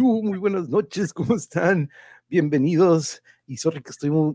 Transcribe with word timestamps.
Muy 0.00 0.38
buenas 0.38 0.70
noches, 0.70 1.12
¿cómo 1.12 1.34
están? 1.34 1.90
Bienvenidos. 2.30 3.22
Y 3.46 3.58
sorry 3.58 3.82
que 3.82 3.90
estoy, 3.90 4.10
muy- 4.10 4.34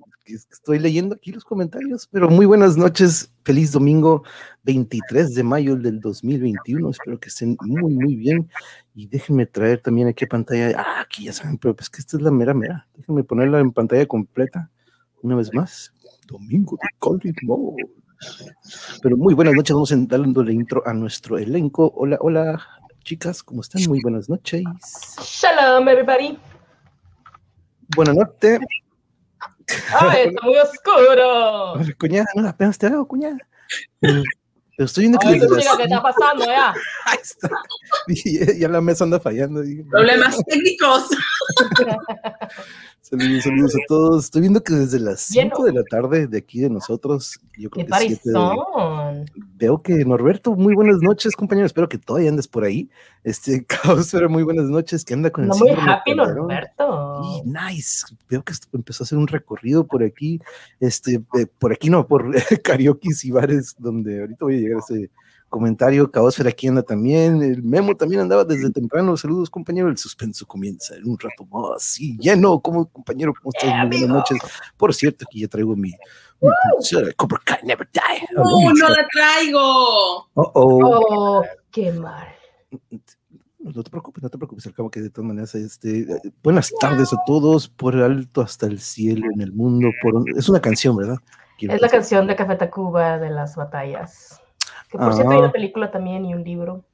leyendo 0.80 1.16
aquí 1.16 1.32
los 1.32 1.44
comentarios, 1.44 2.08
pero 2.12 2.30
muy 2.30 2.46
buenas 2.46 2.78
noches. 2.78 3.34
Feliz 3.44 3.72
domingo 3.72 4.24
23 4.64 5.34
de 5.34 5.42
mayo 5.42 5.76
del 5.76 6.00
2021. 6.00 6.92
Espero 6.92 7.20
que 7.20 7.30
estén 7.30 7.58
muy, 7.62 7.92
muy 7.92 8.16
bien. 8.16 8.48
Y 8.94 9.08
déjenme 9.08 9.48
traer 9.48 9.82
también 9.82 10.08
aquí 10.10 10.26
a 10.26 10.28
pantalla. 10.28 10.76
Ah, 10.78 11.02
aquí 11.02 11.24
ya 11.26 11.34
saben, 11.34 11.58
pero 11.58 11.76
es 11.80 11.90
que 11.90 12.02
esta 12.02 12.18
es 12.18 12.24
la 12.24 12.30
mera 12.30 12.54
mera. 12.54 12.88
Déjenme 12.96 13.24
ponerla 13.24 13.60
en 13.60 13.72
pantalla 13.72 14.06
completa 14.06 14.70
una 15.24 15.36
vez 15.36 15.52
más. 15.54 15.92
Domingo 16.28 16.78
de 16.80 16.88
College 17.00 17.40
Mode. 17.44 17.84
Pero 19.02 19.18
muy 19.18 19.34
buenas 19.34 19.56
noches. 19.56 19.74
Vamos 19.74 19.92
a 19.92 19.96
dando 19.98 20.44
la 20.44 20.52
intro 20.52 20.84
a 20.86 20.94
nuestro 20.94 21.40
elenco. 21.40 21.92
Hola, 21.96 22.18
hola, 22.22 22.62
chicas, 23.08 23.42
¿cómo 23.42 23.62
están? 23.62 23.82
Muy 23.88 24.02
buenas 24.02 24.28
noches. 24.28 24.64
Shalom, 25.18 25.88
everybody. 25.88 26.38
Buenas 27.96 28.18
noches. 28.18 28.60
Ay, 29.98 30.24
está 30.28 30.46
muy 30.46 30.58
oscuro. 30.58 31.76
Cuñada, 31.98 32.28
no, 32.36 32.50
apenas 32.50 32.78
te 32.78 32.90
veo, 32.90 33.08
cuñada. 33.08 33.38
Pero, 34.02 34.24
estoy 34.78 35.04
viendo 35.04 35.20
que 35.20 35.28
Ay, 35.30 35.40
chica, 35.40 35.78
¿qué 35.78 35.84
está 35.84 36.02
pasando 36.04 36.46
ya? 36.48 36.72
Ahí 37.06 37.18
está. 37.24 37.50
Y 38.08 38.60
ya, 38.60 38.68
la 38.68 38.82
mesa 38.82 39.06
anda 39.06 39.22
fallando. 39.22 39.64
y- 39.64 39.84
Problemas 39.84 40.38
técnicos. 40.46 41.08
Saludos, 43.10 43.44
saludos 43.44 43.76
a 43.76 43.80
todos. 43.88 44.26
Estoy 44.26 44.42
viendo 44.42 44.62
que 44.62 44.74
desde 44.74 45.00
las 45.00 45.30
Lleno. 45.30 45.56
5 45.56 45.64
de 45.64 45.74
la 45.74 45.84
tarde 45.84 46.28
de 46.28 46.40
aquí 46.40 46.60
de 46.60 46.70
nosotros, 46.70 47.40
yo 47.58 47.70
¿Qué 47.70 47.86
creo 47.86 48.00
que 48.00 48.08
7 48.08 48.22
de, 48.26 48.34
parizón? 48.34 49.26
Veo 49.56 49.78
que 49.82 49.94
Norberto, 50.04 50.56
muy 50.56 50.76
buenas 50.76 50.98
noches, 51.02 51.34
compañero. 51.34 51.66
Espero 51.66 51.88
que 51.88 51.98
todavía 51.98 52.30
andes 52.30 52.50
por 52.50 52.66
ahí. 52.66 52.90
Este 53.24 53.64
caos, 53.68 54.10
pero 54.12 54.30
muy 54.30 54.44
buenas 54.44 54.66
noches. 54.66 55.06
¿Qué 55.06 55.14
anda 55.14 55.30
con 55.30 55.46
el 55.46 55.52
No 55.52 55.56
muy 55.56 55.70
síndrome 55.70 55.90
de 55.90 55.94
happy? 55.94 56.16
Norberto. 56.16 57.22
Y 57.24 57.50
nice. 57.50 58.08
Veo 58.30 58.44
que 58.44 58.52
esto 58.52 58.68
empezó 58.74 59.04
a 59.04 59.06
hacer 59.06 59.18
un 59.18 59.28
recorrido 59.28 59.88
por 59.88 60.04
aquí. 60.04 60.42
Este, 60.82 61.22
eh, 61.40 61.46
por 61.60 61.72
aquí 61.72 61.90
no, 61.90 62.06
por 62.08 62.30
karaoke 62.62 63.08
y 63.24 63.32
bares, 63.32 63.74
donde 63.80 64.20
ahorita 64.20 64.44
voy 64.44 64.58
a 64.58 64.60
llegar 64.60 64.80
a 64.80 64.80
ese 64.80 65.10
comentario. 65.50 66.10
Caosfera 66.12 66.50
aquí 66.50 66.68
anda 66.68 66.82
también. 66.84 67.42
El 67.42 67.64
Memo 67.64 67.96
también 67.96 68.22
andaba 68.22 68.44
desde 68.44 68.70
temprano. 68.72 69.16
Saludos, 69.18 69.50
compañero. 69.50 69.90
El 69.90 69.98
suspenso 69.98 70.46
comienza 70.46 70.96
en 70.96 71.08
un 71.10 71.18
rato 71.18 71.46
más. 71.46 72.00
Y 72.00 72.18
lleno, 72.18 72.60
como 72.60 72.86
compañero, 72.88 73.34
¿cómo 73.40 73.52
estás? 73.54 73.74
Muy 73.88 74.00
buenas 74.00 74.10
noches. 74.10 74.38
Por 74.78 74.94
cierto, 74.94 75.26
aquí 75.28 75.42
ya 75.42 75.48
traigo 75.48 75.76
mi. 75.76 75.94
Cobra 77.16 77.40
Kai 77.44 77.60
Never 77.64 77.90
Die. 77.92 78.28
¡Uh, 78.38 78.72
no 78.74 78.90
la 78.90 79.08
traigo! 79.12 79.60
Oh, 80.34 80.52
oh. 80.54 80.80
Oh, 81.40 81.44
qué 81.72 81.92
mal. 81.92 82.28
No 83.60 83.84
te 83.84 83.90
preocupes, 83.90 84.24
no 84.24 84.30
te 84.30 84.38
preocupes, 84.38 84.66
al 84.68 84.74
cabo 84.74 84.90
que 84.90 85.02
de 85.02 85.10
todas 85.10 85.28
maneras, 85.28 85.54
este, 85.56 86.02
eh, 86.02 86.22
buenas 86.44 86.72
tardes 86.80 87.12
a 87.12 87.18
todos, 87.26 87.68
por 87.68 87.96
alto 87.98 88.42
hasta 88.42 88.66
el 88.68 88.80
cielo 88.80 89.26
en 89.34 89.42
el 89.42 89.52
mundo, 89.52 89.90
por 90.02 90.16
un- 90.16 90.26
es 90.38 90.48
una 90.48 90.62
canción, 90.62 90.96
¿verdad? 90.96 91.18
Quiero 91.58 91.74
Es 91.74 91.82
la 91.82 91.88
pensar. 91.88 92.00
canción 92.00 92.28
de 92.28 92.36
Café 92.36 92.56
Tacuba 92.56 93.18
de 93.18 93.30
las 93.30 93.56
batallas. 93.56 94.40
Que 94.90 94.98
por 94.98 95.10
Ah. 95.10 95.14
cierto 95.14 95.32
hay 95.32 95.38
una 95.40 95.52
película 95.52 95.92
también 95.92 96.26
y 96.26 96.34
un 96.34 96.44
libro. 96.44 96.86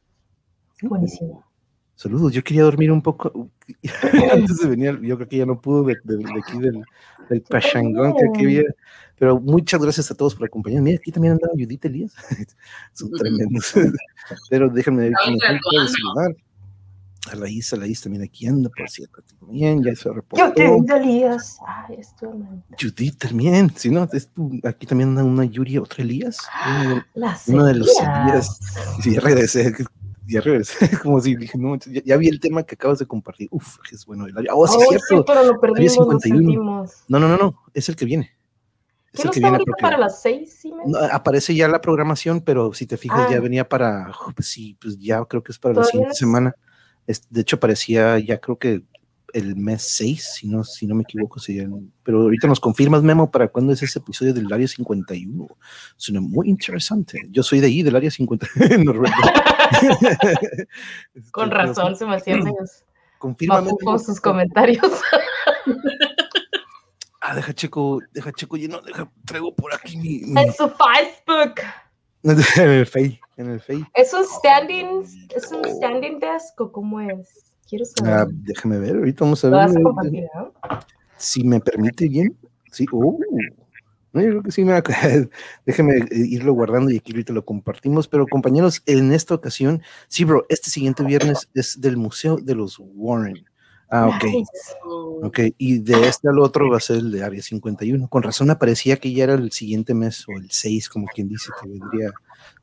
Buenísimo. 0.81 1.43
Saludos, 1.95 2.33
yo 2.33 2.43
quería 2.43 2.63
dormir 2.63 2.91
un 2.91 3.01
poco 3.01 3.49
antes 4.33 4.57
de 4.57 4.67
venir, 4.67 4.99
yo 5.01 5.15
creo 5.15 5.27
que 5.29 5.37
ya 5.37 5.45
no 5.45 5.61
pudo 5.61 5.83
de, 5.83 5.95
de- 6.03 6.17
de 6.17 6.39
aquí 6.41 6.57
del, 6.59 6.83
del 7.29 7.41
pachangón 7.43 8.15
que 8.15 8.25
aquí 8.27 8.43
había, 8.45 8.63
pero 9.17 9.39
muchas 9.39 9.79
gracias 9.81 10.09
a 10.09 10.15
todos 10.15 10.33
por 10.35 10.47
acompañarme. 10.47 10.89
Mira, 10.89 10.97
aquí 10.99 11.11
también 11.11 11.33
andaba 11.33 11.53
Judith 11.53 11.85
Elías, 11.85 12.13
son 12.93 13.11
tremendos, 13.11 13.73
pero 14.49 14.69
déjenme 14.69 15.03
ver 15.03 15.11
graduando. 15.11 15.87
saludar. 15.87 16.35
A 17.31 17.35
la 17.35 17.49
Isa, 17.49 17.77
la 17.77 17.87
Isa 17.87 18.03
también 18.03 18.23
aquí 18.23 18.45
anda, 18.47 18.69
por 18.75 18.89
cierto, 18.89 19.21
también, 19.39 19.81
ya 19.81 19.95
se 19.95 20.03
Yo 20.03 20.13
reportó. 20.13 20.53
te 20.53 20.95
Elías. 20.97 21.57
Ay, 21.65 21.97
man. 22.21 22.63
Judith 22.79 23.17
también, 23.17 23.71
si 23.77 23.89
no, 23.89 24.07
es 24.11 24.27
tu- 24.27 24.59
aquí 24.63 24.85
también 24.85 25.09
anda 25.09 25.23
una 25.23 25.45
Yuri, 25.45 25.77
otra 25.77 26.03
Elías, 26.03 26.37
uno, 26.85 27.05
Las 27.13 27.47
uno 27.47 27.65
de 27.65 27.75
los 27.75 27.87
Elías. 27.97 28.59
Sí, 29.01 29.13
ya 29.13 29.21
regresé, 29.21 29.73
ya 30.27 30.41
regresé, 30.41 30.75
como 31.01 31.21
si 31.21 31.35
dije, 31.37 31.57
no, 31.57 31.77
ya, 31.77 32.01
ya 32.03 32.17
vi 32.17 32.27
el 32.27 32.41
tema 32.41 32.63
que 32.63 32.75
acabas 32.75 32.99
de 32.99 33.05
compartir, 33.05 33.47
uf, 33.51 33.77
es 33.89 34.05
bueno, 34.05 34.25
el 34.25 34.33
oh, 34.51 34.67
sí, 34.67 34.75
Oh, 34.77 34.81
es 34.81 34.89
sí, 34.89 35.05
cierto, 35.07 35.25
pero 35.25 35.43
lo 35.43 35.59
perdimos, 35.61 35.95
lo 35.97 36.19
51. 36.19 36.19
sentimos. 36.41 36.91
no, 37.07 37.19
no, 37.19 37.27
no, 37.29 37.37
no, 37.37 37.55
es 37.73 37.87
el 37.87 37.95
que 37.95 38.03
viene, 38.03 38.31
es 39.13 39.21
¿Qué 39.21 39.21
el 39.21 39.27
no 39.27 39.31
está 39.33 39.47
ahorita 39.47 39.71
para 39.79 39.97
las 39.97 40.21
seis? 40.21 40.57
¿sí, 40.59 40.73
no, 40.85 40.97
aparece 40.99 41.55
ya 41.55 41.69
la 41.69 41.79
programación, 41.79 42.41
pero 42.41 42.73
si 42.73 42.85
te 42.85 42.97
fijas, 42.97 43.29
ya 43.29 43.37
Ah. 43.37 43.39
venía 43.39 43.69
para, 43.69 44.11
pues 44.35 44.49
sí, 44.49 44.77
pues 44.81 44.97
ya 44.99 45.23
creo 45.23 45.41
que 45.41 45.53
es 45.53 45.59
para 45.59 45.75
la 45.75 45.83
siguiente 45.85 46.11
es- 46.11 46.17
semana, 46.17 46.53
Es- 47.07 47.27
de 47.29 47.41
hecho 47.41 47.57
aparecía 47.57 48.17
ya 48.19 48.39
creo 48.39 48.57
que 48.57 48.83
el 49.33 49.55
mes 49.55 49.81
6, 49.95 50.33
si 50.35 50.47
no, 50.47 50.63
si 50.63 50.85
no 50.85 50.93
me 50.93 51.01
equivoco, 51.01 51.39
sería 51.39 51.67
pero 52.03 52.21
ahorita 52.21 52.47
nos 52.47 52.59
confirmas, 52.59 53.01
Memo, 53.01 53.31
para 53.31 53.47
cuándo 53.47 53.73
es 53.73 53.81
ese 53.81 53.97
episodio 53.97 54.31
del 54.31 54.51
área 54.53 54.67
51. 54.67 55.47
Suena 55.97 56.21
muy 56.21 56.49
interesante. 56.49 57.19
Yo 57.31 57.41
soy 57.41 57.59
de 57.59 57.65
ahí, 57.67 57.81
del 57.81 57.95
área 57.95 58.11
51. 58.11 58.83
Norberto. 58.83 59.17
Este, 61.15 61.31
Con 61.31 61.49
pero 61.49 61.63
razón, 61.63 61.95
se 61.95 62.05
me 62.05 62.15
hacían 62.15 62.39
medios 62.43 62.83
Confírmame. 63.17 63.71
Memo. 63.81 63.97
sus 63.99 64.19
comentarios. 64.19 64.81
Ah, 67.25 67.33
deja 67.35 67.53
checo, 67.53 68.01
deja 68.11 68.33
checo 68.33 68.57
lleno, 68.57 68.81
deja, 68.81 69.09
traigo 69.25 69.55
por 69.55 69.73
aquí 69.73 69.95
mi, 69.95 70.19
mi- 70.25 70.41
en 70.41 70.51
su 70.51 70.67
Facebook. 70.69 71.55
en 72.57 72.69
el 72.69 72.85
Face, 72.85 73.19
en 73.37 73.49
el 73.49 73.59
Face. 73.59 73.83
¿Es 73.93 74.13
un 74.13 74.23
standing, 74.25 75.03
es 75.35 75.51
un 75.51 75.63
standing 75.65 76.19
desk 76.19 76.59
o 76.61 76.71
cómo 76.71 76.99
es? 77.01 77.51
Quiero 77.69 77.85
Ah, 78.03 78.19
saber. 78.19 78.27
déjame 78.35 78.79
ver, 78.79 78.95
ahorita 78.97 79.23
vamos 79.25 79.43
a 79.45 79.49
¿Lo 79.49 79.57
ver. 79.57 80.27
a? 80.33 80.79
Si 81.17 81.43
me 81.43 81.59
permite 81.59 82.07
bien. 82.07 82.35
Sí, 82.71 82.85
uh, 82.91 83.19
no, 84.13 84.21
yo 84.21 84.29
creo 84.29 84.43
que 84.43 84.51
sí 84.51 84.63
me 84.63 84.71
va 84.73 84.77
a- 84.79 85.29
Déjeme 85.65 85.93
irlo 86.11 86.53
guardando 86.53 86.91
y 86.91 86.97
aquí 86.97 87.11
ahorita 87.13 87.33
lo 87.33 87.43
compartimos. 87.45 88.07
Pero 88.07 88.27
compañeros, 88.27 88.81
en 88.85 89.11
esta 89.11 89.33
ocasión, 89.35 89.81
sí, 90.07 90.23
bro, 90.23 90.45
este 90.49 90.69
siguiente 90.69 91.03
viernes 91.03 91.49
es 91.53 91.81
del 91.81 91.97
Museo 91.97 92.37
de 92.37 92.55
los 92.55 92.77
Warren. 92.79 93.43
Ah, 93.95 94.07
ok. 94.07 94.23
Nice. 94.23 94.51
Ok, 95.21 95.39
y 95.59 95.77
de 95.77 96.07
este 96.07 96.27
al 96.27 96.39
otro 96.39 96.67
va 96.67 96.77
a 96.77 96.79
ser 96.79 96.97
el 96.97 97.11
de 97.11 97.23
Área 97.23 97.43
51. 97.43 98.07
Con 98.07 98.23
razón 98.23 98.49
aparecía 98.49 98.97
que 98.97 99.13
ya 99.13 99.25
era 99.25 99.35
el 99.35 99.51
siguiente 99.51 99.93
mes 99.93 100.25
o 100.27 100.31
el 100.31 100.49
6, 100.49 100.89
como 100.89 101.05
quien 101.05 101.27
dice, 101.29 101.51
que 101.61 101.69
vendría 101.69 102.09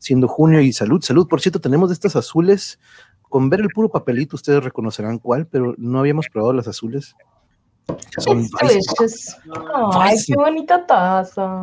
siendo 0.01 0.27
junio. 0.27 0.61
Y 0.61 0.73
salud, 0.73 1.01
salud. 1.03 1.29
Por 1.29 1.41
cierto, 1.41 1.61
tenemos 1.61 1.89
de 1.89 1.93
estas 1.95 2.17
azules. 2.17 2.81
Con 3.23 3.49
ver 3.49 3.61
el 3.61 3.69
puro 3.69 3.89
papelito, 3.89 4.35
ustedes 4.35 4.65
reconocerán 4.65 5.21
cuál, 5.21 5.47
pero 5.47 5.73
no 5.79 6.01
habíamos 6.01 6.27
probado 6.33 6.53
las 6.53 6.67
azules. 6.67 7.15
Son 8.19 8.45
delicious. 8.61 9.37
Ay, 9.93 10.17
qué 10.27 10.35
bonita 10.35 10.85
taza. 10.85 11.61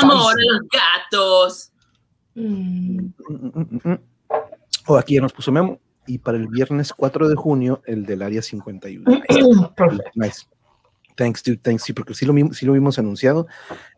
Amor 0.00 0.32
a 0.32 0.52
los 0.52 0.62
gatos. 0.72 1.72
Mm, 2.34 3.00
mm, 3.28 3.50
mm, 3.54 3.80
mm. 3.84 3.98
Oh, 4.86 4.96
aquí 4.96 5.16
ya 5.16 5.20
nos 5.20 5.34
puso 5.34 5.52
Memo. 5.52 5.78
Y 6.10 6.18
para 6.18 6.38
el 6.38 6.48
viernes 6.48 6.92
4 6.92 7.28
de 7.28 7.36
junio, 7.36 7.82
el 7.86 8.04
del 8.04 8.22
Área 8.22 8.42
51. 8.42 9.08
Ahí 9.08 9.22
está. 9.28 9.74
Perfect. 9.74 10.16
Nice. 10.16 10.42
Thanks, 11.14 11.40
dude. 11.44 11.58
Thanks. 11.58 11.84
Sí, 11.84 11.92
porque 11.92 12.14
sí 12.14 12.26
lo, 12.26 12.34
sí 12.52 12.66
lo 12.66 12.72
vimos 12.72 12.98
anunciado. 12.98 13.46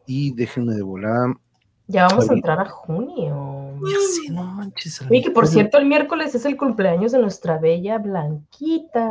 Y 0.07 0.35
déjenme 0.35 0.75
de 0.75 0.83
volar. 0.83 1.35
Ya 1.87 2.07
vamos 2.09 2.29
a 2.29 2.35
entrar 2.35 2.61
a 2.61 2.67
junio. 2.67 3.79
Ya 3.81 3.97
sé, 3.97 4.31
no 4.31 4.45
manches. 4.45 5.01
Oye, 5.11 5.23
que 5.23 5.31
por 5.31 5.47
cierto, 5.47 5.79
el 5.79 5.87
miércoles 5.87 6.35
es 6.35 6.45
el 6.45 6.59
cumpleaños 6.59 7.13
de 7.13 7.19
nuestra 7.19 7.57
bella 7.57 7.97
Blanquita. 7.97 9.09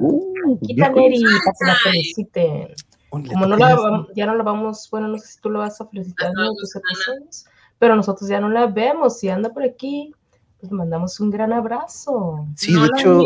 Uh, 0.00 0.32
Blanquita. 0.44 0.88
Neri, 0.90 1.22
para 1.22 1.56
que 1.56 1.64
la 1.66 1.74
feliciten. 1.84 2.68
Como 3.10 3.46
no 3.46 3.56
la 3.56 3.76
ya- 4.16 4.26
no 4.26 4.34
la 4.34 4.42
vamos, 4.42 4.88
bueno, 4.90 5.06
no 5.06 5.18
sé 5.18 5.28
si 5.28 5.40
tú 5.40 5.50
lo 5.50 5.60
vas 5.60 5.80
a 5.80 5.86
felicitar 5.86 6.30
en 6.30 6.56
Susana. 6.56 6.84
episodios, 6.92 7.44
pero 7.78 7.94
nosotros 7.94 8.28
ya 8.28 8.40
no 8.40 8.48
la 8.48 8.66
vemos. 8.66 9.18
Si 9.20 9.28
anda 9.28 9.52
por 9.52 9.62
aquí, 9.62 10.12
pues 10.60 10.70
le 10.70 10.76
mandamos 10.78 11.18
un 11.20 11.30
gran 11.30 11.52
abrazo. 11.52 12.46
Sí, 12.56 12.72
No 12.72 12.82
de 12.82 12.88
hecho. 12.96 13.24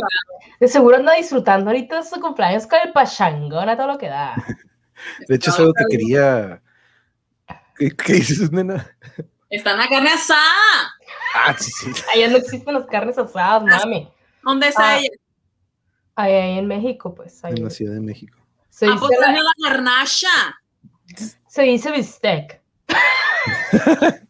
De 0.61 0.69
seguro 0.69 0.97
anda 0.97 1.15
disfrutando 1.15 1.71
ahorita 1.71 1.97
de 1.97 2.03
su 2.05 2.21
cumpleaños 2.21 2.67
con 2.67 2.79
el 2.85 2.93
pachangón 2.93 3.69
a 3.69 3.77
todo 3.77 3.89
lo 3.89 3.99
que 3.99 4.09
da. 4.09 4.35
de 5.29 5.35
hecho 5.35 5.51
es 5.51 5.59
algo 5.59 5.73
que 5.75 5.85
quería. 5.91 6.63
¿Qué, 7.77 7.91
qué 7.91 8.13
dices, 8.15 8.53
nena? 8.53 8.89
Está 9.51 9.73
en 9.73 9.79
la 9.79 9.89
carne 9.89 10.11
asada. 10.11 10.41
Ah, 11.35 11.55
sí, 11.59 11.71
sí. 11.73 11.93
Allá 12.15 12.29
no 12.29 12.37
existen 12.37 12.75
las 12.75 12.87
carnes 12.87 13.19
asadas, 13.19 13.65
mami. 13.65 14.09
¿Dónde 14.43 14.69
está 14.69 14.91
Ah. 14.91 14.99
ella? 14.99 15.09
Ahí, 16.17 16.33
ahí 16.33 16.59
en 16.59 16.67
México, 16.69 17.13
pues. 17.15 17.45
ahí. 17.45 17.55
En 17.57 17.65
la 17.65 17.71
Ciudad 17.71 17.95
de 17.95 18.01
México. 18.01 18.39
Se, 18.71 18.87
Ah, 18.87 18.91
dice 18.93 19.01
pues 19.09 19.19
la- 19.21 19.33
la 19.33 19.69
garnacha. 19.69 20.29
se 21.49 21.63
dice 21.63 21.91
bistec. 21.91 22.63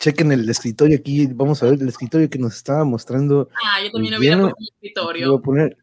Chequen 0.00 0.32
el 0.32 0.48
escritorio 0.48 0.96
aquí. 0.98 1.26
Vamos 1.26 1.62
a 1.62 1.66
ver 1.66 1.80
el 1.80 1.88
escritorio 1.88 2.28
que 2.28 2.38
nos 2.38 2.56
estaba 2.56 2.84
mostrando. 2.84 3.48
Ah, 3.64 3.82
yo 3.84 3.90
también 3.92 4.14
hubiera 4.18 4.36
puesto 4.38 4.56
Aquí 4.56 4.68
escritorio. 4.72 5.28
voy 5.32 5.38
a 5.38 5.42
poner. 5.42 5.76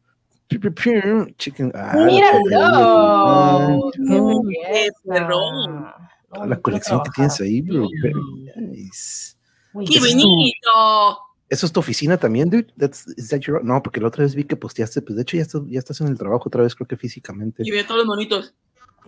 Chequen. 1.38 1.72
ah, 1.76 1.94
¡Míralo! 2.06 3.92
¡Qué 3.94 4.00
no, 4.00 4.42
perrón. 5.06 5.84
No, 6.34 6.46
la 6.46 6.56
yo 6.56 6.62
quiero 6.62 6.62
colección 6.62 7.02
que 7.04 7.12
tienes 7.12 7.40
ahí, 7.42 7.62
bro. 7.62 7.88
nice. 8.58 9.36
Uy, 9.74 9.86
¡Qué 9.86 9.94
¿Qué 9.94 10.00
es 10.08 10.14
bonito! 10.16 11.20
¿Eso 11.50 11.66
es 11.66 11.72
tu 11.72 11.80
oficina 11.80 12.18
también, 12.18 12.50
dude? 12.50 12.68
That's, 12.78 13.08
is 13.18 13.30
that 13.30 13.40
your- 13.42 13.64
No, 13.64 13.82
porque 13.82 14.02
la 14.02 14.08
otra 14.10 14.24
vez 14.24 14.36
vi 14.36 14.44
que 14.44 14.56
posteaste, 14.58 15.02
pues 15.02 15.16
de 15.16 15.22
hecho 15.22 15.38
ya 15.38 15.44
estás, 15.44 15.62
ya 15.68 15.80
estás 15.80 16.02
en 16.02 16.08
el 16.08 16.18
trabajo 16.18 16.44
otra 16.48 16.64
vez, 16.64 16.76
creo 16.76 16.88
que 16.88 16.98
físicamente. 16.98 17.64
Y 17.66 17.72
ve 17.72 17.84
todos 17.86 18.00
los 18.00 18.08
monitos. 18.08 18.54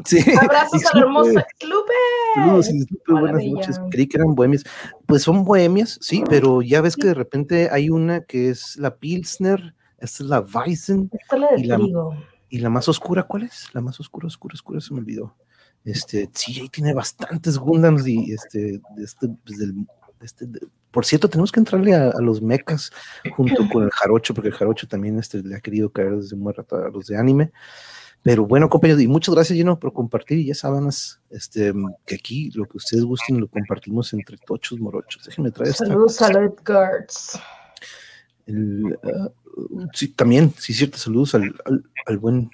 Sí. 0.06 0.20
Abrazos 0.40 0.82
a 0.94 0.98
la 0.98 1.02
hermosa 1.02 1.48
Lupe. 1.68 1.94
Saludos, 2.36 2.70
Hola, 3.08 3.20
buenas 3.22 3.44
noches. 3.46 3.82
Creí 3.92 4.08
que 4.08 4.18
eran 4.18 4.36
bohemias. 4.36 4.64
Pues 5.06 5.24
son 5.24 5.44
bohemias, 5.44 5.98
sí, 6.02 6.24
pero 6.30 6.62
ya 6.62 6.82
ves 6.82 6.96
que 6.96 7.08
de 7.08 7.14
repente 7.14 7.70
hay 7.72 7.90
una 7.90 8.22
que 8.22 8.50
es 8.50 8.78
la 8.78 8.96
Pilsner, 8.98 9.74
esta 9.98 10.24
es 10.24 10.30
la 10.30 10.40
Weizen, 10.42 11.10
Esta 11.12 11.36
es 11.36 11.42
la 11.42 11.48
de 11.52 11.60
Y 11.62 11.64
la- 11.66 11.80
y 12.52 12.60
la 12.60 12.70
más 12.70 12.88
oscura, 12.88 13.24
¿cuál 13.24 13.44
es? 13.44 13.68
La 13.74 13.82
más 13.82 14.00
oscura, 14.00 14.26
oscura, 14.28 14.54
oscura, 14.56 14.80
se 14.82 14.94
me 14.94 15.00
olvidó. 15.02 15.36
Este, 15.86 16.30
sí, 16.34 16.60
ahí 16.60 16.70
tiene 16.70 16.94
bastantes 16.94 17.58
Gundams 17.58 18.08
y 18.08 18.32
este, 18.34 18.82
este, 18.98 19.28
pues, 19.46 19.60
del- 19.60 19.74
de 19.76 20.26
este- 20.26 20.46
de- 20.48 20.60
por 20.92 21.06
cierto, 21.06 21.30
tenemos 21.30 21.52
que 21.52 21.60
entrarle 21.60 21.94
a, 21.94 22.10
a 22.10 22.22
los 22.22 22.42
mechas 22.42 22.92
junto 23.36 23.68
con 23.72 23.84
el 23.84 23.92
jarocho, 23.92 24.34
porque 24.34 24.48
el 24.50 24.56
jarocho 24.56 24.88
también 24.88 25.20
este, 25.20 25.44
le 25.44 25.56
ha 25.56 25.60
querido 25.62 25.92
caer 25.92 26.16
desde 26.16 26.36
muy 26.36 26.52
rato 26.54 26.76
a 26.78 26.90
los 26.90 27.06
de 27.06 27.18
anime. 27.18 27.52
Pero 28.22 28.46
bueno, 28.46 28.70
compañeros, 28.70 29.02
y 29.02 29.08
muchas 29.08 29.34
gracias, 29.34 29.56
Gino, 29.58 29.80
por 29.80 29.94
compartir. 29.94 30.40
Y 30.40 30.48
ya 30.48 30.54
saben, 30.56 30.88
este, 31.30 31.74
que 32.06 32.16
aquí 32.16 32.52
lo 32.52 32.66
que 32.66 32.78
ustedes 32.78 33.06
gusten 33.06 33.40
lo 33.40 33.48
compartimos 33.48 34.12
entre 34.14 34.38
tochos 34.38 34.80
morochos. 34.80 35.24
Déjenme 35.26 35.52
traer 35.52 35.72
esta. 35.72 35.86
Saludos 35.86 36.22
a 36.22 36.30
Guards. 36.66 37.40
Ah, 39.04 39.30
sí, 39.94 40.10
también, 40.10 40.54
sí, 40.58 40.74
cierto, 40.74 40.98
saludos 40.98 41.36
al, 41.36 41.54
al, 41.66 41.84
al 42.06 42.18
buen 42.18 42.50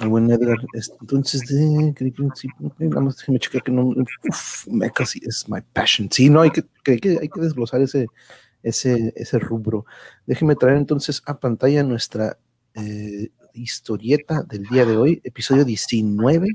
al 0.00 0.08
buen 0.08 0.30
Edgar. 0.30 0.58
Entonces, 1.00 1.40
de, 1.40 1.92
sí, 2.36 2.48
nada 2.78 3.00
más 3.00 3.16
déjeme 3.16 3.40
checar 3.40 3.62
que 3.64 3.72
no. 3.72 3.86
Uf, 3.86 4.66
mecha 4.68 5.04
sí 5.04 5.20
es 5.24 5.48
my 5.48 5.60
passion. 5.72 6.08
Sí, 6.12 6.30
no, 6.30 6.40
hay 6.42 6.50
que, 6.50 6.62
que, 6.84 6.98
que- 6.98 7.18
hay 7.20 7.28
que 7.28 7.40
desglosar 7.40 7.80
ese, 7.80 8.06
ese, 8.62 9.12
ese 9.16 9.38
rubro. 9.40 9.86
Déjeme 10.26 10.54
traer 10.54 10.76
entonces 10.76 11.20
a 11.26 11.40
pantalla 11.40 11.82
nuestra 11.82 12.38
eh, 12.74 13.30
historieta 13.62 14.42
del 14.42 14.64
día 14.64 14.84
de 14.84 14.96
hoy, 14.96 15.20
episodio 15.24 15.64
19 15.64 16.48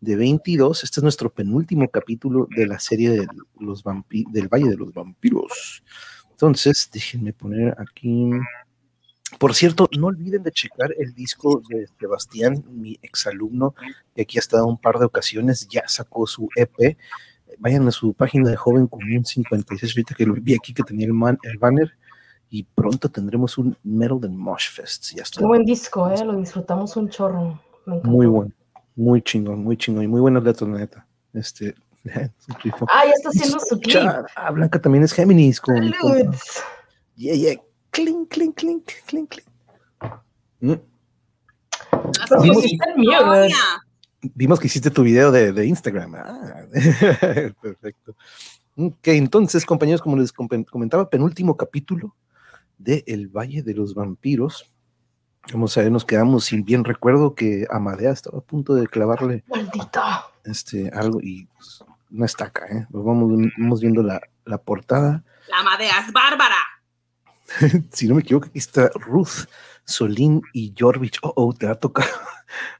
de 0.00 0.16
22. 0.16 0.84
Este 0.84 1.00
es 1.00 1.02
nuestro 1.02 1.30
penúltimo 1.32 1.88
capítulo 1.88 2.48
de 2.56 2.66
la 2.66 2.78
serie 2.78 3.10
de 3.10 3.26
los 3.58 3.82
vampi- 3.84 4.30
del 4.30 4.48
Valle 4.48 4.68
de 4.70 4.76
los 4.76 4.92
Vampiros. 4.92 5.82
Entonces, 6.30 6.88
déjenme 6.92 7.32
poner 7.32 7.74
aquí. 7.78 8.30
Por 9.38 9.54
cierto, 9.54 9.88
no 9.98 10.06
olviden 10.06 10.42
de 10.42 10.52
checar 10.52 10.94
el 10.98 11.12
disco 11.12 11.60
de 11.68 11.88
Sebastián, 11.98 12.64
mi 12.70 12.98
exalumno, 13.02 13.74
que 14.14 14.22
aquí 14.22 14.38
ha 14.38 14.40
estado 14.40 14.66
un 14.66 14.78
par 14.78 14.98
de 14.98 15.06
ocasiones, 15.06 15.66
ya 15.68 15.82
sacó 15.88 16.26
su 16.26 16.48
EP. 16.56 16.96
Vayan 17.58 17.88
a 17.88 17.90
su 17.90 18.12
página 18.14 18.50
de 18.50 18.56
Joven 18.56 18.86
Común 18.86 19.24
56, 19.24 19.92
ahorita 19.92 20.14
que 20.14 20.26
lo 20.26 20.34
vi 20.34 20.54
aquí 20.54 20.72
que 20.74 20.82
tenía 20.82 21.06
el, 21.06 21.12
man- 21.14 21.38
el 21.42 21.58
banner, 21.58 21.92
y 22.50 22.62
pronto 22.62 23.08
tendremos 23.10 23.58
un 23.58 23.76
Metal 23.82 24.18
and 24.22 24.36
Mosh 24.36 24.70
Fest. 24.70 25.14
Ya 25.14 25.22
está. 25.22 25.40
Qué 25.40 25.46
buen 25.46 25.64
disco, 25.64 26.08
¿eh? 26.10 26.24
Lo 26.24 26.36
disfrutamos 26.36 26.96
un 26.96 27.08
chorro. 27.08 27.60
Me. 27.86 28.00
Muy 28.02 28.26
bueno, 28.26 28.52
muy 28.94 29.22
chingón, 29.22 29.62
muy 29.62 29.76
chingón, 29.76 30.04
y 30.04 30.08
muy 30.08 30.20
buenas 30.20 30.42
letras, 30.42 30.68
la 30.70 30.78
neta. 30.78 31.06
Este. 31.32 31.74
Ah, 32.88 33.04
ya 33.04 33.10
está 33.10 33.30
haciendo 33.30 33.58
su 33.58 33.80
clip. 33.80 33.96
Ah, 34.36 34.52
Blanca 34.52 34.80
también 34.80 35.02
es 35.02 35.12
Géminis, 35.12 35.60
compa. 35.60 35.82
Saludos. 36.00 36.40
Yeah, 37.16 37.34
yeah. 37.34 37.60
Clink, 37.90 38.28
clink, 38.28 38.54
clink, 38.54 38.84
clink, 39.06 39.28
clink. 39.28 39.48
Mm. 40.60 40.74
Pero 42.28 42.42
Vimos- 44.34 44.60
que 44.60 44.66
hiciste 44.68 44.90
tu 44.90 45.02
video 45.02 45.32
de, 45.32 45.52
de 45.52 45.66
Instagram. 45.66 46.14
Ah, 46.14 46.64
perfecto. 47.60 48.14
Ok, 48.76 49.08
entonces, 49.08 49.66
compañeros, 49.66 50.00
como 50.00 50.16
les 50.16 50.32
comentaba, 50.32 51.10
penúltimo 51.10 51.56
capítulo 51.56 52.14
de 52.78 53.04
El 53.06 53.28
Valle 53.28 53.62
de 53.62 53.74
los 53.74 53.94
Vampiros. 53.94 54.72
Vamos 55.52 55.76
a 55.76 55.82
ver, 55.82 55.92
nos 55.92 56.04
quedamos 56.04 56.44
sin 56.44 56.64
bien 56.64 56.84
recuerdo 56.84 57.34
que 57.34 57.66
Amadea 57.70 58.10
estaba 58.10 58.38
a 58.38 58.42
punto 58.42 58.74
de 58.74 58.88
clavarle 58.88 59.44
Maldito. 59.46 60.02
este, 60.44 60.90
algo 60.90 61.20
y 61.22 61.44
pues, 61.46 61.84
una 62.10 62.26
estaca, 62.26 62.66
¿eh? 62.66 62.86
Vamos, 62.90 63.50
vamos 63.58 63.80
viendo 63.80 64.02
la, 64.02 64.20
la 64.44 64.58
portada. 64.58 65.24
La 65.48 65.62
madea 65.62 66.00
es 66.04 66.12
bárbara. 66.12 66.56
si 67.92 68.08
no 68.08 68.14
me 68.14 68.22
equivoco, 68.22 68.46
aquí 68.48 68.58
está 68.58 68.90
Ruth, 68.94 69.46
Solín 69.84 70.42
y 70.52 70.74
Jorvich. 70.76 71.18
Oh, 71.22 71.32
oh, 71.36 71.52
te 71.52 71.66
va 71.66 71.72
a 71.72 71.76
tocar. 71.76 72.06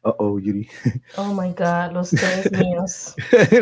Oh, 0.03 0.15
oh, 0.19 0.39
Yuri. 0.39 0.69
Oh 1.17 1.35
my 1.35 1.51
god, 1.51 1.93
los 1.93 2.11
tres 2.11 2.51
míos. 2.53 3.15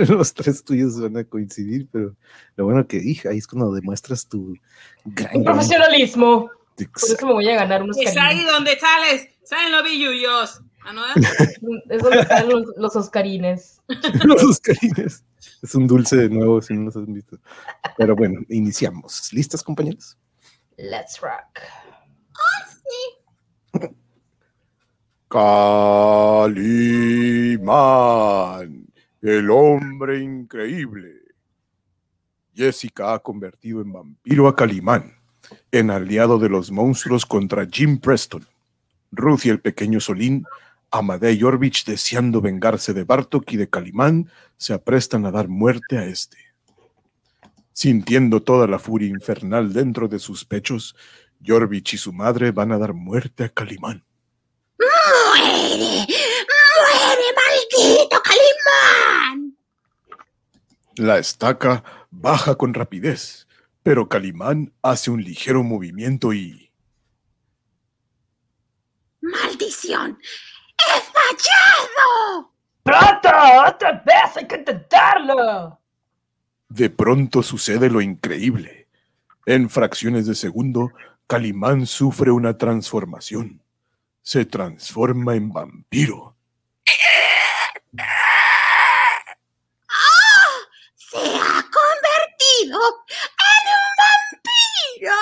Los 0.09 0.35
tres 0.35 0.65
tuyos 0.65 1.01
van 1.01 1.17
a 1.17 1.25
coincidir, 1.25 1.89
pero 1.91 2.15
lo 2.57 2.65
bueno 2.67 2.87
que, 2.87 2.99
hija, 2.99 3.31
ahí 3.31 3.39
es 3.39 3.47
cuando 3.47 3.73
demuestras 3.73 4.27
tu 4.27 4.57
gran. 5.05 5.37
Un 5.37 5.45
profesionalismo. 5.45 6.51
Por 6.77 6.85
Exacto. 6.85 7.15
eso 7.15 7.27
me 7.27 7.33
voy 7.35 7.49
a 7.49 7.57
ganar 7.57 7.83
unos 7.83 7.97
Es 7.99 8.17
ahí 8.17 8.45
donde 8.45 8.79
sales. 8.79 9.29
Salen 9.45 9.73
los 9.73 9.85
billullos. 9.85 10.61
¿Ah, 10.85 10.93
no? 10.93 11.03
Es 11.91 12.03
donde 12.03 12.21
están 12.21 12.49
los, 12.49 12.65
los 12.77 12.97
oscarines. 12.97 13.81
Los 14.25 14.43
Oscarines. 14.43 15.25
Es 15.63 15.75
un 15.75 15.87
dulce 15.87 16.17
de 16.17 16.29
nuevo, 16.29 16.61
si 16.63 16.75
no 16.75 16.85
los 16.85 16.97
has 16.97 17.07
visto. 17.07 17.39
Pero 17.99 18.17
bueno, 18.17 18.41
iniciamos. 18.49 19.33
¿Listas, 19.33 19.63
compañeros? 19.63 20.17
Let's 20.77 21.21
rock. 21.21 21.61
Calimán, 25.35 26.55
el 29.21 29.51
hombre 29.51 30.23
increíble. 30.23 31.11
Jessica 32.55 33.15
ha 33.15 33.19
convertido 33.19 33.81
en 33.81 33.93
vampiro 33.93 34.47
a 34.47 34.55
Calimán, 34.55 35.13
en 35.73 35.91
aliado 35.91 36.39
de 36.39 36.49
los 36.49 36.71
monstruos 36.71 37.27
contra 37.27 37.67
Jim 37.67 37.99
Preston. 37.99 38.47
Ruth 39.11 39.41
y 39.47 39.49
el 39.49 39.59
pequeño 39.59 39.99
Solín, 39.99 40.45
Amadei 40.93 41.43
Orvich, 41.43 41.85
deseando 41.85 42.41
vengarse 42.41 42.95
de 42.95 43.03
Bartok 43.03 43.55
y 43.55 43.57
de 43.57 43.69
Calimán, 43.69 44.31
se 44.57 44.73
aprestan 44.73 45.27
a 45.27 45.33
dar 45.33 45.49
muerte 45.49 45.99
a 45.99 46.05
este. 46.05 46.39
Sintiendo 47.73 48.41
toda 48.41 48.69
la 48.69 48.79
furia 48.79 49.09
infernal 49.09 49.73
dentro 49.73 50.07
de 50.07 50.21
sus 50.21 50.45
pechos, 50.45 50.95
Jorvich 51.45 51.95
y 51.95 51.97
su 51.99 52.13
madre 52.13 52.53
van 52.53 52.71
a 52.71 52.79
dar 52.79 52.95
muerte 52.95 53.43
a 53.43 53.49
Calimán. 53.49 54.05
¡Muere! 54.79 56.07
¡Muere, 56.77 57.27
maldito 57.37 58.23
Calimán! 58.23 59.57
La 60.97 61.19
estaca 61.19 61.83
baja 62.11 62.55
con 62.57 62.75
rapidez, 62.75 63.47
pero 63.83 64.09
Calimán 64.09 64.73
hace 64.83 65.11
un 65.11 65.23
ligero 65.23 65.63
movimiento 65.63 66.33
y... 66.33 66.71
¡Maldición! 69.21 70.19
¡He 70.79 71.01
fallado! 71.01 72.53
¡Pronto! 72.83 73.29
¡Otra 73.67 74.03
vez! 74.05 74.37
¡Hay 74.37 74.47
que 74.47 74.57
intentarlo! 74.57 75.81
De 76.69 76.91
pronto 76.91 77.43
sucede 77.43 77.89
lo 77.89 78.01
increíble. 78.01 78.89
En 79.47 79.71
fracciones 79.71 80.27
de 80.27 80.35
segundo, 80.35 80.91
Calimán 81.27 81.87
sufre 81.87 82.31
una 82.31 82.59
transformación. 82.59 83.64
Se 84.25 84.47
transforma 84.47 85.35
en 85.35 85.53
vampiro. 85.53 86.35
¡Ah! 87.99 89.19
¡Se 90.97 91.19
ha 91.19 91.61
convertido 91.61 92.81
en 92.81 93.65
un 93.69 93.87
vampiro! 94.01 95.13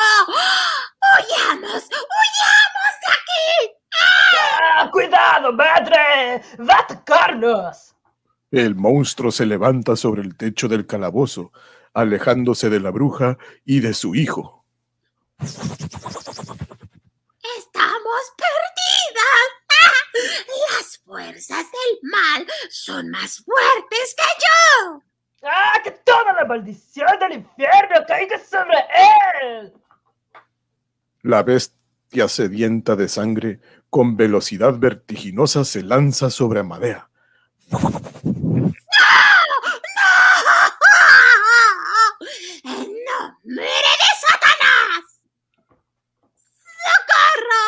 ¡Huyamos! 1.18 1.82
¡Huyamos 1.82 2.92
de 3.02 3.08
aquí! 3.10 3.74
¡Ah, 4.00 4.88
¡Cuidado, 4.92 5.52
madre! 5.52 6.40
¡Va 6.60 6.74
a 6.74 6.80
atacarnos! 6.82 7.96
El 8.52 8.76
monstruo 8.76 9.32
se 9.32 9.46
levanta 9.46 9.96
sobre 9.96 10.22
el 10.22 10.36
techo 10.36 10.68
del 10.68 10.86
calabozo, 10.86 11.52
alejándose 11.92 12.70
de 12.70 12.78
la 12.78 12.90
bruja 12.92 13.36
y 13.64 13.80
de 13.80 13.94
su 13.94 14.14
hijo. 14.14 14.64
¡Estamos 17.58 18.22
fuerzas 21.12 21.66
del 21.70 22.10
mal 22.10 22.46
son 22.70 23.10
más 23.10 23.44
fuertes 23.44 24.16
que 24.16 24.24
yo. 24.38 25.02
¡Ah, 25.44 25.80
que 25.84 25.90
toda 25.90 26.32
la 26.32 26.46
maldición 26.46 27.18
del 27.20 27.32
infierno 27.32 28.06
caiga 28.06 28.38
sobre 28.38 28.78
él! 29.42 29.74
La 31.22 31.42
bestia 31.42 32.28
sedienta 32.28 32.96
de 32.96 33.08
sangre, 33.08 33.60
con 33.90 34.16
velocidad 34.16 34.78
vertiginosa, 34.78 35.64
se 35.64 35.82
lanza 35.82 36.30
sobre 36.30 36.60
Amadea. 36.60 37.10
¡En 42.64 42.86
nombre 43.04 43.66
de 43.66 44.10
Satanás! 44.26 45.20
¡Socorro! 46.84 47.64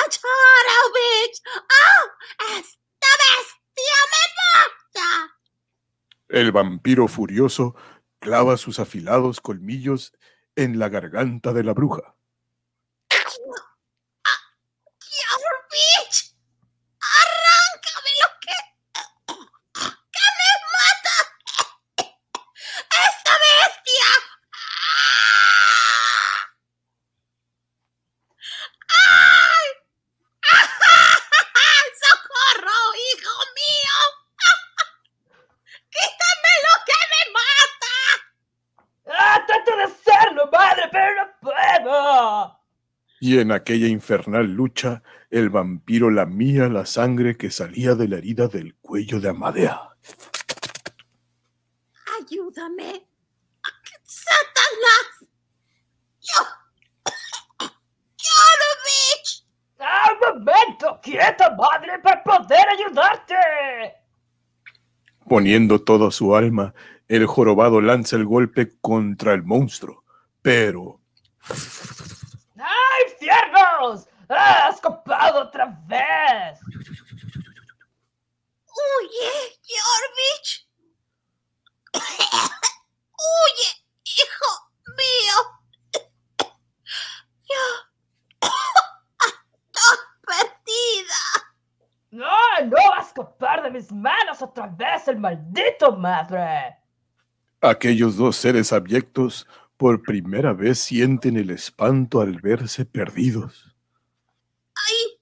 ¡Achorovich! 0.00 1.42
¡Oh! 1.56 2.56
¡Esta 2.58 2.85
bestia 3.26 3.98
me 4.12 4.24
mata! 4.42 5.38
El 6.28 6.52
vampiro 6.52 7.08
furioso 7.08 7.74
clava 8.18 8.56
sus 8.56 8.78
afilados 8.80 9.40
colmillos 9.40 10.12
en 10.56 10.78
la 10.78 10.88
garganta 10.88 11.52
de 11.52 11.64
la 11.64 11.74
bruja. 11.74 12.16
bitch! 15.76 16.34
¡Arráncame 17.20 18.12
lo 18.22 18.28
que... 18.44 18.56
¡Que 20.14 20.26
me 20.38 20.50
mata! 20.74 21.16
¡Esta 23.06 23.32
bestia! 23.44 24.10
¡Ay! 29.06 29.66
¡Socorro, 32.02 32.80
hijo 33.06 33.36
mío! 33.60 33.98
¡Quítame 35.94 36.52
lo 36.66 36.74
que 36.88 37.00
me 37.12 37.22
mata! 37.38 37.94
¡Ah, 39.18 39.38
trato 39.46 39.72
de 39.76 39.84
hacerlo, 39.84 40.42
madre, 40.52 40.88
pero 40.90 41.10
no 41.16 41.26
puedo! 41.40 42.66
Y 43.26 43.40
en 43.40 43.50
aquella 43.50 43.88
infernal 43.88 44.46
lucha, 44.46 45.02
el 45.30 45.50
vampiro 45.50 46.12
lamía 46.12 46.68
la 46.68 46.86
sangre 46.86 47.36
que 47.36 47.50
salía 47.50 47.96
de 47.96 48.06
la 48.06 48.18
herida 48.18 48.46
del 48.46 48.76
cuello 48.76 49.18
de 49.18 49.30
Amadea. 49.30 49.80
¡Ayúdame! 52.20 53.04
¡Satanás! 54.04 55.26
¡Yo! 56.20 56.40
¡Yorovich! 58.16 59.44
¡Ah, 59.80 60.10
un 60.12 60.38
momento! 60.38 61.00
¡Quieta, 61.02 61.52
madre, 61.56 61.98
para 61.98 62.22
poder 62.22 62.68
ayudarte! 62.78 63.34
Poniendo 65.28 65.82
toda 65.82 66.12
su 66.12 66.36
alma, 66.36 66.74
el 67.08 67.26
jorobado 67.26 67.80
lanza 67.80 68.14
el 68.14 68.24
golpe 68.24 68.78
contra 68.80 69.34
el 69.34 69.42
monstruo, 69.42 70.04
pero 70.42 71.00
¡Ah, 71.40 71.54
¡Ah, 74.28 74.70
escapado 74.72 75.42
otra 75.42 75.66
vez! 75.86 76.58
¡Huye, 78.66 79.30
Jorvich! 79.66 80.68
¡Huye, 83.12 83.70
hijo 84.04 84.50
mío! 84.96 85.36
Yo... 87.48 87.62
¡Estoy 89.24 89.98
perdida! 90.26 91.22
¡No, 92.10 92.36
no 92.66 92.90
va 92.90 92.98
a 92.98 93.02
escapar 93.02 93.62
de 93.62 93.70
mis 93.70 93.92
manos 93.92 94.42
otra 94.42 94.66
vez 94.66 95.06
el 95.08 95.18
maldito 95.18 95.92
madre! 95.92 96.76
aquellos 97.60 98.16
dos 98.16 98.36
seres 98.36 98.72
abyectos 98.72 99.46
por 99.76 100.02
primera 100.02 100.52
vez 100.52 100.78
sienten 100.78 101.36
el 101.36 101.50
espanto 101.50 102.20
al 102.20 102.40
verse 102.40 102.84
perdidos. 102.84 103.74
¡Ay! 104.74 105.20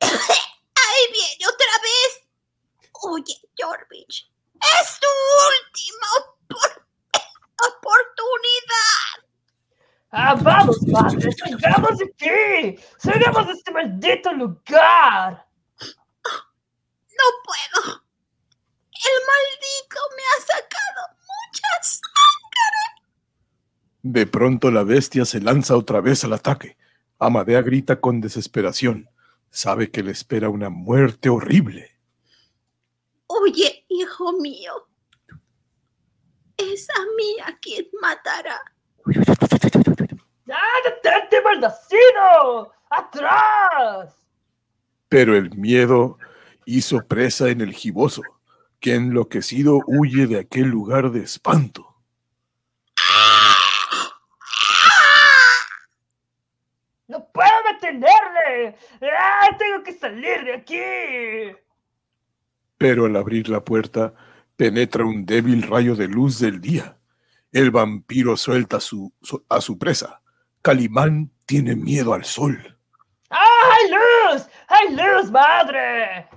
¡Ahí 0.00 1.12
viene 1.12 1.46
otra 1.46 1.66
vez! 1.82 2.28
Oye, 3.16 3.34
Jorvich, 3.58 4.30
es 4.60 5.00
tu 5.00 5.06
última 5.48 6.06
opor- 6.18 6.84
oportunidad. 7.66 9.24
¡Ah, 10.10 10.34
vamos, 10.34 10.82
madre! 10.88 11.32
¡Salgamos 11.32 11.96
de 11.96 12.04
aquí! 12.04 12.78
¡Salgamos 12.98 13.46
de 13.46 13.52
este 13.54 13.70
maldito 13.70 14.32
lugar! 14.34 15.46
No 16.22 17.26
puedo. 17.42 18.02
El 18.92 19.18
maldito 19.30 19.98
me 20.14 20.22
ha 20.22 20.40
sacado 20.42 21.08
mucha 21.16 21.68
sangre. 21.80 22.82
De 24.02 24.26
pronto 24.26 24.70
la 24.70 24.82
bestia 24.82 25.24
se 25.24 25.40
lanza 25.40 25.74
otra 25.74 26.02
vez 26.02 26.22
al 26.24 26.34
ataque. 26.34 26.76
Amadea 27.18 27.62
grita 27.62 27.98
con 27.98 28.20
desesperación. 28.20 29.08
Sabe 29.50 29.90
que 29.90 30.02
le 30.02 30.12
espera 30.12 30.50
una 30.50 30.68
muerte 30.68 31.30
horrible. 31.30 31.95
Oye, 33.28 33.84
hijo 33.88 34.32
mío, 34.34 34.88
es 36.56 36.88
a 36.90 37.02
mí 37.16 37.36
a 37.44 37.58
quien 37.58 37.86
matará. 38.00 38.60
¡Ah, 40.50 40.78
detente, 40.84 41.42
maldecido! 41.42 42.72
¡Atrás! 42.90 44.14
Pero 45.08 45.36
el 45.36 45.50
miedo 45.56 46.18
hizo 46.64 47.04
presa 47.06 47.48
en 47.48 47.60
el 47.60 47.72
giboso, 47.72 48.22
que 48.80 48.94
enloquecido 48.94 49.80
huye 49.86 50.26
de 50.26 50.38
aquel 50.38 50.68
lugar 50.68 51.10
de 51.10 51.20
espanto. 51.20 51.96
¡No 57.08 57.26
puedo 57.32 57.50
detenerle! 57.72 58.76
¡Ah, 59.18 59.48
tengo 59.58 59.82
que 59.82 59.92
salir 59.92 60.44
de 60.44 60.54
aquí! 60.54 61.65
Pero 62.78 63.06
al 63.06 63.16
abrir 63.16 63.48
la 63.48 63.64
puerta, 63.64 64.14
penetra 64.56 65.04
un 65.04 65.24
débil 65.26 65.62
rayo 65.62 65.94
de 65.96 66.08
luz 66.08 66.38
del 66.38 66.60
día. 66.60 66.98
El 67.52 67.70
vampiro 67.70 68.36
suelta 68.36 68.78
a 68.78 68.80
su, 68.80 69.12
su- 69.22 69.44
a 69.48 69.60
su 69.60 69.78
presa. 69.78 70.20
Calimán 70.62 71.30
tiene 71.46 71.74
miedo 71.76 72.12
al 72.12 72.24
sol. 72.24 72.78
¡Ah, 73.30 73.44
hay 73.72 73.90
luz! 73.90 74.48
¡Hay 74.68 74.94
luz, 74.94 75.30
madre! 75.30 76.28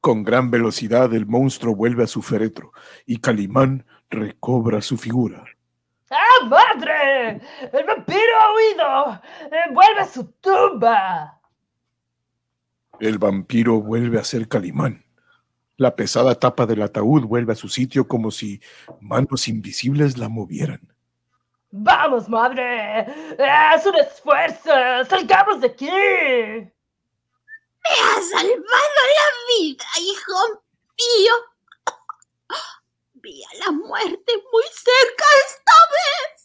Con 0.00 0.24
gran 0.24 0.50
velocidad 0.50 1.12
el 1.12 1.26
monstruo 1.26 1.74
vuelve 1.74 2.04
a 2.04 2.06
su 2.06 2.22
féretro 2.22 2.72
y 3.06 3.18
Calimán 3.20 3.86
recobra 4.08 4.80
su 4.80 4.96
figura. 4.96 5.44
¡Ah, 6.10 6.44
madre! 6.46 7.40
¡El 7.72 7.86
vampiro 7.86 8.18
ha 8.40 8.54
huido! 8.54 9.22
Eh, 9.52 9.72
¡Vuelve 9.72 10.00
a 10.00 10.06
su 10.08 10.24
tumba! 10.40 11.39
El 13.00 13.18
vampiro 13.18 13.80
vuelve 13.80 14.18
a 14.18 14.24
ser 14.24 14.46
Calimán. 14.46 15.04
La 15.78 15.96
pesada 15.96 16.34
tapa 16.34 16.66
del 16.66 16.82
ataúd 16.82 17.24
vuelve 17.24 17.54
a 17.54 17.56
su 17.56 17.70
sitio 17.70 18.06
como 18.06 18.30
si 18.30 18.60
manos 19.00 19.48
invisibles 19.48 20.18
la 20.18 20.28
movieran. 20.28 20.80
¡Vamos, 21.70 22.28
madre! 22.28 23.06
¡Haz 23.38 23.86
un 23.86 23.96
esfuerzo! 23.96 24.70
¡Salgamos 25.08 25.60
de 25.62 25.68
aquí! 25.68 25.86
Me 25.86 26.70
has 27.88 28.28
salvado 28.28 29.00
la 29.16 29.28
vida, 29.48 29.84
hijo 30.00 30.62
mío. 30.98 31.34
Vi 33.14 33.42
a 33.42 33.64
la 33.64 33.70
muerte 33.72 34.32
muy 34.52 34.64
cerca 34.72 35.24
esta 35.46 35.72
vez. 35.94 36.39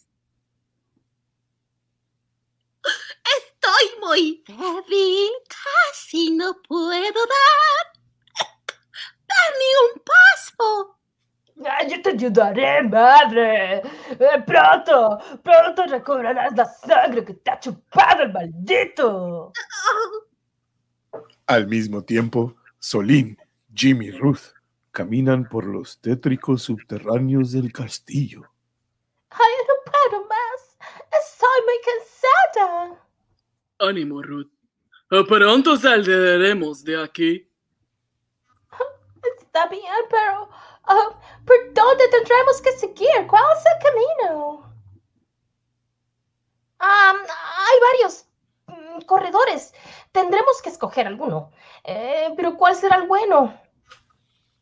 Estoy 3.66 4.00
muy 4.00 4.44
débil, 4.46 5.28
casi 5.48 6.30
no 6.30 6.56
puedo 6.68 6.90
dar, 6.92 7.84
dar 9.26 9.52
ni 9.58 9.70
un 9.82 10.02
paso. 10.04 10.98
Ah, 11.64 11.84
¡Yo 11.84 12.00
te 12.00 12.10
ayudaré, 12.10 12.84
madre! 12.84 13.82
Eh, 14.10 14.44
¡Pronto! 14.46 15.18
¡Pronto 15.42 15.84
recobrarás 15.86 16.56
la 16.56 16.64
sangre 16.64 17.24
que 17.24 17.34
te 17.34 17.50
ha 17.50 17.58
chupado 17.58 18.22
el 18.22 18.32
maldito! 18.32 19.52
Al 21.46 21.66
mismo 21.66 22.04
tiempo, 22.04 22.54
Solín, 22.78 23.36
Jimmy 23.74 24.06
y 24.06 24.10
Ruth 24.12 24.52
caminan 24.92 25.48
por 25.48 25.66
los 25.66 26.00
tétricos 26.00 26.62
subterráneos 26.62 27.50
del 27.50 27.72
castillo. 27.72 28.42
¡Ay, 29.30 29.54
no 29.66 29.92
puedo 29.92 30.24
más! 30.28 30.76
¡Estoy 31.10 31.64
muy 31.64 31.80
cansada! 31.84 33.05
Ánimo, 33.78 34.22
Ruth. 34.22 34.50
Pronto 35.08 35.76
saldremos 35.76 36.82
de 36.82 37.02
aquí. 37.02 37.48
Está 39.38 39.66
bien, 39.68 39.82
pero... 40.10 40.48
ah, 40.84 41.20
¿Por 41.44 41.56
dónde 41.72 42.08
tendremos 42.08 42.60
que 42.60 42.72
seguir? 42.72 43.26
¿Cuál 43.28 43.44
es 43.56 43.64
el 43.66 43.82
camino? 43.82 44.66
hay 46.78 47.76
varios 47.92 48.26
mm, 48.66 49.00
corredores. 49.06 49.72
Tendremos 50.12 50.60
que 50.62 50.70
escoger 50.70 51.06
alguno. 51.06 51.50
Eh, 51.84 52.32
pero 52.36 52.56
¿cuál 52.56 52.74
será 52.74 52.96
el 52.96 53.06
bueno? 53.06 53.58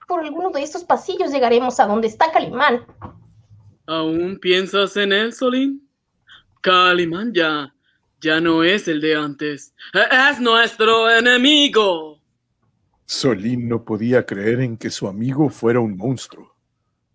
Por 0.07 0.21
alguno 0.21 0.51
de 0.51 0.63
estos 0.63 0.85
pasillos 0.85 1.33
llegaremos 1.33 1.81
a 1.81 1.87
donde 1.87 2.09
está 2.09 2.31
Calimán. 2.31 2.87
¿Aún 3.87 4.39
piensas 4.41 4.97
en 4.97 5.13
él, 5.13 5.33
Solín? 5.33 5.89
Calimán 6.61 7.33
ya, 7.35 7.74
ya 8.25 8.41
no 8.41 8.65
es 8.65 8.89
el 8.89 9.03
de 9.03 9.15
antes. 9.17 9.75
Es 9.93 10.41
nuestro 10.41 11.11
enemigo. 11.11 12.19
Solín 13.05 13.69
no 13.69 13.85
podía 13.85 14.25
creer 14.25 14.61
en 14.61 14.79
que 14.79 14.91
su 14.91 15.07
amigo 15.07 15.51
fuera 15.51 15.79
un 15.79 15.97
monstruo. 15.97 16.57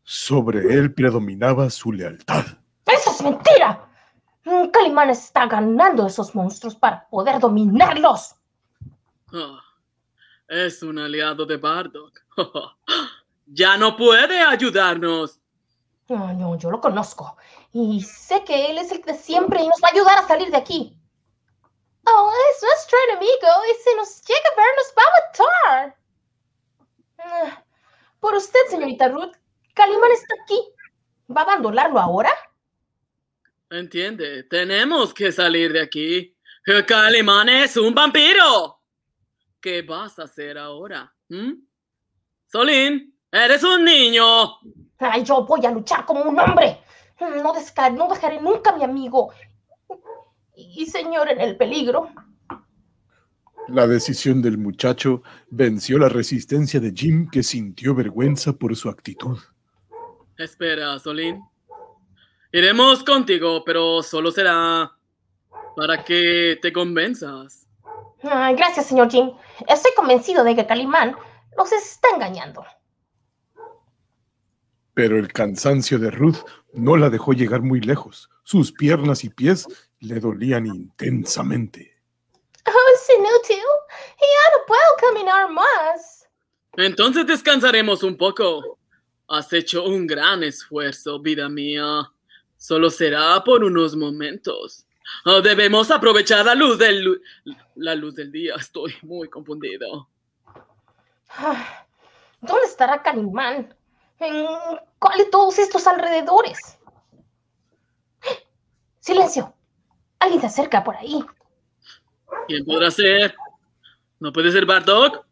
Sobre 0.04 0.74
él 0.76 0.94
predominaba 0.94 1.70
su 1.72 1.92
lealtad. 1.92 2.46
¡Eso 2.86 3.12
es 3.12 3.24
mentira! 3.24 3.86
Calimán 4.72 5.10
está 5.10 5.48
ganando 5.48 6.06
esos 6.06 6.34
monstruos 6.36 6.76
para 6.76 7.08
poder 7.10 7.40
dominarlos. 7.40 8.36
Ah, 9.34 9.62
es 10.48 10.82
un 10.84 11.00
aliado 11.00 11.46
de 11.46 11.58
Bardock. 11.58 12.22
ya 13.48 13.78
no 13.78 13.96
puede 13.98 14.42
ayudarnos. 14.42 15.40
No, 16.08 16.34
no, 16.34 16.58
yo 16.58 16.72
lo 16.72 16.82
conozco. 16.82 17.38
Y 17.72 18.02
sé 18.02 18.44
que 18.44 18.72
él 18.72 18.80
es 18.80 18.92
el 18.92 19.02
de 19.02 19.14
siempre 19.14 19.62
y 19.62 19.68
nos 19.68 19.80
va 19.84 19.90
a 19.90 19.92
ayudar 19.92 20.18
a 20.18 20.28
salir 20.28 20.50
de 20.50 20.58
aquí. 20.58 20.99
Oh, 22.12 22.32
eso 22.52 22.98
enemigo 23.12 23.48
y 23.70 23.84
si 23.84 23.96
nos 23.96 24.22
llega 24.26 24.50
a 24.52 24.56
ver 24.56 24.76
nos 24.78 24.94
va 24.98 25.04
a 25.04 25.84
matar. 25.84 25.98
Ah, 27.20 27.64
Por 28.20 28.36
usted, 28.36 28.60
señorita 28.70 29.10
Ruth, 29.10 29.36
Calimán 29.74 30.12
está 30.12 30.36
aquí. 30.44 30.60
¿Va 31.36 31.42
a 31.42 31.44
abandonarlo 31.44 32.00
ahora? 32.00 32.32
Entiende, 33.70 34.44
tenemos 34.44 35.14
que 35.14 35.32
salir 35.32 35.72
de 35.74 35.82
aquí. 35.82 36.36
Calimán 36.88 37.50
es 37.50 37.78
un 37.78 37.94
vampiro. 37.94 38.82
¿Qué 39.62 39.82
vas 39.82 40.18
a 40.20 40.24
hacer 40.24 40.58
ahora? 40.58 41.14
¿Mm? 41.28 41.54
Solín, 42.48 43.20
eres 43.32 43.64
un 43.64 43.84
niño. 43.84 44.24
Ay, 45.00 45.24
yo 45.24 45.44
voy 45.46 45.66
a 45.66 45.72
luchar 45.72 46.06
como 46.06 46.24
un 46.24 46.40
hombre. 46.40 46.82
No, 47.20 47.30
no 47.30 48.08
dejaré 48.08 48.40
nunca 48.42 48.72
a 48.72 48.78
mi 48.78 48.84
amigo 48.84 49.32
y 50.60 50.86
señor 50.86 51.30
en 51.30 51.42
el 51.42 51.56
peligro. 51.56 52.10
La 53.68 53.88
decisión 53.88 54.42
del 54.42 54.58
muchacho 54.58 55.22
venció 55.50 56.00
la 56.00 56.10
resistencia 56.10 56.80
de 56.80 56.92
Jim, 56.92 57.30
que 57.30 57.44
sintió 57.44 57.94
vergüenza 57.94 58.54
por 58.54 58.76
su 58.76 58.90
actitud. 58.90 59.38
Espera, 60.38 60.98
Solín. 61.00 61.44
Iremos 62.52 63.04
contigo, 63.04 63.64
pero 63.64 64.02
solo 64.02 64.32
será 64.32 64.92
para 65.76 66.04
que 66.04 66.58
te 66.62 66.74
convenzas. 66.74 67.68
Ay, 68.24 68.56
gracias, 68.56 68.88
señor 68.88 69.12
Jim. 69.12 69.32
Estoy 69.68 69.92
convencido 69.96 70.44
de 70.44 70.56
que 70.56 70.66
Calimán 70.66 71.16
los 71.56 71.72
está 71.72 72.10
engañando. 72.16 72.66
Pero 74.96 75.18
el 75.18 75.32
cansancio 75.32 76.00
de 76.00 76.10
Ruth 76.10 76.40
no 76.74 76.98
la 76.98 77.10
dejó 77.10 77.34
llegar 77.34 77.62
muy 77.62 77.82
lejos. 77.82 78.30
Sus 78.44 78.72
piernas 78.72 79.24
y 79.24 79.30
pies 79.30 79.68
le 80.02 80.20
dolían 80.20 80.66
intensamente. 80.68 81.98
Oh, 82.66 82.94
es 82.94 83.10
inútil. 83.18 83.64
Ya 84.20 84.58
no 84.58 84.66
puedo 84.68 84.82
caminar 85.02 85.50
más. 85.52 86.28
Entonces 86.78 87.26
descansaremos 87.26 88.04
un 88.04 88.16
poco. 88.18 88.78
Has 89.28 89.52
hecho 89.54 89.84
un 89.86 90.08
gran 90.08 90.44
esfuerzo, 90.44 91.20
vida 91.20 91.50
mía. 91.50 92.12
Solo 92.58 92.90
será 92.90 93.44
por 93.44 93.64
unos 93.64 93.96
momentos. 93.96 94.86
Ah, 95.26 95.40
debemos 95.42 95.90
aprovechar 95.92 96.46
la 96.46 96.54
luz 96.56 96.78
del 96.78 97.02
lu- 97.04 97.22
la 97.76 97.96
luz 97.96 98.16
del 98.16 98.32
día. 98.32 98.56
Estoy 98.56 98.94
muy 99.02 99.28
confundido. 99.30 100.08
Ah, 101.30 101.86
¿Dónde 102.42 102.66
estará 102.66 103.02
Calimán? 103.02 103.76
¿En 104.20 104.46
cuál 105.00 105.18
de 105.18 105.26
todos 105.26 105.58
estos 105.60 105.88
alrededores? 105.88 106.78
Silencio. 109.00 109.54
Alguien 110.20 110.42
se 110.42 110.48
acerca 110.48 110.84
por 110.84 110.96
ahí. 110.98 111.24
¿Quién 112.48 112.66
podrá 112.66 112.92
ser? 112.92 113.36
¿No 114.20 114.32
puede 114.34 114.52
ser 114.52 114.66
Bartok? 114.66 115.26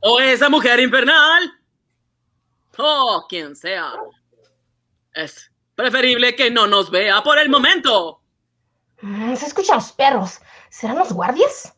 ¿O 0.00 0.20
esa 0.20 0.48
mujer 0.48 0.80
infernal? 0.80 1.52
Oh, 2.76 3.26
quien 3.28 3.54
sea. 3.54 3.92
Es 5.14 5.50
preferible 5.74 6.34
que 6.34 6.50
no 6.50 6.66
nos 6.66 6.90
vea 6.90 7.22
por 7.22 7.38
el 7.38 7.48
momento. 7.48 8.20
Mm, 9.00 9.34
Se 9.36 9.46
escuchan 9.46 9.76
los 9.76 9.92
perros. 9.92 10.40
¿Serán 10.70 10.98
los 10.98 11.12
guardias? 11.12 11.72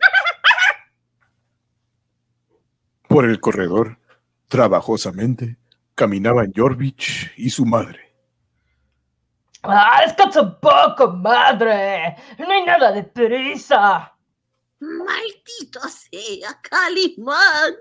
Por 3.09 3.27
el 3.27 3.39
corredor, 3.41 3.99
trabajosamente, 4.49 5.57
caminaban 5.95 6.53
Jorvich 6.55 7.33
y 7.37 7.51
su 7.51 7.65
madre. 7.67 8.04
¡Ah, 9.67 10.03
descansa 10.05 10.43
un 10.43 10.61
poco, 10.61 11.09
madre! 11.09 12.17
No 12.39 12.51
hay 12.51 12.65
nada 12.65 12.93
de 12.93 13.03
prisa. 13.05 14.13
Maldito 14.79 15.81
sea 15.89 16.61
Calimán. 16.61 17.75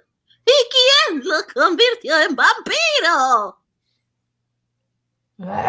¿Y 0.45 0.51
quién 0.71 1.21
lo 1.25 1.35
convirtió 1.53 2.17
en 2.21 2.35
vampiro? 2.35 3.59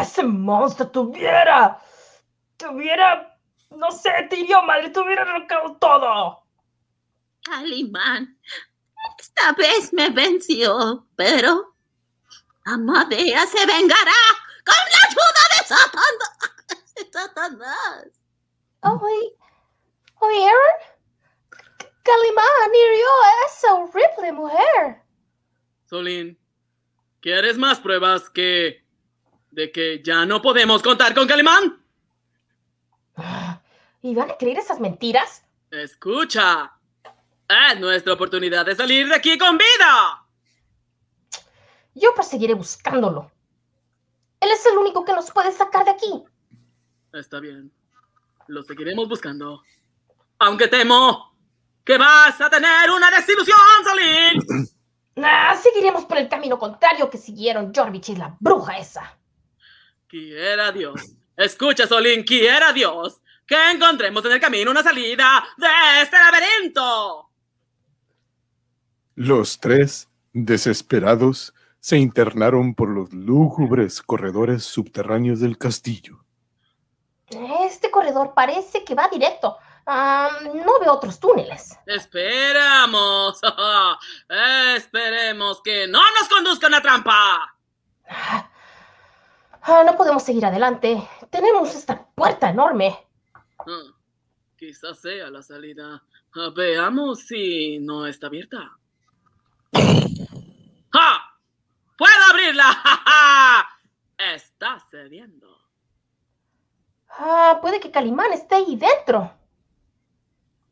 Ese 0.00 0.22
monstruo 0.22 0.88
tuviera. 0.88 1.80
Tuviera. 2.56 3.36
No 3.70 3.90
sé, 3.90 4.10
te 4.30 4.36
hirió, 4.36 4.62
madre. 4.62 4.90
Tuviera 4.90 5.22
arrancado 5.22 5.76
todo. 5.78 6.44
Calimán, 7.42 8.38
esta 9.18 9.52
vez 9.52 9.92
me 9.92 10.10
venció, 10.10 11.06
pero 11.16 11.74
Amadea 12.64 13.46
se 13.46 13.66
vengará 13.66 14.22
con 14.64 14.74
la 14.74 15.06
ayuda 15.08 15.43
Satanás. 15.66 16.38
Satanás. 17.12 18.06
Oye, 18.80 19.36
oye, 20.20 20.46
Aaron. 20.46 20.94
Calimán 22.02 22.74
hirió 22.74 23.06
a 23.06 23.46
esa 23.46 23.74
horrible 23.74 24.32
mujer. 24.32 25.02
Solín, 25.86 26.38
¿quieres 27.20 27.56
más 27.56 27.80
pruebas 27.80 28.28
que 28.28 28.84
de 29.50 29.72
que 29.72 30.02
ya 30.02 30.26
no 30.26 30.42
podemos 30.42 30.82
contar 30.82 31.14
con 31.14 31.26
Calimán? 31.26 31.82
¿Y 34.02 34.14
van 34.14 34.30
a 34.32 34.36
creer 34.36 34.58
esas 34.58 34.80
mentiras? 34.80 35.44
Escucha. 35.70 36.72
Es 37.48 37.80
nuestra 37.80 38.12
oportunidad 38.12 38.66
de 38.66 38.76
salir 38.76 39.08
de 39.08 39.14
aquí 39.14 39.38
con 39.38 39.56
vida. 39.56 40.26
Yo 41.94 42.14
proseguiré 42.14 42.54
buscándolo. 42.54 43.30
Él 44.44 44.50
es 44.50 44.66
el 44.66 44.76
único 44.76 45.04
que 45.04 45.14
nos 45.14 45.30
puede 45.30 45.50
sacar 45.52 45.86
de 45.86 45.92
aquí. 45.92 46.22
Está 47.14 47.40
bien. 47.40 47.72
Lo 48.46 48.62
seguiremos 48.62 49.08
buscando. 49.08 49.62
Aunque 50.38 50.68
temo 50.68 51.34
que 51.82 51.96
vas 51.96 52.38
a 52.40 52.50
tener 52.50 52.90
una 52.90 53.10
desilusión, 53.10 53.58
Solín. 53.84 54.68
Ah, 55.16 55.54
seguiremos 55.54 56.06
por 56.06 56.18
el 56.18 56.28
camino 56.28 56.58
contrario 56.58 57.08
que 57.08 57.18
siguieron 57.18 57.72
Jorvich 57.72 58.08
y 58.08 58.16
la 58.16 58.36
bruja 58.40 58.78
esa. 58.78 59.16
Quiera 60.08 60.72
Dios. 60.72 61.00
Escucha, 61.36 61.86
Solín, 61.86 62.24
quiera 62.24 62.72
Dios 62.72 63.22
que 63.46 63.70
encontremos 63.70 64.24
en 64.24 64.32
el 64.32 64.40
camino 64.40 64.72
una 64.72 64.82
salida 64.82 65.44
de 65.56 66.02
este 66.02 66.18
laberinto. 66.18 67.30
Los 69.14 69.60
tres, 69.60 70.08
desesperados, 70.32 71.53
se 71.84 71.98
internaron 71.98 72.74
por 72.74 72.88
los 72.88 73.12
lúgubres 73.12 74.00
corredores 74.00 74.64
subterráneos 74.64 75.40
del 75.40 75.58
castillo. 75.58 76.24
Este 77.60 77.90
corredor 77.90 78.32
parece 78.34 78.82
que 78.82 78.94
va 78.94 79.06
directo. 79.08 79.58
Ah, 79.84 80.30
no 80.54 80.80
veo 80.80 80.94
otros 80.94 81.20
túneles. 81.20 81.78
Esperamos. 81.84 83.38
Esperemos 84.76 85.60
que 85.60 85.86
no 85.86 85.98
nos 86.18 86.26
conduzca 86.26 86.68
una 86.68 86.80
trampa. 86.80 87.54
Ah, 88.08 88.50
ah, 89.60 89.82
no 89.84 89.94
podemos 89.94 90.22
seguir 90.22 90.46
adelante. 90.46 91.06
Tenemos 91.28 91.74
esta 91.74 92.02
puerta 92.14 92.48
enorme. 92.48 92.96
Ah, 93.34 93.92
quizás 94.56 95.00
sea 95.00 95.28
la 95.28 95.42
salida. 95.42 96.02
Veamos 96.56 97.26
si 97.26 97.78
no 97.78 98.06
está 98.06 98.28
abierta. 98.28 98.72
¡Ja! 100.90 101.23
¡Puedo 101.96 102.12
abrirla! 102.30 102.64
¡Ja, 102.64 102.96
ja! 103.06 104.34
Está 104.34 104.80
cediendo. 104.90 105.58
Ah, 107.08 107.58
puede 107.60 107.80
que 107.80 107.90
Calimán 107.90 108.32
esté 108.32 108.56
ahí 108.56 108.76
dentro. 108.76 109.32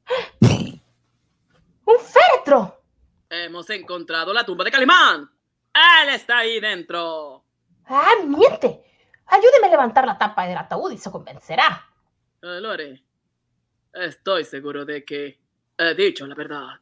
¡Un 1.85 1.99
féretro! 1.99 2.83
Hemos 3.29 3.71
encontrado 3.71 4.33
la 4.33 4.45
tumba 4.45 4.65
de 4.65 4.71
Calimán. 4.71 5.31
Él 5.73 6.09
está 6.11 6.39
ahí 6.39 6.61
dentro. 6.61 7.45
¡Ah, 7.87 8.15
miente! 8.27 8.85
Ayúdeme 9.27 9.69
a 9.69 9.71
levantar 9.71 10.07
la 10.07 10.19
tapa 10.19 10.47
del 10.47 10.59
ataúd 10.59 10.93
y 10.93 10.99
se 10.99 11.11
convencerá. 11.11 11.89
Eh, 12.43 12.61
lo 12.61 12.71
haré. 12.71 13.03
Estoy 13.93 14.45
seguro 14.45 14.85
de 14.85 15.05
que 15.05 15.41
he 15.79 15.95
dicho 15.95 16.27
la 16.27 16.35
verdad. 16.35 16.81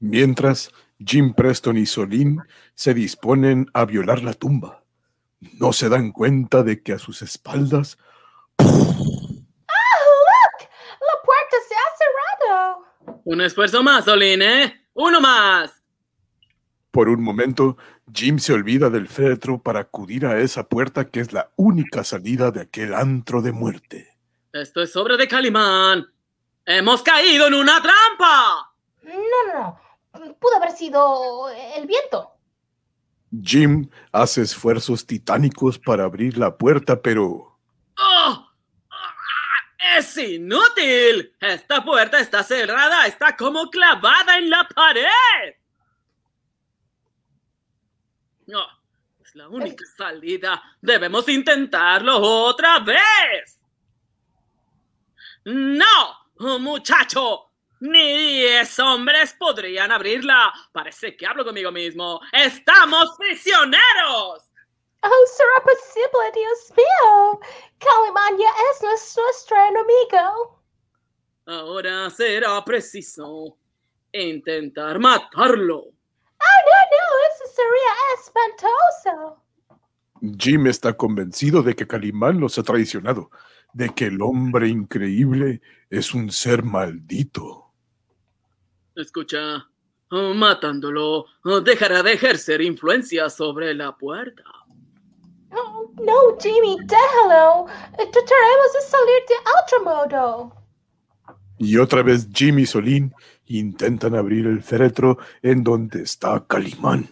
Mientras, 0.00 0.70
Jim 1.04 1.32
Preston 1.32 1.76
y 1.76 1.86
Solín 1.86 2.42
se 2.74 2.94
disponen 2.94 3.70
a 3.72 3.84
violar 3.84 4.22
la 4.22 4.34
tumba. 4.34 4.84
No 5.40 5.72
se 5.72 5.88
dan 5.88 6.10
cuenta 6.10 6.62
de 6.62 6.82
que 6.82 6.92
a 6.92 6.98
sus 6.98 7.22
espaldas 7.22 7.98
¡Ah, 8.58 8.64
look! 8.64 10.68
La 11.00 11.22
puerta 11.24 11.56
se 11.68 11.74
ha 11.74 11.96
cerrado. 11.96 13.20
Un 13.24 13.40
esfuerzo 13.40 13.82
más, 13.82 14.04
Solín, 14.04 14.42
¿eh? 14.42 14.80
Uno 14.94 15.20
más. 15.20 15.72
Por 16.90 17.08
un 17.08 17.22
momento, 17.22 17.76
Jim 18.12 18.38
se 18.38 18.52
olvida 18.52 18.90
del 18.90 19.06
féretro 19.06 19.62
para 19.62 19.80
acudir 19.80 20.26
a 20.26 20.40
esa 20.40 20.68
puerta 20.68 21.08
que 21.08 21.20
es 21.20 21.32
la 21.32 21.50
única 21.56 22.02
salida 22.02 22.50
de 22.50 22.62
aquel 22.62 22.94
antro 22.94 23.42
de 23.42 23.52
muerte. 23.52 24.16
Esto 24.52 24.82
es 24.82 24.96
obra 24.96 25.16
de 25.16 25.28
Calimán. 25.28 26.06
¡Hemos 26.64 27.02
caído 27.02 27.46
en 27.46 27.54
una 27.54 27.80
trampa! 27.80 28.72
No, 29.02 29.12
no, 29.12 29.54
no. 29.54 29.80
Pudo 30.34 30.56
haber 30.56 30.72
sido 30.72 31.48
el 31.50 31.86
viento. 31.86 32.34
Jim 33.42 33.88
hace 34.12 34.42
esfuerzos 34.42 35.06
titánicos 35.06 35.78
para 35.78 36.04
abrir 36.04 36.38
la 36.38 36.56
puerta, 36.56 37.00
pero 37.00 37.58
¡Oh! 37.98 38.48
¡Ah! 38.90 39.28
es 39.98 40.16
inútil. 40.16 41.34
Esta 41.40 41.84
puerta 41.84 42.20
está 42.20 42.42
cerrada, 42.42 43.06
está 43.06 43.36
como 43.36 43.68
clavada 43.70 44.38
en 44.38 44.50
la 44.50 44.66
pared. 44.68 45.54
No, 48.46 48.64
es 49.22 49.34
la 49.34 49.48
única 49.48 49.84
salida. 49.96 50.62
Debemos 50.80 51.28
intentarlo 51.28 52.18
otra 52.18 52.78
vez. 52.78 53.58
No, 55.44 56.58
muchacho. 56.58 57.47
Ni 57.80 58.16
diez 58.16 58.78
hombres 58.78 59.34
podrían 59.38 59.92
abrirla. 59.92 60.52
Parece 60.72 61.16
que 61.16 61.26
hablo 61.26 61.44
conmigo 61.44 61.70
mismo. 61.70 62.20
¡Estamos 62.32 63.16
prisioneros! 63.18 64.48
Oh, 65.02 65.26
será 65.36 65.62
posible, 65.62 66.32
Dios 66.34 66.72
mío. 66.76 67.40
Calimán 67.78 68.36
ya 68.36 68.48
es 68.48 68.82
nuestro, 68.82 69.22
nuestro 69.22 69.56
enemigo. 69.68 70.62
Ahora 71.46 72.10
será 72.10 72.64
preciso 72.64 73.56
intentar 74.12 74.98
matarlo. 74.98 75.78
Oh, 75.78 76.58
no, 76.66 76.78
no, 76.92 77.06
eso 77.30 77.44
sería 77.54 77.94
espantoso. 78.20 79.42
Jim 80.38 80.66
está 80.66 80.96
convencido 80.96 81.62
de 81.62 81.76
que 81.76 81.86
Calimán 81.86 82.40
los 82.40 82.58
ha 82.58 82.64
traicionado, 82.64 83.30
de 83.72 83.90
que 83.90 84.06
el 84.06 84.20
hombre 84.20 84.68
increíble 84.68 85.62
es 85.90 86.12
un 86.12 86.32
ser 86.32 86.64
maldito. 86.64 87.67
Escucha, 88.98 89.64
oh, 90.10 90.34
matándolo 90.34 91.24
oh, 91.44 91.60
dejará 91.60 92.02
de 92.02 92.14
ejercer 92.14 92.60
influencia 92.60 93.30
sobre 93.30 93.72
la 93.72 93.96
puerta. 93.96 94.42
Oh, 95.52 95.92
no, 96.02 96.36
Jimmy, 96.40 96.76
déjalo. 96.84 97.66
Trataremos 97.96 98.72
de 98.74 98.80
salir 98.80 99.22
de 99.28 99.34
otro 99.62 99.84
modo. 99.84 100.52
Y 101.58 101.76
otra 101.76 102.02
vez 102.02 102.28
Jim 102.32 102.58
y 102.58 102.66
Solín 102.66 103.14
intentan 103.46 104.16
abrir 104.16 104.46
el 104.46 104.62
féretro 104.62 105.18
en 105.42 105.62
donde 105.62 106.02
está 106.02 106.44
Calimán. 106.44 107.08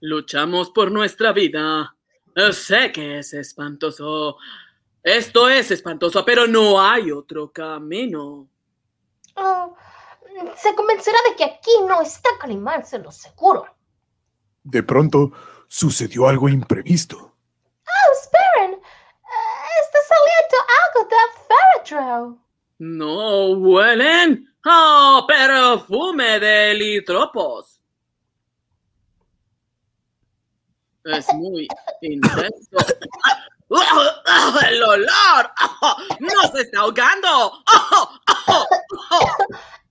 Luchamos 0.00 0.70
por 0.70 0.90
nuestra 0.90 1.32
vida. 1.32 1.94
Sé 2.52 2.92
que 2.92 3.18
es 3.18 3.34
espantoso. 3.34 4.38
Esto 5.02 5.50
es 5.50 5.70
espantoso, 5.70 6.24
pero 6.24 6.46
no 6.46 6.80
hay 6.80 7.10
otro 7.10 7.52
camino. 7.52 8.48
Oh, 9.36 9.76
se 10.56 10.74
convencerá 10.74 11.18
de 11.28 11.36
que 11.36 11.44
aquí 11.44 11.70
no 11.86 12.02
está 12.02 12.30
Calimán, 12.40 12.84
se 12.84 12.98
lo 12.98 13.12
seguro. 13.12 13.66
De 14.62 14.82
pronto 14.82 15.32
sucedió 15.68 16.28
algo 16.28 16.48
imprevisto. 16.48 17.16
Oh, 17.18 18.12
esperen. 18.12 18.72
Eh, 18.74 19.80
está 19.82 19.98
saliendo 20.08 20.56
algo 20.84 21.08
del 21.10 21.28
féretro. 21.46 22.44
¿No 22.78 23.52
huelen? 23.52 24.54
¡Oh, 24.64 25.24
perfume 25.28 26.40
de 26.40 26.74
litropos! 26.74 27.80
Es 31.04 31.26
muy 31.34 31.68
intenso. 32.00 32.76
¡El 34.68 34.82
olor! 34.82 35.50
¡No 36.20 36.42
se 36.52 36.62
está 36.62 36.80
ahogando! 36.80 37.52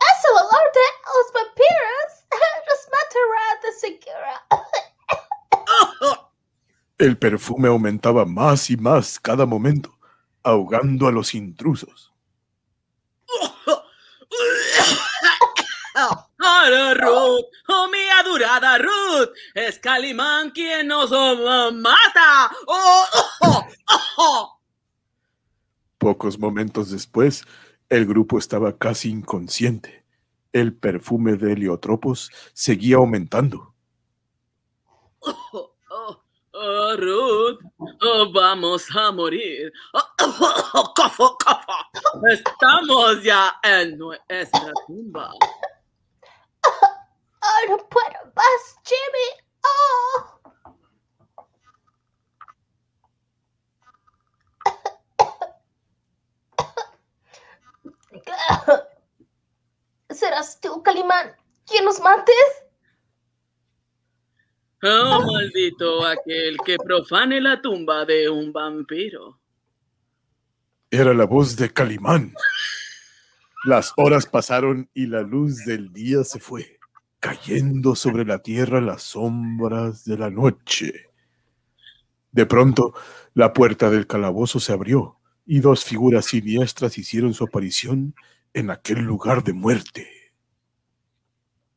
Es 0.04 0.20
el 0.26 0.36
olor 0.36 0.68
de 0.74 0.88
los 1.08 1.28
vampiros. 1.34 2.10
Los 2.68 2.82
matará 2.92 3.48
de 3.64 3.72
seguro. 3.80 4.34
El 6.98 7.18
perfume 7.18 7.70
aumentaba 7.70 8.26
más 8.26 8.70
y 8.70 8.76
más 8.76 9.18
cada 9.20 9.46
momento, 9.46 9.98
ahogando 10.44 11.08
a 11.08 11.12
los 11.12 11.34
intrusos. 11.34 12.14
¡Hola, 16.66 16.94
Ruth! 16.94 17.46
¡Oh, 17.68 17.90
mi 17.92 18.00
adorada 18.22 18.78
Ruth! 18.78 19.32
¡Es 19.54 19.80
Calimán 19.80 20.52
quien 20.52 20.88
nos 20.88 21.12
oh, 21.12 21.72
mata! 21.74 22.52
¡Oh, 22.68 23.06
oh, 23.42 23.68
oh, 23.90 24.00
oh! 24.18 24.60
Pocos 25.98 26.40
momentos 26.40 26.90
después, 26.90 27.44
el 27.90 28.06
grupo 28.06 28.38
estaba 28.38 28.78
casi 28.78 29.10
inconsciente. 29.10 30.06
El 30.54 30.74
perfume 30.74 31.36
de 31.36 31.52
heliotropos 31.52 32.32
seguía 32.54 32.96
aumentando. 32.96 33.74
Oh, 35.20 35.76
oh, 35.90 36.24
oh, 36.54 36.96
Ruth, 36.96 37.60
oh, 38.02 38.32
vamos 38.32 38.86
a 38.96 39.12
morir. 39.12 39.70
Oh, 39.94 40.02
oh, 40.22 40.70
oh, 40.76 40.94
cofo. 40.96 41.38
Estamos 42.30 43.22
ya 43.22 43.54
en 43.64 43.98
nuestra 43.98 44.72
tumba. 44.88 45.34
Oh, 46.66 47.70
no 47.70 47.78
puedo 47.90 48.34
más, 48.36 48.78
Jimmy. 48.86 49.30
Oh. 49.64 50.34
¿Serás 60.10 60.60
tú, 60.62 60.82
Calimán, 60.84 61.36
quien 61.66 61.86
nos 61.86 62.00
mates? 62.00 62.36
Oh, 64.84 65.22
maldito 65.26 66.06
aquel 66.06 66.58
que 66.66 66.78
profane 66.78 67.40
la 67.40 67.62
tumba 67.62 68.06
de 68.06 68.30
un 68.30 68.52
vampiro. 68.52 69.40
Era 70.92 71.14
la 71.14 71.26
voz 71.26 71.56
de 71.56 71.72
Calimán. 71.72 72.34
Las 73.66 73.94
horas 73.96 74.26
pasaron 74.26 74.90
y 74.94 75.08
la 75.08 75.22
luz 75.22 75.64
del 75.66 75.94
día 75.94 76.26
se 76.26 76.40
fue, 76.40 76.80
cayendo 77.20 77.96
sobre 77.96 78.26
la 78.26 78.40
tierra 78.40 78.82
las 78.82 79.04
sombras 79.04 80.04
de 80.04 80.18
la 80.18 80.30
noche. 80.30 81.10
De 82.34 82.46
pronto, 82.46 82.94
la 83.34 83.54
puerta 83.54 83.90
del 83.90 84.06
calabozo 84.06 84.60
se 84.60 84.74
abrió 84.74 85.18
y 85.46 85.62
dos 85.62 85.86
figuras 85.86 86.26
siniestras 86.26 86.98
hicieron 86.98 87.34
su 87.34 87.46
aparición 87.46 88.14
en 88.54 88.70
aquel 88.70 89.00
lugar 89.00 89.44
de 89.44 89.54
muerte. 89.54 90.10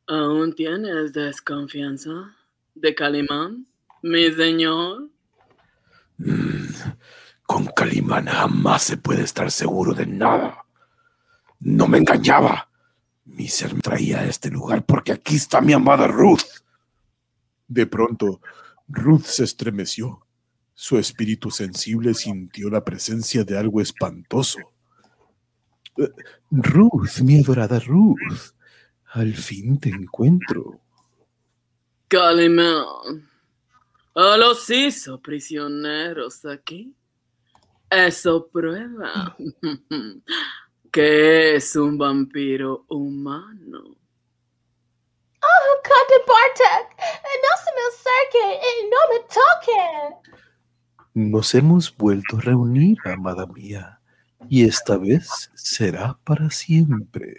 ¿Aún 0.08 0.54
tienes 0.54 1.12
desconfianza 1.12 2.36
de 2.74 2.94
Calimán, 2.94 3.66
mi 4.02 4.30
señor? 4.32 5.08
Mm, 6.18 6.66
Con 7.42 7.66
Calimán 7.66 8.26
jamás 8.26 8.82
se 8.82 8.96
puede 8.96 9.22
estar 9.22 9.50
seguro 9.52 9.94
de 9.94 10.06
nada. 10.06 10.65
No 11.60 11.88
me 11.88 11.98
engañaba. 11.98 12.70
Mi 13.24 13.48
ser 13.48 13.74
me 13.74 13.80
traía 13.80 14.20
a 14.20 14.26
este 14.26 14.50
lugar 14.50 14.84
porque 14.84 15.12
aquí 15.12 15.36
está 15.36 15.60
mi 15.60 15.72
amada 15.72 16.06
Ruth. 16.06 16.44
De 17.66 17.86
pronto, 17.86 18.40
Ruth 18.88 19.24
se 19.24 19.44
estremeció. 19.44 20.26
Su 20.74 20.98
espíritu 20.98 21.50
sensible 21.50 22.14
sintió 22.14 22.70
la 22.70 22.84
presencia 22.84 23.44
de 23.44 23.58
algo 23.58 23.80
espantoso. 23.80 24.58
Eh, 25.96 26.10
Ruth, 26.50 27.20
mi 27.22 27.40
adorada 27.40 27.80
Ruth, 27.80 28.54
al 29.12 29.34
fin 29.34 29.80
te 29.80 29.88
encuentro. 29.88 30.80
Calimán. 32.08 33.28
¿O 34.12 34.36
los 34.36 34.70
hizo 34.70 35.20
prisioneros 35.20 36.44
aquí? 36.44 36.94
Eso 37.90 38.48
prueba 38.48 39.36
que 40.96 41.56
es 41.56 41.76
un 41.76 41.98
vampiro 41.98 42.86
humano. 42.88 43.82
Oh, 45.42 45.72
Conde 45.84 46.18
Bartek, 46.26 46.96
no 47.44 47.52
se 47.62 47.70
me 47.76 47.82
acerque 47.92 48.46
y 48.64 48.88
no 48.88 49.00
me 49.12 49.18
toque. 49.28 49.82
Nos 51.12 51.54
hemos 51.54 51.94
vuelto 51.94 52.38
a 52.38 52.40
reunir, 52.40 52.96
amada 53.04 53.44
mía, 53.44 54.00
y 54.48 54.64
esta 54.64 54.96
vez 54.96 55.50
será 55.54 56.18
para 56.24 56.48
siempre. 56.48 57.36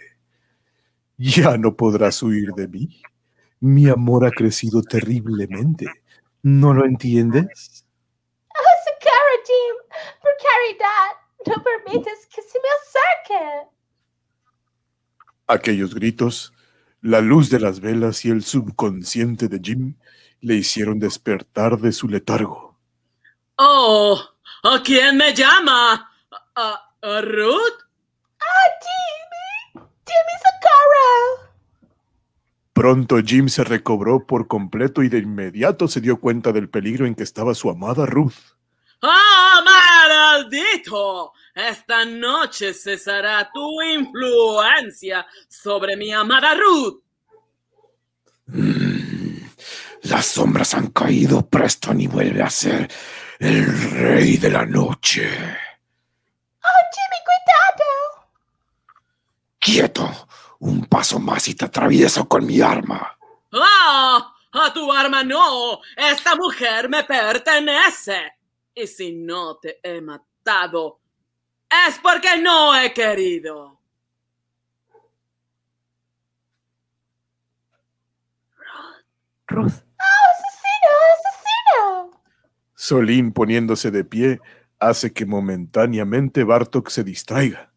Ya 1.16 1.58
no 1.58 1.74
podrás 1.74 2.22
huir 2.22 2.52
de 2.52 2.68
mí. 2.68 3.02
Mi 3.58 3.88
amor 3.88 4.24
ha 4.24 4.30
crecido 4.30 4.82
terriblemente. 4.82 5.86
¿No 6.44 6.72
lo 6.74 6.84
entiendes? 6.84 7.84
Oh, 8.50 8.78
Jim. 9.44 9.76
Por 10.22 10.30
caridad, 10.44 11.27
no 11.46 11.62
permites 11.62 12.26
que 12.26 12.42
se 12.42 12.58
me 12.58 12.68
acerque. 12.78 13.68
Aquellos 15.46 15.94
gritos, 15.94 16.52
la 17.00 17.20
luz 17.20 17.48
de 17.50 17.60
las 17.60 17.80
velas 17.80 18.24
y 18.24 18.30
el 18.30 18.44
subconsciente 18.44 19.48
de 19.48 19.60
Jim 19.62 19.94
le 20.40 20.56
hicieron 20.56 20.98
despertar 20.98 21.78
de 21.78 21.92
su 21.92 22.08
letargo. 22.08 22.76
Oh, 23.56 24.20
¿a 24.62 24.82
quién 24.82 25.16
me 25.16 25.34
llama? 25.34 26.12
¿A, 26.54 26.92
a 27.02 27.20
Ruth? 27.22 27.78
Ah, 28.40 28.68
Jimmy. 28.80 29.86
Jimmy 30.06 30.34
Sakara. 30.42 31.52
Pronto 32.72 33.18
Jim 33.24 33.48
se 33.48 33.64
recobró 33.64 34.26
por 34.26 34.46
completo 34.46 35.02
y 35.02 35.08
de 35.08 35.18
inmediato 35.18 35.88
se 35.88 36.00
dio 36.00 36.20
cuenta 36.20 36.52
del 36.52 36.68
peligro 36.68 37.06
en 37.06 37.14
que 37.14 37.24
estaba 37.24 37.54
su 37.54 37.70
amada 37.70 38.06
Ruth. 38.06 38.54
¡Ah, 39.02 39.62
maldito! 40.38 41.32
esta 41.54 42.04
noche 42.04 42.72
cesará 42.72 43.50
tu 43.52 43.82
influencia 43.82 45.26
sobre 45.48 45.96
mi 45.96 46.12
amada 46.12 46.54
Ruth. 46.54 47.02
Mm, 48.46 49.48
las 50.02 50.26
sombras 50.26 50.74
han 50.74 50.88
caído, 50.88 51.48
Preston, 51.48 52.00
y 52.00 52.06
vuelve 52.06 52.42
a 52.42 52.50
ser 52.50 52.88
el 53.40 53.90
rey 53.90 54.36
de 54.36 54.50
la 54.50 54.64
noche. 54.64 55.28
¡Oh, 56.62 56.82
Jimmy, 56.94 57.18
cuidado! 57.24 58.28
Quieto, 59.58 60.28
un 60.60 60.86
paso 60.86 61.18
más 61.18 61.48
y 61.48 61.54
te 61.54 61.64
atravieso 61.64 62.28
con 62.28 62.46
mi 62.46 62.60
arma. 62.60 63.18
¡Ah! 63.52 64.34
A 64.50 64.72
tu 64.72 64.90
arma 64.90 65.22
no. 65.22 65.80
Esta 65.94 66.34
mujer 66.34 66.88
me 66.88 67.04
pertenece. 67.04 68.32
Y 68.74 68.86
si 68.86 69.12
no 69.12 69.56
te 69.56 69.80
he 69.82 70.00
matado, 70.00 70.27
es 71.88 71.98
porque 72.02 72.38
no 72.38 72.74
he 72.74 72.92
querido. 72.92 73.78
Ruth, 79.46 79.72
¡Oh, 79.72 80.24
asesino, 80.30 80.90
asesino! 81.14 82.20
Solín, 82.74 83.32
poniéndose 83.32 83.90
de 83.90 84.04
pie, 84.04 84.40
hace 84.78 85.12
que 85.12 85.26
momentáneamente 85.26 86.44
Bartok 86.44 86.90
se 86.90 87.02
distraiga. 87.02 87.72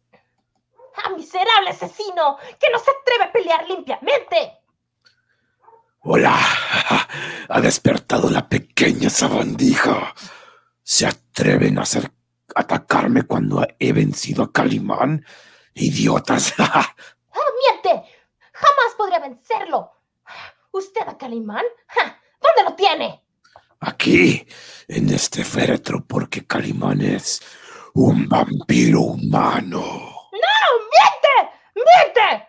¡Ah, 0.96 1.10
miserable 1.16 1.70
asesino! 1.70 2.36
¡Que 2.60 2.70
no 2.70 2.78
se 2.78 2.90
atreve 2.90 3.24
a 3.24 3.32
pelear 3.32 3.68
limpiamente! 3.68 4.58
Hola, 6.00 6.36
ha 7.48 7.60
despertado 7.60 8.28
la 8.28 8.48
pequeña 8.48 9.08
sabandija. 9.08 10.14
¿Se 10.82 11.06
atreven 11.06 11.78
a 11.78 11.82
hacer 11.82 12.10
atacarme 12.54 13.22
cuando 13.22 13.66
he 13.78 13.92
vencido 13.92 14.42
a 14.44 14.52
Calimán? 14.52 15.24
Idiotas. 15.74 16.54
¡Ah, 16.58 16.94
miente! 17.82 18.08
¡Jamás 18.52 18.94
podría 18.96 19.18
vencerlo! 19.18 19.90
¿Usted 20.72 21.02
a 21.06 21.16
Calimán? 21.16 21.64
¡Ja! 21.88 22.20
¿Dónde 22.40 22.70
lo 22.70 22.76
tiene? 22.76 23.22
Aquí, 23.80 24.46
en 24.88 25.10
este 25.10 25.44
féretro, 25.44 26.04
porque 26.06 26.46
Calimán 26.46 27.00
es 27.00 27.42
un 27.94 28.28
vampiro 28.28 29.00
humano. 29.00 29.80
¡No! 29.80 30.52
¡Miente! 30.92 31.56
¡Miente! 31.74 32.48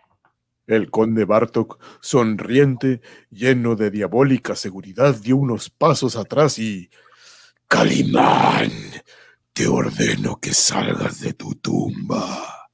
El 0.67 0.89
conde 0.89 1.25
Bartok, 1.25 1.81
sonriente, 2.01 3.01
lleno 3.29 3.75
de 3.75 3.91
diabólica 3.91 4.55
seguridad, 4.55 5.15
dio 5.15 5.37
unos 5.37 5.69
pasos 5.69 6.15
atrás 6.15 6.59
y... 6.59 6.89
Calimán, 7.67 8.71
te 9.53 9.67
ordeno 9.67 10.39
que 10.39 10.53
salgas 10.53 11.19
de 11.21 11.33
tu 11.33 11.53
tumba. 11.55 12.69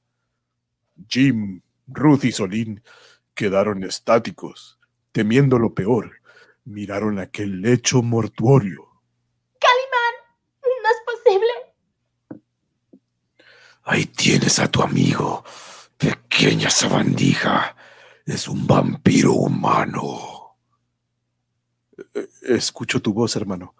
Jim, 1.08 1.60
Ruth 1.86 2.24
y 2.24 2.32
Solín 2.32 2.82
quedaron 3.34 3.84
estáticos, 3.84 4.78
temiendo 5.12 5.58
lo 5.58 5.74
peor. 5.74 6.20
Miraron 6.64 7.18
aquel 7.18 7.60
lecho 7.60 8.02
mortuorio. 8.02 8.86
¡Calimán! 9.58 10.14
¡No 10.82 10.90
es 10.90 11.00
posible! 11.06 12.40
Ahí 13.82 14.06
tienes 14.06 14.58
a 14.58 14.70
tu 14.70 14.82
amigo, 14.82 15.44
pequeña 15.96 16.70
sabandija. 16.70 17.76
Es 18.24 18.46
un 18.46 18.66
vampiro 18.66 19.32
humano. 19.32 20.56
Eh, 22.14 22.28
Escucho 22.42 23.02
tu 23.02 23.12
voz, 23.12 23.36
hermano. 23.36 23.74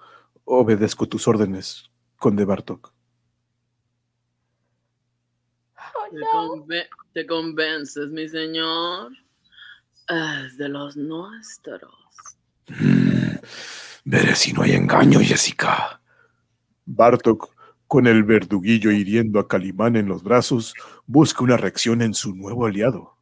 Obedezco 0.45 1.07
tus 1.07 1.29
órdenes, 1.29 1.91
conde 2.21 2.45
Bartok. 2.45 2.93
¡Oh, 5.77 6.11
¿Te, 6.11 6.17
no! 6.19 6.55
conve- 6.55 6.89
te 7.15 7.27
convences, 7.27 8.09
mi 8.11 8.29
señor? 8.29 9.11
Es 10.09 10.57
de 10.59 10.69
los 10.69 10.97
nuestros. 10.97 11.93
Mm, 12.69 13.37
veré 14.05 14.35
si 14.37 14.53
no 14.53 14.63
hay 14.63 14.73
engaño, 14.73 15.19
Jessica. 15.21 16.01
Bartok, 16.85 17.55
con 17.87 18.07
el 18.07 18.23
verduguillo 18.23 18.91
hiriendo 18.93 19.41
a 19.41 19.49
Calimán 19.49 19.97
en 19.97 20.07
los 20.07 20.23
brazos, 20.23 20.75
busca 21.07 21.43
una 21.43 21.57
reacción 21.57 22.03
en 22.03 22.15
su 22.15 22.35
nuevo 22.37 22.67
aliado. 22.67 23.17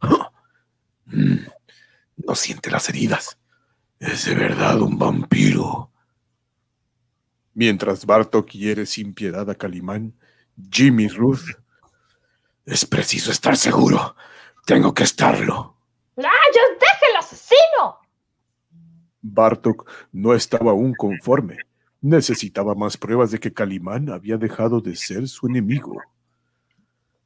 Mm, 1.04 1.44
no 2.24 2.34
siente 2.34 2.70
las 2.70 2.88
heridas. 2.88 3.36
Es 3.98 4.24
de 4.24 4.34
verdad 4.34 4.80
un 4.80 4.96
vampiro. 4.98 5.90
Mientras 7.54 8.06
Bartok 8.06 8.50
hiere 8.50 8.86
sin 8.86 9.12
piedad 9.12 9.48
a 9.50 9.54
Calimán, 9.54 10.14
Jimmy 10.70 11.08
Ruth. 11.08 11.44
Es 12.64 12.86
preciso 12.86 13.30
estar 13.30 13.56
seguro. 13.56 14.16
Tengo 14.64 14.94
que 14.94 15.02
estarlo. 15.02 15.76
¡Ah, 16.16 16.22
ya 16.54 16.62
déjelo, 16.80 17.18
asesino! 17.18 17.98
Bartok 19.20 19.90
no 20.12 20.34
estaba 20.34 20.70
aún 20.70 20.94
conforme. 20.94 21.58
Necesitaba 22.00 22.74
más 22.74 22.96
pruebas 22.96 23.30
de 23.30 23.38
que 23.38 23.52
Calimán 23.52 24.10
había 24.10 24.36
dejado 24.36 24.80
de 24.80 24.96
ser 24.96 25.28
su 25.28 25.46
enemigo. 25.46 26.02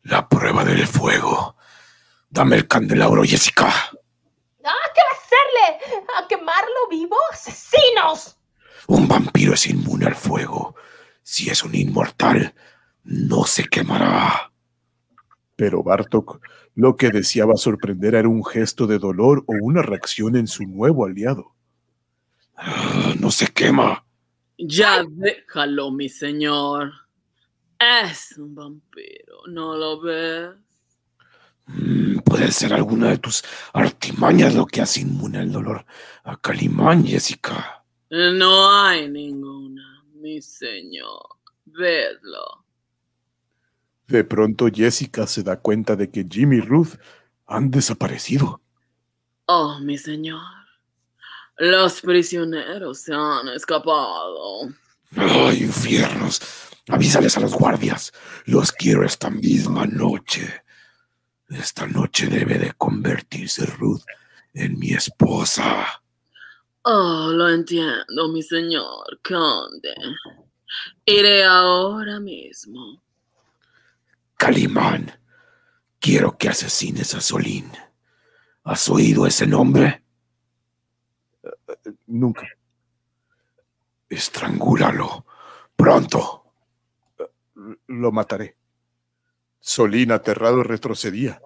La 0.02 0.28
prueba 0.28 0.64
del 0.64 0.86
fuego. 0.86 1.56
Dame 2.28 2.56
el 2.56 2.68
candelabro, 2.68 3.22
Jessica. 3.22 3.68
¡Ah, 3.68 4.90
qué 4.94 5.00
va 5.00 5.12
a 5.12 5.22
hacerle! 5.22 6.04
¿A 6.18 6.28
quemarlo 6.28 6.88
vivo? 6.90 7.16
¡Asesinos! 7.32 8.36
Un 8.88 9.08
vampiro 9.08 9.54
es 9.54 9.66
inmune 9.66 10.06
al 10.06 10.14
fuego. 10.14 10.74
Si 11.22 11.50
es 11.50 11.64
un 11.64 11.74
inmortal, 11.74 12.54
no 13.04 13.44
se 13.44 13.64
quemará. 13.64 14.52
Pero 15.56 15.82
Bartok 15.82 16.40
lo 16.74 16.96
que 16.96 17.08
deseaba 17.10 17.56
sorprender 17.56 18.14
era 18.14 18.28
un 18.28 18.44
gesto 18.44 18.86
de 18.86 18.98
dolor 18.98 19.44
o 19.46 19.54
una 19.62 19.80
reacción 19.82 20.36
en 20.36 20.46
su 20.46 20.64
nuevo 20.64 21.06
aliado. 21.06 21.54
Ah, 22.54 23.14
no 23.18 23.30
se 23.30 23.46
quema. 23.48 24.04
Ya 24.58 25.02
déjalo, 25.08 25.90
mi 25.90 26.08
señor. 26.08 26.92
Es 27.78 28.36
un 28.38 28.54
vampiro, 28.54 29.38
¿no 29.48 29.76
lo 29.76 30.00
ves? 30.00 30.50
Mm, 31.66 32.18
Puede 32.18 32.52
ser 32.52 32.74
alguna 32.74 33.08
de 33.08 33.18
tus 33.18 33.42
artimañas 33.72 34.54
lo 34.54 34.66
que 34.66 34.82
hace 34.82 35.00
inmune 35.00 35.38
al 35.38 35.52
dolor 35.52 35.84
a 36.24 36.36
Calimán, 36.36 37.06
Jessica. 37.06 37.75
No 38.10 38.84
hay 38.84 39.08
ninguna, 39.08 40.04
mi 40.14 40.40
señor. 40.40 41.36
Vedlo. 41.64 42.64
De 44.06 44.22
pronto 44.22 44.68
Jessica 44.72 45.26
se 45.26 45.42
da 45.42 45.56
cuenta 45.58 45.96
de 45.96 46.10
que 46.10 46.24
Jimmy 46.28 46.58
y 46.58 46.60
Ruth 46.60 46.94
han 47.46 47.70
desaparecido. 47.70 48.60
Oh, 49.46 49.78
mi 49.80 49.98
señor. 49.98 50.40
Los 51.58 52.00
prisioneros 52.00 53.00
se 53.00 53.14
han 53.14 53.48
escapado. 53.48 54.68
¡Ay, 55.16 55.64
infiernos! 55.64 56.40
Avísales 56.88 57.36
a 57.36 57.40
los 57.40 57.54
guardias. 57.54 58.12
Los 58.44 58.70
quiero 58.70 59.04
esta 59.04 59.30
misma 59.30 59.86
noche. 59.86 60.62
Esta 61.48 61.86
noche 61.86 62.28
debe 62.28 62.58
de 62.58 62.72
convertirse 62.74 63.66
Ruth 63.66 64.02
en 64.54 64.78
mi 64.78 64.92
esposa. 64.92 66.02
Oh, 66.88 67.32
lo 67.32 67.48
entiendo, 67.48 68.28
mi 68.28 68.44
señor 68.44 69.18
conde. 69.20 69.92
Iré 71.04 71.42
ahora 71.42 72.20
mismo. 72.20 73.02
Calimán, 74.36 75.10
quiero 75.98 76.38
que 76.38 76.48
asesines 76.48 77.12
a 77.16 77.20
Solín. 77.20 77.72
¿Has 78.62 78.88
oído 78.88 79.26
ese 79.26 79.48
nombre? 79.48 80.04
nunca. 82.06 82.46
Estrangúlalo. 84.08 85.26
Pronto. 85.74 86.44
Lo 87.88 88.12
mataré. 88.12 88.56
Solín, 89.58 90.12
aterrado, 90.12 90.62
retrocedía. 90.62 91.42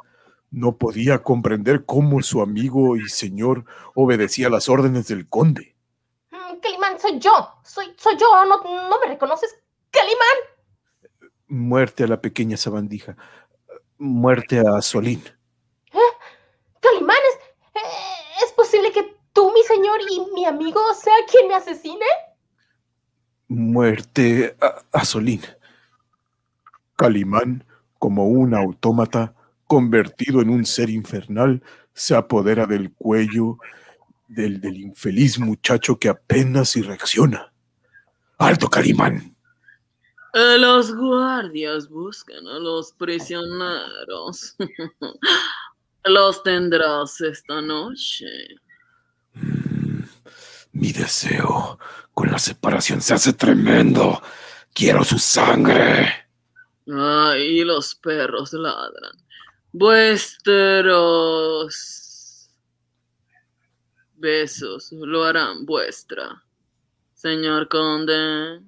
No 0.50 0.76
podía 0.76 1.22
comprender 1.22 1.84
cómo 1.84 2.22
su 2.22 2.42
amigo 2.42 2.96
y 2.96 3.08
señor 3.08 3.64
obedecía 3.94 4.48
las 4.50 4.68
órdenes 4.68 5.06
del 5.08 5.28
conde. 5.28 5.76
Mm, 6.30 6.58
Calimán, 6.60 6.98
soy 6.98 7.18
yo. 7.18 7.30
Soy, 7.62 7.94
soy 7.96 8.16
yo. 8.16 8.26
¿No, 8.46 8.62
¿No 8.62 9.00
me 9.00 9.06
reconoces? 9.06 9.56
¡Calimán! 9.90 10.50
muerte 11.50 12.04
a 12.04 12.06
la 12.06 12.20
pequeña 12.20 12.56
sabandija. 12.56 13.16
Muerte 13.98 14.60
a 14.60 14.80
Solín. 14.80 15.22
¡Calimán! 16.80 17.16
¿Es, 17.28 17.82
eh, 17.82 18.44
¿Es 18.44 18.52
posible 18.52 18.90
que 18.92 19.16
tú, 19.34 19.52
mi 19.52 19.62
señor, 19.64 20.00
y 20.10 20.32
mi 20.32 20.46
amigo 20.46 20.80
sea 20.94 21.12
quien 21.30 21.48
me 21.48 21.54
asesine? 21.54 22.06
Muerte 23.48 24.56
a, 24.60 24.82
a 24.98 25.04
Solín. 25.04 25.42
Calimán, 26.96 27.64
como 27.98 28.26
un 28.28 28.54
autómata 28.54 29.34
convertido 29.70 30.40
en 30.42 30.50
un 30.50 30.66
ser 30.66 30.90
infernal, 30.90 31.62
se 31.94 32.16
apodera 32.16 32.66
del 32.66 32.92
cuello 32.92 33.56
del, 34.26 34.60
del 34.60 34.78
infeliz 34.78 35.38
muchacho 35.38 35.96
que 35.96 36.08
apenas 36.08 36.70
si 36.70 36.82
reacciona. 36.82 37.52
¡Alto, 38.38 38.68
Calimán! 38.68 39.36
Eh, 40.34 40.58
Los 40.58 40.92
guardias 40.92 41.88
buscan 41.88 42.44
a 42.48 42.58
los 42.58 42.92
prisioneros. 42.94 44.56
Los 46.04 46.42
tendrás 46.42 47.20
esta 47.20 47.60
noche. 47.62 48.26
Mm, 49.34 50.00
Mi 50.72 50.90
deseo 50.92 51.78
con 52.12 52.28
la 52.32 52.40
separación 52.40 53.00
se 53.00 53.14
hace 53.14 53.34
tremendo. 53.34 54.20
Quiero 54.74 55.04
su 55.04 55.20
sangre. 55.20 56.12
Ay, 56.92 57.62
los 57.62 57.94
perros 57.94 58.52
ladran. 58.52 59.12
Vuestros 59.72 61.30
besos 64.16 64.90
lo 64.92 65.24
harán 65.24 65.64
vuestra, 65.64 66.42
señor 67.14 67.68
conde. 67.68 68.62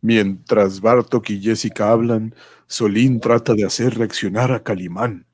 Mientras 0.00 0.80
Bartok 0.80 1.30
y 1.30 1.40
Jessica 1.40 1.90
hablan, 1.90 2.34
Solín 2.66 3.20
trata 3.20 3.54
de 3.54 3.64
hacer 3.64 3.98
reaccionar 3.98 4.52
a 4.52 4.62
Calimán. 4.62 5.26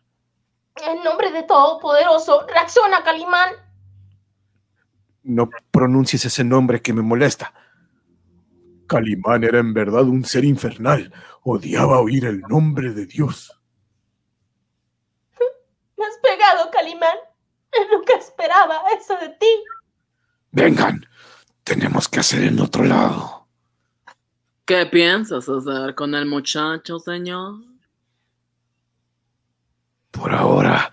En 0.77 1.03
nombre 1.05 1.31
de 1.31 1.43
Todopoderoso, 1.43 2.47
reacciona, 2.47 3.03
Calimán. 3.03 3.51
No 5.25 5.51
pronuncies 5.71 6.25
ese 6.25 6.45
nombre 6.45 6.81
que 6.81 6.93
me 6.93 7.03
molesta. 7.03 7.53
Calimán 8.87 9.45
era 9.45 9.59
en 9.59 9.75
verdad 9.75 10.05
un 10.05 10.25
ser 10.25 10.45
infernal. 10.45 11.13
Odiaba 11.43 12.01
oír 12.01 12.25
el 12.25 12.41
nombre 12.41 12.93
de 12.93 13.07
Dios. 13.07 13.58
Pegado, 16.23 16.71
Calimán. 16.71 17.17
Nunca 17.91 18.15
esperaba 18.15 18.83
eso 18.99 19.17
de 19.17 19.29
ti. 19.31 19.65
Vengan, 20.51 21.07
tenemos 21.65 22.09
que 22.09 22.21
hacer 22.21 22.45
en 22.45 22.61
otro 22.61 22.85
lado. 22.85 23.47
¿Qué 24.65 24.87
piensas 24.87 25.49
hacer 25.49 25.95
con 25.95 26.15
el 26.15 26.27
muchacho, 26.27 26.99
señor? 26.99 27.55
Por 30.11 30.35
ahora 30.35 30.93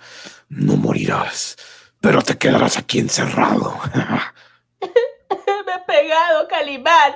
no 0.49 0.75
morirás, 0.75 1.57
pero 1.99 2.21
te 2.21 2.38
quedarás 2.38 2.77
aquí 2.77 2.99
encerrado. 2.99 3.73
Me 5.65 5.73
ha 5.73 5.85
pegado, 5.85 6.47
Calimán. 6.47 7.15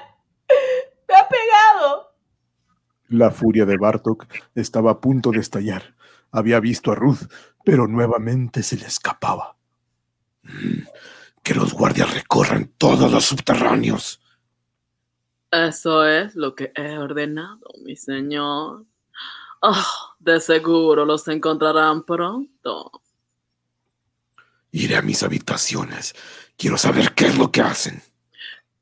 Me 1.08 1.15
ha 1.15 1.28
pegado. 1.28 2.15
La 3.08 3.32
furia 3.32 3.65
de 3.65 3.78
Bartok 3.78 4.26
estaba 4.56 4.91
a 4.91 5.00
punto 5.00 5.32
de 5.32 5.39
estallar. 5.39 5.95
Había 6.32 6.60
visto 6.60 6.91
a 6.91 6.95
Ruth, 6.95 7.32
pero 7.69 7.88
nuevamente 7.88 8.63
se 8.63 8.77
le 8.77 8.88
escapaba. 8.88 9.55
Que 11.43 11.53
los 11.53 11.71
guardias 11.71 12.12
recorran 12.12 12.73
todos 12.79 13.12
los 13.12 13.25
subterráneos. 13.25 14.19
Eso 15.51 16.03
es 16.03 16.36
lo 16.36 16.55
que 16.55 16.71
he 16.75 16.97
ordenado, 16.97 17.67
mi 17.84 17.95
señor. 17.95 18.86
Ah, 19.62 20.15
de 20.17 20.39
seguro 20.39 21.05
los 21.05 21.27
encontrarán 21.27 22.01
pronto. 22.01 23.03
Iré 24.71 24.95
a 24.95 25.03
mis 25.03 25.21
habitaciones. 25.21 26.15
Quiero 26.58 26.75
saber 26.75 27.13
qué 27.13 27.27
es 27.27 27.38
lo 27.38 27.51
que 27.51 27.62
hacen. 27.62 28.01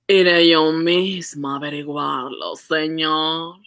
Iré 0.07 0.49
yo 0.49 0.71
mismo 0.71 1.51
a 1.51 1.57
averiguarlo, 1.57 2.55
señor. 2.55 3.57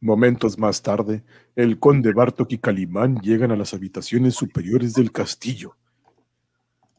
Momentos 0.00 0.58
más 0.58 0.80
tarde, 0.80 1.22
el 1.54 1.78
conde 1.78 2.14
Bartok 2.14 2.52
y 2.52 2.58
Calimán 2.58 3.20
llegan 3.20 3.52
a 3.52 3.56
las 3.56 3.74
habitaciones 3.74 4.34
superiores 4.34 4.94
del 4.94 5.12
castillo. 5.12 5.76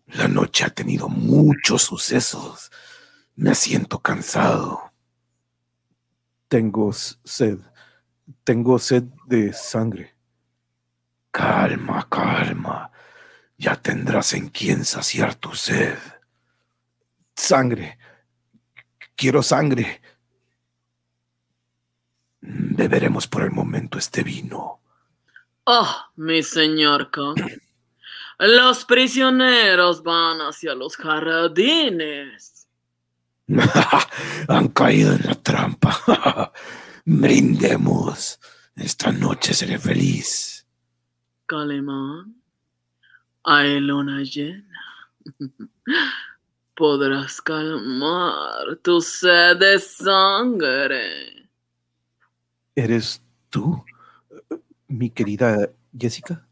La 0.06 0.28
noche 0.28 0.66
ha 0.66 0.70
tenido 0.70 1.10
muchos 1.10 1.82
sucesos. 1.82 2.72
Me 3.36 3.56
siento 3.56 4.00
cansado. 4.00 4.92
Tengo 6.48 6.94
sed. 6.94 7.58
Tengo 8.44 8.78
sed 8.78 9.04
de 9.26 9.52
sangre. 9.52 10.14
Calma, 11.32 12.08
calma. 12.08 12.92
Ya 13.58 13.76
tendrás 13.82 14.34
en 14.34 14.50
quién 14.50 14.86
saciar 14.86 15.34
tu 15.34 15.56
sed. 15.56 15.98
Sangre. 17.36 17.98
Quiero 19.16 19.42
sangre. 19.42 20.01
Beberemos 22.82 23.28
por 23.28 23.44
el 23.44 23.52
momento 23.52 24.00
este 24.00 24.24
vino. 24.24 24.80
Oh, 25.66 25.96
mi 26.16 26.42
señor 26.42 27.12
conde. 27.12 27.62
Los 28.40 28.86
prisioneros 28.86 30.02
van 30.02 30.40
hacia 30.40 30.74
los 30.74 30.96
jardines. 30.96 32.68
Han 34.48 34.70
caído 34.70 35.14
en 35.14 35.22
la 35.28 35.36
trampa. 35.36 36.52
Brindemos. 37.06 38.40
Esta 38.76 39.12
noche 39.12 39.54
seré 39.54 39.78
feliz. 39.78 40.66
Calimán, 41.46 42.42
hay 43.44 43.80
luna 43.80 44.24
llena. 44.24 44.82
Podrás 46.76 47.42
calmar 47.42 48.76
tu 48.82 49.02
sed 49.02 49.58
de 49.58 49.78
sangre. 49.78 51.41
¿Eres 52.76 53.22
tú, 53.50 53.84
mi 54.88 55.10
querida 55.10 55.72
Jessica? 55.98 56.48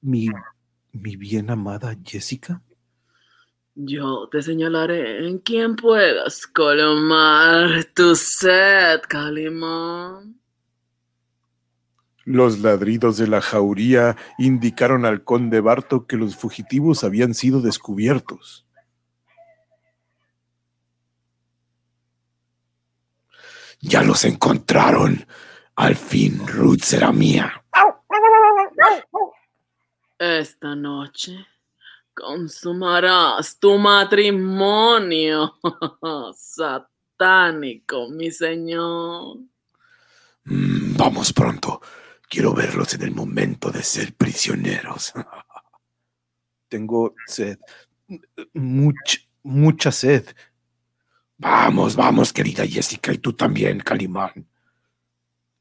¿Mi, 0.00 0.28
mi 0.92 1.16
bien 1.16 1.50
amada 1.50 1.96
Jessica? 2.04 2.62
Yo 3.76 4.28
te 4.28 4.42
señalaré 4.42 5.28
en 5.28 5.38
quien 5.38 5.76
puedas 5.76 6.46
calmar 6.48 7.84
tu 7.94 8.16
sed, 8.16 9.00
Calimán. 9.08 10.40
Los 12.24 12.58
ladridos 12.58 13.16
de 13.18 13.28
la 13.28 13.40
jauría 13.40 14.16
indicaron 14.38 15.04
al 15.04 15.22
conde 15.22 15.60
Bartok 15.60 16.08
que 16.08 16.16
los 16.16 16.34
fugitivos 16.34 17.04
habían 17.04 17.34
sido 17.34 17.60
descubiertos. 17.60 18.65
Ya 23.80 24.02
los 24.02 24.24
encontraron. 24.24 25.26
Al 25.76 25.94
fin 25.94 26.46
Ruth 26.46 26.82
será 26.82 27.12
mía. 27.12 27.64
Esta 30.18 30.74
noche 30.74 31.46
consumarás 32.14 33.58
tu 33.58 33.76
matrimonio 33.78 35.54
satánico, 36.34 38.08
mi 38.08 38.30
señor. 38.30 39.36
Mm, 40.44 40.96
vamos 40.96 41.32
pronto. 41.32 41.82
Quiero 42.28 42.54
verlos 42.54 42.94
en 42.94 43.02
el 43.02 43.14
momento 43.14 43.70
de 43.70 43.82
ser 43.82 44.14
prisioneros. 44.14 45.12
Tengo 46.68 47.14
sed. 47.26 47.58
Mucha, 48.54 49.18
mucha 49.42 49.92
sed. 49.92 50.24
Vamos, 51.38 51.94
vamos, 51.96 52.32
querida 52.32 52.66
Jessica, 52.66 53.12
y 53.12 53.18
tú 53.18 53.32
también, 53.32 53.80
Calimán. 53.80 54.46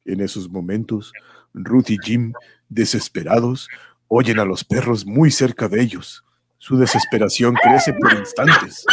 En 0.06 0.22
esos 0.22 0.50
momentos, 0.50 1.12
Ruth 1.54 1.90
y 1.90 1.98
Jim, 2.02 2.32
desesperados, 2.70 3.68
oyen 4.08 4.40
a 4.40 4.46
los 4.46 4.64
perros 4.64 5.06
muy 5.06 5.32
cerca 5.32 5.68
de 5.68 5.82
ellos. 5.82 6.24
Su 6.58 6.78
desesperación 6.78 7.56
crece 7.56 7.94
por 7.94 8.14
instantes. 8.14 8.86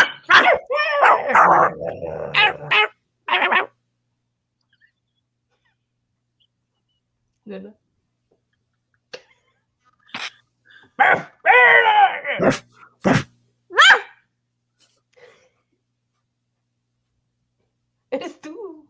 Eres 18.13 18.41
tú, 18.43 18.87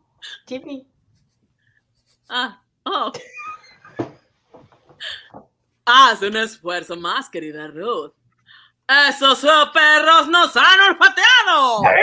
Jimmy. 0.49 0.85
Ah, 2.29 2.61
oh. 2.85 3.13
Haz 5.85 6.23
un 6.23 6.37
esfuerzo 6.37 6.97
más, 6.97 7.31
querida 7.31 7.69
Ruth. 7.69 8.13
¡Esos 8.89 9.47
perros 9.73 10.27
nos 10.27 10.57
han 10.57 10.81
olfateado! 10.91 11.87
Ay, 11.87 12.03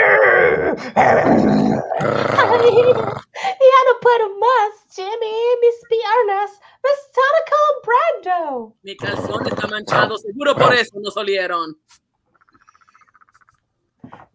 ya 3.60 3.80
no 3.86 3.92
puedo 4.00 4.30
más, 4.38 4.70
Jimmy. 4.94 5.36
Mis 5.60 5.78
piernas 5.90 6.58
me 6.82 6.90
están 6.90 7.34
acomprando. 7.44 8.78
Mi 8.80 8.96
calzón 8.96 9.46
está 9.46 9.66
manchado, 9.66 10.16
seguro 10.16 10.56
por 10.56 10.72
eso 10.72 10.98
nos 11.00 11.18
olieron. 11.18 11.78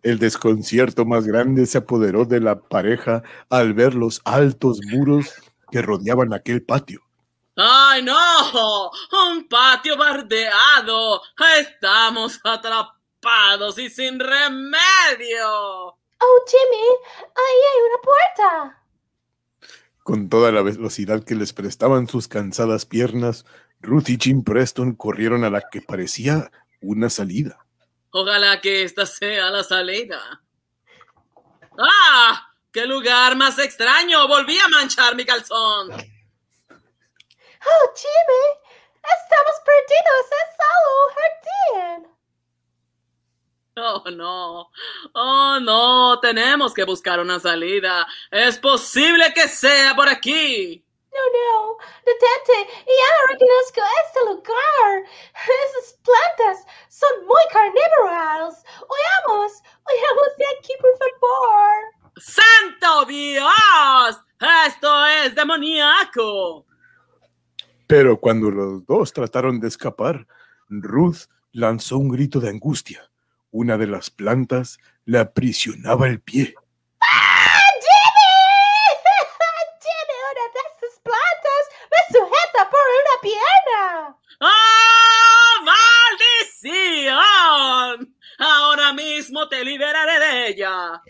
El 0.05 0.19
desconcierto 0.19 1.03
más 1.03 1.25
grande 1.25 1.65
se 1.65 1.79
apoderó 1.79 2.25
de 2.25 2.39
la 2.39 2.59
pareja 2.59 3.23
al 3.49 3.73
ver 3.73 3.95
los 3.95 4.21
altos 4.23 4.79
muros 4.91 5.33
que 5.71 5.81
rodeaban 5.81 6.31
aquel 6.31 6.61
patio. 6.61 7.01
¡Ay, 7.55 8.03
no! 8.03 8.91
¡Un 9.31 9.47
patio 9.47 9.97
bardeado! 9.97 11.23
¡Estamos 11.59 12.39
atrapados 12.43 13.79
y 13.79 13.89
sin 13.89 14.19
remedio! 14.19 15.47
Oh, 15.47 16.45
Jimmy, 16.45 16.85
ahí 17.35 17.59
hay 17.73 17.81
una 17.89 18.01
puerta. 18.03 18.83
Con 20.03 20.29
toda 20.29 20.51
la 20.51 20.61
velocidad 20.61 21.23
que 21.23 21.33
les 21.33 21.51
prestaban 21.51 22.07
sus 22.07 22.27
cansadas 22.27 22.85
piernas, 22.85 23.43
Ruth 23.81 24.09
y 24.09 24.19
Jim 24.21 24.43
Preston 24.43 24.93
corrieron 24.93 25.43
a 25.43 25.49
la 25.49 25.63
que 25.71 25.81
parecía 25.81 26.51
una 26.79 27.09
salida. 27.09 27.64
Ojalá 28.17 28.61
que 28.61 28.83
esta 28.83 29.05
sea 29.05 29.49
la 29.49 29.61
salida. 29.61 30.41
¡Ah! 31.77 32.49
¡Qué 32.71 32.85
lugar 32.85 33.35
más 33.35 33.59
extraño! 33.59 34.25
Volví 34.29 34.57
a 34.57 34.69
manchar 34.69 35.17
mi 35.17 35.25
calzón. 35.25 35.91
Oh, 35.91 35.97
Jimmy, 37.93 38.45
estamos 39.03 39.55
perdidos. 39.65 40.31
Es 40.31 40.47
solo 40.61 40.87
un 41.03 41.11
jardín. 41.83 42.07
Oh, 43.75 44.09
no. 44.11 44.71
Oh, 45.13 45.59
no. 45.59 46.17
Tenemos 46.21 46.73
que 46.73 46.85
buscar 46.85 47.19
una 47.19 47.41
salida. 47.41 48.07
Es 48.31 48.57
posible 48.57 49.33
que 49.33 49.49
sea 49.49 49.93
por 49.93 50.07
aquí. 50.07 50.84
No, 51.15 51.23
no, 51.39 51.77
detente. 52.03 52.73
Ya 52.85 53.11
reconozco 53.31 53.81
este 54.05 54.19
lugar. 54.25 55.03
Esas 55.33 55.97
plantas 56.03 56.65
son 56.89 57.25
muy 57.25 57.43
carnívoras. 57.51 58.63
Huyamos, 58.83 59.63
huyamos 59.87 60.37
de 60.37 60.45
aquí, 60.57 60.73
por 60.81 60.91
favor. 60.97 62.05
¡Santo 62.17 63.05
Dios! 63.05 64.21
¡Esto 64.67 65.05
es 65.07 65.35
demoníaco! 65.35 66.65
Pero 67.87 68.19
cuando 68.19 68.49
los 68.49 68.85
dos 68.85 69.13
trataron 69.13 69.59
de 69.59 69.67
escapar, 69.67 70.25
Ruth 70.69 71.27
lanzó 71.51 71.97
un 71.97 72.09
grito 72.09 72.39
de 72.39 72.49
angustia. 72.49 73.09
Una 73.51 73.77
de 73.77 73.87
las 73.87 74.09
plantas 74.09 74.79
le 75.05 75.19
aprisionaba 75.19 76.07
el 76.07 76.19
pie. 76.19 76.55
¡Ah, 77.01 77.61
Jimmy! 77.79 78.25
Jimmy, 79.81 80.17
una 80.31 80.45
de 80.53 80.59
esas 80.65 80.99
plantas 81.03 81.63
me 81.91 82.17
sujeta 82.17 82.69
por 82.69 82.85
una 83.01 83.21
pierna. 83.21 84.17
¡Ah, 84.41 84.65
maldición! 86.65 88.15
Ahora 88.37 88.93
mismo 88.93 89.47
te 89.47 89.63
liberaré 89.63 90.19
de 90.19 90.47
ella. 90.47 91.01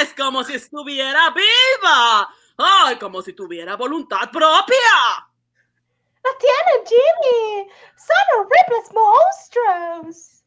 Es 0.00 0.14
como 0.14 0.44
si 0.44 0.54
estuviera 0.54 1.30
viva. 1.30 2.28
¡Ay, 2.56 2.96
como 2.96 3.22
si 3.22 3.32
tuviera 3.32 3.76
voluntad 3.76 4.30
propia! 4.30 4.76
¡La 6.22 6.30
tienen, 6.38 6.86
Jimmy! 6.86 7.70
¡Son 7.96 8.40
horribles 8.40 8.92
monstruos! 8.94 10.44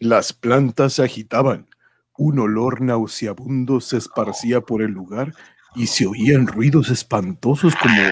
Las 0.00 0.32
plantas 0.32 0.94
se 0.94 1.04
agitaban. 1.04 1.68
Un 2.16 2.38
olor 2.38 2.80
nauseabundo 2.80 3.80
se 3.80 3.96
esparcía 3.96 4.60
por 4.60 4.82
el 4.82 4.90
lugar 4.90 5.32
y 5.74 5.86
se 5.86 6.06
oían 6.06 6.46
ruidos 6.46 6.90
espantosos 6.90 7.74
como 7.76 8.02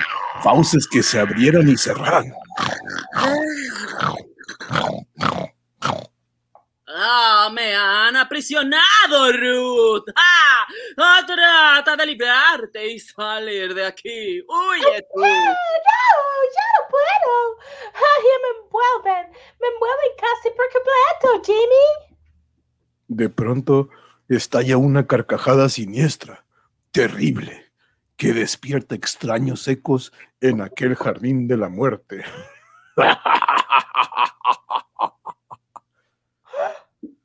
fauces 0.42 0.86
que 0.88 1.02
se 1.02 1.18
abrieran 1.18 1.68
y 1.68 1.76
cerraran. 1.76 2.32
¡Ah, 6.94 7.50
me 7.52 7.74
han 7.74 8.16
aprisionado, 8.16 9.32
Ruth! 9.32 10.04
¡Ah! 10.14 10.66
¡Ah, 10.98 11.20
trata 11.26 11.96
de 11.96 12.06
librarte 12.06 12.92
y 12.92 12.98
salir 13.00 13.74
de 13.74 13.86
aquí! 13.86 14.40
¡Huye 14.40 15.06
tú! 15.14 15.22
¡Ah, 15.22 15.54
no! 15.54 16.22
¡Ya 16.54 16.66
no 16.76 16.88
puedo! 16.90 17.58
¡Ay, 17.94 18.24
me 18.42 18.50
envuelven! 18.64 19.32
¡Me 19.60 19.68
envuelven 19.68 20.12
casi 20.18 20.50
por 20.50 20.66
completo, 20.70 21.42
Jimmy! 21.44 22.12
De 23.08 23.28
pronto 23.28 23.88
estalla 24.28 24.76
una 24.76 25.06
carcajada 25.06 25.68
siniestra, 25.68 26.44
terrible, 26.92 27.72
que 28.16 28.32
despierta 28.32 28.94
extraños 28.94 29.66
ecos 29.66 30.12
en 30.40 30.60
aquel 30.60 30.94
jardín 30.94 31.48
de 31.48 31.56
la 31.56 31.68
muerte. 31.68 32.24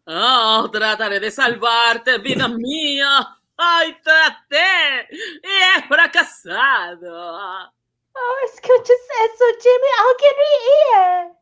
¡Oh, 0.05 0.70
trataré 0.72 1.20
de 1.20 1.30
salvarte, 1.30 2.18
vida 2.20 2.47
mía! 2.47 3.38
¡Ay, 3.57 3.97
traté! 4.01 5.07
¡Y 5.11 5.47
he 5.47 5.88
fracasado! 5.88 7.72
Oh, 8.13 8.36
¿escuchas 8.45 8.97
eso, 9.26 9.45
Jimmy? 9.61 9.89
¡Alguien 10.07 10.36
ríe! 10.47 11.38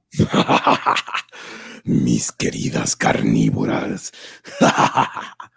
Mis 2.04 2.32
queridas 2.32 2.96
carnívoras. 2.96 4.12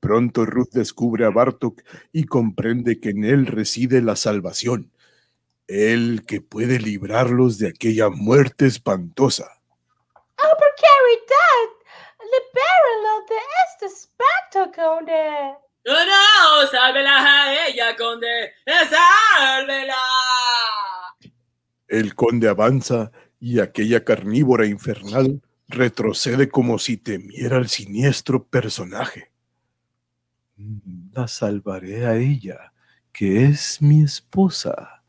Pronto 0.00 0.46
Ruth 0.46 0.70
descubre 0.72 1.26
a 1.26 1.30
Bartok 1.30 1.82
y 2.12 2.24
comprende 2.24 3.00
que 3.00 3.10
en 3.10 3.24
él 3.24 3.46
reside 3.46 4.00
la 4.00 4.16
salvación, 4.16 4.90
él 5.66 6.24
que 6.26 6.40
puede 6.40 6.78
librarlos 6.78 7.58
de 7.58 7.68
aquella 7.68 8.08
muerte 8.08 8.66
espantosa. 8.66 9.60
¡Oh, 10.14 10.56
por 10.58 10.68
caridad! 10.80 11.70
¡Libéralo 12.18 13.26
de 13.28 13.36
este 13.68 13.86
espanto, 13.86 14.72
conde! 14.74 15.54
¡No, 15.84 16.04
no! 16.04 16.66
¡Sálvela 16.70 17.18
a 17.18 17.68
ella, 17.68 17.94
conde! 17.96 18.52
¡Sálvela! 18.66 19.94
El 21.88 22.14
conde 22.14 22.48
avanza 22.48 23.12
y 23.38 23.60
aquella 23.60 24.04
carnívora 24.04 24.66
infernal 24.66 25.40
retrocede 25.68 26.48
como 26.48 26.78
si 26.78 26.96
temiera 26.96 27.56
al 27.56 27.68
siniestro 27.68 28.44
personaje. 28.44 29.29
La 31.12 31.26
salvaré 31.26 32.06
a 32.06 32.16
ella, 32.16 32.72
que 33.12 33.46
es 33.46 33.80
mi 33.80 34.02
esposa. 34.02 35.02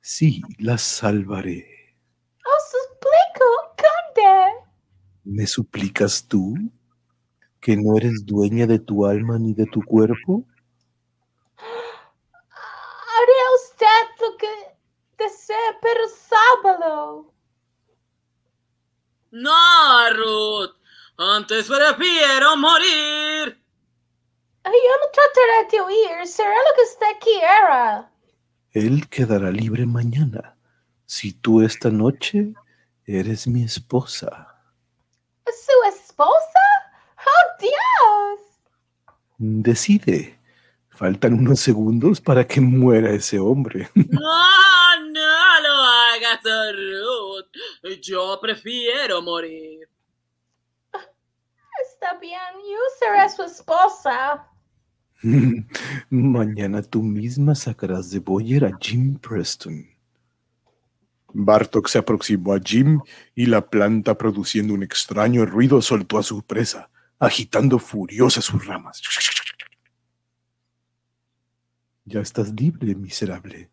Sí, 0.00 0.42
la 0.58 0.78
salvaré. 0.78 1.96
¡Os 2.44 2.62
suplico, 2.72 3.46
conde! 3.76 4.66
¿Me 5.24 5.46
suplicas 5.46 6.26
tú 6.26 6.54
que 7.60 7.76
no 7.76 7.96
eres 7.96 8.26
dueña 8.26 8.66
de 8.66 8.80
tu 8.80 9.06
alma 9.06 9.38
ni 9.38 9.54
de 9.54 9.66
tu 9.66 9.80
cuerpo? 9.82 10.44
Haré 11.58 13.40
usted 13.54 14.22
lo 14.22 14.36
que 14.36 15.24
desee, 15.24 15.78
pero 15.82 16.00
sálvalo. 16.08 17.32
¡No, 19.30 20.10
Ruth! 20.14 20.74
Antes 21.16 21.68
prefiero 21.68 22.56
morir. 22.56 23.65
Ay, 24.66 24.72
Yo 24.72 24.94
no 25.00 25.12
trataré 25.12 25.68
de 25.70 25.80
huir, 25.80 26.26
será 26.26 26.50
lo 26.50 26.74
que 26.74 26.82
usted 26.82 27.20
quiera. 27.22 28.10
Él 28.72 29.08
quedará 29.08 29.52
libre 29.52 29.86
mañana. 29.86 30.56
Si 31.04 31.32
tú 31.32 31.62
esta 31.62 31.88
noche 31.88 32.52
eres 33.04 33.46
mi 33.46 33.62
esposa. 33.62 34.60
¿Su 35.46 35.88
esposa? 35.96 36.64
¡Oh, 37.16 37.60
Dios! 37.60 38.40
Decide. 39.38 40.36
Faltan 40.90 41.34
unos 41.34 41.60
segundos 41.60 42.20
para 42.20 42.44
que 42.44 42.60
muera 42.60 43.10
ese 43.10 43.38
hombre. 43.38 43.88
No, 43.94 45.00
no 45.00 45.60
lo 45.62 45.74
hagas, 45.74 46.40
Ruth. 46.42 48.00
Yo 48.02 48.40
prefiero 48.40 49.22
morir. 49.22 49.88
Está 51.88 52.14
bien, 52.18 52.40
yo 52.68 52.78
seré 52.98 53.28
su 53.28 53.42
esposa. 53.44 54.48
Mañana 56.10 56.82
tú 56.82 57.02
misma 57.02 57.54
sacarás 57.54 58.10
de 58.10 58.18
Boyer 58.18 58.64
a 58.64 58.76
Jim 58.80 59.18
Preston. 59.18 59.88
Bartok 61.32 61.88
se 61.88 61.98
aproximó 61.98 62.54
a 62.54 62.60
Jim 62.60 63.00
y 63.34 63.46
la 63.46 63.66
planta, 63.66 64.16
produciendo 64.16 64.74
un 64.74 64.82
extraño 64.82 65.44
ruido, 65.44 65.82
soltó 65.82 66.18
a 66.18 66.22
su 66.22 66.42
presa, 66.42 66.90
agitando 67.18 67.78
furiosa 67.78 68.40
sus 68.40 68.64
ramas. 68.64 69.02
Ya 72.08 72.20
estás 72.20 72.52
libre, 72.52 72.94
miserable. 72.94 73.68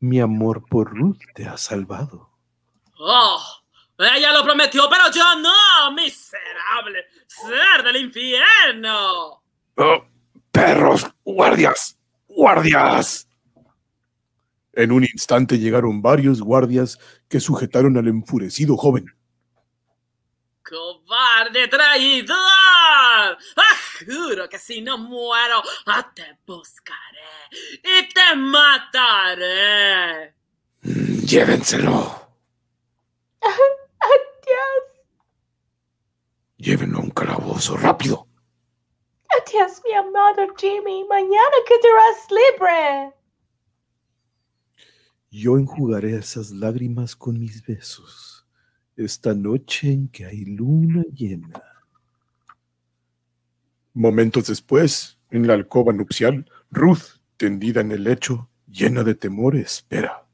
Mi 0.00 0.18
amor 0.18 0.64
por 0.68 0.90
Ruth 0.90 1.20
te 1.36 1.46
ha 1.46 1.56
salvado. 1.56 2.28
Oh, 2.98 3.40
ella 3.96 4.32
lo 4.32 4.42
prometió, 4.42 4.88
pero 4.90 5.04
yo 5.12 5.22
no, 5.38 5.92
miserable 5.92 7.04
ser 7.28 7.84
del 7.84 7.96
infierno. 7.96 9.40
¡Oh, 9.76 10.04
perros! 10.50 11.06
¡Guardias! 11.24 11.98
¡Guardias! 12.28 13.28
En 14.72 14.92
un 14.92 15.02
instante 15.04 15.58
llegaron 15.58 16.00
varios 16.00 16.40
guardias 16.40 16.98
que 17.28 17.40
sujetaron 17.40 17.96
al 17.96 18.08
enfurecido 18.08 18.76
joven. 18.76 19.06
¡Cobarde 20.62 21.66
traidor! 21.68 22.36
¡Ah, 22.36 23.36
juro 24.06 24.48
que 24.48 24.58
si 24.58 24.80
no 24.80 24.96
muero, 24.98 25.62
ah, 25.86 26.12
te 26.14 26.38
buscaré 26.46 27.18
y 27.82 28.08
te 28.08 28.36
mataré! 28.36 30.34
Mm, 30.82 31.24
Llévenselo. 31.26 32.28
Adiós, 33.42 34.84
Llévenlo 36.56 36.98
a 36.98 37.02
un 37.02 37.10
calabozo 37.10 37.76
rápido. 37.76 38.29
Gracias, 39.32 39.82
mi 39.84 39.92
amado 39.94 40.54
Jimmy. 40.56 41.04
Mañana 41.08 41.56
quedarás 41.66 42.28
libre. 42.30 43.14
Yo 45.30 45.58
enjugaré 45.58 46.16
esas 46.16 46.50
lágrimas 46.50 47.14
con 47.14 47.38
mis 47.38 47.64
besos 47.64 48.40
esta 49.04 49.34
noche 49.34 49.92
en 49.92 50.08
que 50.08 50.26
hay 50.26 50.44
luna 50.44 51.04
llena. 51.14 51.62
Momentos 53.94 54.46
después, 54.46 55.18
en 55.30 55.46
la 55.46 55.54
alcoba 55.54 55.92
nupcial, 55.92 56.50
Ruth, 56.70 57.20
tendida 57.36 57.80
en 57.80 57.92
el 57.92 58.04
lecho, 58.04 58.48
llena 58.68 59.02
de 59.02 59.14
temor, 59.14 59.56
espera. 59.56 60.24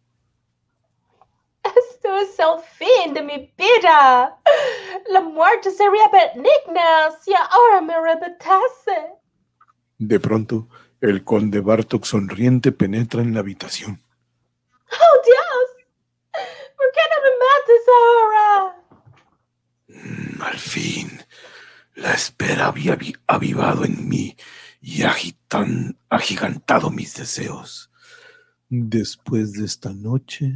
Esto 1.63 2.17
es 2.19 2.39
el 2.39 2.63
fin 2.77 3.15
de 3.15 3.23
mi 3.23 3.53
vida. 3.57 4.39
La 5.11 5.21
muerte 5.21 5.71
sería 5.71 6.09
benigna 6.13 7.11
si 7.23 7.33
ahora 7.35 7.81
me 7.81 7.95
arrebatase. 7.95 9.15
De 9.99 10.19
pronto, 10.21 10.69
el 11.01 11.25
conde 11.25 11.61
Bartok 11.61 12.05
sonriente 12.05 12.73
penetra 12.73 13.23
en 13.23 13.33
la 13.35 13.41
habitación. 13.41 14.01
¡Oh, 14.91 15.23
Dios! 15.25 15.87
¿Por 16.77 16.87
qué 16.93 17.01
no 17.13 17.23
me 17.25 17.33
matas 17.45 17.85
ahora? 17.99 18.77
Mm, 19.89 20.43
Al 20.43 20.59
fin, 20.59 21.21
la 21.95 22.13
espera 22.13 22.67
había 22.67 22.95
avi- 22.99 23.19
avivado 23.27 23.85
en 23.85 24.09
mí 24.09 24.37
y 24.81 25.03
agitan, 25.03 25.99
agigantado 26.11 26.91
mis 26.91 27.15
deseos. 27.17 27.91
Después 28.69 29.53
de 29.53 29.65
esta 29.65 29.93
noche, 29.93 30.53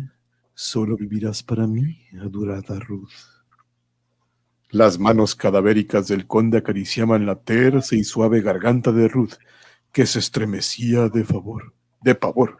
solo 0.54 0.96
vivirás 0.96 1.42
para 1.42 1.66
mí, 1.66 2.06
adorada 2.20 2.78
Ruth. 2.80 3.10
Las 4.70 5.00
manos 5.00 5.34
cadavéricas 5.34 6.06
del 6.06 6.28
conde 6.28 6.58
acariciaban 6.58 7.26
la 7.26 7.40
tersa 7.40 7.96
y 7.96 8.04
suave 8.04 8.40
garganta 8.40 8.92
de 8.92 9.08
Ruth, 9.08 9.34
que 9.90 10.06
se 10.06 10.20
estremecía 10.20 11.08
de 11.08 11.24
favor, 11.24 11.74
de 12.00 12.14
pavor. 12.14 12.58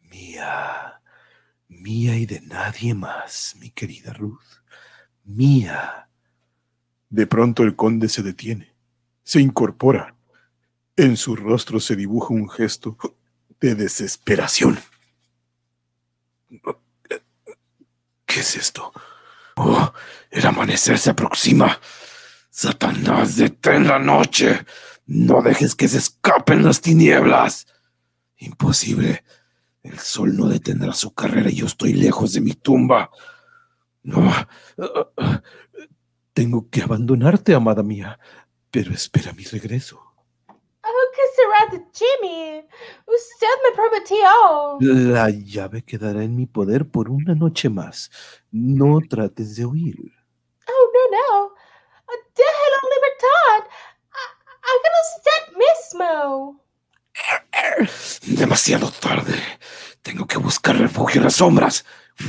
Mía, 0.00 1.02
mía 1.68 2.16
y 2.16 2.24
de 2.24 2.40
nadie 2.40 2.94
más, 2.94 3.56
mi 3.60 3.70
querida 3.70 4.14
Ruth. 4.14 4.40
Mía. 5.24 6.08
De 7.10 7.26
pronto 7.26 7.62
el 7.62 7.76
conde 7.76 8.08
se 8.08 8.22
detiene, 8.22 8.74
se 9.22 9.40
incorpora. 9.40 10.16
En 10.96 11.18
su 11.18 11.36
rostro 11.36 11.78
se 11.78 11.94
dibuja 11.94 12.32
un 12.32 12.48
gesto 12.48 12.96
de 13.60 13.74
desesperación. 13.74 14.78
¿Qué 18.24 18.40
es 18.40 18.56
esto? 18.56 18.92
Oh, 19.56 19.92
el 20.30 20.46
amanecer 20.46 20.98
se 20.98 21.10
aproxima. 21.10 21.78
Satanás, 22.50 23.36
detén 23.36 23.86
la 23.86 23.98
noche. 23.98 24.64
No 25.06 25.42
dejes 25.42 25.74
que 25.74 25.88
se 25.88 25.98
escapen 25.98 26.64
las 26.64 26.80
tinieblas. 26.80 27.66
Imposible. 28.36 29.24
El 29.82 29.98
sol 29.98 30.36
no 30.36 30.46
detendrá 30.46 30.92
su 30.92 31.12
carrera 31.12 31.50
y 31.50 31.56
yo 31.56 31.66
estoy 31.66 31.92
lejos 31.92 32.32
de 32.32 32.40
mi 32.40 32.52
tumba. 32.52 33.10
No. 34.02 34.32
Tengo 36.32 36.68
que 36.70 36.82
abandonarte, 36.82 37.54
amada 37.54 37.82
mía, 37.82 38.18
pero 38.70 38.92
espera 38.92 39.32
mi 39.32 39.44
regreso. 39.44 40.13
Oh, 41.66 41.70
¿qué 41.70 41.76
será 41.76 41.84
de 41.84 41.84
Jimmy? 41.92 42.68
Usted 43.06 43.46
me 43.62 43.70
prometió. 43.74 44.28
La 45.12 45.30
llave 45.30 45.82
quedará 45.84 46.22
en 46.22 46.36
mi 46.36 46.46
poder 46.46 46.88
por 46.88 47.08
una 47.10 47.34
noche 47.34 47.68
más. 47.68 48.10
No 48.50 48.98
trates 49.08 49.56
de 49.56 49.64
huir. 49.66 49.96
Oh, 50.68 50.86
no, 50.92 51.18
no. 51.18 51.54
Déjelo 52.36 52.76
en 52.82 52.88
libertad. 52.96 53.70
Há- 54.12 54.34
Hágalo 54.62 54.98
usted 55.16 55.40
mismo. 55.58 56.60
Demasiado 58.40 58.90
tarde. 58.90 59.34
Tengo 60.02 60.26
que 60.26 60.38
buscar 60.38 60.76
refugio 60.76 61.20
en 61.20 61.24
las 61.24 61.34
sombras. 61.36 61.84
¡Ah! 62.18 62.24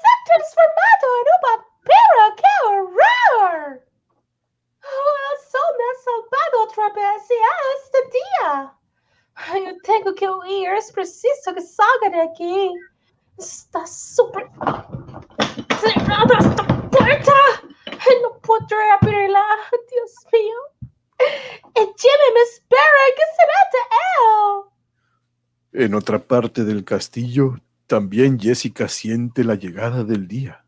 ¡Se 0.00 0.06
ha 0.06 0.18
transformado 0.26 1.06
en 1.20 1.26
un 1.34 1.40
vampiro! 1.48 2.22
¡Qué 2.36 2.52
horror! 2.68 3.82
Oh, 4.86 5.16
el 5.32 5.38
sol 5.50 5.70
me 5.78 5.84
ha 5.84 5.94
salvado 6.04 6.54
otra 6.64 6.86
vez 6.92 7.22
y 7.30 7.34
a 7.34 7.56
este 7.78 8.00
día. 8.18 8.74
Yo 9.64 9.72
tengo 9.82 10.14
que 10.14 10.28
huir. 10.28 10.70
Es 10.70 10.92
preciso 10.92 11.54
que 11.54 11.60
salga 11.60 12.10
de 12.10 12.20
aquí. 12.22 12.72
Está 13.38 13.86
súper 13.86 14.48
cerrada 15.80 16.38
esta 16.38 16.64
puerta. 16.90 17.32
No 18.22 18.38
podré 18.40 18.90
abrirla. 19.00 19.44
Dios 19.90 20.12
mío. 20.32 20.58
Y 21.76 21.80
Jimmy 21.80 22.28
me 22.34 22.40
espera. 22.42 23.00
¿Qué 23.16 23.22
será 23.36 23.60
de 23.72 23.78
él? 25.80 25.86
En 25.86 25.94
otra 25.94 26.18
parte 26.20 26.64
del 26.64 26.84
castillo, 26.84 27.56
también 27.86 28.38
Jessica 28.38 28.88
siente 28.88 29.42
la 29.42 29.56
llegada 29.56 30.04
del 30.04 30.28
día. 30.28 30.64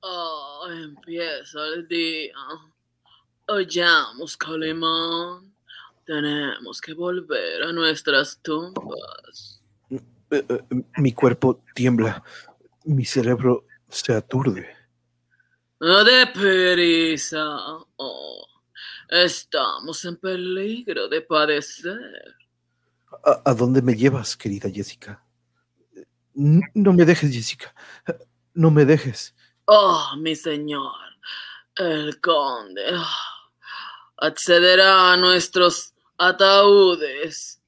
Oh, 0.00 0.66
empieza 0.70 1.58
el 1.74 1.86
día. 1.88 2.32
Oyamos, 3.48 4.36
Calimán. 4.36 5.52
Tenemos 6.04 6.80
que 6.80 6.94
volver 6.94 7.62
a 7.62 7.72
nuestras 7.72 8.38
tumbas. 8.42 9.62
Eh, 9.90 10.44
eh, 10.48 10.64
mi 10.96 11.12
cuerpo 11.12 11.62
tiembla. 11.74 12.22
Mi 12.84 13.04
cerebro 13.04 13.66
se 13.88 14.14
aturde. 14.14 14.68
No 15.80 16.04
de 16.04 16.26
prisa. 16.28 17.44
Oh, 17.96 18.46
estamos 19.08 20.04
en 20.04 20.16
peligro 20.16 21.08
de 21.08 21.20
padecer. 21.20 22.36
¿A, 23.24 23.50
a 23.50 23.54
dónde 23.54 23.82
me 23.82 23.94
llevas, 23.94 24.36
querida 24.36 24.70
Jessica? 24.70 25.22
No 26.34 26.92
me 26.92 27.04
dejes, 27.04 27.32
Jessica. 27.32 27.74
No 28.54 28.70
me 28.70 28.84
dejes. 28.84 29.34
Oh, 29.66 30.14
mi 30.18 30.34
señor, 30.34 30.94
el 31.76 32.20
conde 32.20 32.82
ah, 32.92 33.31
accederá 34.22 35.12
a 35.12 35.16
nuestros 35.16 35.94
ataúdes 36.16 37.60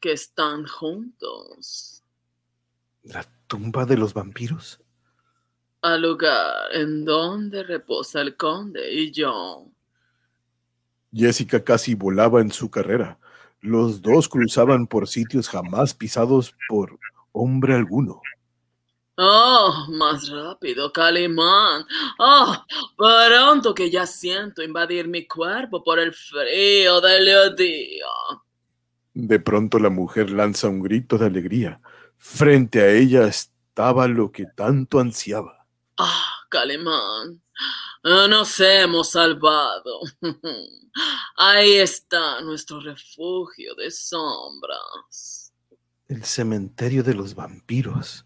que 0.00 0.12
están 0.12 0.66
juntos 0.66 2.02
¿La 3.02 3.24
tumba 3.46 3.84
de 3.84 3.96
los 3.96 4.12
vampiros? 4.14 4.80
al 5.82 6.02
lugar 6.02 6.74
en 6.74 7.04
donde 7.04 7.62
reposa 7.62 8.20
el 8.20 8.36
conde 8.36 8.92
y 8.92 9.12
yo. 9.12 9.66
Jessica 11.12 11.62
casi 11.62 11.94
volaba 11.94 12.40
en 12.40 12.50
su 12.50 12.68
carrera. 12.68 13.18
Los 13.60 14.02
dos 14.02 14.28
cruzaban 14.28 14.86
por 14.86 15.06
sitios 15.08 15.48
jamás 15.48 15.94
pisados 15.94 16.54
por 16.68 16.98
hombre 17.32 17.74
alguno. 17.74 18.20
Oh, 19.20 19.86
más 19.88 20.28
rápido, 20.28 20.92
Calimán. 20.92 21.84
Oh, 22.20 22.64
pronto 22.96 23.74
que 23.74 23.90
ya 23.90 24.06
siento 24.06 24.62
invadir 24.62 25.08
mi 25.08 25.26
cuerpo 25.26 25.82
por 25.82 25.98
el 25.98 26.14
frío 26.14 27.00
del 27.00 27.56
día. 27.56 28.06
De 29.14 29.40
pronto 29.40 29.80
la 29.80 29.90
mujer 29.90 30.30
lanza 30.30 30.68
un 30.68 30.80
grito 30.80 31.18
de 31.18 31.26
alegría. 31.26 31.80
Frente 32.16 32.80
a 32.80 32.92
ella 32.92 33.26
estaba 33.26 34.06
lo 34.06 34.30
que 34.30 34.46
tanto 34.54 35.00
ansiaba. 35.00 35.66
Ah, 35.96 36.34
Calimán, 36.48 37.42
nos 38.04 38.60
hemos 38.60 39.10
salvado. 39.10 40.00
Ahí 41.34 41.72
está 41.72 42.40
nuestro 42.42 42.78
refugio 42.78 43.74
de 43.74 43.90
sombras. 43.90 45.52
El 46.06 46.24
cementerio 46.24 47.02
de 47.02 47.14
los 47.14 47.34
vampiros. 47.34 48.24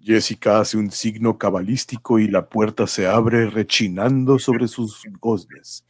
Jessica 0.00 0.60
hace 0.60 0.76
un 0.76 0.90
signo 0.90 1.38
cabalístico 1.38 2.18
y 2.18 2.28
la 2.28 2.48
puerta 2.48 2.86
se 2.86 3.06
abre 3.06 3.50
rechinando 3.50 4.38
sobre 4.38 4.68
sus 4.68 5.02
goznes. 5.20 5.84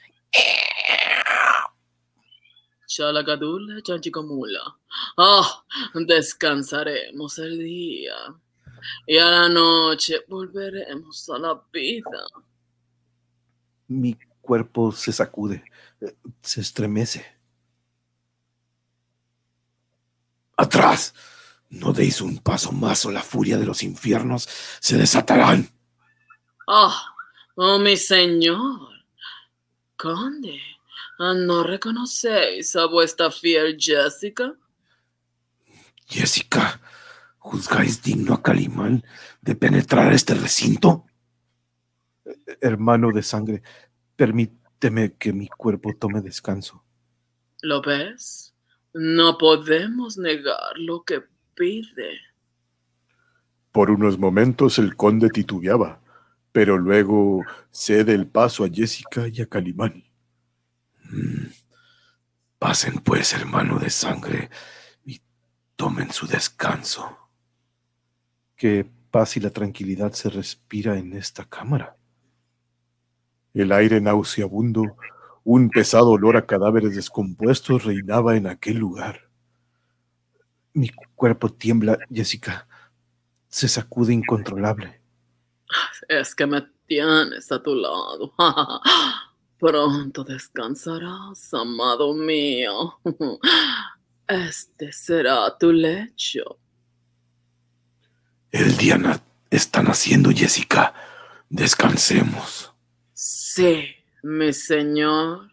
Chalacadula, 2.87 3.81
chanchicomula. 3.83 4.77
Ah, 5.17 5.65
descansaremos 5.95 7.39
el 7.39 7.59
día. 7.59 8.15
Y 9.07 9.17
a 9.17 9.27
la 9.27 9.49
noche 9.49 10.21
volveremos 10.29 11.31
a 11.31 11.39
la 11.39 11.63
vida. 11.73 12.27
Mi 13.89 14.19
cuerpo 14.43 14.93
se 14.93 15.13
sacude, 15.13 15.65
eh, 16.01 16.15
se 16.43 16.61
estremece. 16.61 17.25
¡Atrás! 20.57 21.15
No 21.73 21.93
deis 21.93 22.21
un 22.21 22.39
paso 22.39 22.71
más 22.71 23.07
o 23.07 23.11
la 23.11 23.23
furia 23.23 23.57
de 23.57 23.65
los 23.65 23.83
infiernos 23.83 24.47
se 24.79 24.99
desatarán. 24.99 25.71
Ah, 26.69 27.15
oh 27.55 27.79
mi 27.79 27.97
señor. 27.97 28.91
Conde, 29.97 30.61
ah, 31.19 31.33
¿no 31.35 31.63
reconocéis 31.63 32.77
a 32.77 32.87
vuestra 32.87 33.31
fiel 33.31 33.77
Jessica? 33.79 34.55
Jessica, 36.07 36.81
¿juzgáis 37.39 38.03
digno 38.03 38.35
a 38.35 38.43
Calimán 38.43 39.03
de 39.41 39.55
penetrar 39.55 40.13
este 40.13 40.35
recinto? 40.35 41.07
Hermano 42.61 43.11
de 43.13 43.23
sangre, 43.23 43.63
Permíteme 44.15 45.15
que 45.15 45.33
mi 45.33 45.49
cuerpo 45.49 45.97
tome 45.99 46.21
descanso. 46.21 46.85
¿Lo 47.63 47.81
ves? 47.81 48.55
No 48.93 49.39
podemos 49.39 50.19
negar 50.19 50.77
lo 50.77 51.03
que 51.03 51.25
pide. 51.55 52.19
Por 53.71 53.91
unos 53.91 54.19
momentos 54.19 54.79
el 54.79 54.97
conde 54.97 55.31
titubeaba, 55.31 56.01
pero 56.53 56.77
luego 56.79 57.45
cede 57.71 58.15
el 58.15 58.27
paso 58.27 58.65
a 58.65 58.69
Jessica 58.69 59.29
y 59.29 59.41
a 59.41 59.47
Calimán. 59.47 60.05
Mm. 61.11 61.47
Pasen 62.59 62.99
pues, 63.01 63.33
hermano 63.33 63.79
de 63.79 63.91
sangre, 63.91 64.51
y 65.05 65.21
tomen 65.75 66.13
su 66.13 66.29
descanso. 66.29 67.19
Qué 68.55 68.89
paz 69.11 69.37
y 69.37 69.41
la 69.41 69.51
tranquilidad 69.51 70.13
se 70.13 70.31
respira 70.31 70.97
en 70.97 71.15
esta 71.15 71.45
cámara. 71.45 71.97
El 73.53 73.73
aire 73.73 74.01
nauseabundo, 74.01 74.97
un 75.45 75.71
pesado 75.71 76.11
olor 76.11 76.37
a 76.37 76.47
cadáveres 76.47 76.95
descompuestos 76.95 77.85
reinaba 77.85 78.37
en 78.37 78.47
aquel 78.47 78.79
lugar. 78.79 79.32
Mi 80.75 80.89
cuerpo 81.15 81.51
tiembla, 81.51 81.99
Jessica. 82.11 82.67
Se 83.49 83.69
sacude 83.69 84.13
incontrolable. 84.13 85.01
Es 86.09 86.35
que 86.35 86.47
me 86.47 86.63
tienes 86.87 87.51
a 87.53 87.63
tu 87.63 87.75
lado. 87.75 88.33
Pronto 89.59 90.25
descansarás, 90.25 91.53
amado 91.55 92.15
mío. 92.15 92.99
Este 94.29 94.93
será 94.93 95.59
tu 95.59 95.73
lecho. 95.73 96.59
El 98.51 98.77
día 98.79 98.99
está 99.51 99.83
naciendo, 99.83 100.31
Jessica. 100.31 100.95
Descansemos. 101.51 102.73
Sí, 103.13 103.89
mi 104.23 104.53
señor. 104.53 105.51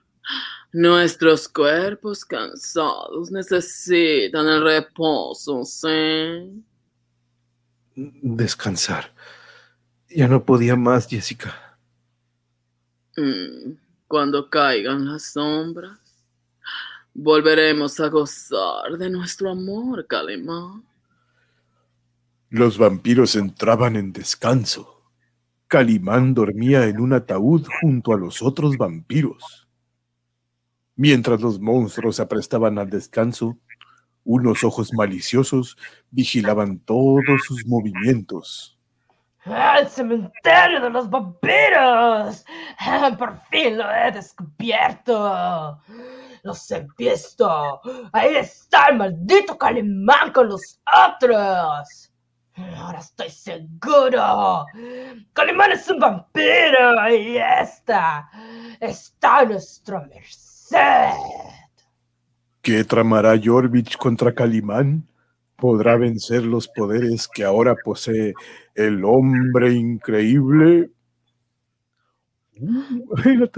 Nuestros 0.72 1.50
cuerpos 1.50 2.24
cansados 2.24 3.32
necesitan 3.32 4.48
el 4.48 4.64
reposo, 4.64 5.66
¿sí? 5.66 6.64
Descansar. 7.96 9.12
Ya 10.10 10.28
no 10.28 10.44
podía 10.46 10.76
más, 10.76 11.08
Jessica. 11.08 11.78
Mm, 13.18 13.74
Cuando 14.08 14.50
caigan 14.50 15.06
las 15.12 15.34
sombras, 15.34 16.00
volveremos 17.14 18.00
a 18.00 18.08
gozar 18.08 18.98
de 18.98 19.10
nuestro 19.10 19.50
amor, 19.50 20.06
Calimán. 20.08 20.84
Los 22.50 22.78
vampiros 22.78 23.36
entraban 23.36 23.96
en 23.96 24.14
descanso. 24.14 25.02
Calimán 25.68 26.34
dormía 26.34 26.86
en 26.86 27.00
un 27.00 27.14
ataúd 27.14 27.68
junto 27.82 28.14
a 28.14 28.18
los 28.18 28.42
otros 28.42 28.78
vampiros. 28.78 29.59
Mientras 31.02 31.40
los 31.40 31.62
monstruos 31.62 32.18
se 32.18 32.24
aprestaban 32.24 32.78
al 32.78 32.90
descanso, 32.90 33.58
unos 34.26 34.66
ojos 34.66 34.92
maliciosos 34.92 35.78
vigilaban 36.12 36.80
todos 36.80 37.42
sus 37.48 37.66
movimientos. 37.66 38.78
¡El 39.46 39.88
cementerio 39.88 40.82
de 40.82 40.90
los 40.90 41.10
vampiros! 41.10 42.44
¡Por 43.18 43.40
fin 43.50 43.78
lo 43.78 43.90
he 43.90 44.12
descubierto! 44.12 45.80
¡Los 46.44 46.70
he 46.70 46.86
visto! 46.98 47.80
¡Ahí 48.12 48.36
está 48.36 48.88
el 48.88 48.98
maldito 48.98 49.58
Calimán 49.58 50.34
con 50.34 50.50
los 50.50 50.82
otros! 51.08 52.12
Ahora 52.76 53.00
estoy 53.00 53.30
seguro. 53.30 54.66
Calimán 55.32 55.72
es 55.72 55.90
un 55.90 56.00
vampiro. 56.00 57.00
Ahí 57.00 57.38
está. 57.38 58.30
Está 58.82 59.38
a 59.38 59.46
nuestra 59.46 60.02
merced. 60.02 60.49
¿Qué 62.62 62.84
tramará 62.84 63.40
Jorvich 63.44 63.98
contra 63.98 64.34
Calimán? 64.34 65.08
¿Podrá 65.56 65.98
vencer 65.98 66.44
los 66.44 66.68
poderes 66.68 67.28
que 67.28 67.44
ahora 67.44 67.76
posee 67.84 68.34
el 68.76 69.04
hombre 69.04 69.74
increíble? 69.74 70.92
Uh, 72.62 73.16
le- 73.26 73.50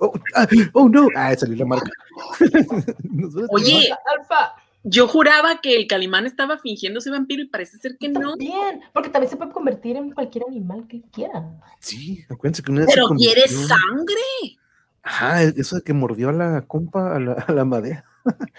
oh, 0.00 0.12
oh, 0.74 0.88
no. 0.88 1.08
Ah, 1.16 1.34
salió 1.36 1.56
la 1.56 1.66
marca. 1.66 1.90
Oye, 3.50 3.88
Alfa, 4.18 4.54
yo 4.82 5.06
juraba 5.08 5.60
que 5.60 5.76
el 5.76 5.86
Calimán 5.86 6.26
estaba 6.26 6.58
fingiendo 6.58 7.00
ser 7.00 7.12
vampiro 7.12 7.42
y 7.42 7.46
parece 7.46 7.78
ser 7.78 7.96
que 7.98 8.08
no. 8.08 8.30
también. 8.30 8.80
Porque 8.94 9.10
también 9.10 9.30
se 9.30 9.36
puede 9.36 9.52
convertir 9.52 9.96
en 9.96 10.12
cualquier 10.12 10.44
animal 10.48 10.86
que 10.88 11.02
quiera. 11.12 11.50
Sí, 11.80 12.24
acuérdense 12.30 12.62
que 12.62 12.70
una 12.72 12.80
vez 12.82 12.88
se 12.90 12.94
Pero 12.94 13.08
quiere 13.10 13.42
convirtió- 13.42 13.68
sangre. 13.68 14.58
Ajá, 15.02 15.42
eso 15.42 15.76
de 15.76 15.82
que 15.82 15.92
mordió 15.94 16.28
a 16.28 16.32
la 16.32 16.62
compa, 16.62 17.16
a 17.16 17.20
la, 17.20 17.32
a 17.32 17.52
la 17.52 17.64
madera. 17.64 18.04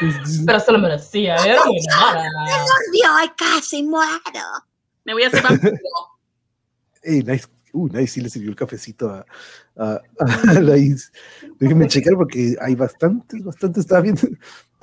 Pero 0.46 0.60
se 0.60 0.72
lo 0.72 0.78
merecía. 0.78 1.36
Era 1.36 1.64
muy 1.64 1.78
mala. 2.00 2.28
Dios, 2.92 3.32
casi 3.36 3.82
muero. 3.82 4.10
Me 5.04 5.12
voy 5.14 5.22
a 5.22 5.28
hacer 5.28 5.42
vampiro. 5.42 5.76
Ey, 7.02 7.22
nice. 7.22 7.46
Uh, 7.72 7.88
nice, 7.88 8.06
sí 8.06 8.20
le 8.22 8.30
sirvió 8.30 8.48
el 8.50 8.56
cafecito 8.56 9.10
a, 9.10 9.26
a, 9.76 10.00
a 10.48 10.52
la 10.60 10.76
Is. 10.78 11.12
Déjenme 11.58 11.86
checar 11.88 12.14
porque 12.14 12.56
hay 12.60 12.74
bastantes, 12.74 13.44
bastantes. 13.44 13.84
Estaba 13.84 14.00
viendo. 14.00 14.22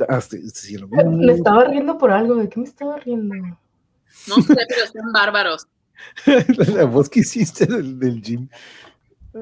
Ah, 0.10 0.22
sí, 0.22 0.50
sí, 0.50 0.78
lo 0.78 0.88
vi. 0.88 0.98
Me 1.04 1.34
estaba 1.34 1.66
riendo 1.66 1.98
por 1.98 2.12
algo. 2.12 2.36
¿De 2.36 2.50
qué 2.50 2.60
me 2.60 2.66
estaba 2.66 2.98
riendo? 2.98 3.36
No 3.36 4.36
sé, 4.42 4.56
pero 4.68 4.84
están 4.86 5.12
bárbaros. 5.12 5.68
la 6.76 6.86
voz 6.86 7.10
que 7.10 7.22
hiciste 7.22 7.66
del, 7.66 7.98
del 8.00 8.22
gym. 8.22 8.48
Ah, 9.36 9.40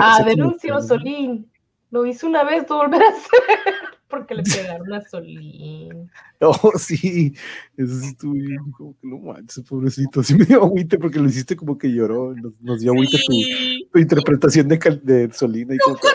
Ah, 0.00 0.24
denuncio 0.24 0.76
a. 0.76 0.82
Solín. 0.82 1.50
Lo 1.90 2.06
hizo 2.06 2.26
una 2.26 2.44
vez, 2.44 2.64
lo 2.68 2.76
volverá 2.78 3.04
a 3.06 3.10
hacer. 3.10 3.30
Porque 4.08 4.34
le 4.34 4.42
pegaron 4.42 4.92
a 4.92 5.00
Solín. 5.02 6.10
Oh, 6.42 6.72
sí. 6.78 7.34
Eso 7.76 7.94
sí 8.00 8.06
estuvo 8.08 8.32
bien, 8.32 8.72
como 8.72 8.92
que 8.98 9.06
no 9.06 9.18
manches, 9.18 9.62
pobrecito. 9.68 10.22
Sí 10.22 10.34
me 10.34 10.46
dio 10.46 10.62
agüite 10.62 10.98
porque 10.98 11.18
lo 11.18 11.28
hiciste 11.28 11.54
como 11.54 11.76
que 11.76 11.88
lloró. 11.92 12.34
Nos, 12.34 12.54
nos 12.62 12.80
dio 12.80 12.92
agüite 12.92 13.18
tu, 13.26 13.32
Sí. 13.34 13.86
tu 13.92 13.98
interpretación 13.98 14.66
de, 14.66 14.78
de 15.02 15.30
Solina. 15.34 15.74
Y 15.74 15.78
como 15.78 15.96
que, 15.96 16.08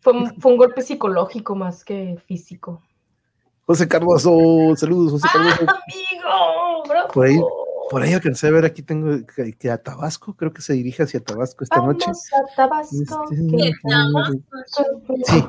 Fue 0.00 0.12
un, 0.12 0.40
fue 0.40 0.52
un 0.52 0.58
golpe 0.58 0.82
psicológico 0.82 1.54
más 1.54 1.84
que 1.84 2.16
físico. 2.26 2.82
José 3.66 3.86
Cardoso, 3.86 4.30
saludos, 4.76 5.12
José 5.12 5.28
Cardoso. 5.32 5.60
¡Amigo! 5.62 6.82
¡Bravo! 6.88 7.08
Por 7.12 7.26
ahí- 7.26 7.40
Por 7.90 8.02
ahí 8.02 8.12
alcancé 8.12 8.46
a 8.46 8.50
ver, 8.52 8.64
aquí 8.64 8.82
tengo 8.82 9.26
que, 9.34 9.52
que 9.52 9.68
a 9.70 9.76
Tabasco, 9.76 10.34
creo 10.34 10.52
que 10.52 10.62
se 10.62 10.74
dirige 10.74 11.02
hacia 11.02 11.18
Tabasco 11.18 11.64
esta 11.64 11.80
noche. 11.80 12.08
A 12.10 12.54
Tabasco. 12.56 12.96
Este, 13.32 13.74
Sí. 15.24 15.44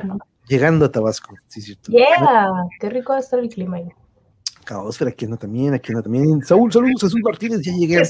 Llegando 0.47 0.85
a 0.85 0.91
Tabasco, 0.91 1.35
sí, 1.47 1.61
cierto. 1.61 1.91
Yeah, 1.91 2.51
qué 2.79 2.89
rico 2.89 3.13
va 3.13 3.17
a 3.17 3.21
estar 3.21 3.39
el 3.39 3.47
clima 3.47 3.77
ahí. 3.77 3.89
Caosfera, 4.65 5.11
aquí 5.11 5.25
anda 5.25 5.37
también, 5.37 5.73
aquí 5.75 5.91
anda 5.91 6.01
también. 6.01 6.41
Saúl, 6.43 6.71
saludos, 6.71 7.01
Jesús 7.01 7.21
Martínez, 7.23 7.61
ya 7.61 7.73
llegué. 7.73 7.99
A 7.99 8.03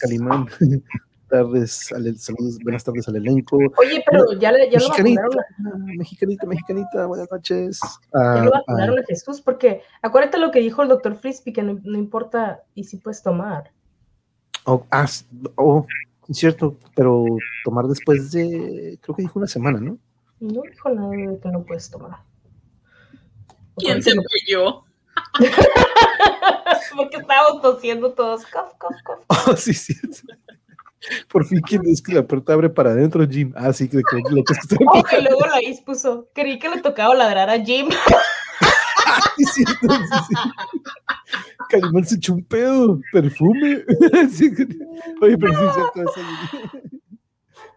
Calimán. 0.00 0.46
tardes, 1.28 1.92
al, 1.92 2.16
saludos, 2.18 2.58
buenas 2.62 2.84
tardes 2.84 3.06
al 3.08 3.16
elenco. 3.16 3.56
Oye, 3.78 4.02
pero 4.10 4.32
ya, 4.38 4.52
le, 4.52 4.70
ya 4.70 4.78
lo 4.78 4.88
Mexicanita, 4.88 5.22
vacunaron, 5.22 5.82
a- 5.90 5.94
mexicanita, 5.96 6.46
mexicanita, 6.46 7.06
buenas 7.06 7.28
noches. 7.30 7.80
ya 7.80 7.88
Ah, 8.20 8.44
lo 8.44 8.54
ah, 8.54 8.58
vacunaron 8.66 8.98
a 8.98 9.02
Jesús, 9.06 9.40
porque 9.40 9.82
acuérdate 10.02 10.38
lo 10.38 10.50
que 10.50 10.60
dijo 10.60 10.82
el 10.82 10.88
doctor 10.88 11.16
Frisbee, 11.16 11.52
que 11.52 11.62
no, 11.62 11.78
no 11.82 11.98
importa 11.98 12.62
y 12.74 12.84
si 12.84 12.96
puedes 12.98 13.22
tomar. 13.22 13.70
oh, 14.64 14.84
ah, 14.90 15.06
oh, 15.56 15.86
es 16.28 16.36
cierto, 16.38 16.76
pero 16.94 17.24
tomar 17.64 17.86
después 17.86 18.30
de, 18.32 18.98
creo 19.02 19.14
que 19.16 19.22
dijo 19.22 19.38
una 19.38 19.48
semana, 19.48 19.78
¿no? 19.80 19.98
No 20.40 20.62
dijo 20.62 20.88
nada 20.90 21.10
de 21.10 21.38
que 21.38 21.48
no 21.50 21.62
puedes 21.64 21.90
tomar. 21.90 22.18
¿Quién 23.76 24.02
se 24.02 24.12
fue 24.14 24.24
yo? 24.48 24.84
Porque 26.96 27.16
estábamos 27.16 27.60
tosiendo 27.62 28.12
todos. 28.12 28.44
Cof, 28.46 28.72
cof, 28.78 28.94
cof. 29.04 29.18
Oh, 29.48 29.56
sí, 29.56 29.74
sí. 29.74 29.94
Por 31.28 31.46
fin, 31.46 31.60
¿quién 31.60 31.82
es 31.86 32.00
que 32.02 32.14
la 32.14 32.26
puerta 32.26 32.52
abre 32.52 32.70
para 32.70 32.90
adentro, 32.90 33.26
Jim? 33.28 33.52
Ah, 33.56 33.72
sí, 33.72 33.88
que, 33.88 33.98
que 33.98 34.16
lo 34.30 34.42
que 34.44 34.52
está 34.54 34.76
Oh, 34.86 35.02
y 35.18 35.22
luego 35.22 35.46
la 35.46 35.62
Is 35.62 35.80
puso. 35.80 36.28
Creí 36.34 36.58
que 36.58 36.68
le 36.68 36.80
tocaba 36.80 37.14
ladrar 37.14 37.50
a 37.50 37.58
Jim. 37.62 37.88
Sí, 39.36 39.44
sí, 39.46 39.64
sí. 39.66 40.34
Calimán 41.68 42.04
se 42.04 42.16
echó 42.16 42.34
un 42.34 42.44
pedo, 42.44 43.00
perfume. 43.12 43.84
Sí, 44.30 44.50
Oye, 45.20 45.36
pero 45.38 45.52
sí, 45.52 45.64
cierto 45.74 46.10
eso. 46.10 46.20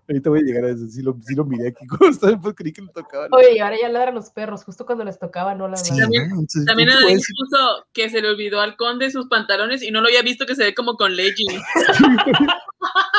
Ahorita 0.07 0.29
voy 0.29 0.39
a 0.39 0.43
llegar 0.43 0.63
a 0.65 0.69
eso. 0.69 0.87
Sí 0.87 1.01
lo, 1.01 1.17
sí 1.21 1.35
lo 1.35 1.43
miré 1.45 1.69
aquí. 1.69 1.85
¿Cómo 1.87 2.09
está? 2.09 2.39
Pues 2.39 2.55
creí 2.55 2.71
que 2.71 2.81
le 2.81 2.87
tocaba. 2.89 3.27
Oye, 3.31 3.55
y 3.55 3.59
ahora 3.59 3.75
ya 3.81 3.89
ladran 3.89 4.15
los 4.15 4.29
perros. 4.29 4.63
Justo 4.63 4.85
cuando 4.85 5.03
les 5.03 5.19
tocaba, 5.19 5.53
no 5.53 5.65
Sí, 5.75 5.91
ladraron. 5.91 5.99
También- 5.99 6.23
entonces, 6.31 6.65
También 6.65 6.89
¿qué 6.89 6.93
te 6.93 6.97
el 6.97 7.03
puedo 7.03 7.13
Alex 7.15 7.27
puso 7.37 7.87
que 7.93 8.09
se 8.09 8.21
le 8.21 8.29
olvidó 8.29 8.61
al 8.61 8.77
conde 8.77 9.11
sus 9.11 9.27
pantalones 9.27 9.83
y 9.83 9.91
no 9.91 10.01
lo 10.01 10.07
había 10.07 10.21
visto 10.21 10.45
que 10.45 10.55
se 10.55 10.63
ve 10.63 10.73
como 10.73 10.95
con 10.95 11.15
leggings. 11.15 11.61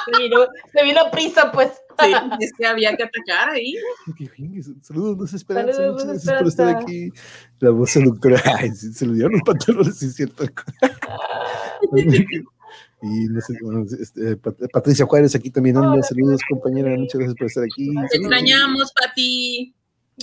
Se 0.05 0.23
vino, 0.23 0.47
se 0.73 0.85
vino 0.85 1.01
prisa, 1.13 1.53
pues. 1.53 1.71
Sí, 2.01 2.13
es 2.41 2.53
que 2.57 2.65
había 2.65 2.97
que 2.97 3.03
atacar 3.03 3.51
ahí. 3.51 3.75
Saludos, 4.83 5.19
Luz 5.19 5.35
Esperanza. 5.35 5.73
Saludos, 5.73 6.05
Muchas 6.05 6.15
Luz 6.15 6.25
gracias 6.25 6.39
por 6.39 6.49
estar 6.49 6.69
Esperanza. 6.69 6.87
aquí. 6.87 7.11
La 7.59 7.71
voz 7.71 7.91
seductora. 7.91 8.43
Ay, 8.59 8.71
se 8.71 9.05
le 9.07 9.15
dieron 9.15 9.33
los 9.33 9.43
pantalones, 9.43 9.99
sí, 9.99 10.07
es 10.07 10.15
cierto. 10.15 10.45
Y 13.01 13.27
no 13.29 13.41
sé, 13.41 13.55
bueno, 13.63 13.85
este, 14.01 14.37
Pat- 14.37 14.59
Patricia 14.73 15.07
Juárez 15.07 15.33
aquí 15.37 15.51
también 15.51 15.77
anda. 15.77 15.93
Hola, 15.93 16.03
Saludos, 16.03 16.41
compañera. 16.49 16.91
Muchas 16.97 17.15
gracias 17.21 17.37
por 17.37 17.47
estar 17.47 17.63
aquí. 17.65 17.95
Te 18.11 18.17
extrañamos, 18.19 18.93
Pati. 18.93 19.73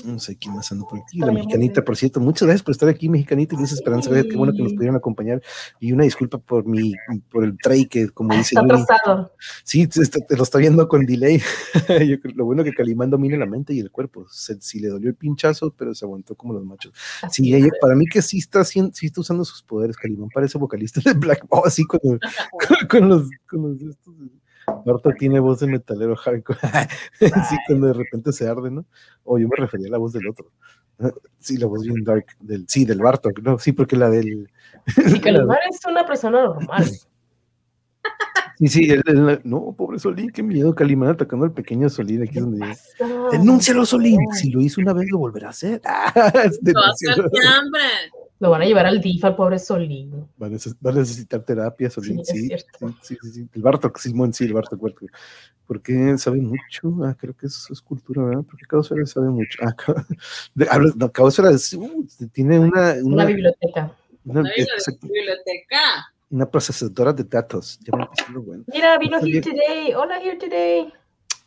No 0.03 0.19
sé 0.19 0.37
quién 0.37 0.55
más 0.55 0.71
anda 0.71 0.85
por 0.87 0.99
aquí. 0.99 1.19
La 1.19 1.31
mexicanita, 1.31 1.83
por 1.83 1.95
cierto. 1.95 2.19
Muchas 2.19 2.47
gracias 2.47 2.63
por 2.63 2.71
estar 2.73 2.89
aquí, 2.89 3.07
mexicanita. 3.07 3.55
Luis 3.55 3.71
Esperanza, 3.71 4.09
Sí. 4.13 4.29
qué 4.29 4.35
bueno 4.35 4.53
que 4.53 4.61
nos 4.61 4.73
pudieron 4.73 4.95
acompañar. 4.95 5.41
Y 5.79 5.91
una 5.93 6.03
disculpa 6.03 6.37
por 6.37 6.65
mi, 6.65 6.93
por 7.29 7.43
el 7.43 7.57
tray 7.57 7.85
que, 7.85 8.09
como 8.09 8.33
dice 8.35 8.55
Está 8.55 8.61
atrasado. 8.61 9.31
Sí, 9.63 9.87
te, 9.87 10.01
lo 10.35 10.43
está 10.43 10.57
viendo 10.57 10.87
con 10.87 11.05
delay. 11.05 11.41
Yo 12.07 12.17
lo 12.35 12.45
bueno 12.45 12.63
que 12.63 12.73
Calimán 12.73 13.09
domina 13.09 13.37
la 13.37 13.45
mente 13.45 13.73
y 13.73 13.79
el 13.79 13.91
cuerpo. 13.91 14.27
Se, 14.29 14.59
sí 14.59 14.79
le 14.79 14.89
dolió 14.89 15.09
el 15.09 15.15
pinchazo, 15.15 15.73
pero 15.77 15.93
se 15.95 16.05
aguantó 16.05 16.35
como 16.35 16.53
los 16.53 16.65
machos. 16.65 16.93
Así 17.21 17.43
Sí, 17.43 17.53
ella, 17.53 17.69
para 17.79 17.95
mí 17.95 18.05
que 18.05 18.21
sí 18.21 18.39
está, 18.39 18.61
haciendo, 18.61 18.91
sí 18.93 19.05
está 19.05 19.21
usando 19.21 19.45
sus 19.45 19.61
poderes. 19.63 19.95
Calimán 19.95 20.29
parece 20.33 20.57
vocalista 20.57 20.99
de 21.03 21.13
Black 21.13 21.47
Ball, 21.47 21.63
así 21.65 21.85
con, 21.85 21.99
con, 22.01 22.87
con 22.89 23.09
los, 23.09 23.29
con 23.47 23.61
los 23.61 23.81
estos. 23.81 24.13
Barto 24.85 25.11
tiene 25.17 25.39
voz 25.39 25.59
de 25.59 25.67
metalero 25.67 26.15
hardcore. 26.15 26.59
sí, 27.19 27.55
cuando 27.67 27.87
de 27.87 27.93
repente 27.93 28.31
se 28.31 28.47
arde, 28.47 28.71
¿no? 28.71 28.85
O 29.23 29.37
yo 29.37 29.47
me 29.47 29.57
refería 29.57 29.87
a 29.87 29.91
la 29.91 29.97
voz 29.97 30.13
del 30.13 30.27
otro. 30.27 30.51
Sí, 31.39 31.57
la 31.57 31.67
voz 31.67 31.83
bien 31.83 32.03
dark. 32.03 32.25
Del, 32.39 32.65
sí, 32.67 32.85
del 32.85 32.99
Bartok, 32.99 33.39
¿no? 33.41 33.59
Sí, 33.59 33.71
porque 33.73 33.95
la 33.95 34.09
del. 34.09 34.49
Sí, 34.87 35.19
Calimán 35.21 35.57
es 35.69 35.79
una 35.87 36.05
persona 36.05 36.43
normal. 36.43 36.85
Sí, 38.57 38.69
sí, 38.69 38.89
el- 38.89 39.03
el- 39.07 39.41
no, 39.43 39.73
pobre 39.77 39.99
Solín, 39.99 40.29
qué 40.29 40.41
miedo, 40.41 40.73
Calimán 40.73 41.09
atacando 41.09 41.43
al 41.43 41.51
pequeño 41.51 41.89
Solín, 41.89 42.23
aquí 42.23 42.37
es 42.37 42.41
donde. 42.41 42.77
Denúncialo, 43.33 43.85
Solín. 43.85 44.17
Si 44.31 44.49
lo 44.49 44.61
hizo 44.61 44.79
una 44.79 44.93
vez, 44.93 45.09
lo 45.11 45.17
volverá 45.17 45.47
a 45.47 45.49
hacer. 45.49 45.81
Ah, 45.83 46.31
es 46.45 46.57
Lo 48.39 48.49
van 48.49 48.61
a 48.61 48.65
llevar 48.65 48.85
al 48.85 48.99
DIF 48.99 49.23
al 49.23 49.35
pobre 49.35 49.57
Solín. 49.59 50.11
Va 50.41 50.47
a, 50.47 50.49
neces- 50.49 50.75
va 50.85 50.91
a 50.91 50.93
necesitar 50.95 51.41
terapia, 51.43 51.89
Solín. 51.89 52.23
Sí, 52.25 52.31
es 52.33 52.39
Sí, 52.41 52.47
cierto. 52.47 52.87
sí, 53.01 53.15
sí, 53.15 53.17
sí, 53.21 53.31
sí. 53.31 53.49
El 53.53 53.61
Bartok, 53.61 53.97
Simón, 53.97 54.33
sí, 54.33 54.43
el 54.45 54.53
Bartok. 54.53 54.79
Bartok. 54.81 55.09
Porque 55.65 56.17
sabe 56.17 56.41
mucho. 56.41 56.93
Ah, 57.03 57.15
creo 57.17 57.33
que 57.35 57.47
eso 57.47 57.71
es 57.73 57.81
cultura, 57.81 58.23
¿verdad? 58.23 58.43
Porque 58.43 58.65
Caosfera 58.67 59.05
sabe 59.05 59.29
mucho. 59.29 59.59
Ah, 59.63 59.73
Caosfera 61.11 61.49
es- 61.51 61.73
uh, 61.73 62.05
tiene 62.31 62.59
una, 62.59 62.93
Una 63.01 63.03
una, 63.03 63.25
biblioteca. 63.25 63.95
una, 64.25 64.41
Una 64.41 64.51
exacto, 64.55 65.07
biblioteca. 65.07 65.77
una 66.29 66.49
procesadora 66.49 67.13
de 67.13 67.23
datos. 67.23 67.79
Ya 67.79 67.95
me 67.97 68.03
empezó 68.03 68.31
lo 68.31 68.41
bueno. 68.41 68.63
Mira, 68.67 68.97
vino 68.97 69.17
here 69.19 69.41
today. 69.41 69.93
Hola, 69.93 70.19
here 70.21 70.37
today. 70.37 70.91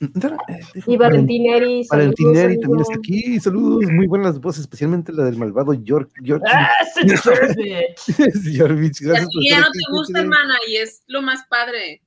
Eh, 0.00 0.60
Y 0.86 0.96
Valentín 0.96 1.46
Eri. 1.46 1.84
saludos, 1.84 1.88
Valentín 1.90 2.32
Neri 2.32 2.60
también 2.60 2.80
está 2.82 2.94
aquí. 2.94 3.40
Saludos, 3.40 3.90
muy 3.90 4.06
buenas 4.06 4.38
voces, 4.40 4.60
especialmente 4.60 5.12
la 5.12 5.24
del 5.24 5.36
malvado 5.36 5.74
York. 5.74 6.10
York 6.22 6.42
¡Ah! 6.46 6.68
Yorvich, 7.04 9.00
Y 9.00 9.04
gracias 9.04 9.28
ti 9.28 9.50
ya 9.50 9.60
no 9.60 9.70
te 9.72 9.78
gusta, 9.90 10.20
hermana, 10.20 10.54
y 10.68 10.76
es 10.76 11.02
lo 11.08 11.22
más 11.22 11.40
padre. 11.48 12.02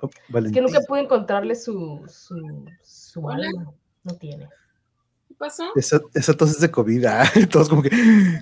Oh, 0.00 0.10
Es 0.34 0.52
que 0.52 0.60
nunca 0.60 0.80
pude 0.86 1.00
encontrarle 1.00 1.54
su, 1.54 2.02
su, 2.08 2.36
su 2.82 3.30
alma. 3.30 3.72
No 4.04 4.14
tiene. 4.16 4.48
¿Qué 5.38 5.44
pasó? 5.44 5.64
Esa, 5.76 6.00
esa 6.14 6.34
tos 6.34 6.50
es 6.50 6.60
de 6.60 6.70
COVID, 6.70 7.04
ah, 7.06 7.22
todos 7.50 7.68
como 7.68 7.82
que 7.82 7.90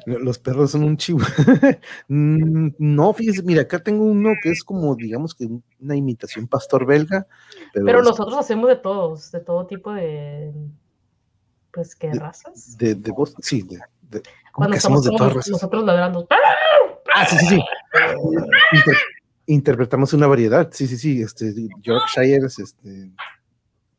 los 0.06 0.38
perros 0.38 0.70
son 0.70 0.82
un 0.84 0.96
chivo. 0.96 1.20
Mm, 2.08 2.70
no, 2.78 3.12
fíjese, 3.12 3.42
mira, 3.42 3.62
acá 3.62 3.78
tengo 3.82 4.04
uno 4.04 4.30
que 4.42 4.50
es 4.50 4.62
como, 4.64 4.94
digamos 4.96 5.34
que 5.34 5.48
una 5.80 5.96
imitación 5.96 6.46
pastor 6.46 6.86
belga, 6.86 7.26
pero, 7.72 7.84
Pero 7.86 7.98
es 8.00 8.04
nosotros 8.06 8.38
hacemos 8.38 8.68
de 8.68 8.76
todos, 8.76 9.30
de 9.32 9.40
todo 9.40 9.66
tipo 9.66 9.92
de. 9.92 10.52
Pues, 11.72 11.94
¿qué 11.96 12.08
De- 12.08 12.18
razas? 12.18 12.78
de, 12.78 12.94
de 12.94 13.10
voz, 13.12 13.34
sí, 13.42 13.62
de, 13.62 13.76
de- 14.08 14.22
¿cómo 14.52 14.66
Cuando 14.68 14.72
que 14.72 14.78
hacemos 14.78 15.00
estamos 15.00 15.04
de 15.04 15.10
todas 15.16 15.34
razas? 15.34 15.50
nosotros 15.50 15.84
ladrando. 15.84 16.26
Ah, 17.14 17.26
sí, 17.26 17.36
sí, 17.38 17.46
sí. 17.46 17.60
Inter- 18.72 18.96
interpretamos 19.46 20.12
una 20.14 20.26
variedad, 20.26 20.70
sí, 20.72 20.86
sí, 20.86 20.96
sí, 20.96 21.20
este, 21.22 21.52
Yorkshires, 21.82 22.58
este, 22.58 23.10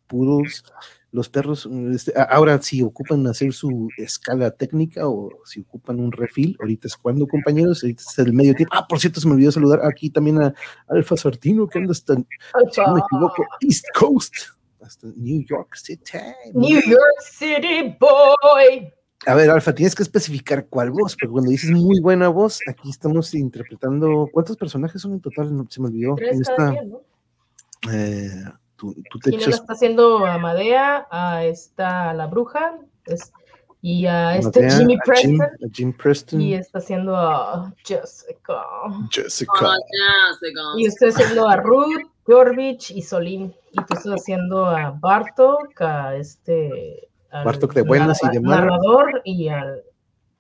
Poodles, 0.08 0.64
los 1.12 1.30
perros, 1.30 1.68
este, 1.94 2.14
a- 2.20 2.24
ahora 2.24 2.62
si 2.62 2.82
ocupan 2.82 3.26
hacer 3.28 3.54
su 3.54 3.88
escala 3.98 4.52
técnica 4.52 5.08
o 5.08 5.30
si 5.46 5.62
ocupan 5.62 6.00
un 6.00 6.12
refil, 6.12 6.58
ahorita 6.60 6.88
es 6.88 6.98
cuando, 6.98 7.26
compañeros, 7.28 7.84
ahorita 7.84 8.04
es 8.08 8.20
el 8.20 8.34
medio 8.34 8.54
tiempo. 8.56 8.74
Ah, 8.76 8.86
por 8.88 9.00
cierto, 9.00 9.20
se 9.22 9.28
me 9.28 9.34
olvidó 9.34 9.52
saludar 9.52 9.80
aquí 9.86 10.10
también 10.10 10.42
a 10.42 10.54
Alfa 10.88 11.16
Sartino, 11.18 11.68
que 11.68 11.80
anda 11.80 11.92
hasta, 11.92 12.16
si 12.16 12.82
no 12.82 12.94
me 12.94 13.00
equivoco, 13.00 13.44
East 13.62 13.86
Coast, 13.98 14.34
hasta 14.82 15.08
New 15.16 15.44
York 15.48 15.76
City. 15.76 16.18
New 16.54 16.82
York 16.82 17.22
City 17.22 17.96
Boy. 18.00 18.94
A 19.26 19.34
ver, 19.34 19.50
Alfa, 19.50 19.74
tienes 19.74 19.96
que 19.96 20.04
especificar 20.04 20.68
cuál 20.68 20.92
voz, 20.92 21.16
porque 21.16 21.32
cuando 21.32 21.50
dices 21.50 21.72
muy 21.72 22.00
buena 22.00 22.28
voz, 22.28 22.60
aquí 22.70 22.90
estamos 22.90 23.34
interpretando. 23.34 24.30
¿Cuántos 24.32 24.56
personajes 24.58 25.02
son 25.02 25.14
en 25.14 25.22
total? 25.22 25.56
No, 25.56 25.66
se 25.70 25.82
me 25.82 25.88
olvidó. 25.88 26.16
Tres 26.16 26.38
En 26.38 26.44
cada 26.44 26.72
¿no? 26.84 27.02
eh, 27.92 28.44
tú, 28.78 28.96
tú 29.10 29.20
te 29.20 29.32
echas 29.36 29.56
está 29.56 29.74
haciendo 29.74 30.26
a 30.26 30.38
Madea, 30.38 31.08
a 31.12 31.44
esta 31.44 32.14
la 32.14 32.28
bruja, 32.28 32.78
es- 33.06 33.32
y 33.82 34.06
a 34.08 34.36
este 34.38 34.62
Madea, 34.62 34.78
Jimmy 34.80 34.96
a 34.96 34.98
Jim, 34.98 35.00
Preston, 35.06 35.42
a 35.42 35.70
Jim 35.72 35.94
Preston, 35.94 36.42
y 36.42 36.54
está 36.56 36.80
haciendo 36.80 37.16
a 37.16 37.74
Jessica. 37.86 38.64
Jessica. 39.12 39.52
Oh, 39.54 39.62
ganó. 39.62 40.78
Y 40.80 40.86
estoy 40.88 41.10
haciendo 41.10 41.48
a 41.48 41.58
Ruth, 41.58 42.02
Jorvich 42.26 42.92
y 42.92 43.02
Solín. 43.02 43.54
Y 43.72 43.76
tú 43.78 43.94
estás 43.94 44.14
haciendo 44.14 44.66
a 44.66 44.92
Bartok, 45.00 45.80
a 45.82 46.16
este. 46.16 47.08
al 47.30 47.46
Bartok 47.46 47.74
de 47.74 47.82
buenas 47.84 48.22
y 48.24 48.30
de 48.30 48.40
malas. 48.42 48.60
narrador 48.66 49.22
y 49.24 49.48
al. 49.50 49.84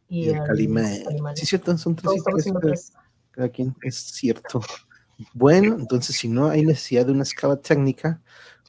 Y, 0.10 0.26
y 0.26 0.30
el 0.30 0.40
al 0.40 0.48
Calimán. 0.48 1.36
Sí, 1.36 1.46
cierto, 1.46 1.78
son 1.78 1.96
tres. 1.96 2.92
cada 3.32 3.50
quien, 3.50 3.76
es 3.84 3.96
cierto. 3.96 4.62
Bueno, 5.34 5.76
entonces 5.80 6.16
si 6.16 6.28
no 6.28 6.50
hay 6.50 6.64
necesidad 6.64 7.06
de 7.06 7.12
una 7.12 7.24
escala 7.24 7.58
técnica, 7.58 8.22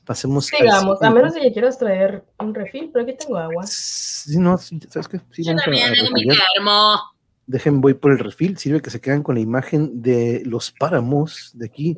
pasemos 0.04 0.50
al 0.52 0.58
Sigamos, 0.58 1.02
a 1.02 1.10
menos 1.10 1.34
de 1.34 1.40
que 1.40 1.52
quieras 1.52 1.78
traer 1.78 2.24
un 2.38 2.54
refil, 2.54 2.90
pero 2.92 3.04
aquí 3.04 3.14
tengo 3.16 3.36
agua. 3.36 3.64
Sí, 3.66 4.38
no, 4.38 4.56
sí, 4.56 4.80
¿sabes 4.88 5.08
qué? 5.08 5.20
Sí, 5.30 5.44
Yo 5.44 5.54
también 5.54 5.92
tengo 5.92 6.10
mi 6.12 6.26
termo. 6.26 6.98
Dejen, 7.46 7.80
voy 7.80 7.94
por 7.94 8.12
el 8.12 8.18
refil. 8.18 8.58
Sirve 8.58 8.82
que 8.82 8.90
se 8.90 9.00
quedan 9.00 9.22
con 9.22 9.34
la 9.34 9.40
imagen 9.40 10.02
de 10.02 10.42
los 10.44 10.70
páramos 10.70 11.50
de 11.54 11.66
aquí. 11.66 11.96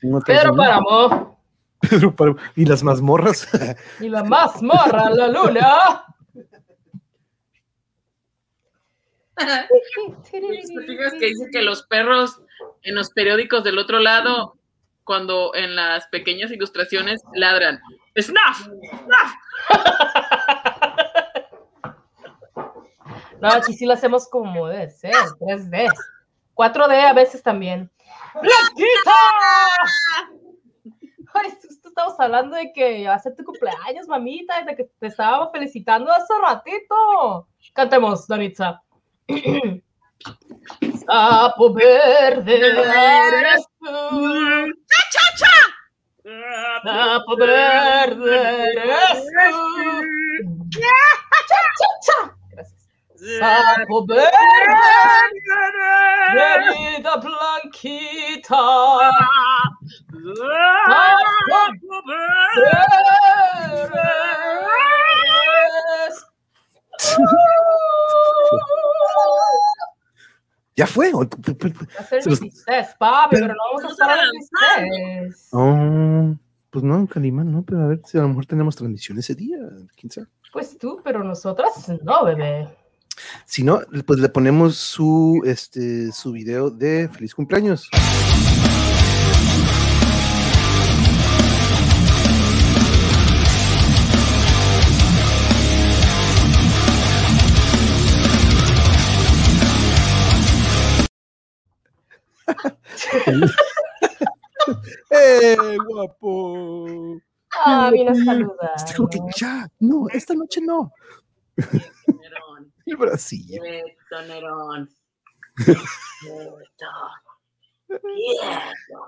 tengo 0.00 0.20
Pedro. 0.20 0.54
Páramo 0.54 1.38
Pedro 1.80 2.14
Páramo. 2.14 2.38
Y 2.56 2.64
las 2.64 2.82
mazmorras. 2.82 3.48
y 4.00 4.08
la 4.08 4.24
mazmorra, 4.24 5.10
la 5.10 5.28
luna. 5.28 6.04
¿Te 9.36 10.82
fijas 10.86 11.12
que 11.18 11.26
dice 11.26 11.48
que 11.52 11.62
los 11.62 11.82
perros 11.86 12.40
en 12.84 12.94
los 12.94 13.10
periódicos 13.10 13.64
del 13.64 13.78
otro 13.78 13.98
lado, 13.98 14.56
cuando 15.04 15.54
en 15.54 15.74
las 15.74 16.06
pequeñas 16.08 16.50
ilustraciones 16.50 17.22
ladran? 17.34 17.80
¡Snuff! 18.18 18.60
¡Snuff! 18.60 19.34
No, 23.40 23.48
aquí 23.48 23.72
sí 23.74 23.84
lo 23.84 23.92
hacemos 23.92 24.28
como 24.28 24.68
debe 24.68 24.88
ser, 24.90 25.12
3D. 25.40 25.92
4D 26.54 27.04
a 27.04 27.12
veces 27.12 27.42
también. 27.42 27.90
¡Blanquita! 28.34 29.12
Ay, 31.34 31.50
justo 31.60 31.88
estamos 31.88 32.18
hablando 32.18 32.56
de 32.56 32.72
que 32.72 33.06
va 33.08 33.14
a 33.14 33.18
ser 33.18 33.34
tu 33.34 33.44
cumpleaños, 33.44 34.06
mamita, 34.06 34.62
de 34.62 34.76
que 34.76 34.84
te 34.84 35.08
estábamos 35.08 35.50
felicitando 35.52 36.10
hace 36.12 36.32
ratito. 36.40 37.48
Cantemos, 37.74 38.26
Danitza. 38.28 38.80
Sapo 41.06 41.72
verde 41.72 42.56
eres 42.56 43.66
tú. 43.78 44.72
Sapo 46.84 47.36
verde 47.36 48.72
eres 48.72 49.26
tú. 49.26 50.00
Cha, 50.70 50.96
cha, 51.78 51.88
cha. 52.06 52.18
Gracias. 52.50 52.82
Sapo 53.38 54.06
verde, 54.06 54.32
querida 56.32 57.12
blanquita. 57.16 58.64
Sapo 60.86 62.00
eres 65.76 66.26
ya 70.76 70.86
fue. 70.86 71.12
o- 71.12 71.20
Va 71.20 71.26
a 71.98 72.04
ser 72.04 72.22
Se 72.22 72.30
los- 72.30 72.40
16, 72.40 72.86
papi, 72.98 73.36
Pero- 73.36 73.46
pero 73.46 73.54
no 73.54 73.62
vamos 73.74 73.84
a 73.84 73.92
estar 73.92 74.10
a 74.10 74.16
las 74.16 74.30
16. 74.32 75.48
Oh, 75.52 76.34
pues 76.70 76.84
no, 76.84 77.06
Calimán, 77.06 77.52
no, 77.52 77.62
pero 77.62 77.82
a 77.82 77.86
ver 77.88 78.00
si 78.04 78.18
a 78.18 78.22
lo 78.22 78.28
mejor 78.28 78.46
tenemos 78.46 78.74
transmisión 78.76 79.18
ese 79.18 79.34
día. 79.34 79.58
¿Quién 79.96 80.10
sabe? 80.10 80.26
Pues 80.52 80.76
tú, 80.78 81.00
pero 81.04 81.22
nosotras 81.24 81.70
no, 82.02 82.24
bebé. 82.24 82.68
Si 83.46 83.62
no, 83.62 83.80
pues 84.06 84.18
le 84.18 84.28
ponemos 84.28 84.76
su, 84.76 85.40
este, 85.44 86.10
su 86.10 86.32
video 86.32 86.70
de 86.70 87.08
feliz 87.08 87.34
cumpleaños. 87.34 87.88
¡Eh, 105.10 105.56
guapo! 105.86 107.18
Ah, 107.56 107.90
vino 107.92 108.12
a 108.12 108.14
saludar. 108.14 108.72
Este 108.76 108.94
como 108.94 109.08
que 109.08 109.18
ya, 109.36 109.68
no, 109.80 110.08
esta 110.08 110.34
noche 110.34 110.60
no. 110.60 110.92
Nerón. 111.56 112.72
El 112.86 112.96
bracillo. 112.96 113.60
Quieto, 113.62 114.22
Nerón. 114.26 114.88
Quieto. 115.56 115.80
Quieto. 117.88 119.06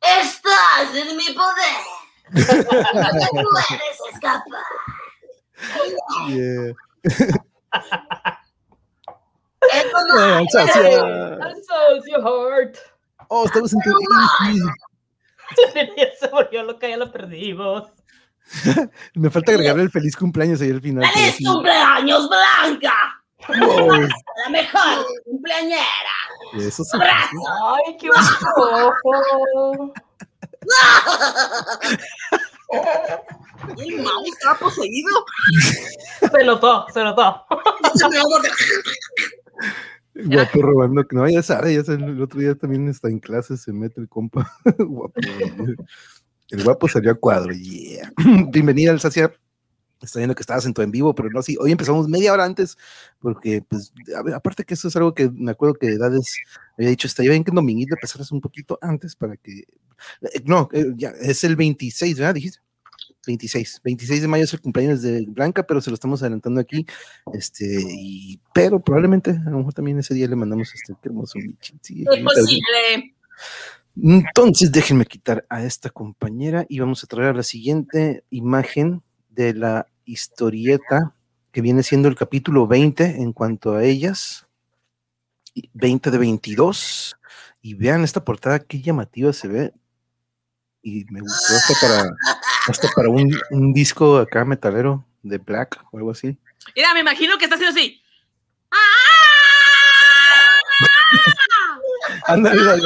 Estás 0.00 0.94
en 0.94 1.16
mi 1.16 1.32
poder. 1.34 1.80
No 3.32 3.32
puedes 3.32 4.00
escapar. 4.12 4.64
Yeah. 6.28 6.74
Alsacia. 9.72 11.38
Alsacia 11.40 12.18
Heart. 12.18 12.76
Oh, 13.28 13.44
estamos 13.46 13.72
en 13.72 13.80
tu 13.80 13.90
Se 16.20 16.28
volvió 16.28 16.62
loca, 16.62 16.88
ya 16.88 16.96
lo 16.96 17.10
perdimos. 17.12 17.90
Me 19.14 19.30
falta 19.30 19.52
agregarle 19.52 19.84
el 19.84 19.90
feliz 19.90 20.16
cumpleaños 20.16 20.60
ahí 20.60 20.70
al 20.70 20.80
final. 20.80 21.08
¡Feliz 21.12 21.36
sí. 21.36 21.44
cumpleaños, 21.44 22.28
Blanca! 22.28 22.94
Wow, 23.48 23.90
La 24.44 24.50
mejor 24.50 25.06
cumpleañera. 25.24 25.84
eso 26.58 26.84
sí. 26.84 26.98
Ay, 27.00 27.96
qué 27.98 28.10
ojo. 28.10 29.92
El 33.78 34.02
mouse 34.02 34.28
está 34.28 34.54
poseído. 34.58 35.24
Se 36.32 36.44
notó, 36.44 36.86
se 36.92 37.02
notó. 37.04 37.46
Guapo 40.24 40.62
robando. 40.62 41.04
No, 41.12 41.28
ya 41.28 41.42
sabe, 41.42 41.74
ya 41.74 41.84
sabe, 41.84 42.04
el 42.04 42.22
otro 42.22 42.40
día 42.40 42.54
también 42.54 42.88
está 42.88 43.08
en 43.08 43.18
clase, 43.20 43.56
se 43.56 43.72
mete 43.72 44.00
el 44.00 44.08
compa. 44.08 44.50
guapo. 44.78 45.14
El 46.50 46.64
guapo 46.64 46.88
salió 46.88 47.10
a 47.12 47.14
cuadro. 47.14 47.52
Yeah. 47.52 48.12
Bienvenida, 48.50 48.90
Alsacia. 48.92 49.32
Está 50.02 50.18
viendo 50.18 50.34
que 50.34 50.42
estabas 50.42 50.66
en 50.66 50.74
tu 50.74 50.82
en 50.82 50.90
vivo, 50.90 51.14
pero 51.14 51.30
no, 51.30 51.42
sí, 51.42 51.56
hoy 51.58 51.72
empezamos 51.72 52.08
media 52.08 52.32
hora 52.32 52.44
antes, 52.44 52.76
porque, 53.20 53.62
pues, 53.66 53.92
aparte 54.34 54.64
que 54.64 54.74
eso 54.74 54.88
es 54.88 54.96
algo 54.96 55.14
que 55.14 55.30
me 55.30 55.50
acuerdo 55.52 55.74
que 55.76 55.88
Edades 55.88 56.36
había 56.76 56.90
dicho, 56.90 57.06
estaría 57.06 57.30
bien 57.30 57.42
que 57.44 57.50
en 57.50 57.54
Dominguito 57.54 57.94
empezaras 57.94 58.30
un 58.30 58.40
poquito 58.42 58.78
antes 58.82 59.16
para 59.16 59.36
que. 59.38 59.60
eh, 59.60 60.42
No, 60.44 60.68
eh, 60.72 60.92
ya, 60.96 61.10
es 61.10 61.44
el 61.44 61.56
26, 61.56 62.18
¿verdad? 62.18 62.34
Dijiste. 62.34 62.63
26, 63.26 63.80
26 63.84 64.22
de 64.22 64.28
mayo 64.28 64.44
es 64.44 64.52
el 64.52 64.60
cumpleaños 64.60 65.02
de 65.02 65.24
Blanca, 65.28 65.62
pero 65.62 65.80
se 65.80 65.90
lo 65.90 65.94
estamos 65.94 66.22
adelantando 66.22 66.60
aquí. 66.60 66.86
Este, 67.32 67.82
y, 67.88 68.40
pero 68.52 68.80
probablemente 68.80 69.30
a 69.30 69.50
lo 69.50 69.58
mejor 69.58 69.74
también 69.74 69.98
ese 69.98 70.14
día 70.14 70.28
le 70.28 70.36
mandamos 70.36 70.72
este 70.74 70.94
hermoso 71.02 71.38
Michi. 71.38 71.78
Sí, 71.82 72.04
Es 72.10 72.22
posible. 72.22 73.14
entonces 74.02 74.72
déjenme 74.72 75.06
quitar 75.06 75.44
a 75.48 75.62
esta 75.64 75.90
compañera 75.90 76.66
y 76.68 76.78
vamos 76.78 77.02
a 77.04 77.06
traer 77.06 77.30
a 77.30 77.34
la 77.34 77.42
siguiente 77.42 78.24
imagen 78.30 79.02
de 79.30 79.54
la 79.54 79.86
historieta 80.04 81.14
que 81.54 81.60
viene 81.60 81.82
siendo 81.84 82.08
el 82.08 82.16
capítulo 82.16 82.66
20 82.66 83.22
en 83.22 83.32
cuanto 83.32 83.74
a 83.76 83.84
ellas. 83.84 84.46
Y 85.54 85.70
20 85.72 86.10
de 86.10 86.18
22. 86.18 87.16
Y 87.62 87.74
vean 87.74 88.02
esta 88.02 88.24
portada, 88.24 88.58
qué 88.58 88.80
llamativa 88.80 89.32
se 89.32 89.46
ve. 89.46 89.72
Y 90.82 91.04
me 91.10 91.20
gustó 91.20 91.54
hasta 91.54 91.74
para, 91.80 92.10
hasta 92.68 92.88
para 92.94 93.08
un, 93.08 93.34
un 93.50 93.72
disco 93.72 94.18
acá 94.18 94.44
metalero 94.44 95.04
de 95.22 95.38
Black 95.38 95.82
o 95.90 95.96
algo 95.98 96.10
así. 96.10 96.38
Mira, 96.74 96.92
me 96.94 97.00
imagino 97.00 97.36
que 97.38 97.44
está 97.44 97.56
haciendo 97.56 97.78
así. 97.78 98.00
Ándale, 102.26 102.64
dale. 102.64 102.82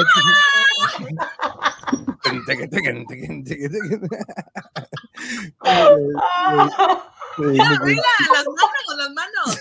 Mira, 7.38 7.64
las 8.32 8.46
manos 8.46 8.96
las 8.96 9.10
manos. 9.10 9.58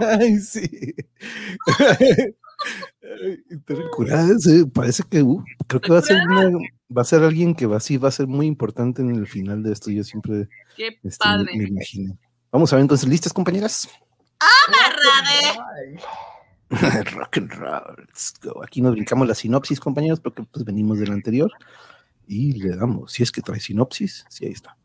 Ay, 0.20 0.38
sí. 0.40 0.94
Curada, 3.92 4.34
parece 4.72 5.02
que 5.08 5.22
uh, 5.22 5.42
creo 5.66 5.80
que 5.80 5.92
va 5.92 5.98
a 5.98 6.02
ser 6.02 6.18
una- 6.26 6.58
va 6.96 7.02
a 7.02 7.04
ser 7.04 7.22
alguien 7.22 7.54
que 7.54 7.66
va, 7.66 7.80
sí, 7.80 7.96
va 7.96 8.08
a 8.08 8.12
ser 8.12 8.26
muy 8.26 8.46
importante 8.46 9.02
en 9.02 9.10
el 9.14 9.26
final 9.26 9.62
de 9.62 9.72
esto. 9.72 9.90
Yo 9.90 10.02
siempre 10.04 10.48
Qué 10.76 10.98
este, 11.02 11.28
me, 11.28 11.34
padre. 11.34 11.56
me 11.56 11.64
imagino. 11.68 12.18
Vamos 12.50 12.72
a 12.72 12.76
ver 12.76 12.82
entonces, 12.82 13.08
¿listas, 13.08 13.32
compañeras? 13.32 13.88
Rock 17.14 17.38
and 17.38 17.50
roll, 17.52 17.96
let's 18.06 18.34
go. 18.42 18.62
Aquí 18.62 18.80
nos 18.82 18.92
brincamos 18.92 19.26
la 19.26 19.34
sinopsis, 19.34 19.80
compañeros, 19.80 20.20
porque 20.20 20.42
pues 20.42 20.64
venimos 20.64 20.98
del 20.98 21.12
anterior 21.12 21.50
y 22.26 22.52
le 22.52 22.76
damos. 22.76 23.12
Si 23.12 23.22
es 23.22 23.32
que 23.32 23.40
trae 23.40 23.58
sinopsis, 23.60 24.24
sí, 24.28 24.46
ahí 24.46 24.52
está. 24.52 24.76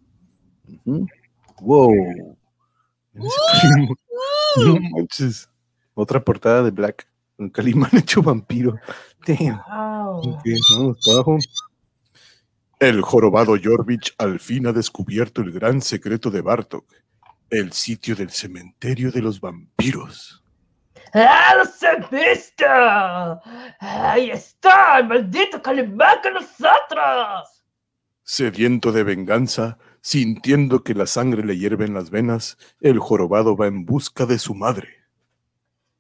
Wow. 1.62 2.38
No 4.56 4.76
manches. 4.92 5.50
Otra 5.96 6.24
portada 6.24 6.64
de 6.64 6.72
Black. 6.72 7.08
Un 7.44 7.50
Calimán 7.50 7.91
hecho 7.98 8.22
vampiro. 8.22 8.80
Damn. 9.28 9.62
Wow. 9.68 10.41
Vamos 10.78 11.08
abajo. 11.10 11.38
El 12.80 13.02
jorobado 13.02 13.56
Jorvich 13.62 14.14
al 14.18 14.39
fin 14.39 14.68
ha 14.68 14.74
descubierto 14.74 15.41
el 15.41 15.52
gran 15.52 15.82
secreto 15.82 16.32
de 16.32 16.41
Bartok, 16.41 16.86
el 17.50 17.72
sitio 17.74 18.16
del 18.16 18.30
cementerio 18.30 19.12
de 19.12 19.22
los 19.22 19.39
vampiros. 19.39 20.44
¡Ah, 21.14 21.56
los 21.58 21.84
he 21.84 22.32
visto! 22.32 22.66
¡Ahí 23.80 24.32
está! 24.32 25.00
¡El 25.00 25.08
maldito 25.08 25.62
Calimán 25.62 26.18
con 26.24 26.34
nosotros! 26.34 27.64
Sediento 28.24 28.91
de 28.91 29.04
venganza, 29.04 29.78
sintiendo 30.02 30.84
que 30.84 30.94
la 30.94 31.06
sangre 31.08 31.46
le 31.46 31.58
hierve 31.58 31.86
en 31.86 31.94
las 31.94 32.10
venas, 32.10 32.58
el 32.80 33.00
jorobado 33.00 33.56
va 33.56 33.68
en 33.68 33.86
busca 33.86 34.26
de 34.26 34.39
su 34.39 34.56
madre. 34.56 35.03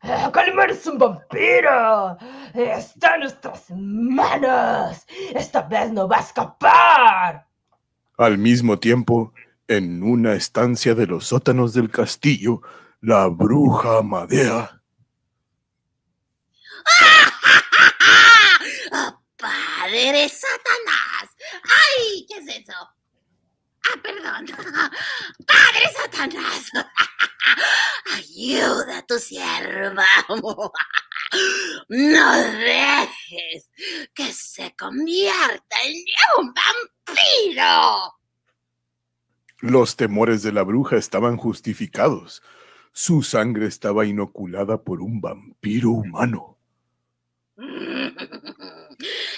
¡Ah, 0.05 0.29
¡Calimán 0.33 0.69
es 0.69 0.85
un 0.85 0.97
vampiro! 0.97 2.17
¡Está 2.53 3.15
en 3.15 3.21
nuestras 3.21 3.71
manos! 3.71 5.05
¡Esta 5.33 5.61
vez 5.61 5.91
no 5.93 6.09
va 6.09 6.17
a 6.17 6.19
escapar! 6.19 7.47
Al 8.17 8.37
mismo 8.37 8.77
tiempo, 8.77 9.33
en 9.67 10.03
una 10.03 10.33
estancia 10.33 10.93
de 10.93 11.07
los 11.07 11.27
sótanos 11.27 11.73
del 11.73 11.89
castillo, 11.89 12.61
la 12.99 13.27
bruja 13.27 13.99
Amadea 13.99 14.81
¡Oh, 18.91 19.21
padre 19.37 20.27
Satanás! 20.27 21.35
¡Ay, 21.63 22.25
qué 22.27 22.39
es 22.39 22.47
eso! 22.61 22.73
¡Ah, 23.85 23.99
perdón! 24.01 24.45
¡Padre 25.47 25.91
Satanás! 25.95 26.71
¡Ayuda 28.15 28.99
a 28.99 29.05
tu 29.05 29.19
sierva! 29.19 30.05
¡No 31.89 32.31
dejes 32.37 33.69
que 34.13 34.31
se 34.31 34.75
convierta 34.75 35.75
en 35.85 36.03
un 36.37 36.53
vampiro! 36.53 38.13
Los 39.59 39.95
temores 39.95 40.43
de 40.43 40.51
la 40.51 40.63
bruja 40.63 40.97
estaban 40.97 41.37
justificados. 41.37 42.43
Su 42.91 43.23
sangre 43.23 43.67
estaba 43.67 44.05
inoculada 44.05 44.83
por 44.83 45.01
un 45.01 45.21
vampiro 45.21 45.91
humano. 45.91 46.52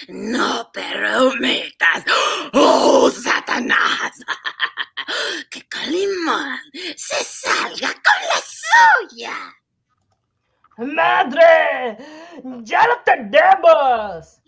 No 0.08 0.72
permitas, 0.72 2.06
oh 2.54 3.12
Satanás, 3.12 4.14
que 5.50 5.68
Calimán 5.68 6.62
se 6.96 7.24
salga 7.24 7.94
con 7.94 8.22
la 8.30 8.42
suya. 9.10 9.36
¡Madre! 10.78 11.98
¡Ya 12.64 12.86
lo 12.88 13.02
tenemos! 13.04 14.42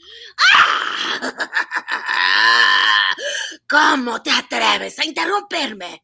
¿Cómo 3.70 4.22
te 4.22 4.32
atreves 4.32 5.00
a 5.00 5.06
interrumpirme? 5.06 6.04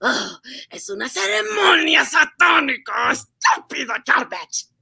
Oh, 0.00 0.40
es 0.70 0.88
una 0.88 1.08
ceremonia 1.08 2.04
satánica, 2.04 3.12
estúpido 3.12 3.94
Jarvech. 4.04 4.75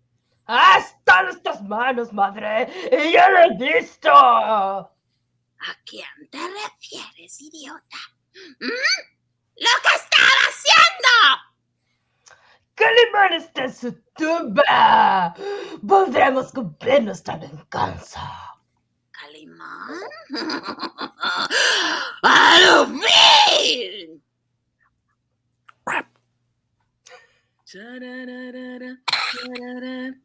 ¡Ah, 0.47 0.77
está 0.79 1.21
en 1.21 1.27
nuestras 1.27 1.63
manos, 1.63 2.13
madre! 2.13 2.69
¡Y 2.93 3.13
ya 3.13 3.29
lo 3.31 3.39
he 3.39 3.57
visto! 3.57 4.11
¿A 4.11 4.91
quién 5.87 6.29
te 6.31 6.39
refieres, 6.39 7.41
idiota? 7.41 7.97
¿Mm? 8.61 8.67
¡Lo 9.57 9.71
que 9.83 9.95
estaba 9.95 10.43
haciendo! 10.49 11.15
¡Calimán 12.75 13.33
está 13.35 13.65
en 13.65 13.75
su 13.75 13.93
tumba! 14.15 15.35
¡Podremos 15.87 16.53
cumplir 16.53 17.05
nuestra 17.05 17.37
venganza! 17.37 18.55
¿Calimán? 19.13 20.01
¡Alumín! 22.23 23.03
Chararara, 23.63 24.14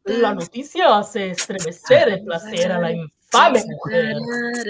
La 0.04 0.34
noticia 0.34 0.98
hace 0.98 1.30
estremecer 1.30 2.10
de 2.10 2.18
placer 2.18 2.70
a 2.70 2.78
la 2.78 2.92
infame 2.92 3.64
mujer, 3.66 4.14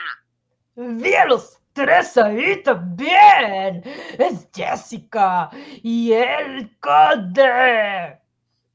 Vi 0.99 1.13
a 1.13 1.25
los 1.25 1.59
tres 1.75 2.17
ahí 2.17 2.63
también. 2.63 3.83
Es 4.17 4.47
Jessica 4.55 5.49
y 5.83 6.13
el 6.13 6.79
conde. 6.79 8.19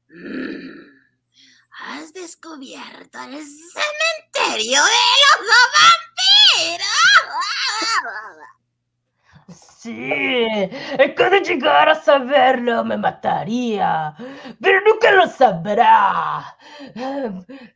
Mm. 0.09 0.91
Has 1.83 2.13
descubierto 2.13 3.19
el 3.23 3.43
cementerio 3.43 4.81
de 4.83 5.01
los 5.25 5.49
vampiros. 6.61 7.01
Sí, 9.81 10.45
el 10.99 11.15
conde 11.15 11.41
llegara 11.41 11.93
a 11.93 11.95
saberlo 11.95 12.85
me 12.85 12.97
mataría, 12.97 14.15
pero 14.61 14.79
nunca 14.81 15.11
lo 15.11 15.27
sabrá. 15.27 16.55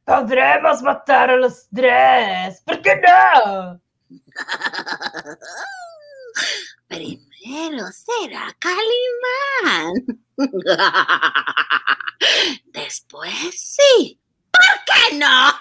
Podremos 0.05 0.83
matar 0.83 1.31
a 1.31 1.35
los 1.37 1.67
tres, 1.73 2.61
¿por 2.61 2.79
qué 2.83 3.01
no? 3.01 3.81
Primero 6.87 7.87
será 7.91 8.55
Calimán. 8.59 9.93
Después 12.73 13.33
sí. 13.57 14.21
¿Por 14.51 14.63
qué 14.85 15.15
no? 15.17 15.25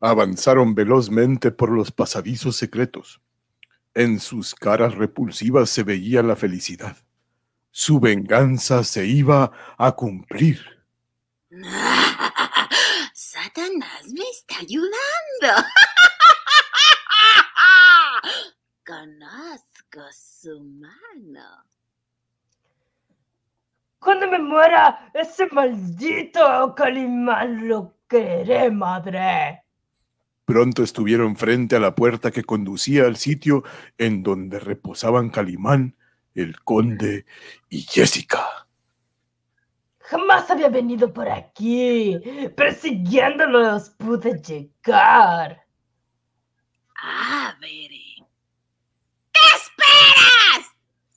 Avanzaron 0.00 0.74
velozmente 0.74 1.50
por 1.50 1.70
los 1.70 1.90
pasadizos 1.90 2.56
secretos. 2.56 3.22
En 3.94 4.20
sus 4.20 4.54
caras 4.54 4.94
repulsivas 4.94 5.70
se 5.70 5.82
veía 5.82 6.22
la 6.22 6.36
felicidad. 6.36 6.98
Su 7.70 7.98
venganza 7.98 8.84
se 8.84 9.06
iba 9.06 9.50
a 9.78 9.92
cumplir. 9.92 10.84
Satanás 13.56 14.12
me 14.12 14.24
está 14.30 14.58
ayudando. 14.58 14.92
Conozco 18.86 20.00
su 20.12 20.62
mano. 20.62 21.64
Cuando 23.98 24.28
me 24.28 24.38
muera, 24.40 25.10
ese 25.14 25.46
maldito 25.46 26.74
Calimán 26.76 27.66
lo 27.66 27.94
queré, 28.06 28.70
madre. 28.70 29.62
Pronto 30.44 30.82
estuvieron 30.82 31.36
frente 31.36 31.76
a 31.76 31.80
la 31.80 31.94
puerta 31.94 32.30
que 32.30 32.44
conducía 32.44 33.06
al 33.06 33.16
sitio 33.16 33.64
en 33.96 34.22
donde 34.22 34.60
reposaban 34.60 35.30
Calimán, 35.30 35.96
el 36.34 36.60
conde 36.60 37.24
y 37.70 37.80
Jessica. 37.82 38.65
Jamás 40.06 40.48
había 40.50 40.68
venido 40.68 41.12
por 41.12 41.28
aquí. 41.28 42.16
Persiguiéndolos 42.56 43.90
pude 43.90 44.40
llegar. 44.40 45.66
Ah, 46.96 47.56
veré. 47.60 48.16
¿Qué 49.32 49.40
esperas? 49.56 50.70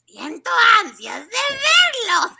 Siento 0.05 0.49
ansias 0.83 1.19
de 1.19 1.37
verlos. 1.55 2.35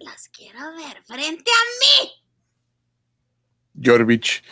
Los 0.00 0.28
quiero 0.28 0.60
ver 0.76 1.02
frente 1.04 1.50
a 1.50 1.64
mí. 1.80 2.10
Jorvich, 3.84 4.42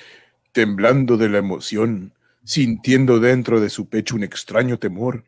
temblando 0.53 1.17
de 1.17 1.31
la 1.31 1.39
emoción, 1.39 2.13
sintiendo 2.45 3.19
dentro 3.19 3.61
de 3.61 3.71
su 3.71 3.89
pecho 3.89 4.15
un 4.15 4.25
extraño 4.25 4.79
temor, 4.79 5.25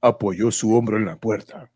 apoyó 0.00 0.50
su 0.50 0.74
hombro 0.74 0.96
en 0.96 1.04
la 1.04 1.16
puerta. 1.16 1.70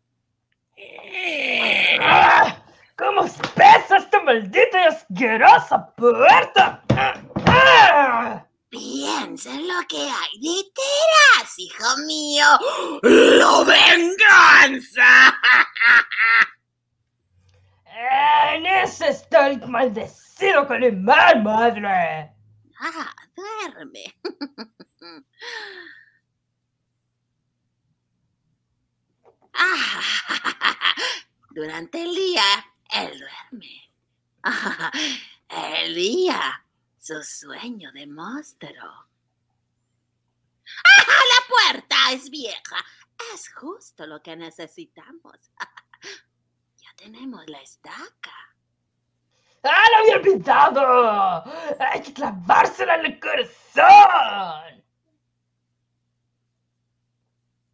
¡Ah! 2.03 2.63
¿Cómo 3.01 3.23
pesa 3.55 3.97
esta 3.97 4.21
maldita 4.21 4.79
y 4.79 4.85
asquerosa 4.85 5.91
puerta? 5.95 6.83
Piensa 8.69 9.49
en 9.49 9.67
lo 9.67 9.81
que 9.89 9.97
hay 9.97 10.39
detrás, 10.39 11.57
hijo 11.57 11.97
mío. 12.05 12.45
¡La 13.01 13.63
venganza! 13.63 15.35
En 18.53 18.67
ese 18.67 19.09
está 19.09 19.47
el 19.47 19.67
maldecido 19.67 20.67
Calimán, 20.67 21.43
madre. 21.43 22.35
Ah, 22.83 23.15
duerme. 23.35 24.15
Ah, 29.53 30.01
durante 31.51 32.01
el 32.01 32.15
día, 32.15 32.41
él 32.91 33.19
duerme. 33.19 33.91
Ah, 34.43 34.91
el 35.83 35.95
día, 35.95 36.65
su 36.99 37.21
sueño 37.23 37.91
de 37.91 38.07
monstruo. 38.07 38.71
Ah, 40.83 41.23
la 41.29 41.73
puerta 41.73 41.95
es 42.13 42.29
vieja. 42.29 42.77
Es 43.33 43.53
justo 43.53 44.05
lo 44.07 44.21
que 44.21 44.35
necesitamos. 44.35 45.51
Ya 46.77 46.93
tenemos 46.95 47.47
la 47.47 47.61
estaca. 47.61 48.51
¡Ah, 49.63 49.85
lo 49.91 49.97
había 49.97 50.15
olvidado! 50.15 51.43
¡Hay 51.79 52.01
que 52.01 52.13
clavársela 52.13 52.95
en 52.95 53.05
el 53.05 53.19
corazón! 53.19 54.83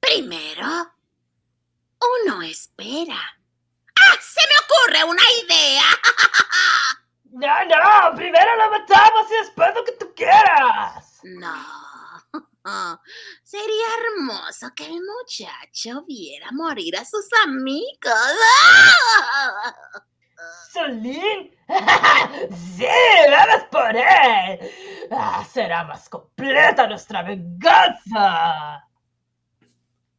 Primero, 0.01 0.93
uno 2.25 2.41
espera. 2.41 3.37
¡Se 4.21 4.41
me 4.41 4.55
ocurre 4.63 5.03
una 5.11 5.23
idea! 5.43 5.83
No, 7.29 7.65
no, 7.65 8.15
primero 8.15 8.55
la 8.55 8.69
matamos 8.69 9.29
y 9.29 9.33
después 9.43 9.75
lo 9.75 9.83
que 9.83 9.91
tú 9.91 10.11
quieras. 10.15 11.19
No. 11.23 11.53
Sería 13.43 13.85
hermoso 13.99 14.71
que 14.75 14.85
el 14.85 14.99
muchacho 15.01 16.03
viera 16.07 16.47
morir 16.51 16.97
a 16.97 17.05
sus 17.05 17.27
amigos. 17.45 17.97
Solín. 20.73 21.51
sí, 22.75 22.85
vamos 23.29 23.63
por 23.71 23.95
él. 23.95 24.59
Ah, 25.11 25.45
será 25.51 25.83
más 25.83 26.09
completa 26.09 26.87
nuestra 26.87 27.23
venganza. 27.23 28.83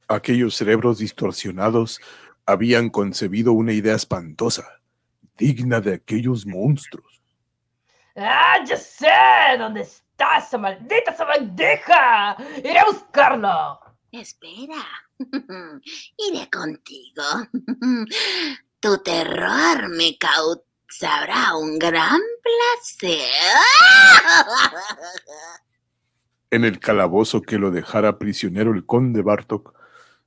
Aquellos 0.09 0.55
cerebros 0.55 0.99
distorsionados 0.99 2.01
habían 2.49 2.89
concebido 2.89 3.53
una 3.53 3.75
idea 3.75 3.95
espantosa, 3.95 4.81
digna 5.37 5.83
de 5.83 5.97
aquellos 5.97 6.47
monstruos. 6.47 7.23
Ah, 8.17 8.65
ya 8.67 8.79
sé 8.79 9.07
dónde 9.59 9.83
está 9.83 10.39
esa 10.39 10.57
maldita 10.57 11.15
sabandija. 11.15 12.39
Iré 12.57 12.79
a 12.79 12.87
buscarlo. 12.87 13.79
Espera. 14.11 14.83
Iré 16.17 16.49
contigo. 16.51 17.23
Tu 18.81 18.97
terror 19.03 19.89
me 19.91 20.17
causará 20.17 21.55
un 21.57 21.79
gran 21.79 22.21
placer. 22.43 23.21
En 26.51 26.65
el 26.65 26.81
calabozo 26.81 27.43
que 27.43 27.59
lo 27.59 27.71
dejara 27.71 28.19
prisionero 28.19 28.73
el 28.73 28.87
conde 28.87 29.21
Bartok, 29.21 29.78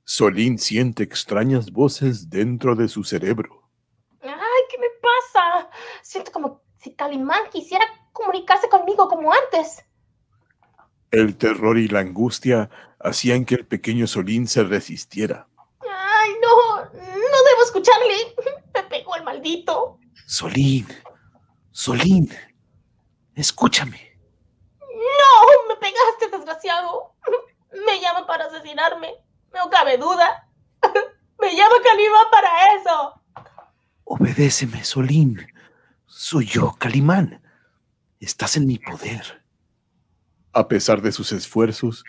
Solín 0.04 0.58
siente 0.58 1.04
extrañas 1.04 1.72
voces 1.72 2.30
dentro 2.30 2.76
de 2.76 2.88
su 2.88 3.04
cerebro. 3.04 3.70
Ay, 4.22 4.62
¿qué 4.70 4.78
me 4.78 4.88
pasa? 5.02 5.70
Siento 6.02 6.32
como 6.32 6.62
si 6.78 6.94
Calimán 6.94 7.50
quisiera 7.52 7.86
comunicarse 8.12 8.68
conmigo 8.70 9.08
como 9.08 9.32
antes. 9.32 9.84
El 11.12 11.38
terror 11.38 11.78
y 11.78 11.88
la 11.88 12.00
angustia 12.00 12.70
hacían 13.00 13.46
que 13.46 13.56
el 13.56 13.66
pequeño 13.66 14.08
Solín 14.08 14.48
se 14.48 14.64
resistiera. 14.64 15.48
Ay, 15.82 16.32
no, 16.42 16.84
no 16.86 16.90
debo 16.94 17.64
escucharle. 17.66 18.36
Me 18.74 18.84
pegó 18.84 19.16
el 19.16 19.24
maldito. 19.24 20.00
Solín, 20.26 20.88
Solín, 21.72 22.30
escúchame. 23.36 24.18
No, 24.80 25.68
me 25.68 25.76
pegaste, 25.76 26.30
desgraciado. 26.32 27.16
Me 27.86 28.00
llama 28.00 28.26
para 28.26 28.46
asesinarme. 28.46 29.14
No 29.54 29.70
cabe 29.70 29.98
duda. 29.98 30.48
Me 31.40 31.56
llama 31.56 31.76
Calimán 31.84 32.26
para 32.32 32.50
eso. 32.76 33.22
Obedéceme, 34.04 34.84
Solín. 34.84 35.46
Soy 36.06 36.46
yo, 36.46 36.76
Calimán. 36.78 37.42
Estás 38.20 38.58
en 38.58 38.68
mi 38.68 38.78
poder. 38.78 39.44
A 40.54 40.68
pesar 40.68 41.02
de 41.02 41.12
sus 41.12 41.32
esfuerzos, 41.32 42.04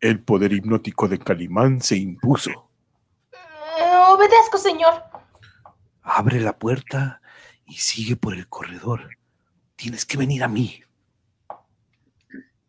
el 0.00 0.20
poder 0.22 0.52
hipnótico 0.52 1.08
de 1.08 1.18
Calimán 1.18 1.80
se 1.80 1.96
impuso. 1.96 2.70
Eh, 3.32 3.96
obedezco, 4.08 4.58
señor. 4.58 5.02
Abre 6.02 6.40
la 6.40 6.56
puerta 6.56 7.20
y 7.64 7.74
sigue 7.74 8.16
por 8.16 8.34
el 8.34 8.48
corredor. 8.48 9.16
Tienes 9.74 10.04
que 10.04 10.16
venir 10.16 10.44
a 10.44 10.48
mí. 10.48 10.82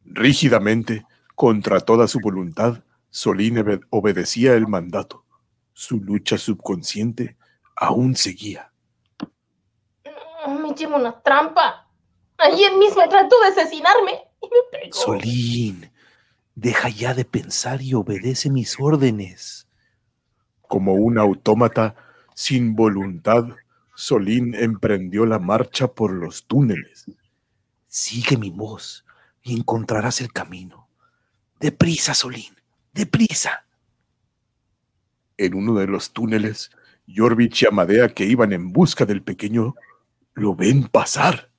Rígidamente, 0.05 1.05
contra 1.35 1.79
toda 1.81 2.07
su 2.07 2.19
voluntad, 2.19 2.83
Solín 3.17 3.57
obed- 3.57 3.83
obedecía 3.89 4.53
el 4.53 4.67
mandato. 4.67 5.25
Su 5.73 5.99
lucha 5.99 6.37
subconsciente 6.37 7.35
aún 7.75 8.15
seguía. 8.15 8.71
Me 10.47 10.75
llevo 10.75 10.97
una 10.97 11.19
trampa. 11.23 11.89
Ayer 12.37 12.77
mismo 12.77 13.01
trató 13.09 13.35
de 13.41 13.47
asesinarme 13.47 14.11
y 14.39 14.45
me 14.45 14.79
pegó. 14.79 14.95
Solín, 14.95 15.89
deja 16.53 16.89
ya 16.89 17.15
de 17.15 17.25
pensar 17.25 17.81
y 17.81 17.95
obedece 17.95 18.51
mis 18.51 18.79
órdenes. 18.79 19.67
Como 20.61 20.93
un 20.93 21.17
autómata 21.17 21.95
sin 22.35 22.75
voluntad, 22.75 23.45
Solín 23.95 24.53
emprendió 24.53 25.25
la 25.25 25.39
marcha 25.39 25.87
por 25.87 26.13
los 26.13 26.45
túneles. 26.45 27.05
Sigue 27.87 28.37
mi 28.37 28.51
voz 28.51 29.05
y 29.41 29.57
encontrarás 29.57 30.21
el 30.21 30.31
camino. 30.31 30.87
Deprisa, 31.59 32.13
Solín, 32.13 32.55
deprisa. 32.97 33.63
En 35.37 35.53
uno 35.53 35.75
de 35.75 35.87
los 35.87 36.11
túneles, 36.11 36.71
Jorvich 37.07 37.63
y 37.63 37.67
Amadea, 37.67 38.09
que 38.09 38.25
iban 38.25 38.51
en 38.53 38.73
busca 38.73 39.05
del 39.05 39.21
pequeño, 39.21 39.75
lo 40.33 40.55
ven 40.55 40.87
pasar. 40.87 41.49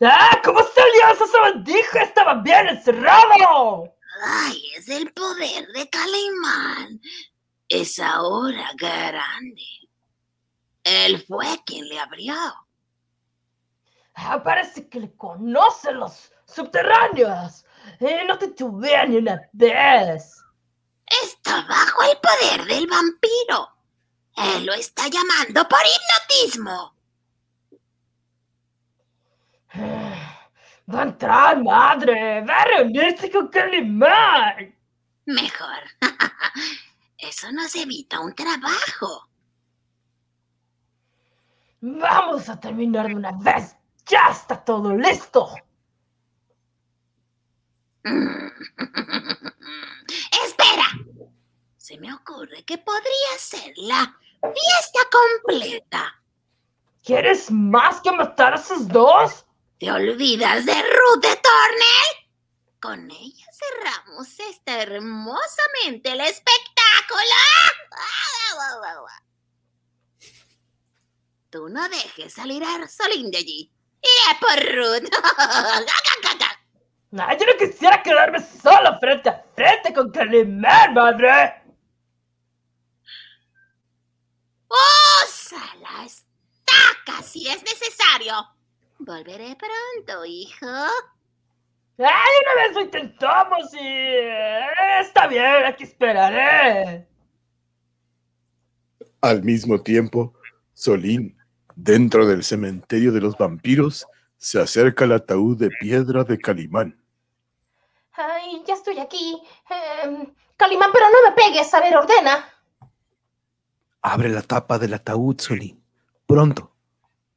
¡Ah! 0.00 0.40
¿Cómo 0.42 0.60
salió 0.60 1.14
esa 1.14 1.26
sabandija? 1.26 2.02
¡Estaba 2.02 2.34
bien 2.42 2.68
encerrado! 2.68 3.94
Ay, 4.24 4.62
es 4.76 4.88
el 4.88 5.12
poder 5.12 5.68
de 5.68 5.88
Calimán. 5.90 7.00
Es 7.68 7.98
ahora 7.98 8.70
grande. 8.76 9.62
Él 10.84 11.22
fue 11.28 11.46
quien 11.66 11.86
le 11.86 11.98
abrió. 11.98 12.34
Ah, 14.14 14.42
parece 14.42 14.88
que 14.88 15.00
le 15.00 15.14
conocen 15.14 16.00
los 16.00 16.32
subterráneos. 16.46 17.64
Eh, 18.00 18.24
no 18.26 18.38
te 18.38 18.48
tuve 18.48 19.06
ni 19.06 19.18
una 19.18 19.40
vez. 19.52 20.42
Está 21.24 21.62
bajo 21.62 22.02
el 22.02 22.18
poder 22.18 22.66
del 22.66 22.86
vampiro. 22.86 23.70
Él 24.36 24.66
lo 24.66 24.74
está 24.74 25.08
llamando 25.08 25.66
por 25.68 25.80
hipnotismo. 25.80 26.94
Va 30.90 31.00
a 31.00 31.02
entrar, 31.02 31.62
madre. 31.62 32.42
Va 32.42 32.62
a 32.62 32.64
reunirse 32.64 33.30
con 33.30 33.48
Calimán. 33.48 34.74
Mejor. 35.26 35.82
Eso 37.18 37.52
nos 37.52 37.74
evita 37.74 38.20
un 38.20 38.34
trabajo. 38.34 39.28
Vamos 41.80 42.48
a 42.48 42.58
terminar 42.58 43.08
de 43.08 43.14
una 43.14 43.32
vez. 43.32 43.76
Ya 44.06 44.28
está 44.30 44.64
todo 44.64 44.96
listo. 44.96 45.54
Se 51.88 51.96
me 51.96 52.12
ocurre 52.12 52.64
que 52.64 52.76
podría 52.76 53.38
ser 53.38 53.72
la 53.76 54.14
fiesta 54.42 55.00
completa. 55.10 56.22
¿Quieres 57.02 57.50
más 57.50 58.02
que 58.02 58.12
matar 58.12 58.52
a 58.52 58.56
esos 58.56 58.86
dos? 58.88 59.46
¿Te 59.80 59.90
olvidas 59.90 60.66
de 60.66 60.74
Ruth 60.74 61.22
de 61.22 61.34
Tornel? 61.36 62.28
Con 62.78 63.10
ella 63.10 63.46
cerramos 63.50 64.28
este 64.38 64.82
hermosamente 64.82 66.12
el 66.12 66.20
espectáculo. 66.20 67.22
Tú 71.48 71.70
no 71.70 71.88
dejes 71.88 72.34
salir 72.34 72.62
a 72.64 72.86
Solín 72.86 73.30
de 73.30 73.38
allí. 73.38 73.72
Iré 74.02 74.38
por 74.38 74.76
Ruth. 74.76 75.08
Ah, 77.18 77.34
yo 77.34 77.46
no 77.46 77.56
quisiera 77.56 78.02
quedarme 78.02 78.38
solo 78.38 78.98
frente 79.00 79.30
a 79.30 79.42
frente 79.56 79.94
con 79.94 80.10
Calimán, 80.10 80.92
madre. 80.92 81.67
¡Usa 85.48 85.64
la 85.80 86.04
estaca 86.04 87.22
si 87.22 87.48
es 87.48 87.62
necesario! 87.62 88.34
Volveré 88.98 89.56
pronto, 89.56 90.24
hijo. 90.26 90.66
¡Ay, 91.96 92.32
una 92.42 92.62
vez 92.62 92.74
lo 92.74 92.80
intentamos 92.82 93.72
y... 93.72 93.78
eh, 93.80 95.00
Está 95.00 95.26
bien, 95.26 95.64
aquí 95.64 95.84
esperaré. 95.84 97.08
Al 99.22 99.42
mismo 99.42 99.80
tiempo, 99.80 100.34
Solín, 100.74 101.38
dentro 101.74 102.26
del 102.26 102.44
cementerio 102.44 103.10
de 103.10 103.22
los 103.22 103.38
vampiros, 103.38 104.06
se 104.36 104.60
acerca 104.60 105.04
al 105.06 105.12
ataúd 105.12 105.56
de 105.58 105.70
piedra 105.70 106.24
de 106.24 106.38
Calimán. 106.38 107.02
Ay, 108.12 108.62
ya 108.66 108.74
estoy 108.74 108.98
aquí. 108.98 109.40
Em, 109.70 110.30
Calimán, 110.58 110.90
pero 110.92 111.06
no 111.08 111.30
me 111.30 111.34
pegues. 111.34 111.72
A 111.72 111.80
ver, 111.80 111.96
ordena. 111.96 112.52
Abre 114.02 114.28
la 114.28 114.42
tapa 114.42 114.78
del 114.78 114.94
ataúd, 114.94 115.40
Solín. 115.40 115.82
Pronto, 116.26 116.74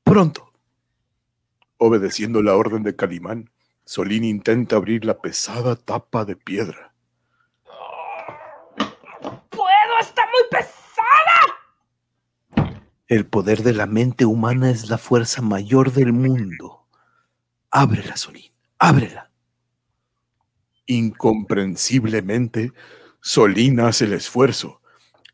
pronto. 0.04 0.54
Obedeciendo 1.78 2.44
la 2.44 2.56
orden 2.56 2.84
de 2.84 2.96
Calimán, 2.96 3.50
Solín 3.86 4.24
intenta 4.24 4.76
abrir 4.76 5.04
la 5.04 5.20
pesada 5.20 5.76
tapa 5.76 6.24
de 6.26 6.36
piedra. 6.36 6.94
¡Puedo! 9.50 10.00
¡Está 10.00 10.22
muy 10.28 10.44
pesada! 10.52 10.78
El 13.08 13.26
poder 13.26 13.64
de 13.64 13.74
la 13.74 13.88
mente 13.88 14.26
humana 14.26 14.70
es 14.70 14.90
la 14.90 14.98
fuerza 14.98 15.42
mayor 15.42 15.92
del 15.92 16.14
mundo. 16.14 16.86
Ábrela, 17.72 18.18
Solín, 18.18 18.52
ábrela. 18.78 19.32
Incomprensiblemente, 20.86 22.74
Solín 23.20 23.80
hace 23.80 24.06
el 24.06 24.14
esfuerzo 24.14 24.81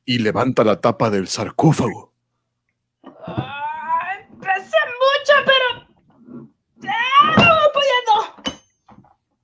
y 0.07 0.19
levanta 0.19 0.63
la 0.63 0.79
tapa 0.79 1.09
del 1.09 1.27
sarcófago. 1.27 2.13
Pesé 4.39 4.77
mucho, 5.03 5.33
pero... 5.45 5.65
¡Ah, 6.87 7.35
no 7.37 7.43
voy! 7.73 7.83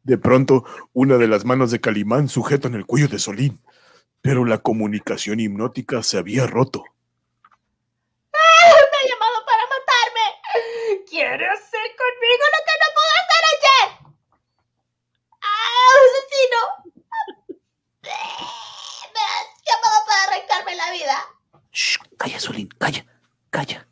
De 0.04 0.18
pronto, 0.18 0.64
una 0.94 1.18
de 1.18 1.28
las 1.28 1.44
manos 1.44 1.70
de 1.70 1.82
Calimán 1.82 2.30
sujeta 2.30 2.70
en 2.70 2.76
el 2.76 2.86
cuello 2.86 3.10
de 3.10 3.20
Solín, 3.20 3.62
pero 4.22 4.46
la 4.46 4.60
comunicación 4.60 5.42
hipnótica 5.42 6.02
se 6.02 6.18
había 6.18 6.48
roto. 6.48 6.86
Me 8.32 8.40
ha 8.40 9.08
llamado 9.10 9.46
para 9.46 9.64
matarme. 9.68 10.26
Quiere 11.10 11.46
hacer 11.46 11.92
conmigo 11.98 12.44
lo 12.54 12.60
que 12.64 12.76
no 12.80 12.88
pudo 12.96 13.14
hacer 13.20 13.44
ayer. 13.52 13.88
¡Ah, 15.42 15.92
asesino! 16.00 16.62
Arrancarme 20.28 20.76
la 20.76 20.92
vida. 20.92 21.18
Shh, 21.72 21.98
calla, 22.18 22.40
Solín, 22.40 22.70
calla, 22.78 23.06
calla. 23.50 23.88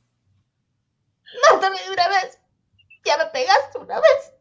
Mátame 1.51 1.79
de 1.81 1.91
una 1.91 2.07
vez. 2.07 2.39
Ya 3.03 3.17
me 3.17 3.25
pegaste 3.27 3.77
una 3.79 3.99
vez. 3.99 4.33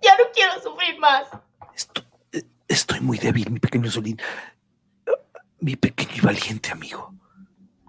Ya 0.00 0.16
no 0.16 0.24
quiero 0.32 0.60
sufrir 0.62 0.98
más. 0.98 1.28
Eh, 2.32 2.42
estoy 2.68 3.00
muy 3.00 3.18
débil, 3.18 3.50
mi 3.50 3.60
pequeño 3.60 3.90
Solín. 3.90 4.20
Mi 5.60 5.76
pequeño 5.76 6.12
y 6.16 6.20
valiente 6.20 6.70
amigo. 6.70 7.14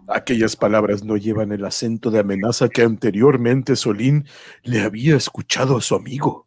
Aquellas 0.07 0.55
palabras 0.55 1.03
no 1.03 1.17
llevan 1.17 1.51
el 1.51 1.65
acento 1.65 2.11
de 2.11 2.19
amenaza 2.19 2.69
que 2.69 2.83
anteriormente 2.83 3.75
Solín 3.75 4.27
le 4.63 4.81
había 4.81 5.15
escuchado 5.15 5.77
a 5.77 5.81
su 5.81 5.95
amigo. 5.95 6.45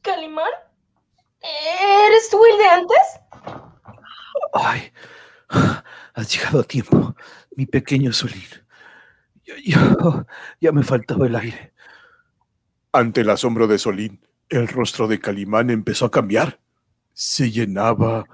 ¿Calimán? 0.00 0.50
¿Eres 1.42 2.30
tú 2.30 2.42
el 2.46 2.58
de 2.58 2.64
antes? 2.64 2.98
Ay, 4.54 4.92
has 6.14 6.34
llegado 6.34 6.60
a 6.60 6.64
tiempo, 6.64 7.14
mi 7.56 7.66
pequeño 7.66 8.12
Solín. 8.12 8.44
Ya, 9.44 9.54
ya- 9.64 10.26
ya 10.60 10.72
me 10.72 10.82
faltaba 10.82 11.26
el 11.26 11.36
aire. 11.36 11.72
Ante 12.92 13.20
el 13.20 13.30
asombro 13.30 13.66
de 13.66 13.78
Solín, 13.78 14.26
el 14.48 14.68
rostro 14.68 15.06
de 15.08 15.20
Calimán 15.20 15.70
empezó 15.70 16.06
a 16.06 16.10
cambiar. 16.10 16.58
Se 17.12 17.50
llenaba, 17.50 18.24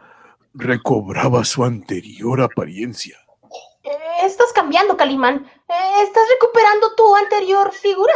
recobraba 0.54 1.44
su 1.44 1.64
anterior 1.64 2.40
apariencia. 2.40 3.18
Estás 4.24 4.52
cambiando, 4.54 4.96
Calimán. 4.96 5.44
Estás 6.04 6.22
recuperando 6.32 6.94
tu 6.94 7.16
anterior 7.16 7.72
figura. 7.72 8.12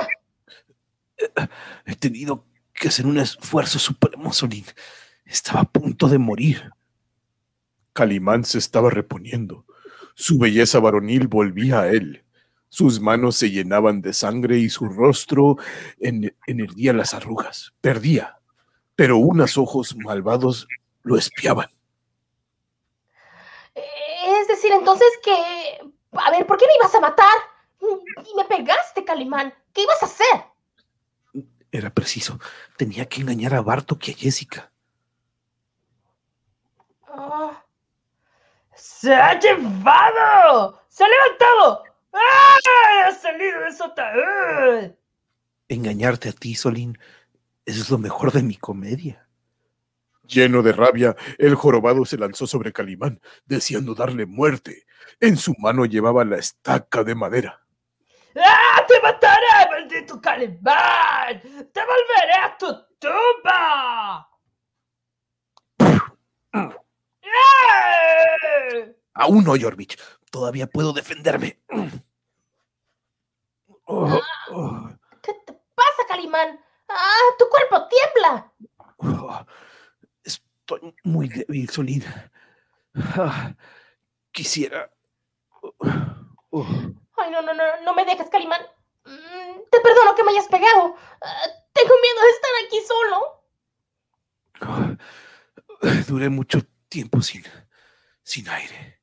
He 1.85 1.97
tenido 1.97 2.45
que 2.73 2.89
hacer 2.89 3.07
un 3.07 3.19
esfuerzo 3.19 3.79
supremo, 3.79 4.33
Solín. 4.33 4.65
Estaba 5.25 5.61
a 5.61 5.65
punto 5.65 6.09
de 6.09 6.19
morir. 6.19 6.71
Calimán 7.97 8.45
se 8.45 8.59
estaba 8.59 8.91
reponiendo. 8.91 9.65
Su 10.15 10.39
belleza 10.39 10.79
varonil 10.81 11.29
volvía 11.29 11.81
a 11.81 11.89
él. 11.89 12.25
Sus 12.69 13.01
manos 13.01 13.37
se 13.37 13.51
llenaban 13.51 14.03
de 14.03 14.13
sangre 14.13 14.59
y 14.59 14.69
su 14.69 14.87
rostro 14.87 15.57
en, 15.99 16.37
enherdía 16.47 16.93
las 16.93 17.15
arrugas. 17.15 17.73
Perdía. 17.81 18.39
pero 18.95 19.19
unos 19.19 19.59
ojos 19.59 19.95
malvados 19.97 20.69
lo 21.03 21.17
espiaban. 21.17 21.69
Es 23.75 24.49
decir, 24.49 24.73
entonces 24.73 25.09
que... 25.23 25.79
A 26.13 26.31
ver, 26.31 26.47
¿por 26.47 26.57
qué 26.59 26.67
me 26.67 26.75
ibas 26.81 26.95
a 26.95 27.01
matar? 27.01 27.39
Y 27.81 28.35
me 28.37 28.45
pegaste, 28.45 29.05
Calimán. 29.05 29.53
¿Qué 29.73 29.83
ibas 29.83 30.03
a 30.03 30.07
hacer? 30.07 31.47
Era 31.71 31.91
preciso. 31.91 32.39
Tenía 32.77 33.07
que 33.07 33.21
engañar 33.21 33.55
a 33.55 33.61
Bartok 33.61 34.09
y 34.09 34.13
a 34.13 34.15
Jessica. 34.15 34.73
Ah. 37.07 37.66
¡Se 39.07 39.15
ha 39.15 39.39
llevado! 39.39 40.83
¡Se 40.89 41.05
ha 41.05 41.07
levantado! 41.07 41.85
¡Ah! 42.13 42.57
¡Ha 43.07 43.13
salido 43.13 43.61
de 43.61 43.73
su 43.73 43.85
ataúd! 43.85 44.91
Engañarte 45.69 46.31
a 46.31 46.33
ti, 46.33 46.57
Solín, 46.57 46.99
es 47.65 47.89
lo 47.89 47.99
mejor 47.99 48.33
de 48.33 48.43
mi 48.43 48.57
comedia. 48.57 49.29
Lleno 50.25 50.61
de 50.61 50.73
rabia, 50.73 51.15
el 51.39 51.55
jorobado 51.55 52.05
se 52.05 52.19
lanzó 52.19 52.49
sobre 52.49 52.73
Calimán, 52.73 53.21
deseando 53.45 53.95
darle 53.95 54.27
muerte. 54.27 54.87
En 55.21 55.37
su 55.37 55.55
mano 55.61 55.85
llevaba 55.85 56.25
la 56.25 56.39
estaca 56.39 57.05
de 57.05 57.15
madera. 57.15 57.65
¡Ah! 58.35 58.85
¡Te 58.89 59.01
mataré, 59.01 59.71
maldito 59.71 60.21
Calimán! 60.21 61.41
¡Te 61.41 61.81
volveré 61.81 62.35
a 62.43 62.59
tu 62.59 62.67
tumba! 62.99 64.29
¡Ah! 67.27 68.87
Aún 69.15 69.45
no, 69.45 69.55
Jorvich. 69.61 69.99
Todavía 70.31 70.67
puedo 70.67 70.93
defenderme. 70.93 71.61
Oh, 73.85 74.21
oh, 74.51 74.89
¿Qué 75.23 75.33
te 75.47 75.53
pasa, 75.75 76.07
Calimán? 76.09 76.61
¡Ah! 76.89 77.21
¡Tu 77.39 77.49
cuerpo 77.49 77.89
tiembla! 77.89 78.53
oh. 78.99 79.47
Estoy 80.25 80.95
muy 81.05 81.29
débil, 81.29 81.69
Solín. 81.71 82.05
Ah, 83.17 83.55
Quisiera. 84.33 84.91
Ay, 85.81 87.31
no, 87.31 87.43
no, 87.43 87.55
no, 87.55 87.63
no 87.85 87.95
me 87.95 88.05
dejes, 88.05 88.29
Calimán. 88.31 88.63
Mm, 89.05 89.61
Te 89.71 89.81
perdono 89.81 90.15
que 90.17 90.25
me 90.25 90.33
hayas 90.33 90.49
pegado. 90.49 90.97
Ah, 91.23 91.47
Tengo 91.73 91.95
miedo 92.03 92.21
de 92.23 92.31
estar 92.31 92.51
aquí 92.65 92.81
solo. 92.87 93.43
Duré 96.09 96.29
mucho 96.29 96.61
tiempo 96.89 97.21
sin, 97.21 97.43
sin 98.23 98.49
aire. 98.49 99.01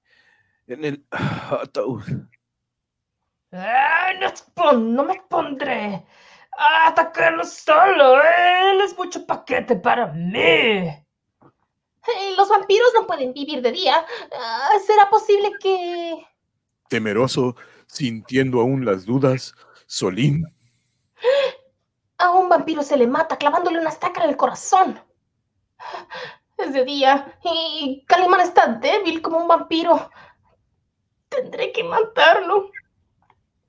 En 0.67 0.85
el 0.85 1.05
ataúd. 1.11 2.03
No, 3.51 3.59
expon- 4.27 4.93
no 4.93 5.03
me 5.03 5.21
pondré 5.29 6.05
a 6.57 6.87
atacarlo 6.87 7.43
solo. 7.43 8.15
Él 8.21 8.81
es 8.81 8.97
mucho 8.97 9.25
paquete 9.25 9.75
para 9.75 10.07
mí. 10.07 10.89
Los 12.35 12.49
vampiros 12.49 12.89
no 12.95 13.05
pueden 13.07 13.33
vivir 13.33 13.61
de 13.61 13.71
día. 13.71 14.05
Ah, 14.35 14.69
¿Será 14.85 15.09
posible 15.09 15.51
que... 15.59 16.25
Temeroso, 16.89 17.55
sintiendo 17.87 18.59
aún 18.59 18.85
las 18.85 19.05
dudas, 19.05 19.53
Solín 19.85 20.45
A 22.17 22.31
un 22.31 22.49
vampiro 22.49 22.83
se 22.83 22.97
le 22.97 23.07
mata 23.07 23.37
clavándole 23.37 23.79
una 23.79 23.89
estaca 23.89 24.23
en 24.23 24.29
el 24.31 24.37
corazón. 24.37 24.99
Es 26.63 26.73
de 26.73 26.85
día 26.85 27.37
y 27.43 28.05
Calimán 28.07 28.41
está 28.41 28.67
débil 28.67 29.21
como 29.21 29.39
un 29.39 29.47
vampiro. 29.47 30.09
Tendré 31.27 31.71
que 31.71 31.83
matarlo. 31.83 32.71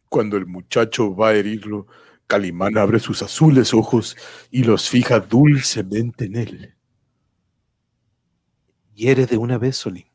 Cuando 0.08 0.36
el 0.36 0.46
muchacho 0.46 1.14
va 1.14 1.30
a 1.30 1.34
herirlo, 1.34 1.86
Calimán 2.26 2.78
abre 2.78 3.00
sus 3.00 3.22
azules 3.22 3.74
ojos 3.74 4.16
y 4.50 4.62
los 4.62 4.88
fija 4.88 5.18
dulcemente 5.18 6.26
en 6.26 6.36
él. 6.36 6.76
Hiere 8.94 9.26
de 9.26 9.38
una 9.38 9.58
vez, 9.58 9.76
Solín. 9.76 10.10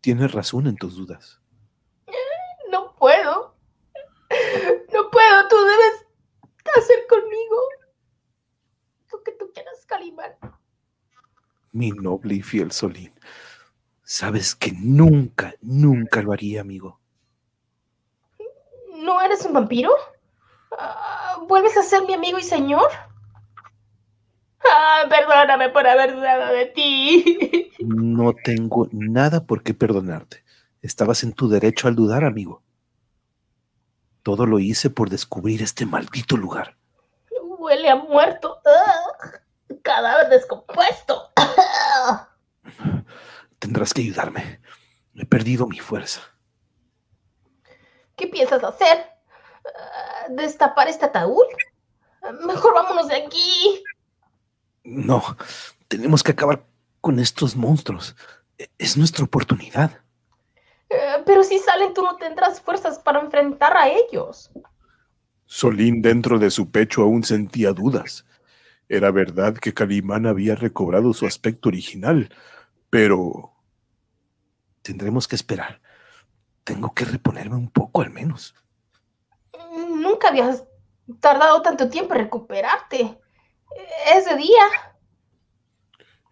Tienes 0.00 0.30
razón 0.32 0.68
en 0.68 0.76
tus 0.76 0.96
dudas. 0.96 1.40
No 2.70 2.94
puedo. 2.94 3.56
No 4.92 5.10
puedo. 5.10 5.48
Tú 5.48 5.56
debes 5.56 6.06
hacer 6.76 7.06
conmigo 7.08 7.56
lo 9.12 9.22
que 9.24 9.32
tú 9.32 9.50
quieras, 9.52 9.84
Calimán. 9.86 10.32
Mi 11.72 11.90
noble 11.90 12.34
y 12.34 12.42
fiel 12.42 12.72
Solín. 12.72 13.12
Sabes 14.02 14.54
que 14.54 14.72
nunca, 14.72 15.54
nunca 15.60 16.22
lo 16.22 16.32
haría, 16.32 16.60
amigo. 16.60 16.98
¿No 18.96 19.20
eres 19.22 19.44
un 19.44 19.52
vampiro? 19.52 19.92
Ah, 20.76 21.38
¿Vuelves 21.48 21.76
a 21.76 21.82
ser 21.82 22.02
mi 22.02 22.14
amigo 22.14 22.38
y 22.38 22.42
señor? 22.42 22.90
Ah, 24.64 25.04
perdóname 25.08 25.70
por 25.70 25.86
haber 25.86 26.14
dudado 26.14 26.52
de 26.52 26.66
ti. 26.66 27.70
No 27.78 28.34
tengo 28.34 28.88
nada 28.92 29.46
por 29.46 29.62
qué 29.62 29.74
perdonarte. 29.74 30.44
Estabas 30.82 31.22
en 31.22 31.32
tu 31.32 31.48
derecho 31.48 31.88
al 31.88 31.96
dudar, 31.96 32.24
amigo. 32.24 32.62
Todo 34.22 34.44
lo 34.44 34.58
hice 34.58 34.90
por 34.90 35.08
descubrir 35.08 35.62
este 35.62 35.86
maldito 35.86 36.36
lugar. 36.36 36.76
Huele 37.42 37.88
a 37.88 37.96
muerto. 37.96 38.58
Ah, 38.66 38.99
cadáver 39.82 40.28
descompuesto. 40.28 41.32
Tendrás 43.58 43.92
que 43.92 44.02
ayudarme. 44.02 44.60
He 45.14 45.26
perdido 45.26 45.66
mi 45.66 45.78
fuerza. 45.78 46.20
¿Qué 48.16 48.26
piensas 48.26 48.62
hacer? 48.64 49.06
Ah, 49.64 50.26
¿Destapar 50.30 50.88
este 50.88 51.06
ataúd? 51.06 51.44
Mejor 52.46 52.74
vámonos 52.74 53.08
de 53.08 53.16
aquí. 53.16 53.82
No, 54.84 55.22
tenemos 55.88 56.22
que 56.22 56.32
acabar 56.32 56.64
con 57.00 57.18
estos 57.18 57.56
monstruos. 57.56 58.16
E- 58.58 58.70
Es 58.78 58.96
nuestra 58.96 59.24
oportunidad. 59.24 59.90
Eh, 60.88 61.22
pero 61.24 61.44
si 61.44 61.58
salen, 61.58 61.94
tú 61.94 62.02
no 62.02 62.16
tendrás 62.16 62.60
fuerzas 62.60 62.98
para 62.98 63.20
enfrentar 63.20 63.76
a 63.76 63.88
ellos. 63.88 64.50
Solín 65.46 66.02
dentro 66.02 66.38
de 66.38 66.50
su 66.50 66.70
pecho 66.70 67.02
aún 67.02 67.24
sentía 67.24 67.72
dudas. 67.72 68.24
Era 68.90 69.10
verdad 69.10 69.54
que 69.54 69.72
Calimán 69.72 70.26
había 70.26 70.54
recobrado 70.54 71.14
su 71.14 71.26
aspecto 71.26 71.70
original, 71.70 72.28
pero 72.90 73.54
Tendremos 74.82 75.28
que 75.28 75.36
esperar. 75.36 75.80
Tengo 76.64 76.94
que 76.94 77.04
reponerme 77.04 77.56
un 77.56 77.70
poco 77.70 78.02
al 78.02 78.10
menos. 78.10 78.54
Nunca 79.88 80.28
habías 80.28 80.64
tardado 81.20 81.62
tanto 81.62 81.88
tiempo 81.88 82.14
en 82.14 82.20
recuperarte. 82.20 83.18
Ese 84.14 84.36
día. 84.36 84.64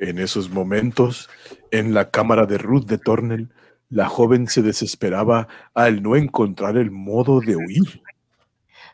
en 0.01 0.19
esos 0.19 0.51
momentos, 0.51 1.29
en 1.71 1.93
la 1.93 2.11
cámara 2.11 2.47
de 2.47 2.59
Ruth 2.59 2.87
de 2.87 2.99
Tornel, 2.99 3.53
la 3.89 4.09
joven 4.09 4.47
se 4.47 4.63
desesperaba 4.63 5.49
al 5.75 6.03
no 6.03 6.15
encontrar 6.15 6.77
el 6.77 6.91
modo 6.91 7.41
de 7.41 7.57
huir. 7.57 8.03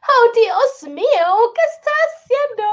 ¡Oh, 0.06 0.32
Dios 0.34 0.92
mío! 0.92 1.52
¿Qué 1.54 1.60
está 1.76 1.90
haciendo? 2.06 2.64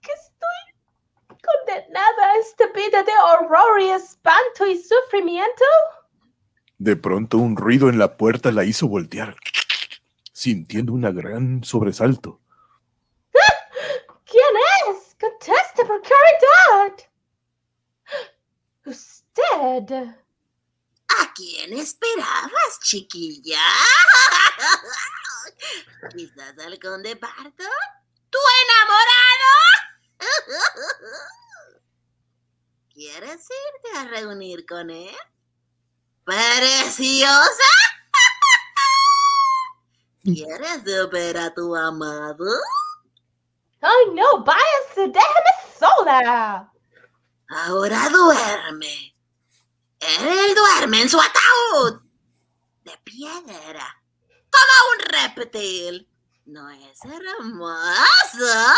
Que 0.00 0.12
estoy 0.12 1.38
condenada 1.42 2.32
a 2.32 2.38
esta 2.38 2.66
vida 2.68 3.02
de 3.02 3.12
horror 3.12 3.80
y 3.80 3.90
espanto 3.90 4.66
y 4.66 4.76
sufrimiento. 4.76 5.64
De 6.78 6.96
pronto 6.96 7.38
un 7.38 7.56
ruido 7.56 7.88
en 7.88 7.98
la 7.98 8.16
puerta 8.16 8.50
la 8.52 8.64
hizo 8.64 8.88
voltear, 8.88 9.36
sintiendo 10.32 10.92
un 10.92 11.02
gran 11.02 11.62
sobresalto. 11.64 12.40
¿Quién 14.24 14.54
es? 14.88 15.16
Conteste 15.20 15.84
por 15.84 16.02
caridad. 16.02 16.96
Usted. 18.84 20.14
¿A 21.08 21.32
quién 21.34 21.72
esperabas, 21.72 22.80
chiquilla? 22.82 23.60
¿Quizás 26.14 26.58
al 26.58 26.78
conde 26.78 27.16
Parto? 27.16 27.64
¿Tu 28.30 28.38
enamorado? 28.62 30.18
¿Quieres 32.92 33.48
irte 33.48 33.98
a 33.98 34.04
reunir 34.04 34.66
con 34.66 34.90
él? 34.90 35.16
¡Preciosa! 36.24 37.70
¿Quieres 40.22 40.84
ver 40.84 41.38
a 41.38 41.54
tu 41.54 41.74
amado? 41.74 42.44
¡Ay, 43.80 44.10
no! 44.12 44.44
¡Váyase! 44.44 45.08
¡Déjame 45.08 45.50
sola! 45.78 46.70
Ahora 47.48 48.10
duerme. 48.10 49.07
Él 50.00 50.54
duerme 50.54 51.02
en 51.02 51.08
su 51.08 51.18
ataúd 51.20 52.00
de 52.84 52.96
piedra, 53.04 54.02
como 54.50 54.74
un 54.92 54.98
reptil. 55.10 56.08
¿No 56.46 56.70
es 56.70 57.04
hermoso? 57.04 58.74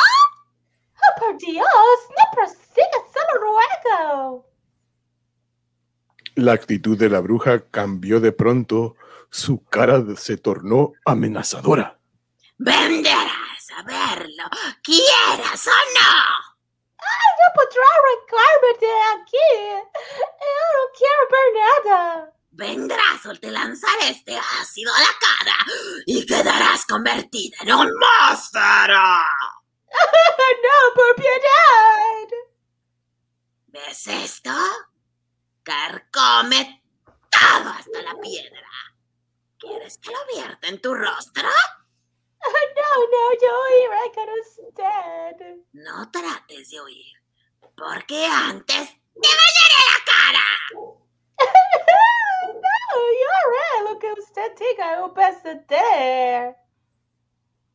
¡Oh, 0.97 1.21
por 1.21 1.39
Dios! 1.39 1.65
¡No 1.65 2.25
prosiga! 2.33 2.99
¡Solo 3.13 3.41
ruego! 3.41 4.51
La 6.35 6.53
actitud 6.53 6.99
de 6.99 7.09
la 7.09 7.21
bruja 7.21 7.69
cambió 7.71 8.19
de 8.21 8.33
pronto, 8.33 8.97
su 9.31 9.65
cara 9.65 10.03
se 10.17 10.37
tornó 10.37 10.93
amenazadora. 11.05 11.99
Venderás 12.59 13.69
para 13.69 14.17
verlo, 14.17 14.45
quieras 14.83 15.67
o 15.67 15.71
no. 15.71 16.50
No 17.39 17.47
podrá 17.55 17.87
arrancarme 17.99 18.71
de 18.81 18.93
aquí. 19.15 19.51
Yo 20.41 20.65
no 20.77 20.85
quiero 20.97 21.23
ver 21.31 21.49
nada. 21.87 22.33
Vendrás 22.53 23.27
o 23.27 23.35
te 23.35 23.51
lanzaré 23.51 24.11
este 24.11 24.37
ácido 24.61 24.93
a 24.95 25.01
la 25.01 25.15
cara 25.21 25.57
y 26.07 26.27
quedarás 26.27 26.85
convertida 26.87 27.57
en 27.63 27.73
un 27.73 27.91
monstruo. 27.99 29.25
No, 30.63 30.95
por 30.95 31.15
piedad. 31.17 32.29
¿Ves 33.69 34.07
esto? 34.09 34.51
Carcome 35.63 36.83
todo 37.31 37.71
hasta 37.71 38.03
la 38.03 38.15
piedra. 38.21 38.69
¿Quieres 39.59 39.99
que 39.99 40.11
lo 40.11 40.19
vierta 40.35 40.69
en 40.69 40.81
tu 40.81 40.95
rostro? 40.95 41.49
No, 42.43 43.07
no, 43.13 43.23
yo 43.43 43.53
iré 43.85 44.05
con 44.15 44.29
usted. 44.41 45.57
No 45.73 46.11
trates 46.11 46.71
de 46.71 46.81
huir, 46.81 47.15
porque 47.77 48.27
antes 48.27 48.89
te 48.89 49.29
bañaré 49.29 49.81
la 49.91 49.99
cara. 50.13 50.47
No, 52.53 52.97
yo 53.21 53.29
haré 53.39 53.93
lo 53.93 53.99
que 53.99 54.13
usted 54.21 54.53
diga, 54.59 55.15
pesadero. 55.15 56.57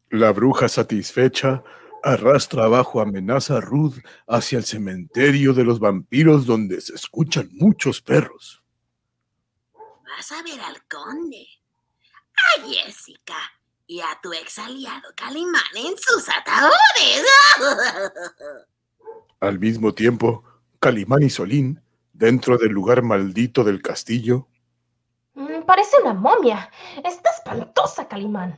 La 0.09 0.31
bruja 0.31 0.67
satisfecha 0.67 1.63
arrastra 2.03 2.65
abajo 2.65 2.99
amenaza 2.99 3.57
a 3.57 3.61
Ruth 3.61 3.95
hacia 4.27 4.57
el 4.57 4.65
cementerio 4.65 5.53
de 5.53 5.63
los 5.63 5.79
vampiros 5.79 6.45
donde 6.45 6.81
se 6.81 6.95
escuchan 6.95 7.49
muchos 7.53 8.01
perros. 8.01 8.61
Vas 9.73 10.31
a 10.31 10.43
ver 10.43 10.59
al 10.59 10.85
conde, 10.87 11.47
a 12.35 12.61
Jessica 12.61 13.54
y 13.87 14.01
a 14.01 14.07
tu 14.21 14.33
ex 14.33 14.57
aliado 14.59 15.09
Calimán 15.15 15.61
en 15.75 15.95
sus 15.97 16.27
ataúdes. 16.29 17.25
Al 19.39 19.59
mismo 19.59 19.93
tiempo, 19.93 20.43
Calimán 20.79 21.23
y 21.23 21.29
Solín, 21.29 21.81
dentro 22.13 22.57
del 22.57 22.71
lugar 22.71 23.01
maldito 23.01 23.63
del 23.63 23.81
castillo, 23.81 24.47
Mm, 25.37 25.63
Parece 25.65 25.97
una 26.01 26.13
momia. 26.13 26.71
Está 27.03 27.29
espantosa, 27.31 28.07
Calimán. 28.07 28.57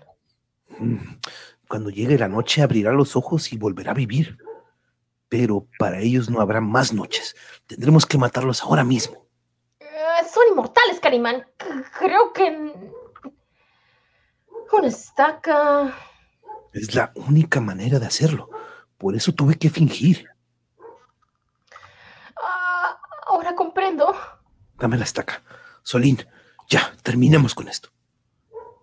Mm, 0.77 0.97
Cuando 1.67 1.89
llegue 1.89 2.19
la 2.19 2.27
noche 2.27 2.61
abrirá 2.61 2.91
los 2.91 3.15
ojos 3.15 3.51
y 3.51 3.57
volverá 3.57 3.91
a 3.91 3.95
vivir. 3.95 4.37
Pero 5.27 5.65
para 5.79 5.99
ellos 5.99 6.29
no 6.29 6.39
habrá 6.39 6.61
más 6.61 6.93
noches. 6.93 7.35
Tendremos 7.65 8.05
que 8.05 8.19
matarlos 8.19 8.61
ahora 8.61 8.83
mismo. 8.83 9.25
Eh, 9.79 9.87
son 10.31 10.43
inmortales, 10.51 10.99
Calimán. 10.99 11.47
C- 11.59 11.83
Creo 11.97 12.31
que... 12.31 12.45
Una 14.71 14.87
estaca... 14.87 15.95
Es 16.73 16.93
la 16.93 17.11
única 17.15 17.59
manera 17.59 17.99
de 17.99 18.05
hacerlo. 18.05 18.49
Por 18.97 19.15
eso 19.15 19.33
tuve 19.33 19.55
que 19.55 19.69
fingir. 19.69 20.27
Ah, 22.41 22.99
ahora 23.27 23.55
comprendo. 23.55 24.13
Dame 24.77 24.97
la 24.97 25.03
estaca. 25.03 25.41
Solín, 25.83 26.19
ya, 26.69 26.93
terminemos 27.03 27.55
con 27.55 27.67
esto. 27.67 27.89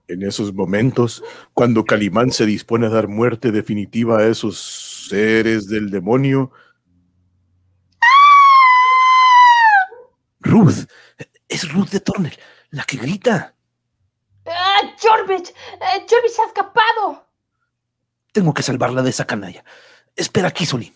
En 0.09 0.23
esos 0.23 0.53
momentos, 0.53 1.23
cuando 1.53 1.85
Calimán 1.85 2.31
se 2.31 2.47
dispone 2.47 2.87
a 2.87 2.91
dar 2.91 3.09
muerte 3.09 3.53
definitiva 3.53 4.19
a 4.19 4.27
esos 4.27 5.07
seres 5.09 5.69
del 5.69 5.91
demonio, 5.91 6.51
Ruth, 10.41 10.87
es 11.49 11.73
Ruth 11.73 11.89
de 11.89 12.01
Tornel, 12.01 12.39
la 12.71 12.85
que 12.85 12.99
grita. 12.99 13.54
¡Ah, 14.47 14.81
Jorvich! 15.01 15.51
Eh, 15.51 16.07
Jorvich 16.09 16.33
se 16.33 16.43
ha 16.43 16.47
escapado. 16.47 17.27
Tengo 18.33 18.53
que 18.53 18.63
salvarla 18.63 19.03
de 19.03 19.11
esa 19.11 19.27
canalla. 19.27 19.65
Espera 20.17 20.49
aquí, 20.49 20.67
Solín. 20.67 20.95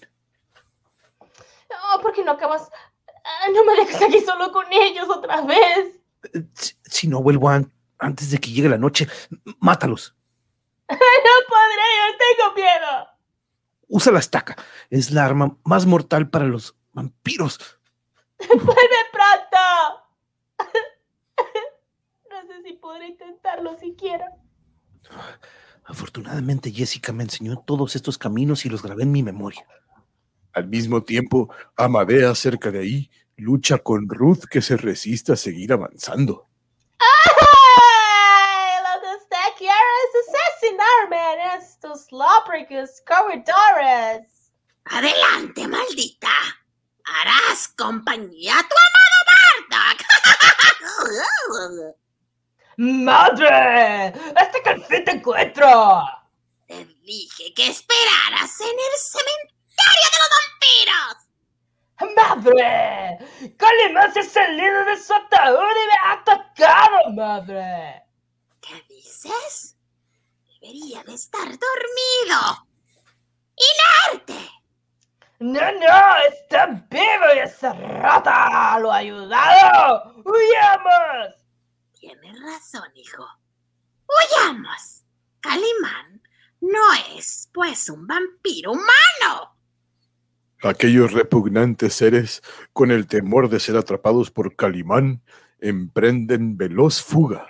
Oh, 1.21 2.01
¿Por 2.01 2.13
qué 2.13 2.25
no 2.25 2.33
acabas? 2.33 2.69
Ah, 3.25 3.49
no 3.55 3.65
me 3.65 3.75
dejes 3.77 4.01
aquí 4.03 4.21
solo 4.21 4.53
con 4.53 4.67
ellos 4.73 5.09
otra 5.09 5.41
vez. 5.43 6.01
Eh, 6.35 6.43
Si, 6.55 6.75
si 6.85 7.09
no 7.09 7.23
vuelvo 7.23 7.49
an- 7.49 7.73
antes 7.99 8.31
de 8.31 8.39
que 8.39 8.51
llegue 8.51 8.69
la 8.69 8.79
noche, 8.79 9.09
mátalos. 9.61 10.15
No 10.91 10.97
podré, 11.49 11.87
yo 11.97 12.17
tengo 12.19 12.55
miedo. 12.55 13.09
Usa 13.89 14.13
la 14.13 14.19
estaca. 14.21 14.57
Es 14.91 15.11
la 15.11 15.25
arma 15.25 15.57
más 15.65 15.87
mortal 15.87 16.29
para 16.31 16.45
los 16.47 16.75
vampiros. 16.93 17.59
¡Vuelve 18.49 18.97
pronto! 19.13 20.08
Si 22.69 22.75
podré 22.75 23.09
intentarlo 23.09 23.77
siquiera. 23.79 24.31
Afortunadamente, 25.85 26.71
Jessica 26.71 27.15
me 27.15 27.23
enseñó 27.23 27.65
todos 27.67 27.97
estos 27.97 28.19
caminos 28.19 28.67
y 28.67 28.69
los 28.69 28.83
grabé 28.83 29.05
en 29.05 29.13
mi 29.13 29.23
memoria. 29.23 29.67
al 30.53 30.69
mismo 30.69 31.03
tiempo, 31.03 31.49
Amadea 31.77 32.35
cerca 32.35 32.71
de 32.71 32.81
ahí 32.81 33.11
lucha 33.37 33.79
con 33.79 34.07
Ruth 34.07 34.45
que 34.51 34.61
se 34.61 34.77
resiste 34.77 35.33
a 35.33 35.37
seguir 35.37 35.73
avanzando. 35.73 36.47
¡Ay! 36.99 38.83
Lo 38.83 39.01
que 39.01 39.17
usted 39.17 39.49
quiere 39.57 39.91
es 40.05 40.11
asesinarme 40.29 41.33
en 41.33 41.41
estos 41.63 42.13
lóbrigos 42.13 43.01
corredores. 43.07 44.53
Adelante, 44.85 45.67
maldita. 45.69 46.37
Harás 47.05 47.69
compañía 47.69 48.59
a 48.59 48.69
tu 48.69 48.75
amado 48.75 49.25
Bardock. 49.71 50.05
¡Madre! 52.79 54.13
¡Hasta 54.37 54.63
que 54.63 54.71
al 54.71 54.85
fin 54.85 55.05
te 55.05 55.11
encuentro! 55.11 55.67
Te 56.69 56.85
dije 57.03 57.53
que 57.53 57.67
esperaras 57.67 58.61
en 58.61 58.69
el 58.69 58.99
cementerio 59.01 60.09
de 60.13 60.19
los 60.21 60.31
vampiros. 60.39 61.17
¡Madre! 62.15 63.19
¡Calimán 63.57 64.15
se 64.15 64.21
ha 64.21 64.23
salido 64.23 64.85
de 64.85 64.97
su 64.97 65.13
ataúd 65.13 65.57
y 65.57 65.87
me 65.89 65.99
ha 66.05 66.13
atacado, 66.13 67.11
madre! 67.15 68.05
¿Qué 68.61 68.81
dices? 68.89 69.77
Debería 70.61 71.03
de 71.03 71.15
estar 71.15 71.49
dormido. 71.49 72.65
¡Inerte! 74.13 74.51
¡No, 75.41 75.73
no! 75.73 76.17
¡Está 76.29 76.67
vivo 76.67 77.35
y 77.35 77.39
esa 77.41 77.73
rata 77.73 78.79
lo 78.79 78.93
ha 78.93 78.99
ayudado! 78.99 80.15
¡Huyamos! 80.25 81.38
Tienes 82.09 82.41
razón, 82.41 82.91
hijo. 82.95 83.23
¡Huyamos! 84.09 85.05
Calimán 85.41 86.23
no 86.59 86.95
es, 87.15 87.51
pues, 87.53 87.91
un 87.91 88.07
vampiro 88.07 88.73
humano. 88.73 89.55
Aquellos 90.63 91.13
repugnantes 91.13 91.93
seres, 91.93 92.43
con 92.73 92.93
el 92.93 93.07
temor 93.07 93.51
de 93.51 93.61
ser 93.61 93.77
atrapados 93.77 94.31
por 94.31 94.57
Calimán, 94.57 95.23
emprenden 95.61 96.57
veloz 96.57 97.03
fuga. 97.03 97.47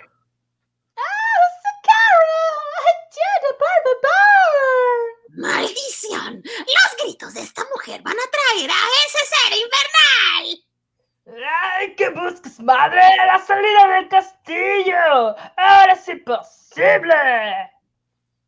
¡Maldición! 5.37 6.43
Los 6.43 7.05
gritos 7.05 7.33
de 7.33 7.43
esta 7.43 7.63
mujer 7.73 8.01
van 8.01 8.17
a 8.17 8.29
traer 8.29 8.69
a 8.69 8.81
ese 9.07 9.25
ser 9.25 9.53
infernal. 9.57 10.69
¡Ay, 11.77 11.95
qué 11.95 12.09
buscas, 12.09 12.59
madre! 12.59 13.01
¡La 13.25 13.39
salida 13.39 13.87
del 13.95 14.09
castillo! 14.09 14.38
¡Ahora 14.51 15.93
es 15.93 16.07
imposible! 16.07 17.13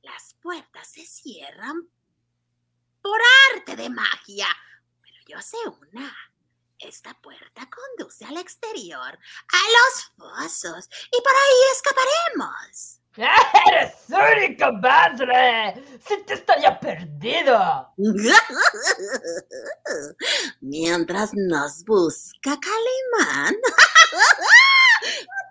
Las 0.02 0.34
puertas 0.42 0.88
se 0.88 1.06
cierran 1.06 1.88
por 3.02 3.20
arte 3.54 3.76
de 3.76 3.90
magia. 3.90 4.48
Pero 5.02 5.18
yo 5.28 5.42
sé 5.42 5.58
una. 5.68 6.16
Esta 6.80 7.14
puerta 7.22 7.70
conduce 7.70 8.26
al 8.26 8.38
exterior, 8.38 9.00
a 9.00 9.62
los 9.78 10.12
fosos, 10.18 10.90
y 11.12 11.22
por 11.22 11.32
ahí 11.32 11.62
escaparemos. 11.74 12.98
¡Eres 13.72 13.94
único, 14.10 14.72
madre! 14.74 15.76
¡Si 16.08 16.18
te 16.24 16.34
estaría 16.34 16.80
perdido! 16.80 17.94
Mientras 20.62 21.32
nos 21.36 21.84
busca 21.86 22.58
Calimán. 22.60 23.56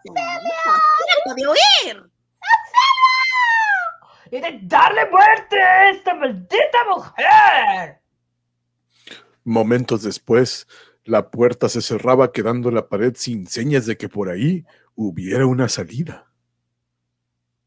Tiempo 0.02 1.34
de 1.36 1.48
huir. 1.48 2.10
¡Y 4.32 4.40
de 4.40 4.60
darle 4.62 5.10
muerte 5.10 5.60
a 5.60 5.90
esta 5.90 6.14
maldita 6.14 6.78
mujer! 6.94 8.00
Momentos 9.44 10.02
después, 10.02 10.68
la 11.04 11.30
puerta 11.30 11.68
se 11.68 11.82
cerraba 11.82 12.30
quedando 12.30 12.70
la 12.70 12.88
pared 12.88 13.14
sin 13.16 13.46
señas 13.46 13.86
de 13.86 13.96
que 13.96 14.08
por 14.08 14.28
ahí 14.28 14.64
hubiera 14.94 15.46
una 15.46 15.68
salida. 15.68 16.30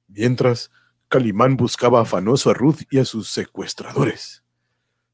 Mientras, 0.08 0.72
Calimán 1.10 1.58
buscaba 1.58 2.02
afanoso 2.02 2.50
a 2.50 2.54
Ruth 2.54 2.84
y 2.90 3.00
a 3.00 3.06
sus 3.06 3.30
secuestradores. 3.30 4.44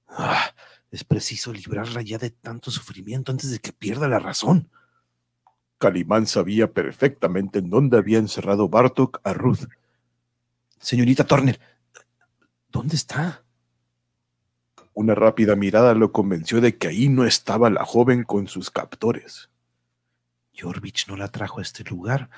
Ah, 0.08 0.54
es 0.91 1.04
preciso 1.04 1.54
librarla 1.54 2.02
ya 2.02 2.18
de 2.18 2.30
tanto 2.30 2.72
sufrimiento 2.72 3.32
antes 3.32 3.52
de 3.52 3.60
que 3.60 3.74
pierda 3.74 4.08
la 4.08 4.20
razón. 4.20 4.70
Calimán 5.80 6.27
sabía 6.27 6.72
perfectamente 6.72 7.60
en 7.60 7.69
dónde 7.69 7.97
había 7.97 8.19
encerrado 8.19 8.69
Bartok 8.69 9.19
a 9.23 9.34
Ruth. 9.34 9.68
Señorita 10.80 11.26
Turner, 11.26 11.60
¿Dónde 12.72 12.95
está? 12.95 13.43
Una 14.93 15.15
rápida 15.15 15.56
mirada 15.56 15.95
lo 15.95 16.11
convenció 16.11 16.61
de 16.61 16.77
que 16.77 16.88
ahí 16.88 17.10
no 17.10 17.26
estaba 17.26 17.69
la 17.69 17.84
joven 17.84 18.23
con 18.23 18.47
sus 18.47 18.69
captores. 18.69 19.49
Jorvich 20.57 21.07
no 21.07 21.15
la 21.15 21.30
trajo 21.30 21.60
a 21.60 21.61
este 21.64 21.84
lugar, 21.84 22.30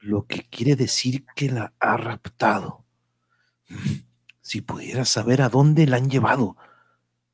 lo 0.00 0.26
que 0.26 0.44
quiere 0.48 0.76
decir 0.76 1.26
que 1.36 1.50
la 1.50 1.74
ha 1.80 1.96
raptado. 1.96 2.84
Mm, 3.68 4.04
Si 4.40 4.60
pudiera 4.60 5.04
saber 5.04 5.40
a 5.42 5.48
dónde 5.48 5.86
la 5.86 5.96
han 5.96 6.10
llevado. 6.10 6.56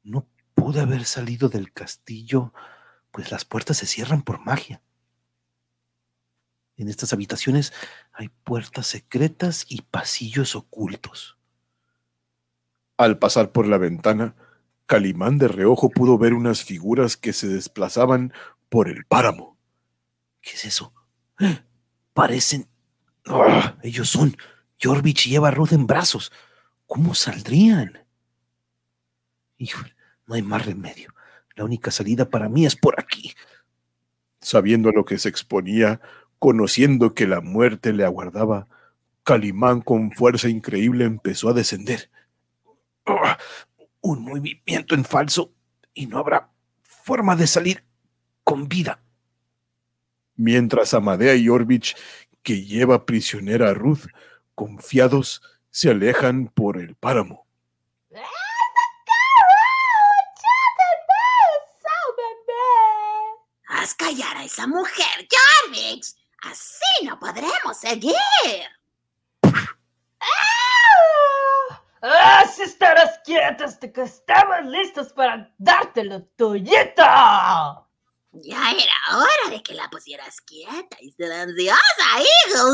No 0.04 0.26
pude 0.54 0.80
haber 0.80 1.04
salido 1.04 1.48
del 1.48 1.72
castillo, 1.72 2.52
pues 3.10 3.30
las 3.32 3.44
puertas 3.44 3.78
se 3.78 3.86
cierran 3.86 4.22
por 4.22 4.40
magia. 4.44 4.80
En 6.80 6.88
estas 6.88 7.12
habitaciones 7.12 7.74
hay 8.10 8.30
puertas 8.30 8.86
secretas 8.86 9.66
y 9.68 9.82
pasillos 9.82 10.56
ocultos. 10.56 11.36
Al 12.96 13.18
pasar 13.18 13.52
por 13.52 13.66
la 13.66 13.76
ventana, 13.76 14.34
Calimán 14.86 15.36
de 15.36 15.48
reojo 15.48 15.90
pudo 15.90 16.16
ver 16.16 16.32
unas 16.32 16.64
figuras 16.64 17.18
que 17.18 17.34
se 17.34 17.48
desplazaban 17.48 18.32
por 18.70 18.88
el 18.88 19.04
páramo. 19.04 19.58
¿Qué 20.40 20.52
es 20.52 20.64
eso? 20.64 20.94
Parecen. 22.14 22.66
¡Ah! 23.26 23.76
Ellos 23.82 24.08
son. 24.08 24.34
Jorvich 24.82 25.28
lleva 25.28 25.48
a 25.48 25.50
Ruth 25.50 25.72
en 25.72 25.86
brazos. 25.86 26.32
¿Cómo 26.86 27.14
saldrían? 27.14 28.06
Híjole, 29.58 29.94
no 30.26 30.34
hay 30.34 30.40
más 30.40 30.64
remedio. 30.64 31.12
La 31.56 31.64
única 31.66 31.90
salida 31.90 32.30
para 32.30 32.48
mí 32.48 32.64
es 32.64 32.74
por 32.74 32.98
aquí. 32.98 33.34
Sabiendo 34.40 34.88
a 34.88 34.92
lo 34.92 35.04
que 35.04 35.18
se 35.18 35.28
exponía, 35.28 36.00
conociendo 36.40 37.14
que 37.14 37.28
la 37.28 37.40
muerte 37.40 37.92
le 37.92 38.04
aguardaba, 38.04 38.66
Calimán 39.22 39.82
con 39.82 40.10
fuerza 40.10 40.48
increíble 40.48 41.04
empezó 41.04 41.50
a 41.50 41.52
descender. 41.52 42.10
¡Ah! 43.06 43.38
Un 44.00 44.22
movimiento 44.22 44.94
en 44.94 45.04
falso 45.04 45.52
y 45.92 46.06
no 46.06 46.18
habrá 46.18 46.50
forma 46.82 47.36
de 47.36 47.46
salir 47.46 47.84
con 48.42 48.68
vida. 48.68 49.02
Mientras 50.34 50.94
Amadea 50.94 51.34
y 51.34 51.50
Orvich, 51.50 51.94
que 52.42 52.64
lleva 52.64 53.04
prisionera 53.04 53.68
a 53.68 53.74
Ruth, 53.74 54.06
confiados, 54.54 55.42
se 55.70 55.90
alejan 55.90 56.48
por 56.48 56.78
el 56.78 56.94
páramo. 56.94 57.46
Haz 63.68 63.94
callar 63.94 64.38
a 64.38 64.44
esa 64.44 64.66
mujer, 64.66 65.28
Jarvix. 65.30 66.19
Así 66.42 67.04
no 67.04 67.18
podremos 67.18 67.76
seguir. 67.78 68.14
¡Ah! 72.02 72.44
¡Si 72.50 72.62
estarás 72.62 73.20
quieta 73.24 73.66
hasta 73.66 73.92
que 73.92 74.02
estamos 74.02 74.64
listos 74.64 75.12
para 75.12 75.52
darte 75.58 76.04
lo 76.04 76.22
tuyito! 76.22 77.02
Ya 78.32 78.70
era 78.70 79.18
hora 79.18 79.50
de 79.50 79.62
que 79.62 79.74
la 79.74 79.90
pusieras 79.90 80.40
quieta 80.40 80.96
y 81.00 81.10
silenciosa, 81.12 82.20
hijo. 82.20 82.68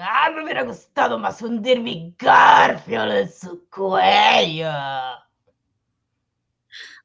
¡Ah! 0.00 0.30
Me 0.30 0.44
hubiera 0.44 0.62
gustado 0.62 1.18
más 1.18 1.42
hundir 1.42 1.80
mi 1.80 2.14
garfio 2.18 3.04
en 3.04 3.32
su 3.32 3.68
cuello. 3.70 4.70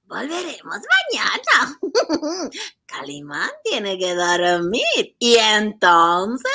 Volveremos 0.10 0.80
mañana. 1.14 1.80
Calimán 2.88 3.52
tiene 3.64 3.96
que 4.00 4.16
dormir. 4.16 5.16
Y 5.20 5.36
entonces. 5.38 6.52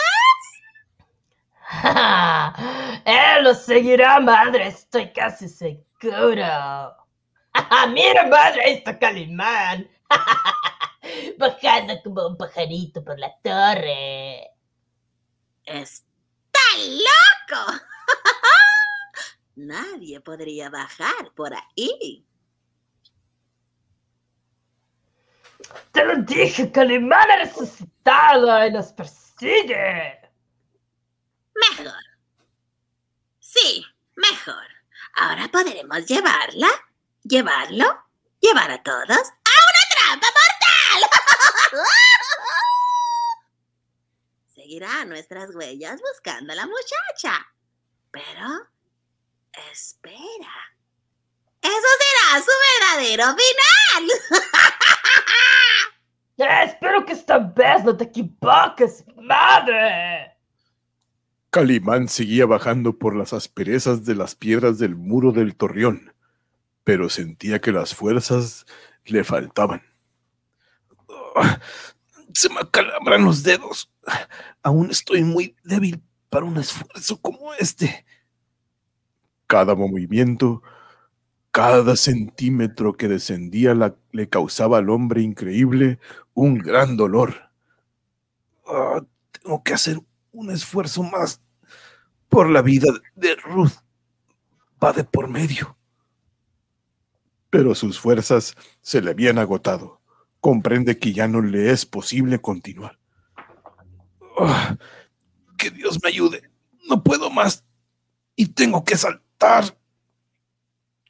Él 3.05 3.45
lo 3.45 3.55
seguirá, 3.55 4.19
madre, 4.19 4.67
estoy 4.67 5.13
casi 5.13 5.49
seguro. 5.49 5.87
Mira, 7.93 8.27
madre, 8.27 8.65
ahí 8.65 8.75
está 8.75 8.99
Calimán. 8.99 9.89
Bajando 11.39 11.95
como 12.03 12.27
un 12.27 12.37
pajarito 12.37 13.05
por 13.05 13.21
la 13.21 13.33
torre. 13.41 14.51
¡Está 15.65 16.61
loco! 16.89 17.81
Nadie 19.55 20.21
podría 20.21 20.71
bajar 20.71 21.33
por 21.37 21.55
ahí. 21.55 22.27
Te 25.93 26.05
lo 26.05 26.17
dije, 26.17 26.71
Calimán 26.71 27.31
ha 27.31 27.37
resucitado 27.37 28.67
y 28.67 28.73
nos 28.73 28.93
persigue. 28.93 30.21
Mejor. 31.55 32.03
Sí, 33.41 33.85
mejor. 34.17 34.67
Ahora 35.17 35.49
podremos 35.49 36.05
llevarla, 36.07 36.69
llevarlo, 37.23 38.05
llevar 38.41 38.71
a 38.71 38.83
todos 38.83 39.11
a 39.11 39.55
una 39.71 39.85
trampa 39.91 40.27
mortal. 40.27 41.11
Seguirá 44.55 45.05
nuestras 45.05 45.55
huellas 45.55 46.01
buscando 46.01 46.53
a 46.53 46.57
la 46.57 46.67
muchacha. 46.67 47.47
Pero, 48.11 48.69
espera. 49.71 50.75
Eso 51.61 51.89
será 51.99 52.43
su 52.43 52.51
verdadero 52.81 53.25
final. 53.25 54.11
Espero 56.37 57.05
que 57.07 57.13
esta 57.13 57.39
vez 57.39 57.85
no 57.85 57.97
te 57.97 58.05
equivoques, 58.05 59.05
madre. 59.17 60.33
Calimán 61.51 62.09
seguía 62.09 62.47
bajando 62.47 62.99
por 62.99 63.15
las 63.15 63.33
asperezas 63.33 64.05
de 64.05 64.17
las 64.17 64.35
piedras 64.35 64.79
del 64.79 64.97
muro 64.97 65.31
del 65.31 65.55
torreón, 65.55 66.13
pero 66.83 67.09
sentía 67.09 67.61
que 67.61 67.71
las 67.71 67.95
fuerzas 67.95 68.67
le 69.05 69.23
faltaban. 69.23 69.83
Ah, 71.37 71.61
Se 72.33 72.49
me 72.49 72.61
acalambran 72.61 73.25
los 73.25 73.45
dedos. 73.45 73.93
Aún 74.63 74.91
estoy 74.91 75.23
muy 75.23 75.55
débil 75.63 76.03
para 76.29 76.45
un 76.47 76.57
esfuerzo 76.57 77.21
como 77.21 77.55
este. 77.55 78.05
Cada 79.47 79.77
movimiento, 79.77 80.63
cada 81.55 81.95
centímetro 81.95 82.95
que 82.95 83.07
descendía 83.07 83.77
le 84.11 84.29
causaba 84.29 84.79
al 84.79 84.91
hombre 84.91 85.23
increíble 85.23 86.01
un 86.35 86.59
gran 86.59 86.97
dolor. 86.97 87.53
Ah, 88.67 89.01
tengo 89.31 89.63
que 89.63 89.73
hacer 89.73 90.01
un 90.33 90.51
esfuerzo 90.51 91.05
más 91.05 91.41
por 92.29 92.51
la 92.51 92.61
vida 92.61 92.93
de 93.15 93.37
Ruth. 93.37 93.71
Va 94.83 94.93
de 94.93 95.05
por 95.05 95.29
medio. 95.29 95.77
Pero 97.51 97.77
sus 97.77 98.01
fuerzas 98.01 98.57
se 98.83 99.01
le 99.01 99.13
habían 99.13 99.39
agotado. 99.39 100.01
Comprende 100.41 100.99
que 100.99 101.13
ya 101.13 101.29
no 101.29 101.41
le 101.41 101.71
es 101.71 101.87
posible 101.87 102.41
continuar. 102.41 102.99
Ah, 104.41 104.77
que 105.57 105.71
Dios 105.71 106.01
me 106.03 106.09
ayude. 106.09 106.51
No 106.89 107.05
puedo 107.05 107.31
más. 107.31 107.63
Y 108.35 108.47
tengo 108.47 108.83
que 108.83 108.97
saltar. 108.97 109.77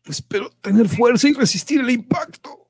Espero 0.06 0.50
tener 0.60 0.88
fuerza 0.88 1.28
y 1.28 1.32
resistir 1.32 1.80
el 1.80 1.90
impacto. 1.90 2.68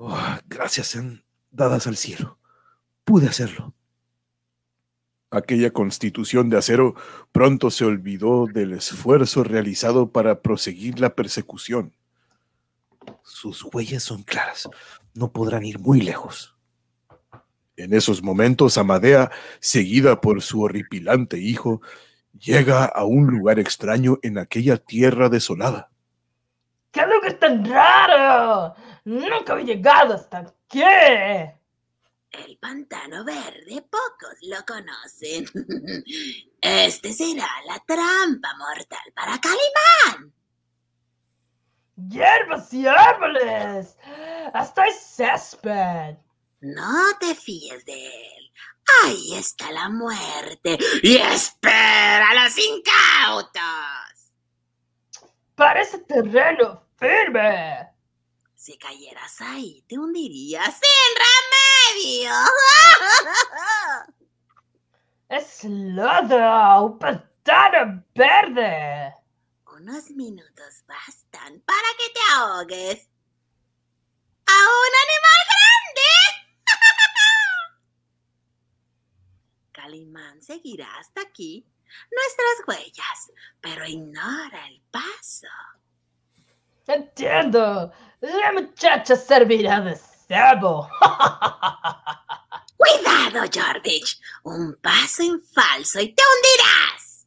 Ah, 0.00 0.40
gracias 0.46 0.88
sean 0.88 1.24
dadas 1.50 1.86
al 1.86 1.96
cielo. 1.96 2.38
Pude 3.04 3.28
hacerlo. 3.28 3.74
Aquella 5.30 5.72
constitución 5.72 6.48
de 6.48 6.58
acero 6.58 6.94
pronto 7.32 7.70
se 7.70 7.84
olvidó 7.84 8.46
del 8.46 8.72
esfuerzo 8.72 9.42
realizado 9.44 10.10
para 10.10 10.42
proseguir 10.42 11.00
la 11.00 11.14
persecución. 11.14 11.94
Sus 13.22 13.64
huellas 13.64 14.02
son 14.02 14.22
claras. 14.22 14.68
No 15.14 15.32
podrán 15.32 15.64
ir 15.64 15.78
muy 15.78 16.00
lejos. 16.00 16.56
En 17.76 17.92
esos 17.92 18.22
momentos, 18.22 18.78
Amadea, 18.78 19.30
seguida 19.58 20.20
por 20.20 20.42
su 20.42 20.62
horripilante 20.62 21.38
hijo, 21.38 21.82
llega 22.38 22.84
a 22.84 23.04
un 23.04 23.26
lugar 23.26 23.58
extraño 23.58 24.18
en 24.22 24.38
aquella 24.38 24.76
tierra 24.76 25.28
desolada. 25.28 25.90
¡Qué 26.90 27.06
lugar 27.06 27.34
tan 27.34 27.64
raro! 27.64 28.74
Nunca 29.04 29.52
había 29.52 29.74
llegado 29.74 30.14
hasta 30.14 30.38
aquí. 30.38 30.82
El 32.30 32.58
pantano 32.58 33.24
verde, 33.24 33.84
pocos 33.90 34.36
lo 34.42 34.64
conocen. 34.66 35.44
Este 36.60 37.12
será 37.12 37.46
la 37.66 37.78
trampa 37.86 38.54
mortal 38.56 39.12
para 39.14 39.38
Calimán. 39.38 40.32
Hierbas 42.08 42.72
y 42.72 42.86
árboles. 42.86 43.98
Hasta 44.52 44.86
el 44.86 44.94
césped. 44.94 46.16
No 46.60 47.18
te 47.20 47.34
fíes 47.34 47.84
de 47.84 48.06
él. 48.06 48.50
Ahí 49.04 49.34
está 49.34 49.70
la 49.72 49.88
muerte. 49.88 50.78
Y 51.02 51.16
espera 51.16 52.30
a 52.30 52.44
los 52.44 52.58
incautos. 52.58 53.62
Parece 55.54 55.98
terreno 55.98 56.86
firme. 56.96 57.88
Si 58.54 58.76
cayeras 58.78 59.40
ahí, 59.40 59.84
te 59.88 59.98
hundirías 59.98 60.74
sin 60.74 62.00
remedio. 62.00 62.32
Es 65.28 65.64
lodo, 65.64 66.84
un 66.84 66.98
pantano 66.98 68.04
verde. 68.14 69.14
Unos 69.74 70.10
minutos 70.10 70.84
bastan 70.86 71.60
para 71.66 71.88
que 71.98 72.12
te 72.12 72.20
ahogues. 72.34 73.08
¡A 74.46 74.52
un 74.52 74.92
animal 75.04 75.40
grande! 75.50 76.33
Calimán 79.74 80.40
seguirá 80.40 80.88
hasta 80.98 81.20
aquí 81.20 81.66
nuestras 82.10 82.68
huellas, 82.68 83.32
pero 83.60 83.84
ignora 83.84 84.68
el 84.68 84.80
paso. 84.90 85.48
Entiendo. 86.86 87.92
La 88.20 88.52
muchacha 88.52 89.16
servirá 89.16 89.80
de 89.80 89.96
cebo. 89.96 90.88
¡Cuidado, 92.76 93.46
Jorvich! 93.52 94.20
Un 94.44 94.78
paso 94.80 95.22
en 95.22 95.42
falso 95.42 96.00
y 96.00 96.14
te 96.14 96.22
hundirás. 96.22 97.26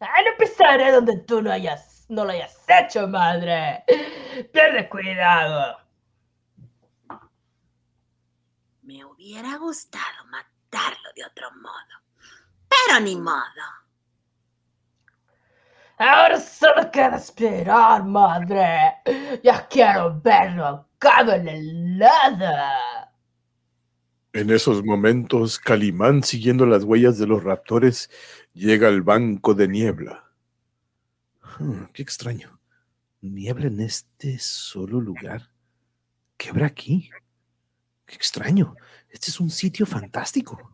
Ah, 0.00 0.22
no 0.24 0.36
pisaré 0.38 0.92
donde 0.92 1.16
tú 1.18 1.42
no 1.42 1.50
hayas, 1.50 2.06
no 2.08 2.24
lo 2.24 2.32
hayas 2.32 2.56
hecho, 2.68 3.08
madre. 3.08 3.84
Pierde 4.52 4.88
cuidado. 4.88 5.78
Me 8.82 9.04
hubiera 9.04 9.56
gustado 9.56 10.24
de 10.70 11.24
otro 11.24 11.50
modo, 11.60 12.02
pero 12.68 13.00
ni 13.00 13.16
modo. 13.16 13.78
Ahora 15.98 16.38
solo 16.40 16.90
queda 16.92 17.16
esperar, 17.16 18.04
madre. 18.04 18.94
Ya 19.42 19.66
quiero 19.66 20.20
verlo 20.20 20.66
acá 20.66 21.22
en 21.34 21.48
el 21.48 22.02
helada. 22.02 23.12
En 24.32 24.50
esos 24.50 24.84
momentos, 24.84 25.58
Calimán, 25.58 26.22
siguiendo 26.22 26.66
las 26.66 26.84
huellas 26.84 27.18
de 27.18 27.26
los 27.26 27.42
raptores, 27.42 28.10
llega 28.52 28.86
al 28.86 29.02
banco 29.02 29.54
de 29.54 29.66
niebla. 29.66 30.30
Hmm, 31.58 31.86
qué 31.92 32.02
extraño. 32.02 32.60
Niebla 33.20 33.66
en 33.66 33.80
este 33.80 34.38
solo 34.38 35.00
lugar. 35.00 35.50
¿Qué 36.36 36.50
habrá 36.50 36.66
aquí? 36.66 37.10
Qué 38.08 38.14
extraño. 38.14 38.74
Este 39.10 39.30
es 39.30 39.38
un 39.38 39.50
sitio 39.50 39.84
fantástico. 39.84 40.72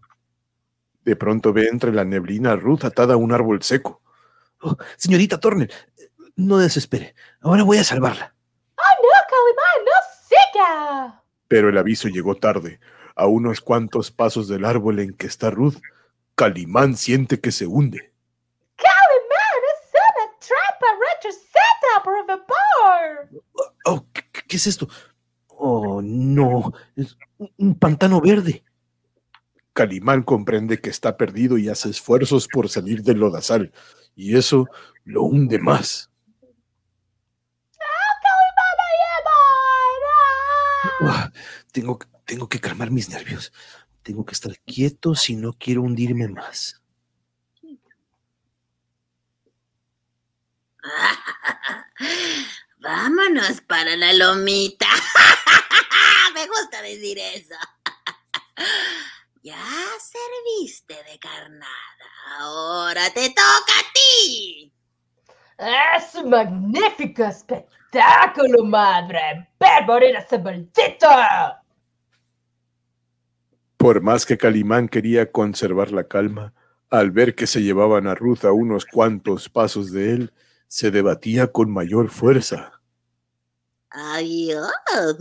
De 1.04 1.16
pronto 1.16 1.52
ve 1.52 1.66
entre 1.66 1.92
la 1.92 2.04
neblina 2.04 2.52
a 2.52 2.56
Ruth 2.56 2.84
atada 2.84 3.14
a 3.14 3.16
un 3.16 3.32
árbol 3.32 3.60
seco. 3.62 4.00
Oh, 4.60 4.76
señorita 4.96 5.40
Tornel, 5.40 5.70
no 6.36 6.58
desespere. 6.58 7.16
Ahora 7.40 7.64
voy 7.64 7.78
a 7.78 7.84
salvarla. 7.84 8.34
¡Oh, 8.76 9.02
no, 9.02 9.10
Calimán! 9.28 9.84
¡No 9.84 9.92
siga! 10.28 11.24
Pero 11.48 11.68
el 11.68 11.76
aviso 11.76 12.08
llegó 12.08 12.36
tarde. 12.36 12.78
A 13.16 13.26
unos 13.26 13.60
cuantos 13.60 14.12
pasos 14.12 14.46
del 14.46 14.64
árbol 14.64 15.00
en 15.00 15.12
que 15.12 15.26
está 15.26 15.50
Ruth, 15.50 15.78
Calimán 16.36 16.96
siente 16.96 17.40
que 17.40 17.50
se 17.50 17.66
hunde. 17.66 18.12
¡Calimán! 18.76 19.60
¡Es 19.72 19.90
una 19.92 20.38
trampa 20.38 20.86
retroceda 21.12 22.02
por 22.04 22.26
vapor! 22.26 23.42
Oh, 23.86 24.06
¿qué, 24.12 24.22
qué 24.46 24.56
es 24.56 24.66
esto? 24.68 24.88
Oh, 25.66 26.02
no. 26.02 26.74
Es 26.94 27.16
un- 27.56 27.74
pantano 27.78 28.20
verde. 28.20 28.62
Calimán 29.72 30.22
comprende 30.22 30.78
que 30.78 30.90
está 30.90 31.16
perdido 31.16 31.56
y 31.56 31.70
hace 31.70 31.88
esfuerzos 31.88 32.48
por 32.48 32.68
salir 32.68 33.02
del 33.02 33.18
lodazal, 33.18 33.72
y 34.14 34.36
eso 34.36 34.66
lo 35.04 35.22
hunde 35.22 35.58
más. 35.58 36.10
Ah, 41.00 41.32
tengo, 41.72 41.98
tengo 42.26 42.46
que 42.46 42.60
calmar 42.60 42.90
mis 42.90 43.08
nervios. 43.08 43.50
Tengo 44.02 44.26
que 44.26 44.34
estar 44.34 44.54
quieto 44.66 45.14
si 45.14 45.34
no 45.34 45.54
quiero 45.54 45.80
hundirme 45.80 46.28
más. 46.28 46.82
Vámonos 52.80 53.60
para 53.62 53.96
la 53.96 54.12
lomita. 54.12 54.86
Me 56.54 56.60
gusta 56.60 56.82
decir 56.82 57.18
eso. 57.18 57.54
Ya 59.42 59.58
serviste 60.00 60.94
de 60.94 61.18
carnada. 61.18 61.68
Ahora 62.38 63.02
te 63.12 63.28
toca 63.28 63.42
a 63.78 63.92
ti. 63.92 64.72
¡Es 65.58 66.14
un 66.14 66.30
magnífico 66.30 67.24
espectáculo, 67.24 68.64
madre! 68.64 69.46
¡Ver 69.60 69.84
morir 69.86 70.16
a 70.16 70.20
ese 70.20 70.38
maldito! 70.38 71.08
Por 73.76 74.00
más 74.00 74.24
que 74.24 74.38
Calimán 74.38 74.88
quería 74.88 75.30
conservar 75.30 75.92
la 75.92 76.04
calma, 76.04 76.54
al 76.88 77.10
ver 77.10 77.34
que 77.34 77.46
se 77.46 77.60
llevaban 77.60 78.06
a 78.06 78.14
Ruth 78.14 78.46
a 78.46 78.52
unos 78.52 78.86
cuantos 78.86 79.50
pasos 79.50 79.92
de 79.92 80.12
él, 80.12 80.32
se 80.68 80.90
debatía 80.90 81.48
con 81.48 81.70
mayor 81.70 82.08
fuerza. 82.08 82.73
Adiós, 83.94 84.72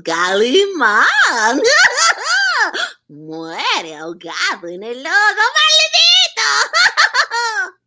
Calimán. 0.03 1.61
Muere 3.07 3.95
ahogado 3.95 4.67
en 4.67 4.81
el 4.81 5.03
lodo 5.03 5.43
maldito. 5.57 6.49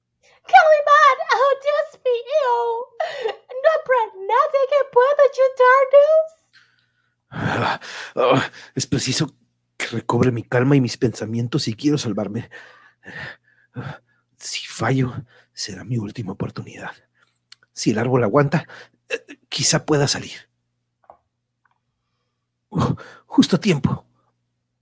¡Calimán! 0.46 1.18
¡Oh, 1.34 1.54
Dios 1.60 2.00
mío! 2.04 2.54
¿No 3.50 3.68
habrá 3.74 4.00
nadie 4.14 4.62
que 4.70 4.82
pueda 4.92 5.22
ayudarnos? 5.32 6.26
Ah, 7.30 7.80
ah, 8.14 8.50
es 8.76 8.86
preciso 8.86 9.34
que 9.76 9.88
recobre 9.88 10.30
mi 10.30 10.44
calma 10.44 10.76
y 10.76 10.80
mis 10.80 10.96
pensamientos 10.96 11.64
si 11.64 11.74
quiero 11.74 11.98
salvarme. 11.98 12.48
Si 14.38 14.64
fallo, 14.66 15.14
será 15.52 15.82
mi 15.82 15.98
última 15.98 16.30
oportunidad. 16.30 16.92
Si 17.72 17.90
el 17.90 17.98
árbol 17.98 18.22
aguanta, 18.22 18.68
eh, 19.08 19.40
quizá 19.48 19.84
pueda 19.84 20.06
salir. 20.06 20.45
Oh, 22.76 22.94
justo 23.24 23.56
a 23.56 23.60
tiempo. 23.60 24.04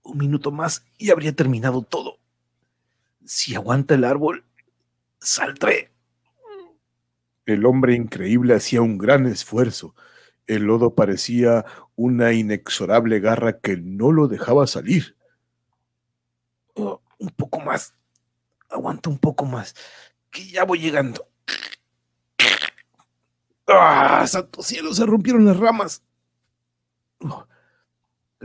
Un 0.03 0.17
minuto 0.17 0.51
más 0.51 0.85
y 0.97 1.11
habría 1.11 1.33
terminado 1.33 1.81
todo. 1.81 2.19
Si 3.23 3.55
aguanta 3.55 3.95
el 3.95 4.03
árbol, 4.03 4.43
saldré. 5.19 5.91
El 7.45 7.65
hombre 7.65 7.95
increíble 7.95 8.53
hacía 8.53 8.81
un 8.81 8.97
gran 8.97 9.25
esfuerzo. 9.25 9.95
El 10.45 10.63
lodo 10.63 10.93
parecía 10.93 11.65
una 11.95 12.33
inexorable 12.33 13.19
garra 13.19 13.59
que 13.59 13.77
no 13.77 14.11
lo 14.11 14.27
dejaba 14.27 14.67
salir. 14.67 15.15
Oh, 16.73 17.01
un 17.17 17.29
poco 17.29 17.61
más. 17.61 17.95
Aguanta 18.69 19.09
un 19.09 19.19
poco 19.19 19.45
más. 19.45 19.73
Que 20.29 20.45
ya 20.47 20.65
voy 20.65 20.79
llegando. 20.79 21.27
¡Ah! 23.67 24.25
¡Santo 24.27 24.61
cielo! 24.61 24.93
Se 24.93 25.05
rompieron 25.05 25.45
las 25.45 25.57
ramas. 25.57 26.03
Oh, 27.19 27.47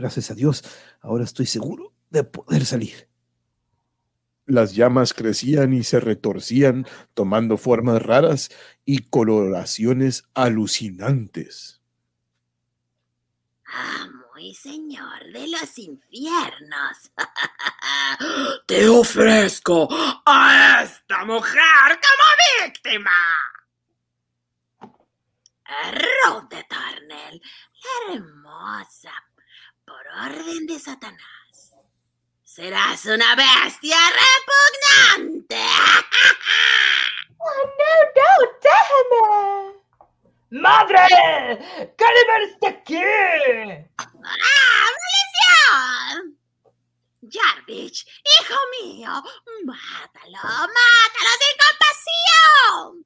gracias 0.01 0.31
a 0.31 0.35
Dios. 0.35 0.63
Ahora 0.99 1.23
estoy 1.23 1.45
seguro 1.45 1.93
de 2.09 2.23
poder 2.23 2.65
salir. 2.65 3.07
Las 4.45 4.75
llamas 4.75 5.13
crecían 5.13 5.73
y 5.73 5.83
se 5.83 5.99
retorcían, 5.99 6.85
tomando 7.13 7.57
formas 7.57 8.01
raras 8.01 8.49
y 8.83 9.09
coloraciones 9.09 10.23
alucinantes. 10.33 11.81
Ah, 13.65 14.09
muy 14.33 14.53
señor 14.55 15.31
de 15.31 15.47
los 15.47 15.77
infiernos. 15.77 17.11
Te 18.67 18.89
ofrezco 18.89 19.87
a 20.25 20.83
esta 20.83 21.23
mujer 21.23 21.61
como 21.87 22.65
víctima. 22.65 23.11
Ruth 25.91 26.49
de 26.49 26.63
Tornel, 26.65 27.41
la 27.81 28.15
hermosa, 28.15 29.13
por 29.85 30.07
orden 30.07 30.67
de 30.67 30.79
Satanás. 30.79 31.73
Serás 32.43 33.05
una 33.05 33.35
bestia 33.35 33.97
repugnante. 35.17 35.55
¡Oh, 37.37 37.63
no, 37.79 37.93
no! 38.17 38.29
¡Déjame! 38.61 39.81
¡Madre! 40.51 41.07
¡Calimán 41.97 42.41
está 42.49 42.67
aquí! 42.69 43.01
¡Ah, 43.97 44.11
maldición! 44.91 46.37
Jarvich, 47.29 48.05
hijo 48.39 48.55
mío, 48.81 49.11
mátalo, 49.63 50.41
mátalo 50.43 51.31
sin 51.39 51.55
compasión. 51.63 53.05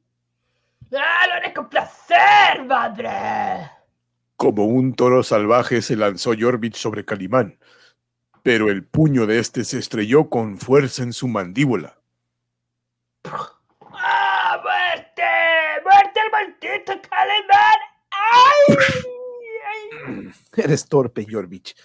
¡Ah, 0.98 1.28
lo 1.28 1.34
haré 1.36 1.54
con 1.54 1.70
placer, 1.70 2.64
madre! 2.66 3.70
Como 4.36 4.66
un 4.66 4.94
toro 4.96 5.24
salvaje 5.24 5.82
se 5.82 5.96
lanzó 5.96 6.34
Jorvich 6.38 6.76
sobre 6.76 7.06
Calimán, 7.06 7.58
pero 8.44 8.70
el 8.70 8.86
puño 8.86 9.26
de 9.26 9.40
este 9.40 9.64
se 9.64 9.80
estrelló 9.80 10.30
con 10.30 10.58
fuerza 10.58 11.04
en 11.04 11.14
su 11.14 11.28
mandíbula. 11.28 12.00
¡Ah, 13.24 14.62
muerte! 14.62 15.24
¡Muerte 15.84 16.20
al 16.20 16.32
maldito 16.32 17.02
Calimán! 17.10 17.80
¡Ay! 18.12 18.78
ay. 20.06 20.32
Eres 20.64 20.88
torpe, 20.88 21.26
Jorvich. 21.30 21.76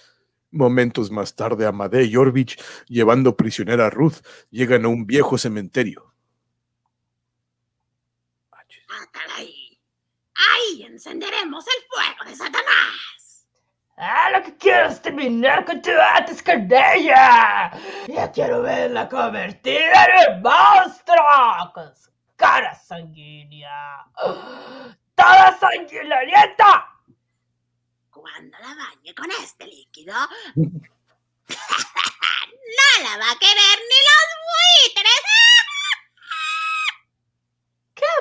Momentos 0.50 1.12
más 1.12 1.36
tarde, 1.36 1.66
Amadé 1.66 2.04
y 2.04 2.14
Jorvich, 2.14 2.60
llevando 2.88 3.36
prisionera 3.36 3.86
a 3.86 3.90
Ruth, 3.90 4.16
llegan 4.50 4.84
a 4.84 4.88
un 4.88 5.06
viejo 5.06 5.38
cementerio. 5.38 6.10
Ahí. 9.36 9.59
Ahí 10.52 10.82
encenderemos 10.84 11.64
el 11.66 11.84
fuego 11.88 12.24
de 12.24 12.36
Satanás. 12.36 13.46
Ah, 13.96 14.30
lo 14.30 14.42
que 14.42 14.56
quiero 14.56 14.88
es 14.88 15.02
terminar 15.02 15.64
con 15.66 15.82
tu 15.82 15.90
antes, 15.90 16.42
Cordelia. 16.42 17.70
Ya 18.08 18.32
quiero 18.32 18.62
verla 18.62 19.06
convertida 19.08 20.06
en 20.06 20.36
un 20.36 20.42
monstruo 20.42 21.72
con 21.74 21.94
su 21.94 22.10
cara 22.36 22.74
sanguínea. 22.74 24.06
¡Toda 25.14 25.58
sanguinolienta! 25.60 26.86
Cuando 28.10 28.58
la 28.58 28.68
bañe 28.68 29.14
con 29.14 29.30
este 29.32 29.66
líquido, 29.66 30.14
no 30.54 30.66
la 33.02 33.18
va 33.18 33.32
a 33.32 33.38
querer 33.38 33.78
ni 33.90 33.98
los 34.08 34.26
buitres. 34.48 35.39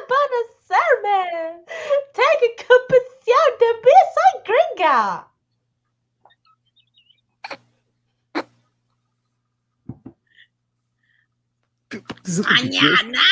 ¿Qué 0.09 0.15
van 0.15 0.31
a 0.33 0.41
hacerme? 0.49 1.65
Tengo 2.13 2.47
compasión 2.67 3.49
de 3.59 3.69
mí, 3.75 3.95
soy 4.15 4.33
gringa. 4.43 5.31
¿Por 11.89 12.23
qué 12.23 12.31
se 12.31 12.41
repitió? 12.43 12.89
Mañana, 12.89 13.23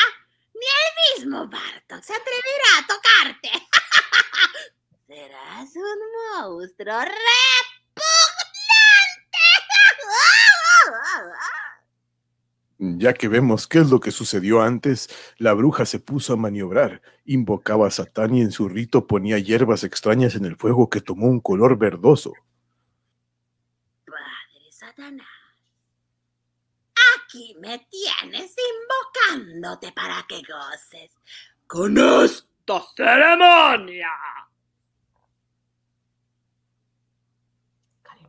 ni 0.54 0.66
el 0.84 1.18
mismo 1.18 1.48
Bartok 1.48 2.02
se 2.04 2.14
atreverá 2.14 2.70
a 2.78 2.86
tocarte. 2.86 3.50
Serás 5.08 5.74
un 5.74 6.00
monstruo 6.30 7.00
repugnante. 7.00 7.18
Ya 12.80 13.12
que 13.12 13.26
vemos 13.26 13.66
qué 13.66 13.78
es 13.80 13.90
lo 13.90 13.98
que 13.98 14.12
sucedió 14.12 14.62
antes, 14.62 15.08
la 15.36 15.52
bruja 15.52 15.84
se 15.84 15.98
puso 15.98 16.34
a 16.34 16.36
maniobrar, 16.36 17.02
invocaba 17.24 17.88
a 17.88 17.90
Satán 17.90 18.36
y 18.36 18.40
en 18.40 18.52
su 18.52 18.68
rito 18.68 19.08
ponía 19.08 19.36
hierbas 19.38 19.82
extrañas 19.82 20.36
en 20.36 20.44
el 20.44 20.54
fuego 20.54 20.88
que 20.88 21.00
tomó 21.00 21.26
un 21.26 21.40
color 21.40 21.76
verdoso. 21.76 22.34
Padre 24.04 24.70
Satanás, 24.70 25.26
aquí 27.16 27.56
me 27.60 27.84
tienes 27.90 28.54
invocándote 29.26 29.90
para 29.90 30.24
que 30.28 30.36
goces 30.36 31.10
con 31.66 31.98
esta 31.98 32.80
ceremonia. 32.96 34.08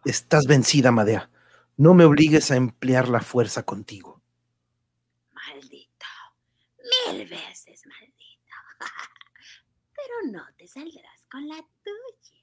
Estás 0.06 0.48
vencida, 0.48 0.92
Madea. 0.92 1.30
No 1.78 1.94
me 1.94 2.04
obligues 2.04 2.50
a 2.50 2.56
emplear 2.56 3.10
la 3.10 3.22
fuerza 3.22 3.62
contigo. 3.62 4.19
Mil 7.12 7.28
veces 7.28 7.84
maldito. 7.86 8.56
Pero 9.96 10.32
no 10.32 10.44
te 10.58 10.68
saldrás 10.68 11.26
con 11.32 11.48
la 11.48 11.56
tuya. 11.56 12.40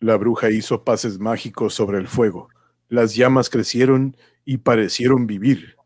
La 0.00 0.16
bruja 0.16 0.50
hizo 0.50 0.84
pases 0.84 1.18
mágicos 1.18 1.74
sobre 1.74 1.98
el 1.98 2.08
fuego. 2.08 2.48
Las 2.88 3.14
llamas 3.14 3.48
crecieron 3.48 4.16
y 4.44 4.58
parecieron 4.58 5.26
vivir. 5.26 5.76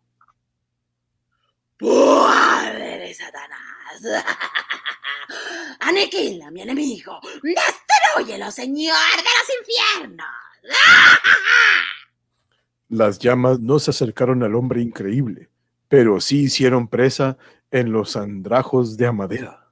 ¡Padre 1.79 3.15
Satanás! 3.15 4.03
¡Aniquila 5.81 6.51
mi 6.51 6.63
enemigo! 6.63 7.21
¡Destruyelo, 7.43 8.51
Señor 8.51 8.97
de 9.17 9.23
los 9.23 9.51
infiernos! 9.61 10.27
Las 12.89 13.19
llamas 13.19 13.61
no 13.61 13.79
se 13.79 13.91
acercaron 13.91 14.43
al 14.43 14.55
hombre 14.55 14.81
increíble, 14.81 15.51
pero 15.89 16.21
sí 16.21 16.45
hicieron 16.45 16.89
presa 16.89 17.37
en 17.71 17.93
los 17.93 18.17
andrajos 18.17 18.97
de 18.97 19.07
Amadea. 19.07 19.67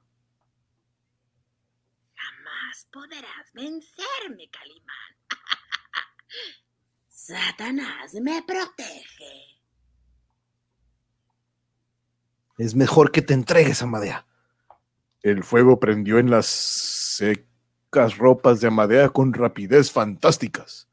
Jamás 2.15 2.87
podrás 2.91 3.53
vencerme, 3.53 4.49
Calimán. 4.49 5.15
Satanás 7.07 8.13
me 8.21 8.43
protege. 8.43 9.47
Es 12.57 12.73
mejor 12.73 13.11
que 13.11 13.21
te 13.21 13.33
entregues, 13.35 13.83
Amadea. 13.83 14.25
El 15.21 15.43
fuego 15.43 15.79
prendió 15.79 16.17
en 16.17 16.31
las 16.31 16.47
secas 16.47 18.17
ropas 18.17 18.61
de 18.61 18.67
Amadea 18.67 19.09
con 19.09 19.33
rapidez 19.33 19.91
fantásticas. 19.91 20.87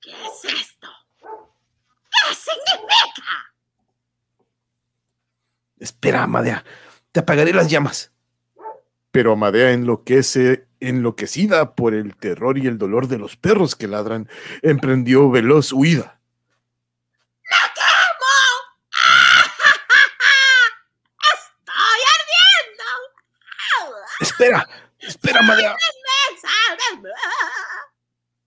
¿Qué 0.00 0.10
es 0.10 0.44
esto? 0.44 0.88
¿Qué 1.20 2.34
significa? 2.34 3.54
Espera, 5.84 6.22
Amadea. 6.22 6.64
Te 7.12 7.20
apagaré 7.20 7.52
las 7.52 7.68
llamas. 7.68 8.10
Pero 9.10 9.32
Amadea 9.32 9.72
enloquece, 9.72 10.66
enloquecida 10.80 11.74
por 11.74 11.92
el 11.92 12.16
terror 12.16 12.56
y 12.56 12.66
el 12.66 12.78
dolor 12.78 13.06
de 13.06 13.18
los 13.18 13.36
perros 13.36 13.76
que 13.76 13.86
ladran, 13.86 14.26
emprendió 14.62 15.30
veloz 15.30 15.74
huida. 15.74 16.18
¡Estoy 21.34 22.00
ardiendo! 22.16 22.84
Espera, 24.20 24.68
espera, 25.00 25.40
Amadea. 25.40 25.76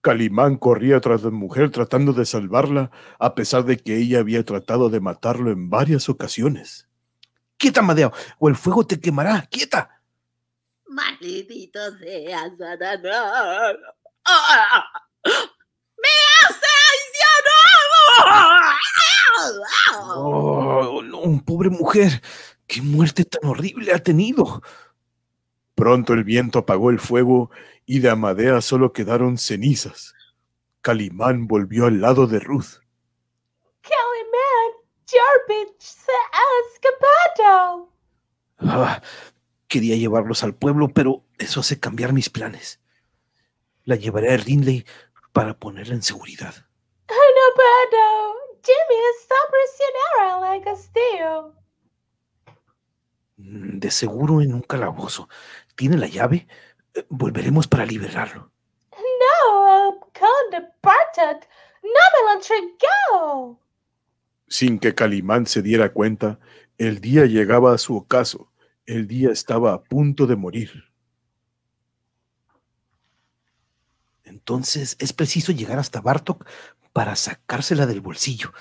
Calimán 0.00 0.56
corría 0.56 0.98
tras 1.00 1.22
la 1.22 1.30
mujer 1.30 1.70
tratando 1.70 2.12
de 2.12 2.26
salvarla, 2.26 2.90
a 3.20 3.36
pesar 3.36 3.64
de 3.64 3.76
que 3.76 3.96
ella 3.96 4.18
había 4.18 4.44
tratado 4.44 4.90
de 4.90 4.98
matarlo 4.98 5.52
en 5.52 5.70
varias 5.70 6.08
ocasiones. 6.08 6.87
Quieta, 7.58 7.80
Amadea, 7.80 8.12
o 8.38 8.48
el 8.48 8.56
fuego 8.56 8.86
te 8.86 9.00
quemará. 9.00 9.42
Quieta. 9.50 10.00
Maldito 10.86 11.80
sea 11.98 12.50
Satanás. 12.56 13.76
¡Ah! 14.24 14.84
¡Me 15.24 16.08
has 16.40 16.56
traicionado! 16.60 17.98
Oh, 20.14 21.02
no, 21.02 21.44
pobre 21.44 21.68
mujer. 21.68 22.22
Qué 22.66 22.80
muerte 22.80 23.24
tan 23.24 23.44
horrible 23.50 23.92
ha 23.92 23.98
tenido. 23.98 24.62
Pronto 25.74 26.12
el 26.12 26.24
viento 26.24 26.60
apagó 26.60 26.90
el 26.90 27.00
fuego 27.00 27.50
y 27.86 27.98
de 27.98 28.10
Amadea 28.10 28.60
solo 28.60 28.92
quedaron 28.92 29.38
cenizas. 29.38 30.14
Calimán 30.80 31.48
volvió 31.48 31.86
al 31.86 32.00
lado 32.00 32.26
de 32.26 32.38
Ruth. 32.38 32.80
Jarbich 35.10 35.80
se 35.80 36.12
ha 36.12 36.44
escapado. 36.72 37.92
Ah, 38.58 39.00
quería 39.66 39.96
llevarlos 39.96 40.42
al 40.44 40.54
pueblo, 40.54 40.88
pero 40.88 41.24
eso 41.38 41.60
hace 41.60 41.80
cambiar 41.80 42.12
mis 42.12 42.28
planes. 42.28 42.80
La 43.84 43.96
llevaré 43.96 44.32
a 44.32 44.36
Rinley 44.36 44.84
para 45.32 45.58
ponerla 45.58 45.94
en 45.94 46.02
seguridad. 46.02 46.54
No 47.08 47.54
puedo. 47.54 48.34
Jimmy 48.62 49.00
está 49.18 49.34
prisionero 49.50 50.46
en 50.46 50.52
el 50.54 50.64
castillo. 50.64 51.54
Mm, 53.36 53.78
De 53.78 53.90
seguro 53.90 54.42
en 54.42 54.52
un 54.54 54.62
calabozo. 54.62 55.28
¿Tiene 55.76 55.96
la 55.96 56.06
llave? 56.08 56.46
Eh, 56.94 57.06
Volveremos 57.08 57.66
para 57.68 57.86
liberarlo. 57.86 58.50
No, 58.92 59.88
el 59.88 59.98
conde 60.00 60.68
Bartok 60.82 61.46
no 61.82 62.04
me 62.12 62.24
lo 62.24 62.32
entregó. 62.34 63.60
Sin 64.48 64.78
que 64.78 64.94
Calimán 64.94 65.46
se 65.46 65.62
diera 65.62 65.92
cuenta, 65.92 66.38
el 66.78 67.00
día 67.00 67.26
llegaba 67.26 67.74
a 67.74 67.78
su 67.78 67.96
ocaso. 67.96 68.50
El 68.86 69.06
día 69.06 69.30
estaba 69.30 69.74
a 69.74 69.82
punto 69.82 70.26
de 70.26 70.36
morir. 70.36 70.84
Entonces 74.24 74.96
es 74.98 75.12
preciso 75.12 75.52
llegar 75.52 75.78
hasta 75.78 76.00
Bartok 76.00 76.46
para 76.92 77.16
sacársela 77.16 77.86
del 77.86 78.00
bolsillo. 78.00 78.52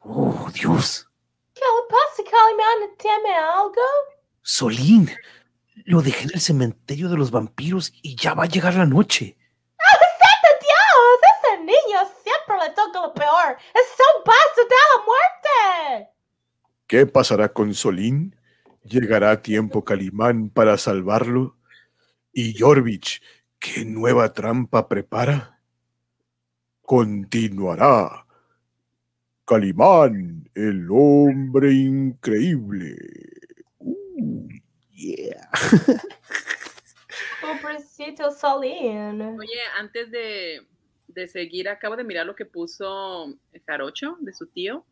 Oh, 0.00 0.50
Dios. 0.52 1.08
¿Qué 1.54 1.60
le 1.60 1.88
pasa, 1.88 2.30
Calimán? 2.30 2.96
¿Teme 2.98 3.34
algo? 3.34 3.80
Solín, 4.42 5.10
lo 5.84 6.02
dejé 6.02 6.24
en 6.24 6.30
el 6.34 6.40
cementerio 6.40 7.08
de 7.08 7.16
los 7.16 7.30
vampiros 7.30 7.92
y 8.02 8.16
ya 8.16 8.34
va 8.34 8.44
a 8.44 8.48
llegar 8.48 8.74
la 8.74 8.86
noche. 8.86 9.36
¡Santo 9.78 10.48
Dios! 10.60 11.20
Ese 11.38 11.58
niño 11.64 11.98
siempre 12.22 12.56
le 12.70 12.76
toca 12.76 13.00
lo 13.00 13.14
peor. 13.14 13.56
¡Es 13.74 13.96
un 14.16 14.24
paso 14.24 14.62
de 14.68 14.74
la 14.74 15.04
muerte! 15.04 16.10
¿Qué 16.86 17.06
pasará 17.06 17.52
con 17.52 17.74
Solín? 17.74 18.36
¿Llegará 18.84 19.32
a 19.32 19.42
tiempo 19.42 19.84
Calimán 19.84 20.50
para 20.50 20.78
salvarlo? 20.78 21.56
¿Y 22.32 22.58
Jorvich 22.58 23.22
qué 23.58 23.84
nueva 23.84 24.32
trampa 24.32 24.88
prepara? 24.88 25.60
Continuará. 26.82 28.26
Calimán, 29.44 30.48
el 30.54 30.88
hombre 30.90 31.72
increíble. 31.72 32.96
Uh, 33.78 34.48
yeah. 34.90 35.50
Pobrecito 37.40 38.30
Solín. 38.30 39.20
Oye, 39.22 39.60
antes 39.78 40.10
de, 40.10 40.66
de 41.14 41.26
seguir, 41.26 41.68
acabo 41.68 41.96
de 41.96 42.04
mirar 42.04 42.26
lo 42.26 42.34
que 42.34 42.46
puso 42.46 43.34
Jarocho 43.66 44.16
de 44.20 44.32
su 44.32 44.46
tío. 44.46 44.84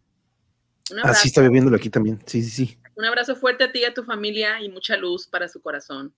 Abrazo, 0.91 1.11
Así 1.11 1.29
estaba 1.29 1.49
viéndolo 1.49 1.77
aquí 1.77 1.91
también. 1.91 2.19
Sí, 2.27 2.43
sí, 2.43 2.51
sí. 2.51 2.79
un 2.97 3.05
abrazo 3.05 3.37
fuerte 3.37 3.65
a 3.65 3.73
ti 3.73 3.81
y 3.81 3.85
a 3.85 3.93
tu 3.93 4.05
familia 4.05 4.61
y 4.61 4.71
mucha 4.71 4.97
luz 4.97 5.27
para 5.27 5.49
su 5.49 5.61
corazón. 5.61 6.13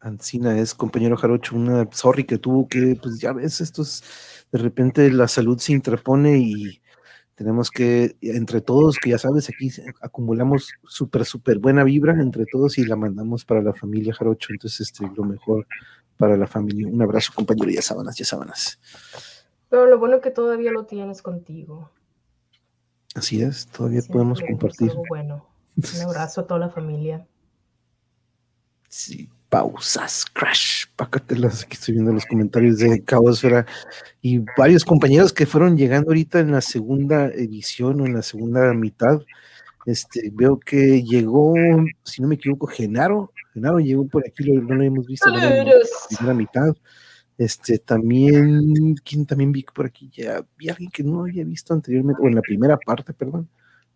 Ancina 0.00 0.58
es 0.58 0.74
compañero 0.74 1.16
Jarocho, 1.16 1.56
una 1.56 1.88
sorry 1.90 2.24
que 2.24 2.36
tuvo 2.36 2.68
que, 2.68 2.98
pues 3.02 3.18
ya 3.18 3.32
ves, 3.32 3.60
estos, 3.62 4.04
de 4.52 4.58
repente 4.58 5.10
la 5.10 5.28
salud 5.28 5.58
se 5.58 5.72
interpone 5.72 6.38
y 6.38 6.82
tenemos 7.34 7.70
que, 7.70 8.16
entre 8.20 8.60
todos, 8.60 8.98
que 8.98 9.10
ya 9.10 9.18
sabes, 9.18 9.48
aquí 9.48 9.70
acumulamos 10.02 10.72
súper, 10.84 11.24
súper 11.24 11.58
buena 11.58 11.84
vibra 11.84 12.12
entre 12.20 12.44
todos 12.44 12.76
y 12.76 12.84
la 12.84 12.96
mandamos 12.96 13.46
para 13.46 13.62
la 13.62 13.72
familia 13.72 14.14
Jarocho, 14.14 14.48
entonces 14.50 14.88
este, 14.88 15.10
lo 15.16 15.24
mejor 15.24 15.66
para 16.16 16.36
la 16.36 16.46
familia. 16.46 16.88
Un 16.88 17.00
abrazo, 17.02 17.32
compañero, 17.34 17.70
ya 17.70 17.82
sábanas, 17.82 18.16
ya 18.16 18.24
sábanas. 18.24 18.78
Pero 19.68 19.86
lo 19.86 19.98
bueno 19.98 20.20
que 20.20 20.30
todavía 20.30 20.70
lo 20.70 20.86
tienes 20.86 21.22
contigo. 21.22 21.90
Así 23.14 23.42
es, 23.42 23.66
todavía 23.68 24.00
Siempre 24.00 24.12
podemos 24.12 24.40
es 24.40 24.46
compartir. 24.48 24.90
algo 24.90 25.02
bueno. 25.08 25.48
Un 25.76 26.02
abrazo 26.02 26.42
a 26.42 26.46
toda 26.46 26.60
la 26.60 26.70
familia. 26.70 27.26
Sí, 28.88 29.28
pausas, 29.48 30.24
crash, 30.32 30.86
pácatelas. 30.94 31.64
Aquí 31.64 31.74
estoy 31.74 31.94
viendo 31.94 32.12
los 32.12 32.26
comentarios 32.26 32.78
de 32.78 33.02
Caosfera 33.02 33.66
y 34.20 34.38
varios 34.56 34.84
compañeros 34.84 35.32
que 35.32 35.46
fueron 35.46 35.76
llegando 35.76 36.10
ahorita 36.10 36.40
en 36.40 36.52
la 36.52 36.60
segunda 36.60 37.26
edición 37.26 38.00
o 38.00 38.06
en 38.06 38.14
la 38.14 38.22
segunda 38.22 38.72
mitad. 38.74 39.20
Este, 39.86 40.30
veo 40.32 40.58
que 40.58 41.02
llegó, 41.02 41.54
si 42.04 42.22
no 42.22 42.28
me 42.28 42.36
equivoco, 42.36 42.66
Genaro. 42.66 43.32
Genaro 43.52 43.78
llegó 43.78 44.06
por 44.06 44.24
aquí, 44.26 44.44
lo- 44.44 44.62
no 44.62 44.74
lo 44.74 44.82
hemos 44.82 45.06
visto 45.06 45.28
en 46.20 46.26
la 46.26 46.34
mitad. 46.34 46.74
Este, 47.36 47.78
también, 47.78 48.94
¿quién 49.04 49.26
también 49.26 49.52
vi 49.52 49.64
por 49.64 49.86
aquí? 49.86 50.10
Ya 50.12 50.44
vi 50.56 50.68
alguien 50.68 50.90
que 50.90 51.02
no 51.02 51.20
había 51.22 51.44
visto 51.44 51.74
anteriormente, 51.74 52.22
o 52.22 52.28
en 52.28 52.34
la 52.36 52.40
primera 52.42 52.76
parte, 52.78 53.12
perdón. 53.12 53.48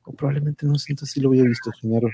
O 0.04 0.12
probablemente 0.12 0.66
no 0.66 0.76
sé, 0.76 0.92
entonces 0.92 1.12
sí 1.14 1.20
lo 1.20 1.28
había 1.28 1.44
visto, 1.44 1.70
Genaro. 1.80 2.08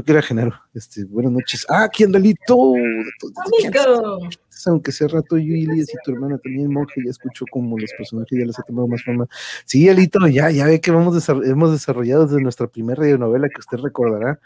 Creo 0.00 0.04
que 0.04 0.12
era 0.12 0.22
Genaro. 0.22 0.54
Este, 0.72 1.04
buenas 1.04 1.32
noches. 1.32 1.66
Ah, 1.68 1.84
aquí 1.84 2.04
Andalito. 2.04 2.72
Amigo. 2.74 4.18
Aunque 4.66 4.92
sea 4.92 5.08
rato 5.08 5.36
yo 5.36 5.54
y 5.54 5.64
Elias 5.64 5.88
y 5.90 5.96
tu 6.02 6.12
hermana 6.12 6.38
también, 6.38 6.72
Monje, 6.72 7.02
ya 7.04 7.10
escuchó 7.10 7.44
como 7.50 7.78
los 7.78 7.90
personajes 7.98 8.38
ya 8.38 8.46
les 8.46 8.58
ha 8.58 8.62
tomado 8.62 8.88
más 8.88 9.02
forma. 9.02 9.26
Sí, 9.66 9.88
Alito, 9.88 10.26
ya, 10.26 10.50
ya 10.50 10.66
ve 10.66 10.80
que 10.80 10.90
vamos 10.90 11.28
hemos 11.28 11.72
desarrollado 11.72 12.26
desde 12.26 12.42
nuestra 12.42 12.66
primera 12.66 13.00
radionovela 13.00 13.48
que 13.48 13.60
usted 13.60 13.78
recordará, 13.78 14.40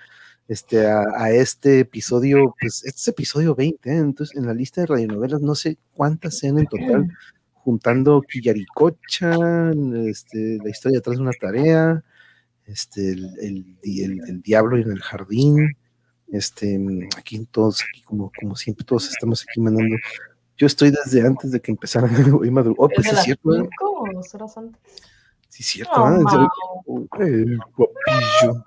este, 0.48 0.86
a, 0.86 1.05
a 1.16 1.31
este 1.31 1.81
episodio, 1.81 2.55
pues 2.60 2.85
este 2.85 3.01
es 3.01 3.09
episodio 3.09 3.55
20, 3.55 3.90
¿eh? 3.90 3.97
entonces 3.97 4.36
en 4.36 4.47
la 4.47 4.55
lista 4.55 4.81
de 4.81 4.89
radionovelas 4.89 5.40
no 5.40 5.55
sé 5.55 5.78
cuántas 5.94 6.39
sean 6.39 6.59
en 6.59 6.66
total, 6.66 7.09
juntando 7.55 8.22
Quillaricocha, 8.22 9.70
este, 10.06 10.59
la 10.62 10.70
historia 10.70 10.98
detrás 10.98 11.16
de 11.16 11.22
una 11.22 11.32
tarea, 11.40 12.05
este, 12.66 13.12
el, 13.12 13.24
el, 13.41 13.77
el- 13.82 14.20
el 14.28 14.43
diablo 14.43 14.77
en 14.77 14.91
el 14.91 15.01
jardín, 15.01 15.77
este, 16.32 16.78
aquí 17.16 17.47
todos, 17.51 17.82
aquí 17.89 18.03
como, 18.03 18.32
como 18.41 18.57
siempre, 18.57 18.85
todos 18.85 19.09
estamos 19.11 19.45
aquí 19.49 19.61
mandando. 19.61 19.97
Yo 20.57 20.66
estoy 20.66 20.91
desde 20.91 21.27
antes 21.27 21.51
de 21.51 21.61
que 21.61 21.73
empezaran 21.73 22.11
hoy 22.41 22.49
madru- 22.51 22.74
Oh, 22.78 22.89
pues 22.89 23.07
¿Desde 23.07 23.16
sí, 23.19 23.24
cierto, 23.24 23.55
¿eh? 23.55 23.69
cinco 23.69 24.05
horas 24.35 24.57
antes? 24.57 24.81
sí, 25.49 25.62
cierto, 25.62 25.93
Oh, 25.97 27.07
el 27.20 27.59
guapillo. 27.77 28.66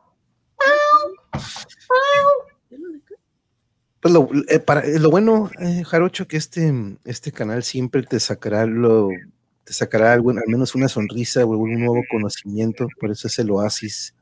Pues 4.00 4.14
lo, 4.14 4.30
eh, 4.48 4.60
para, 4.60 4.86
lo 5.00 5.10
bueno, 5.10 5.50
Jarocho, 5.86 6.28
que 6.28 6.38
este, 6.38 6.72
este 7.04 7.32
canal 7.32 7.64
siempre 7.64 8.04
te 8.04 8.20
sacará 8.20 8.66
lo, 8.66 9.10
te 9.68 9.74
sacará 9.74 10.14
algo, 10.14 10.32
al 10.32 10.48
menos 10.48 10.76
una 10.76 10.88
sonrisa 10.88 11.46
o 11.46 11.52
algún 11.52 11.78
nuevo 11.78 12.02
conocimiento, 12.10 12.88
por 13.02 13.12
eso 13.12 13.28
es 13.28 13.38
el 13.38 13.52
oasis 13.52 14.16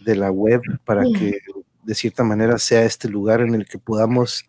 de 0.00 0.16
la 0.16 0.32
web, 0.32 0.60
para 0.84 1.04
que 1.04 1.38
de 1.84 1.94
cierta 1.94 2.24
manera 2.24 2.58
sea 2.58 2.84
este 2.84 3.08
lugar 3.08 3.40
en 3.40 3.54
el 3.54 3.64
que 3.66 3.78
podamos 3.78 4.44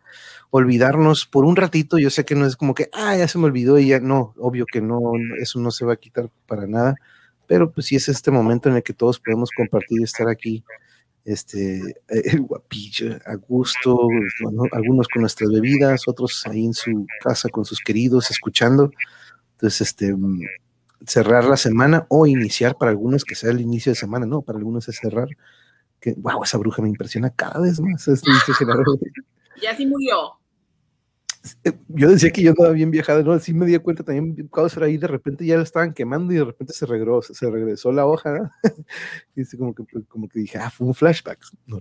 olvidarnos 0.50 1.28
por 1.28 1.46
un 1.46 1.56
ratito. 1.56 2.00
Yo 2.00 2.10
sé 2.10 2.26
que 2.26 2.34
no 2.34 2.48
es 2.48 2.56
como 2.56 2.74
que, 2.74 2.90
ah, 2.94 3.16
ya 3.16 3.28
se 3.28 3.38
me 3.38 3.46
olvidó 3.46 3.78
y 3.78 3.90
ya 3.90 4.00
no, 4.00 4.34
obvio 4.40 4.66
que 4.66 4.82
no, 4.82 5.00
eso 5.40 5.60
no 5.60 5.70
se 5.70 5.86
va 5.86 5.94
a 5.94 5.98
quitar 5.98 6.32
para 6.48 6.66
nada, 6.66 6.96
pero 7.46 7.72
pues 7.72 7.86
sí 7.86 7.96
es 7.96 8.10
este 8.10 8.32
momento 8.32 8.70
en 8.70 8.76
el 8.76 8.82
que 8.82 8.94
todos 8.94 9.20
podemos 9.20 9.52
compartir 9.56 10.00
y 10.00 10.04
estar 10.04 10.28
aquí 10.28 10.64
este, 11.26 11.78
eh, 11.78 11.94
el 12.26 12.42
guapillo, 12.42 13.20
a 13.24 13.36
gusto, 13.36 14.08
¿no? 14.52 14.64
algunos 14.72 15.08
con 15.10 15.22
nuestras 15.22 15.52
bebidas, 15.52 16.08
otros 16.08 16.44
ahí 16.48 16.66
en 16.66 16.74
su 16.74 17.06
casa 17.24 17.50
con 17.50 17.66
sus 17.66 17.82
queridos, 17.82 18.32
escuchando. 18.32 18.90
Entonces, 19.60 19.90
este, 19.90 20.14
mm, 20.14 20.40
cerrar 21.06 21.44
la 21.44 21.58
semana 21.58 22.06
o 22.08 22.26
iniciar 22.26 22.78
para 22.78 22.92
algunos 22.92 23.26
que 23.26 23.36
sea 23.36 23.52
el 23.52 23.60
inicio 23.60 23.92
de 23.92 23.98
semana, 23.98 24.26
no, 24.26 24.42
para 24.42 24.58
algunos 24.58 24.88
es 24.88 24.96
cerrar. 24.96 25.28
Que, 26.00 26.16
wow, 26.18 26.46
esa 26.46 26.58
bruja 26.58 26.82
me 26.82 26.88
impresiona 26.88 27.30
cada 27.30 27.60
vez 27.60 27.82
más. 27.82 28.08
Este. 28.08 28.30
Ya 29.62 29.76
sí 29.76 29.86
murió. 29.86 30.16
Eh, 31.66 31.74
Yo 31.90 32.10
decía 32.10 32.32
que 32.32 32.42
yo 32.42 32.52
andaba 32.52 32.72
bien 32.72 32.92
viajado, 32.92 33.22
¿no? 33.24 33.38
Sí 33.40 33.54
me 33.54 33.66
di 33.66 33.78
cuenta 33.80 34.06
también, 34.06 34.48
Causer 34.48 34.84
ahí 34.84 34.96
de 34.96 35.08
repente 35.08 35.46
ya 35.46 35.58
la 35.58 35.64
estaban 35.64 35.94
quemando 35.94 36.32
y 36.32 36.38
de 36.38 36.46
repente 36.46 36.72
se 36.72 36.86
regresó, 36.86 37.34
se 37.34 37.52
regresó 37.52 37.92
la 37.92 38.06
hoja, 38.06 38.40
¿no? 38.40 38.50
y 39.36 39.42
así 39.42 39.58
como 39.58 39.76
que, 39.76 39.84
pues, 39.84 40.06
como 40.08 40.30
que 40.30 40.40
dije, 40.40 40.58
ah, 40.58 40.70
fue 40.70 40.88
un 40.88 40.94
flashback. 40.94 41.40
No, 41.66 41.80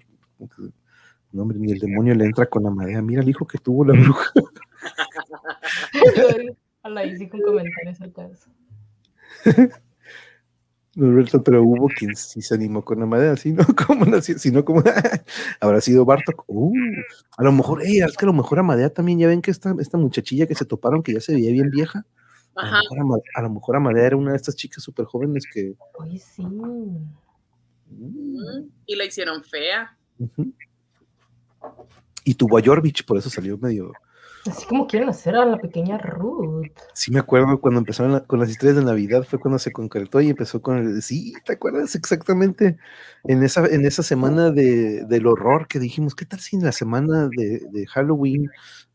no, 1.31 1.43
hombre, 1.43 1.61
ni 1.61 1.71
el 1.71 1.79
demonio 1.79 2.17
le 2.17 2.25
entra 2.25 2.47
con 2.47 2.65
la 2.65 2.71
madera. 2.71 3.01
Mira 3.01 3.23
el 3.23 3.29
hijo 3.29 3.47
que 3.47 3.59
tuvo 3.59 3.85
la 3.85 3.93
bruja. 3.93 4.33
Hice 7.21 7.37
un 7.37 7.43
comentario 7.43 7.91
acerca 7.91 8.27
de 8.27 8.35
eso. 8.35 8.51
Norberto, 10.95 11.45
pero 11.45 11.63
hubo 11.63 11.87
quien 11.89 12.17
sí 12.17 12.43
se 12.43 12.55
animó 12.55 12.85
con 12.85 12.99
la 12.99 13.07
madera, 13.07 13.37
¿sí? 13.39 13.53
¿No? 13.53 13.65
¿Cómo 13.87 14.05
no? 14.05 14.21
Si 14.21 14.37
si 14.39 14.51
no, 14.51 14.65
como 14.65 14.83
habrá 15.61 15.81
sido 15.81 16.05
Bartok. 16.05 16.45
Uh, 16.49 16.73
a 17.37 17.43
lo 17.45 17.53
mejor, 17.53 17.83
ey, 17.85 18.01
es 18.01 18.17
que 18.17 18.25
a 18.25 18.27
lo 18.27 18.33
mejor 18.33 18.59
Amadea 18.59 18.91
también, 18.91 19.19
ya 19.19 19.29
ven 19.29 19.41
que 19.41 19.51
esta, 19.53 19.75
esta 19.79 19.97
muchachilla 19.97 20.47
que 20.47 20.57
se 20.57 20.65
toparon, 20.65 21.03
que 21.03 21.13
ya 21.13 21.21
se 21.21 21.35
veía 21.35 21.53
bien 21.53 21.71
vieja, 21.71 22.05
a 22.57 22.63
lo, 22.63 22.69
Ajá. 22.69 22.81
mejor 23.05 23.23
a 23.35 23.43
lo 23.43 23.51
mejor 23.51 23.77
Amadea 23.77 24.07
era 24.07 24.17
una 24.17 24.33
de 24.33 24.37
estas 24.39 24.57
chicas 24.57 24.83
súper 24.83 25.05
jóvenes 25.07 25.45
que. 25.53 25.75
Oye, 25.99 26.19
sí. 26.19 26.43
mm, 26.45 26.97
Y 28.87 28.97
la 28.97 29.05
hicieron 29.05 29.45
fea. 29.45 29.97
Y 32.25 32.35
tuvo 32.35 32.59
a 32.59 32.63
Jorvich, 32.65 33.07
por 33.07 33.19
eso 33.19 33.31
salió 33.31 33.57
medio. 33.57 33.93
Así 34.47 34.67
como 34.67 34.87
quieren 34.87 35.09
hacer 35.09 35.37
a 35.37 35.45
la 35.45 35.59
pequeña 35.59 35.99
Ruth. 35.99 36.67
Sí, 36.95 37.11
me 37.11 37.19
acuerdo 37.19 37.61
cuando 37.61 37.79
empezaron 37.79 38.21
con 38.27 38.41
las 38.41 38.51
historias 38.51 38.77
de 38.77 38.85
Navidad, 38.85 39.25
fue 39.25 39.39
cuando 39.39 39.59
se 39.59 39.73
concretó 39.73 40.21
y 40.21 40.31
empezó 40.31 40.63
con 40.63 40.79
el. 40.79 41.03
Sí, 41.03 41.35
¿te 41.45 41.55
acuerdas 41.55 41.95
exactamente? 41.95 42.77
En 43.25 43.43
esa, 43.43 43.67
en 43.67 43.85
esa 43.85 44.03
semana 44.03 44.51
de, 44.51 45.05
del 45.05 45.27
horror 45.27 45.67
que 45.69 45.79
dijimos, 45.79 46.15
¿qué 46.15 46.25
tal 46.25 46.41
si 46.41 46.57
en 46.57 46.65
la 46.65 46.73
semana 46.73 47.29
de, 47.37 47.63
de 47.71 47.87
Halloween 47.87 48.51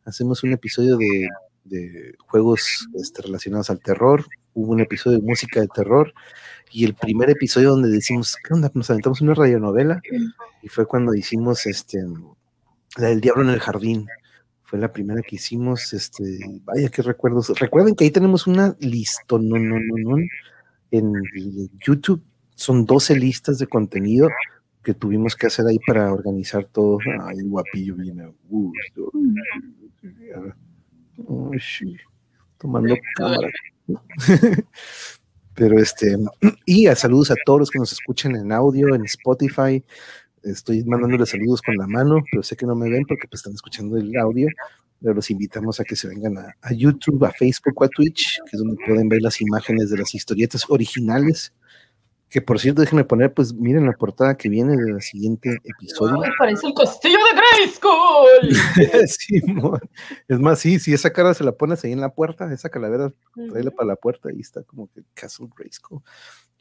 hacemos 0.06 0.44
un 0.44 0.54
episodio 0.54 0.98
de, 0.98 1.28
de 1.66 2.16
juegos 2.28 2.88
este, 2.96 3.22
relacionados 3.22 3.70
al 3.70 3.80
terror? 3.80 4.26
Hubo 4.54 4.72
un 4.72 4.82
episodio 4.82 5.20
de 5.20 5.26
música 5.26 5.62
de 5.62 5.68
terror 5.68 6.14
y 6.72 6.86
el 6.86 6.96
primer 6.96 7.30
episodio 7.30 7.70
donde 7.70 7.90
decimos, 7.90 8.36
¿qué 8.44 8.54
onda? 8.54 8.72
Nos 8.74 8.90
aventamos 8.90 9.22
una 9.22 9.36
radionovela 9.36 10.02
y 10.62 10.68
fue 10.68 10.88
cuando 10.88 11.14
hicimos 11.14 11.66
este, 11.66 12.00
la 12.98 13.08
del 13.10 13.22
diablo 13.22 13.44
en 13.44 13.50
el 13.50 13.60
jardín. 13.60 14.08
Fue 14.74 14.80
la 14.80 14.92
primera 14.92 15.22
que 15.22 15.36
hicimos, 15.36 15.94
este, 15.94 16.40
vaya 16.64 16.90
qué 16.90 17.04
recuerdos. 17.04 17.50
Recuerden 17.60 17.94
que 17.94 18.06
ahí 18.06 18.10
tenemos 18.10 18.48
una 18.48 18.76
lista, 18.80 19.38
no, 19.40 19.60
no, 19.60 19.80
no, 19.80 19.96
no, 19.98 20.18
en 20.90 21.14
YouTube 21.80 22.24
son 22.56 22.84
12 22.84 23.16
listas 23.18 23.60
de 23.60 23.68
contenido 23.68 24.30
que 24.84 24.96
tuvimos 24.96 25.36
que 25.36 25.46
hacer 25.46 25.68
ahí 25.68 25.78
para 25.86 26.12
organizar 26.12 26.66
todo. 26.66 26.98
Ay, 27.22 27.38
el 27.38 27.50
guapillo 27.50 27.94
viene 27.98 28.24
a 28.24 28.32
gusto. 28.50 29.12
Ay, 31.20 31.60
sí, 31.60 31.96
tomando 32.58 32.96
cámara. 33.16 33.50
Pero 35.54 35.78
este, 35.78 36.18
y 36.66 36.88
a 36.88 36.96
saludos 36.96 37.30
a 37.30 37.36
todos 37.46 37.60
los 37.60 37.70
que 37.70 37.78
nos 37.78 37.92
escuchan 37.92 38.36
en 38.36 38.52
audio, 38.52 38.96
en 38.96 39.06
Spotify. 39.06 39.84
Estoy 40.44 40.84
mandándoles 40.84 41.30
saludos 41.30 41.62
con 41.62 41.76
la 41.76 41.88
mano, 41.88 42.22
pero 42.30 42.44
sé 42.44 42.56
que 42.56 42.66
no 42.66 42.76
me 42.76 42.90
ven 42.90 43.06
porque 43.08 43.28
pues, 43.28 43.40
están 43.40 43.54
escuchando 43.54 43.98
el 43.98 44.16
audio. 44.18 44.48
Pero 45.02 45.16
los 45.16 45.30
invitamos 45.30 45.80
a 45.80 45.84
que 45.84 45.96
se 45.96 46.08
vengan 46.08 46.38
a, 46.38 46.56
a 46.62 46.74
YouTube, 46.74 47.26
a 47.26 47.32
Facebook 47.32 47.74
o 47.76 47.84
a 47.84 47.90
Twitch, 47.90 48.40
que 48.50 48.56
es 48.58 48.60
donde 48.60 48.78
pueden 48.86 49.10
ver 49.10 49.22
las 49.22 49.42
imágenes 49.42 49.90
de 49.90 49.98
las 49.98 50.14
historietas 50.16 50.66
originales. 50.70 51.54
Que 52.34 52.42
por 52.42 52.60
cierto, 52.60 52.82
déjenme 52.82 53.04
poner, 53.04 53.32
pues 53.32 53.54
miren 53.54 53.86
la 53.86 53.92
portada 53.92 54.36
que 54.36 54.50
viene 54.50 54.76
del 54.76 55.00
siguiente 55.04 55.56
episodio. 55.64 56.20
Ay, 56.24 56.32
parece 56.40 56.66
el 56.66 56.74
castillo 56.74 57.20
de 57.20 57.40
Grayskull. 57.40 59.08
Simón. 59.08 59.80
Es 60.28 60.40
más, 60.40 60.60
sí, 60.60 60.80
si 60.80 60.94
esa 60.94 61.14
cara 61.14 61.36
se 61.36 61.44
la 61.44 61.52
pones 61.52 61.84
ahí 61.84 61.92
en 61.92 62.02
la 62.02 62.10
puerta, 62.10 62.52
esa 62.52 62.70
calavera, 62.70 63.14
tráela 63.36 63.70
para 63.70 63.90
la 63.90 63.96
puerta, 63.98 64.30
ahí 64.30 64.40
está 64.40 64.64
como 64.64 64.90
que 64.92 65.04
Castle 65.14 65.48
Grayskull. 65.56 66.02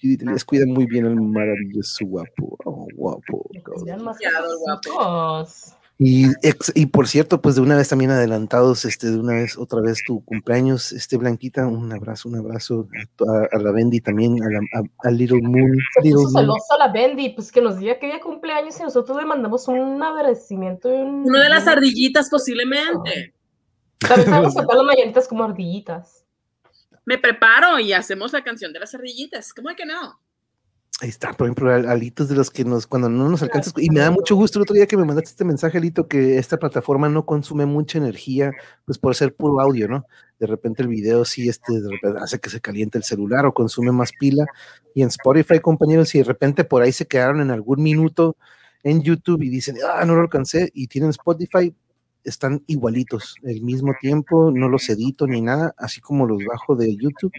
Judy 0.02 0.18
les 0.26 0.44
cuida 0.44 0.66
muy 0.66 0.86
bien 0.86 1.06
el 1.06 1.14
maravilloso 1.20 2.04
guapo. 2.06 2.58
Oh, 2.64 2.86
guapo. 2.96 3.48
Sean 3.84 4.02
más 4.02 4.18
Demasiado 4.18 4.58
guapo. 4.58 4.80
chicos. 4.82 5.74
Y, 5.98 6.26
ex- 6.42 6.72
y 6.74 6.86
por 6.86 7.06
cierto, 7.06 7.40
pues 7.40 7.54
de 7.54 7.60
una 7.60 7.76
vez 7.76 7.88
también 7.88 8.10
adelantados, 8.10 8.84
este, 8.84 9.08
de 9.10 9.18
una 9.20 9.34
vez, 9.34 9.56
otra 9.56 9.80
vez 9.80 9.98
tu 10.04 10.24
cumpleaños, 10.24 10.90
este 10.90 11.16
Blanquita, 11.16 11.68
un 11.68 11.92
abrazo, 11.92 12.28
un 12.28 12.36
abrazo 12.36 12.88
a, 13.20 13.30
a- 13.30 13.48
a 13.52 13.58
la 13.62 13.70
Bendy 13.70 14.00
también, 14.00 14.42
a, 14.42 14.48
la, 14.50 14.58
a, 14.80 15.08
a 15.08 15.10
Little 15.12 15.42
Moon. 15.42 15.76
Se 15.94 16.00
Little 16.02 16.22
puso 16.24 16.32
Moon. 16.32 16.42
celosa 16.42 16.76
la 16.78 16.92
Bendy, 16.92 17.28
pues 17.34 17.52
que 17.52 17.60
nos 17.60 17.78
diga 17.78 18.00
que 18.00 18.06
día 18.06 18.20
cumpleaños 18.20 18.80
y 18.80 18.82
nosotros 18.82 19.16
le 19.16 19.26
mandamos 19.26 19.68
un 19.68 20.02
agradecimiento. 20.02 20.88
un- 20.88 21.22
Una 21.28 21.40
de 21.44 21.48
las 21.50 21.68
ardillitas 21.68 22.28
posiblemente. 22.28 23.34
También 23.98 24.28
sabemos 24.30 24.54
tocar 24.56 24.76
las 24.76 24.86
mañanitas 24.86 25.28
como 25.28 25.44
ardillitas. 25.44 26.21
Me 27.04 27.18
preparo 27.18 27.78
y 27.78 27.92
hacemos 27.92 28.32
la 28.32 28.44
canción 28.44 28.72
de 28.72 28.80
las 28.80 28.94
ardillitas. 28.94 29.52
¿Cómo 29.52 29.70
es 29.70 29.76
que 29.76 29.86
no? 29.86 30.20
Ahí 31.00 31.08
está, 31.08 31.32
por 31.32 31.48
ejemplo, 31.48 31.72
al- 31.72 31.88
Alitos 31.88 32.28
de 32.28 32.36
los 32.36 32.48
que 32.48 32.64
nos, 32.64 32.86
cuando 32.86 33.08
no 33.08 33.28
nos 33.28 33.42
alcanzas, 33.42 33.74
y 33.76 33.90
me 33.90 33.98
da 33.98 34.12
mucho 34.12 34.36
gusto 34.36 34.58
el 34.58 34.62
otro 34.62 34.74
día 34.74 34.86
que 34.86 34.96
me 34.96 35.04
mandaste 35.04 35.30
este 35.30 35.44
mensaje, 35.44 35.78
Alito, 35.78 36.06
que 36.06 36.38
esta 36.38 36.58
plataforma 36.58 37.08
no 37.08 37.26
consume 37.26 37.66
mucha 37.66 37.98
energía, 37.98 38.52
pues 38.84 38.98
por 38.98 39.16
ser 39.16 39.34
puro 39.34 39.60
audio, 39.60 39.88
¿no? 39.88 40.06
De 40.38 40.46
repente 40.46 40.82
el 40.82 40.88
video 40.88 41.24
sí 41.24 41.48
este, 41.48 41.80
de 41.80 41.90
repente 41.90 42.20
hace 42.20 42.38
que 42.38 42.50
se 42.50 42.60
caliente 42.60 42.98
el 42.98 43.04
celular 43.04 43.46
o 43.46 43.54
consume 43.54 43.90
más 43.90 44.12
pila, 44.12 44.44
y 44.94 45.02
en 45.02 45.08
Spotify, 45.08 45.58
compañeros, 45.58 46.10
si 46.10 46.18
de 46.18 46.24
repente 46.24 46.62
por 46.62 46.82
ahí 46.82 46.92
se 46.92 47.06
quedaron 47.06 47.40
en 47.40 47.50
algún 47.50 47.82
minuto 47.82 48.36
en 48.84 49.02
YouTube 49.02 49.42
y 49.42 49.48
dicen, 49.48 49.78
ah, 49.84 50.04
no 50.04 50.14
lo 50.14 50.20
alcancé, 50.20 50.70
y 50.72 50.86
tienen 50.86 51.10
Spotify, 51.10 51.74
están 52.24 52.62
igualitos, 52.66 53.34
el 53.42 53.62
mismo 53.62 53.94
tiempo, 54.00 54.50
no 54.52 54.68
los 54.68 54.88
edito 54.88 55.26
ni 55.26 55.40
nada, 55.40 55.74
así 55.76 56.00
como 56.00 56.26
los 56.26 56.44
bajo 56.44 56.76
de 56.76 56.96
YouTube 56.96 57.32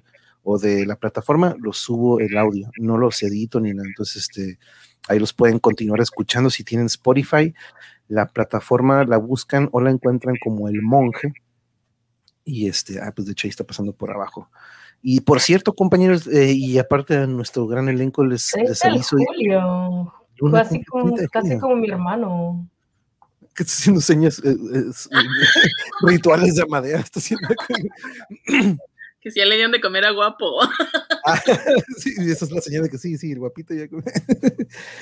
o 0.44 0.58
de 0.60 0.86
la 0.86 0.98
plataforma, 0.98 1.56
los 1.60 1.78
subo 1.78 2.20
el 2.20 2.38
audio, 2.38 2.70
no 2.78 2.98
los 2.98 3.22
edito 3.24 3.60
ni 3.60 3.74
nada. 3.74 3.88
Entonces, 3.88 4.28
este, 4.30 4.60
ahí 5.08 5.20
los 5.20 5.34
pueden 5.34 5.60
continuar 5.60 6.02
escuchando 6.02 6.50
si 6.50 6.64
tienen 6.64 6.88
Spotify. 6.88 7.54
La 8.08 8.28
plataforma 8.28 9.06
la 9.06 9.18
buscan 9.18 9.70
o 9.72 9.80
la 9.80 9.90
encuentran 9.90 10.36
como 10.44 10.68
el 10.68 10.82
monje. 10.82 11.34
Y 12.44 12.68
este, 12.68 13.00
ah, 13.02 13.14
pues 13.16 13.26
de 13.26 13.32
hecho 13.32 13.48
ahí 13.48 13.52
está 13.52 13.64
pasando 13.64 13.94
por 13.94 14.12
abajo. 14.12 14.50
Y 15.02 15.22
por 15.22 15.40
cierto, 15.40 15.74
compañeros, 15.74 16.28
eh, 16.28 16.54
y 16.54 16.78
aparte 16.78 17.18
de 17.18 17.28
nuestro 17.28 17.68
gran 17.68 17.88
elenco, 17.88 18.26
les, 18.26 18.48
30 18.50 18.70
les 18.70 18.86
aviso. 18.86 19.18
julio. 19.18 20.14
Luna 20.38 20.64
Casi 20.64 20.84
como, 20.84 21.14
30 21.14 21.22
de 21.22 21.30
casi 21.30 21.60
como 21.60 21.76
mi 21.76 21.90
hermano. 21.90 22.70
Que 23.56 23.64
está 23.64 23.74
haciendo 23.74 24.02
señas, 24.02 24.40
eh, 24.44 24.56
es- 24.90 25.10
rituales 26.02 26.56
de 26.56 26.66
madera, 26.66 27.00
está 27.00 27.20
haciendo. 27.20 27.48
Que 29.22 29.32
si 29.32 29.40
ya 29.40 29.46
le 29.46 29.56
dieron 29.56 29.72
de 29.72 29.80
comer 29.80 30.04
a 30.06 30.12
guapo. 30.12 30.60
Ah, 31.26 31.42
sí, 31.98 32.14
esa 32.20 32.46
es 32.46 32.52
la 32.52 32.62
señal 32.62 32.84
de 32.84 32.90
que 32.90 32.98
sí, 32.98 33.18
sí, 33.18 33.32
el 33.32 33.40
guapito 33.40 33.74
ya. 33.74 33.88
come. 33.88 34.04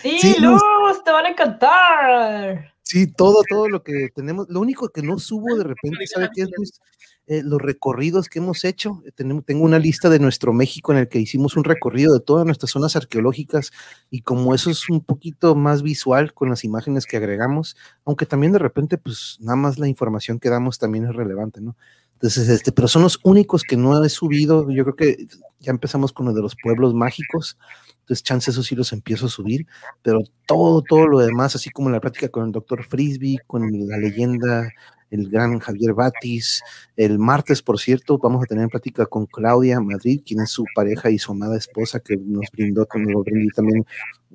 Sí, 0.04 0.20
Sí, 0.20 0.36
Luz, 0.40 0.62
te 1.04 1.12
van 1.12 1.26
a 1.26 1.30
encantar. 1.30 2.74
Sí, 2.84 3.08
todo, 3.08 3.42
todo 3.50 3.68
lo 3.70 3.82
que 3.84 4.10
tenemos. 4.14 4.48
Lo 4.50 4.60
único 4.60 4.90
que 4.90 5.02
no 5.02 5.18
subo 5.18 5.56
de 5.56 5.64
repente, 5.64 6.06
¿sabe 6.06 6.30
qué 6.36 6.44
es? 6.44 6.50
Luis? 6.56 6.80
Eh, 7.28 7.44
los 7.44 7.62
recorridos 7.62 8.28
que 8.28 8.40
hemos 8.40 8.66
hecho. 8.66 9.04
Eh, 9.06 9.12
tengo 9.46 9.64
una 9.64 9.80
lista 9.80 10.10
de 10.10 10.20
nuestro 10.20 10.54
México 10.54 10.92
en 10.92 10.98
el 10.98 11.08
que 11.08 11.20
hicimos 11.20 11.56
un 11.56 11.64
recorrido 11.64 12.14
de 12.14 12.20
todas 12.20 12.46
nuestras 12.46 12.72
zonas 12.72 12.96
arqueológicas 12.96 13.72
y 14.10 14.22
como 14.22 14.56
eso 14.56 14.72
es 14.72 14.90
un 14.90 15.02
poquito 15.02 15.56
más 15.56 15.84
visual 15.84 16.34
con 16.34 16.50
las 16.50 16.64
imágenes 16.64 17.06
que 17.06 17.18
agregamos, 17.18 17.78
aunque 18.06 18.26
también 18.26 18.54
de 18.54 18.60
repente, 18.60 18.98
pues 18.98 19.38
nada 19.40 19.56
más 19.56 19.78
la 19.78 19.88
información 19.88 20.40
que 20.40 20.50
damos 20.50 20.80
también 20.80 21.06
es 21.06 21.16
relevante, 21.16 21.62
¿no? 21.62 21.78
Entonces, 22.14 22.50
este, 22.50 22.72
pero 22.72 22.88
son 22.88 23.04
los 23.04 23.20
únicos 23.24 23.64
que 23.64 23.78
no 23.78 24.04
he 24.04 24.10
subido. 24.10 24.70
Yo 24.70 24.84
creo 24.84 24.96
que 24.96 25.28
ya 25.60 25.72
empezamos 25.72 26.14
con 26.14 26.26
lo 26.28 26.34
de 26.34 26.42
los 26.42 26.56
pueblos 26.62 26.94
mágicos. 26.94 27.58
Entonces, 28.02 28.24
chance 28.24 28.52
eso 28.52 28.62
sí 28.64 28.76
los 28.76 28.94
empiezo 28.94 29.28
a 29.28 29.30
subir, 29.30 29.66
pero 30.02 30.20
todo, 30.48 30.82
todo 30.82 31.08
lo 31.08 31.20
demás, 31.20 31.56
así 31.56 31.70
como 31.70 31.90
la 31.90 32.00
plática 32.02 32.30
con 32.30 32.46
el 32.46 32.52
doctor 32.52 32.84
Frisbee, 32.84 33.40
con 33.48 33.70
la 33.88 33.98
leyenda, 33.98 34.70
el 35.12 35.30
gran 35.30 35.60
Javier 35.60 35.94
Batis. 35.94 36.64
El 36.96 37.20
martes, 37.20 37.62
por 37.62 37.80
cierto, 37.80 38.18
vamos 38.18 38.44
a 38.44 38.48
tener 38.48 38.68
plática 38.70 39.06
con 39.06 39.26
Claudia 39.28 39.80
Madrid, 39.80 40.22
quien 40.26 40.42
es 40.42 40.50
su 40.50 40.66
pareja 40.74 41.12
y 41.12 41.20
su 41.20 41.34
amada 41.34 41.58
esposa, 41.58 42.00
que 42.00 42.18
nos 42.18 42.50
brindó, 42.52 42.88
nos 42.96 43.24
brindó 43.24 43.54
también. 43.56 43.86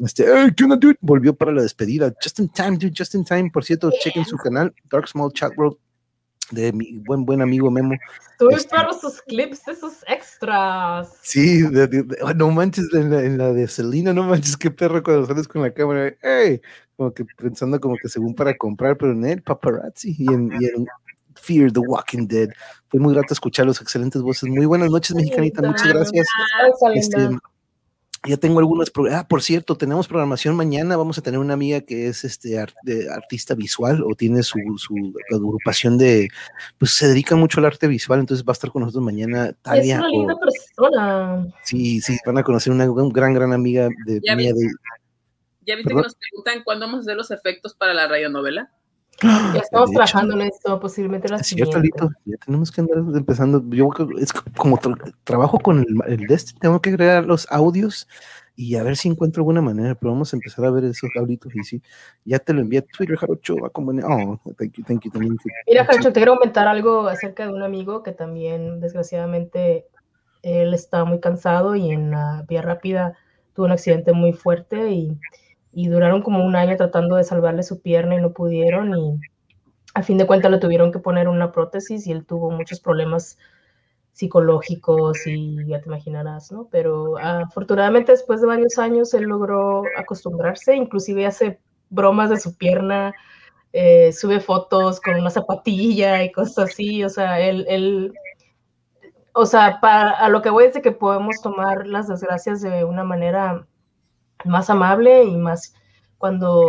Este, 0.02 0.24
"Hey, 0.26 0.50
¿qué 0.56 0.64
dude? 0.64 0.96
Volvió 1.00 1.34
para 1.34 1.52
la 1.52 1.62
despedida. 1.62 2.12
Just 2.22 2.38
in 2.38 2.48
time, 2.50 2.76
dude, 2.76 2.92
just 2.96 3.14
in 3.14 3.24
time. 3.24 3.50
Por 3.50 3.64
cierto, 3.64 3.90
chequen 4.02 4.24
su 4.24 4.36
canal, 4.36 4.72
Dark 4.90 5.08
Small 5.08 5.32
Chat 5.32 5.52
World, 5.56 5.78
de 6.50 6.72
mi 6.72 6.98
buen, 6.98 7.24
buen 7.24 7.42
amigo 7.42 7.70
Memo. 7.70 7.94
Tú 8.38 8.50
Este- 8.50 8.76
sus 9.00 9.22
clips, 9.22 9.66
esos 9.68 10.04
extras. 10.06 11.10
Sí, 11.22 11.62
de- 11.62 11.86
de- 11.86 12.02
de- 12.02 12.18
oh, 12.22 12.32
no 12.34 12.50
manches, 12.50 12.92
en 12.92 13.10
la, 13.10 13.22
en 13.22 13.38
la 13.38 13.52
de 13.52 13.66
Selena, 13.68 14.12
no 14.12 14.24
manches, 14.24 14.56
qué 14.56 14.70
perro 14.70 15.02
cuando 15.02 15.26
sales 15.26 15.48
con 15.48 15.62
la 15.62 15.72
cámara, 15.72 16.14
¡ey! 16.22 16.60
Como 16.96 17.12
que 17.12 17.24
pensando 17.24 17.80
como 17.80 17.96
que 18.00 18.08
según 18.08 18.34
para 18.34 18.56
comprar, 18.56 18.96
pero 18.96 19.12
en 19.12 19.24
el 19.24 19.42
paparazzi 19.42 20.14
y 20.18 20.32
en, 20.32 20.50
y 20.60 20.66
en 20.66 20.86
Fear 21.34 21.72
the 21.72 21.80
Walking 21.80 22.26
Dead. 22.26 22.48
Fue 22.88 23.00
muy 23.00 23.12
grato 23.14 23.34
escuchar 23.34 23.66
los 23.66 23.80
excelentes 23.80 24.22
voces. 24.22 24.48
Muy 24.48 24.66
buenas 24.66 24.90
noches, 24.90 25.14
mexicanita, 25.14 25.62
muchas 25.62 25.88
gracias. 25.88 26.26
Este. 26.94 27.28
Ya 28.26 28.36
tengo 28.36 28.58
algunos 28.58 28.90
pro- 28.90 29.06
ah, 29.14 29.26
por 29.28 29.42
cierto, 29.42 29.76
tenemos 29.76 30.08
programación 30.08 30.56
mañana. 30.56 30.96
Vamos 30.96 31.18
a 31.18 31.22
tener 31.22 31.38
una 31.40 31.54
amiga 31.54 31.80
que 31.80 32.08
es 32.08 32.24
este 32.24 32.64
de 32.82 33.10
artista 33.10 33.54
visual 33.54 34.02
o 34.02 34.14
tiene 34.14 34.42
su, 34.42 34.58
su 34.76 34.94
agrupación 35.34 35.96
de, 35.98 36.28
pues 36.78 36.92
se 36.92 37.08
dedica 37.08 37.36
mucho 37.36 37.60
al 37.60 37.66
arte 37.66 37.86
visual, 37.88 38.20
entonces 38.20 38.44
va 38.46 38.50
a 38.50 38.54
estar 38.54 38.70
con 38.70 38.82
nosotros 38.82 39.04
mañana 39.04 39.46
es 39.46 39.56
Talia. 39.62 39.98
una 39.98 40.06
o- 40.08 40.10
linda 40.10 40.34
persona. 40.38 41.46
Sí, 41.64 42.00
sí, 42.00 42.16
van 42.26 42.38
a 42.38 42.42
conocer 42.42 42.72
una 42.72 42.86
gran, 42.86 43.08
gran, 43.10 43.34
gran 43.34 43.52
amiga 43.52 43.88
de 44.06 44.20
Ya 44.24 44.36
mía. 44.36 44.52
vi. 44.54 44.60
De, 44.60 44.70
¿Ya 45.66 45.74
viste 45.76 45.88
¿Perdón? 45.88 46.02
que 46.02 46.06
nos 46.06 46.16
preguntan 46.16 46.62
cuándo 46.64 46.86
vamos 46.86 46.98
a 46.98 47.00
hacer 47.02 47.16
los 47.16 47.30
efectos 47.30 47.74
para 47.74 47.92
la 47.92 48.06
radionovela? 48.06 48.70
Ya 49.22 49.60
estamos 49.60 49.90
De 49.90 49.96
trabajando 49.96 50.34
en 50.34 50.42
esto, 50.42 50.78
posiblemente 50.80 51.28
la 51.28 51.38
siguiente. 51.38 51.90
Ya 52.24 52.36
tenemos 52.44 52.70
que 52.70 52.80
andar 52.82 52.98
empezando. 53.14 53.62
Yo 53.70 53.88
es 54.18 54.32
como 54.32 54.78
tra- 54.78 55.14
trabajo 55.24 55.58
con 55.58 55.78
el, 55.78 55.86
el 56.06 56.30
este, 56.30 56.58
tengo 56.60 56.80
que 56.80 56.90
agregar 56.90 57.24
los 57.24 57.50
audios 57.50 58.06
y 58.54 58.76
a 58.76 58.82
ver 58.82 58.96
si 58.96 59.08
encuentro 59.08 59.40
alguna 59.40 59.60
manera, 59.60 59.94
pero 59.94 60.12
vamos 60.12 60.32
a 60.32 60.36
empezar 60.36 60.64
a 60.64 60.70
ver 60.70 60.84
esos 60.84 61.10
audios 61.18 61.40
y 61.54 61.62
sí, 61.62 61.82
ya 62.24 62.38
te 62.38 62.52
lo 62.54 62.60
envié 62.62 62.78
a 62.80 62.82
Twitter, 62.82 63.16
Jarocho, 63.16 63.66
a 63.66 63.70
como 63.70 63.90
Oh, 64.04 64.40
thank 64.56 64.72
you, 64.72 64.84
thank 64.84 65.04
you 65.04 65.10
también. 65.10 65.36
que- 65.36 65.50
Mira, 65.66 65.82
sí. 65.82 65.88
Carcho, 65.88 66.08
te 66.12 66.20
quiero 66.20 66.36
comentar 66.36 66.66
algo 66.66 67.06
acerca 67.06 67.46
de 67.46 67.52
un 67.52 67.62
amigo 67.62 68.02
que 68.02 68.12
también, 68.12 68.80
desgraciadamente, 68.80 69.86
él 70.42 70.72
está 70.74 71.04
muy 71.04 71.20
cansado 71.20 71.74
y 71.76 71.90
en 71.90 72.10
la 72.10 72.44
vía 72.48 72.62
rápida 72.62 73.16
tuvo 73.54 73.66
un 73.66 73.72
accidente 73.72 74.12
muy 74.12 74.32
fuerte 74.32 74.90
y, 74.90 75.18
y 75.78 75.88
duraron 75.88 76.22
como 76.22 76.42
un 76.42 76.56
año 76.56 76.74
tratando 76.74 77.16
de 77.16 77.24
salvarle 77.24 77.62
su 77.62 77.82
pierna 77.82 78.14
y 78.14 78.22
no 78.22 78.32
pudieron 78.32 78.96
y 78.98 79.20
a 79.92 80.02
fin 80.02 80.16
de 80.16 80.26
cuentas 80.26 80.50
le 80.50 80.56
tuvieron 80.56 80.90
que 80.90 81.00
poner 81.00 81.28
una 81.28 81.52
prótesis 81.52 82.06
y 82.06 82.12
él 82.12 82.24
tuvo 82.24 82.50
muchos 82.50 82.80
problemas 82.80 83.36
psicológicos 84.12 85.26
y 85.26 85.66
ya 85.66 85.82
te 85.82 85.88
imaginarás, 85.88 86.50
¿no? 86.50 86.66
Pero 86.70 87.18
afortunadamente 87.18 88.12
después 88.12 88.40
de 88.40 88.46
varios 88.46 88.78
años 88.78 89.12
él 89.12 89.24
logró 89.24 89.82
acostumbrarse, 89.98 90.74
inclusive 90.74 91.26
hace 91.26 91.60
bromas 91.90 92.30
de 92.30 92.40
su 92.40 92.56
pierna, 92.56 93.12
eh, 93.74 94.14
sube 94.14 94.40
fotos 94.40 94.98
con 94.98 95.16
una 95.16 95.28
zapatilla 95.28 96.24
y 96.24 96.32
cosas 96.32 96.70
así, 96.70 97.04
o 97.04 97.10
sea, 97.10 97.38
él, 97.38 98.14
o 99.34 99.44
sea, 99.44 99.78
para, 99.82 100.12
a 100.12 100.30
lo 100.30 100.40
que 100.40 100.48
voy 100.48 100.64
es 100.64 100.72
de 100.72 100.80
que 100.80 100.92
podemos 100.92 101.42
tomar 101.42 101.86
las 101.86 102.08
desgracias 102.08 102.62
de 102.62 102.84
una 102.84 103.04
manera 103.04 103.66
más 104.46 104.70
amable 104.70 105.24
y 105.24 105.36
más 105.36 105.74
cuando 106.18 106.64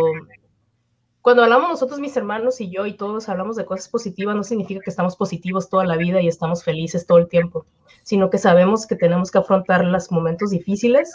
cuando 1.28 1.42
hablamos 1.42 1.68
nosotros, 1.68 2.00
mis 2.00 2.16
hermanos 2.16 2.58
y 2.60 2.70
yo, 2.70 2.86
y 2.86 2.96
todos 2.96 3.28
hablamos 3.28 3.56
de 3.56 3.66
cosas 3.66 3.88
positivas, 3.90 4.34
no 4.34 4.42
significa 4.42 4.80
que 4.80 4.88
estamos 4.88 5.14
positivos 5.14 5.68
toda 5.68 5.84
la 5.84 5.96
vida 5.96 6.22
y 6.22 6.28
estamos 6.28 6.64
felices 6.64 7.06
todo 7.06 7.18
el 7.18 7.28
tiempo, 7.28 7.66
sino 8.02 8.30
que 8.30 8.38
sabemos 8.38 8.86
que 8.86 8.96
tenemos 8.96 9.30
que 9.30 9.36
afrontar 9.36 9.84
los 9.84 10.10
momentos 10.10 10.50
difíciles. 10.50 11.12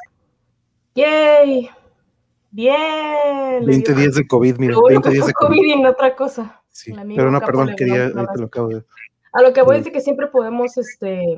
¡Yay! 0.94 1.68
Bien. 2.52 3.66
20 3.66 3.94
días 3.96 4.14
de 4.14 4.28
COVID, 4.28 4.58
mira, 4.58 4.74
Lo 4.74 4.82
bueno 4.82 5.02
20 5.02 5.10
que 5.10 5.16
días 5.16 5.26
de 5.26 5.34
COVID. 5.34 5.58
COVID 5.58 5.68
y 5.68 5.82
no 5.82 5.90
otra 5.90 6.16
cosa. 6.16 6.62
Sí, 6.70 6.94
pero 7.16 7.32
no, 7.32 7.40
perdón, 7.42 7.74
quería, 7.76 8.10
lo 8.10 8.46
acabo 8.46 8.68
de 8.68 8.84
A 9.32 9.42
lo 9.42 9.54
que 9.54 9.64
voy 9.64 9.78
es 9.78 9.86
de 9.86 9.92
que 9.92 10.02
siempre 10.02 10.28
podemos 10.28 10.78
este, 10.78 11.38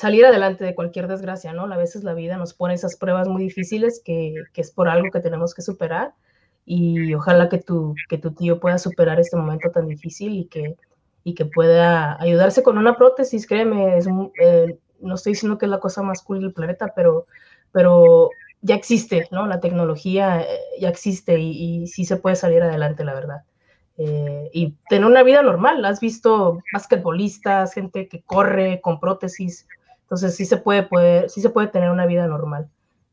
salir 0.00 0.24
adelante 0.26 0.64
de 0.64 0.74
cualquier 0.74 1.08
desgracia, 1.08 1.52
¿no? 1.52 1.64
A 1.72 1.76
veces 1.76 2.04
la 2.04 2.14
vida 2.14 2.36
nos 2.38 2.54
pone 2.54 2.74
esas 2.74 2.96
pruebas 2.96 3.28
muy 3.28 3.42
difíciles 3.44 4.02
que, 4.04 4.34
que 4.52 4.60
es 4.62 4.70
por 4.72 4.88
algo 4.88 5.10
que 5.10 5.20
tenemos 5.20 5.54
que 5.54 5.62
superar 5.62 6.14
y 6.64 7.14
ojalá 7.14 7.48
que 7.48 7.58
tu, 7.58 7.94
que 8.08 8.18
tu 8.18 8.32
tío 8.34 8.60
pueda 8.60 8.78
superar 8.78 9.18
este 9.20 9.36
momento 9.36 9.70
tan 9.70 9.86
difícil 9.88 10.34
y 10.36 10.46
que, 10.46 10.76
y 11.24 11.34
que 11.34 11.44
pueda 11.46 12.20
ayudarse 12.22 12.62
con 12.62 12.78
una 12.78 12.96
prótesis, 12.96 13.46
créeme, 13.46 13.96
es 13.98 14.06
un- 14.06 14.32
eh, 14.40 14.78
no 15.00 15.14
estoy 15.14 15.32
diciendo 15.32 15.58
que 15.58 15.66
es 15.66 15.70
la 15.70 15.80
cosa 15.80 16.02
más 16.02 16.22
cool 16.22 16.40
del 16.40 16.52
planeta, 16.52 16.92
pero, 16.94 17.26
pero 17.72 18.30
ya 18.62 18.74
existe, 18.76 19.28
¿no? 19.30 19.46
La 19.46 19.60
tecnología 19.60 20.42
eh, 20.42 20.58
ya 20.80 20.88
existe 20.90 21.38
y, 21.38 21.82
y 21.84 21.86
sí 21.88 22.04
se 22.04 22.16
puede 22.16 22.36
salir 22.36 22.62
adelante, 22.62 23.04
la 23.04 23.14
verdad. 23.14 23.42
Eh, 23.96 24.48
y 24.52 24.76
tener 24.88 25.04
una 25.06 25.22
vida 25.22 25.42
normal. 25.42 25.84
Has 25.84 26.00
visto 26.00 26.58
basquetbolistas, 26.72 27.74
gente 27.74 28.08
que 28.08 28.22
corre 28.22 28.80
con 28.80 28.98
prótesis. 29.00 29.66
Entonces 30.10 30.34
sí 30.36 30.44
se 30.46 30.56
puede, 30.58 30.82
puede, 30.84 31.28
sí 31.28 31.40
se 31.40 31.50
puede 31.50 31.68
tener 31.68 31.90
una 31.90 32.06
vida 32.06 32.26
normal. 32.26 32.68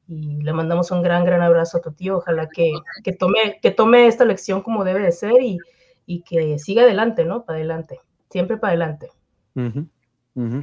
y 0.08 0.42
le 0.44 0.54
mandamos 0.54 0.92
un 0.92 1.02
gran, 1.04 1.26
gran 1.26 1.42
abrazo 1.42 1.78
a 1.78 1.82
tu 1.82 1.92
tío. 1.94 2.18
Ojalá 2.18 2.50
que, 2.50 2.72
que 3.04 3.12
tome, 3.14 3.60
que 3.62 3.72
tome 3.72 4.08
esta 4.08 4.26
lección 4.26 4.62
como 4.64 4.84
debe 4.86 5.02
de 5.02 5.12
ser 5.12 5.34
y, 5.42 5.60
y 6.06 6.22
que 6.24 6.60
siga 6.60 6.84
adelante, 6.84 7.26
¿no? 7.26 7.44
Para 7.46 7.58
adelante, 7.60 8.00
siempre 8.30 8.58
para 8.58 8.72
adelante. 8.72 9.12
Ujú, 9.56 9.88
ujú. 10.36 10.62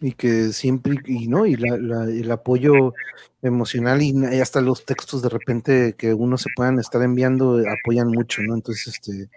Y 0.00 0.12
que 0.12 0.52
siempre, 0.52 0.96
y 1.06 1.28
no, 1.28 1.46
y 1.46 1.56
la- 1.56 1.78
la- 1.78 2.04
el 2.04 2.30
apoyo 2.30 2.92
emocional 3.42 4.02
y, 4.02 4.10
y 4.10 4.40
hasta 4.40 4.60
los 4.60 4.84
textos 4.84 5.22
de 5.22 5.28
repente 5.28 5.94
que 5.96 6.12
uno 6.14 6.36
se 6.36 6.50
puedan 6.54 6.78
estar 6.78 7.02
enviando 7.02 7.60
eh, 7.60 7.64
apoyan 7.70 8.08
mucho, 8.08 8.42
¿no? 8.42 8.54
Entonces, 8.54 8.88
este, 8.88 9.30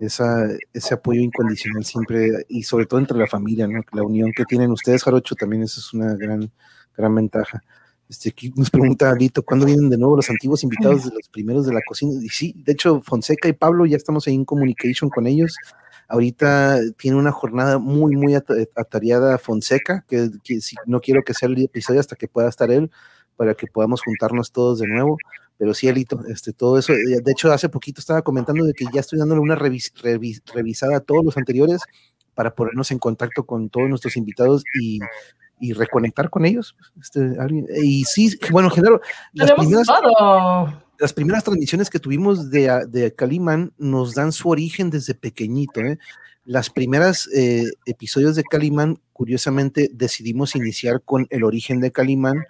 esa, 0.00 0.48
ese 0.72 0.94
apoyo 0.94 1.20
incondicional 1.20 1.84
siempre, 1.84 2.30
y 2.48 2.62
sobre 2.62 2.86
todo 2.86 3.00
entre 3.00 3.16
la 3.18 3.26
familia, 3.26 3.66
¿no? 3.66 3.80
La 3.92 4.02
unión 4.02 4.32
que 4.34 4.44
tienen 4.44 4.70
ustedes, 4.70 5.02
Jarocho, 5.04 5.34
también 5.34 5.62
eso 5.62 5.80
es 5.80 5.92
una 5.92 6.14
gran, 6.14 6.50
gran 6.96 7.14
ventaja. 7.14 7.62
Este, 8.08 8.30
aquí 8.30 8.52
nos 8.56 8.68
pregunta 8.70 9.10
Alito, 9.10 9.42
¿cuándo 9.42 9.64
vienen 9.64 9.88
de 9.88 9.96
nuevo 9.96 10.16
los 10.16 10.28
antiguos 10.28 10.62
invitados 10.64 11.04
de 11.04 11.14
los 11.14 11.28
primeros 11.30 11.64
de 11.66 11.72
la 11.72 11.80
cocina? 11.86 12.12
Y 12.22 12.28
sí, 12.28 12.54
de 12.64 12.72
hecho, 12.72 13.00
Fonseca 13.00 13.48
y 13.48 13.52
Pablo 13.54 13.86
ya 13.86 13.96
estamos 13.96 14.26
ahí 14.26 14.34
en 14.34 14.44
communication 14.44 15.08
con 15.08 15.26
ellos. 15.26 15.56
Ahorita 16.08 16.78
tiene 16.98 17.16
una 17.16 17.32
jornada 17.32 17.78
muy, 17.78 18.16
muy 18.16 18.34
ata- 18.34 18.54
atareada 18.76 19.38
Fonseca, 19.38 20.04
que, 20.06 20.28
que 20.44 20.60
si- 20.60 20.76
no 20.84 21.00
quiero 21.00 21.22
que 21.22 21.32
sea 21.32 21.48
el 21.48 21.62
episodio 21.62 22.00
hasta 22.00 22.16
que 22.16 22.28
pueda 22.28 22.48
estar 22.50 22.70
él, 22.70 22.90
para 23.36 23.54
que 23.54 23.66
podamos 23.66 24.02
juntarnos 24.02 24.52
todos 24.52 24.78
de 24.80 24.86
nuevo. 24.86 25.16
Pero 25.58 25.74
sí, 25.74 25.88
Alito, 25.88 26.20
este, 26.28 26.52
todo 26.52 26.78
eso. 26.78 26.92
eh, 26.92 27.20
De 27.22 27.32
hecho, 27.32 27.52
hace 27.52 27.68
poquito 27.68 28.00
estaba 28.00 28.22
comentando 28.22 28.64
de 28.64 28.72
que 28.72 28.84
ya 28.92 29.00
estoy 29.00 29.18
dándole 29.18 29.40
una 29.40 29.54
revis- 29.56 29.92
revis- 30.02 30.42
revisada 30.52 30.96
a 30.96 31.00
todos 31.00 31.24
los 31.24 31.36
anteriores 31.36 31.80
para 32.34 32.54
ponernos 32.54 32.90
en 32.90 32.98
contacto 32.98 33.44
con 33.44 33.68
todos 33.68 33.88
nuestros 33.88 34.16
invitados 34.16 34.64
y, 34.80 34.98
y 35.60 35.72
reconectar 35.74 36.30
con 36.30 36.44
ellos. 36.46 36.74
Este, 37.00 37.20
alguien- 37.38 37.66
y 37.82 38.04
sí, 38.04 38.36
bueno, 38.50 38.70
Genaro, 38.70 39.00
las 39.34 39.52
primeras, 39.52 39.86
las 40.98 41.12
primeras 41.12 41.44
transmisiones 41.44 41.90
que 41.90 41.98
tuvimos 42.00 42.50
de, 42.50 42.70
a- 42.70 42.84
de 42.86 43.14
Calimán 43.14 43.72
nos 43.78 44.14
dan 44.14 44.32
su 44.32 44.48
origen 44.48 44.90
desde 44.90 45.14
pequeñito. 45.14 45.80
¿eh? 45.80 45.98
Las 46.44 46.70
primeras 46.70 47.28
eh, 47.34 47.64
episodios 47.86 48.34
de 48.34 48.42
Calimán, 48.42 48.98
curiosamente, 49.12 49.90
decidimos 49.92 50.56
iniciar 50.56 51.02
con 51.04 51.26
el 51.30 51.44
origen 51.44 51.80
de 51.80 51.92
Calimán 51.92 52.44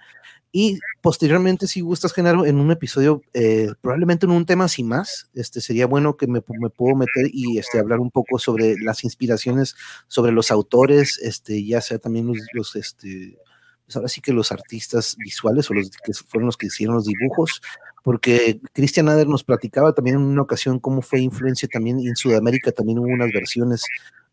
y 0.53 0.79
posteriormente, 1.01 1.67
si 1.67 1.81
gustas, 1.81 2.13
Genaro, 2.13 2.45
en 2.45 2.61
un 2.61 2.71
episodio, 2.71 3.23
eh, 3.33 3.71
probablemente 3.81 4.27
en 4.27 4.33
un 4.33 4.45
tema 4.45 4.69
sin 4.69 4.87
más, 4.87 5.31
este, 5.33 5.63
sería 5.63 5.87
bueno 5.87 6.19
que 6.19 6.27
me, 6.27 6.43
me 6.61 6.69
puedo 6.69 6.95
meter 6.95 7.31
y 7.33 7.57
este, 7.57 7.79
hablar 7.79 8.01
un 8.01 8.11
poco 8.11 8.39
sobre 8.39 8.77
las 8.79 9.03
inspiraciones, 9.03 9.75
sobre 10.09 10.31
los 10.31 10.51
autores, 10.51 11.19
este, 11.23 11.65
ya 11.65 11.81
sea 11.81 11.99
también 11.99 12.27
los, 12.27 12.37
los, 12.53 12.77
este, 12.77 13.39
pues 13.87 13.97
ahora 13.97 14.09
sí 14.09 14.21
que 14.21 14.35
los 14.35 14.53
artistas 14.53 15.17
visuales 15.19 15.71
o 15.71 15.75
los 15.75 15.91
que 15.91 16.13
fueron 16.13 16.47
los 16.47 16.59
que 16.59 16.67
hicieron 16.67 16.97
los 16.97 17.07
dibujos, 17.07 17.63
porque 18.05 18.61
Christian 18.75 19.09
Ader 19.09 19.29
nos 19.29 19.45
platicaba 19.45 19.95
también 19.95 20.17
en 20.17 20.23
una 20.23 20.43
ocasión 20.43 20.81
cómo 20.81 21.01
fue 21.01 21.21
influencia 21.21 21.67
también 21.67 21.99
en 22.01 22.15
Sudamérica, 22.15 22.73
también 22.73 22.99
hubo 22.99 23.09
unas 23.09 23.33
versiones 23.33 23.85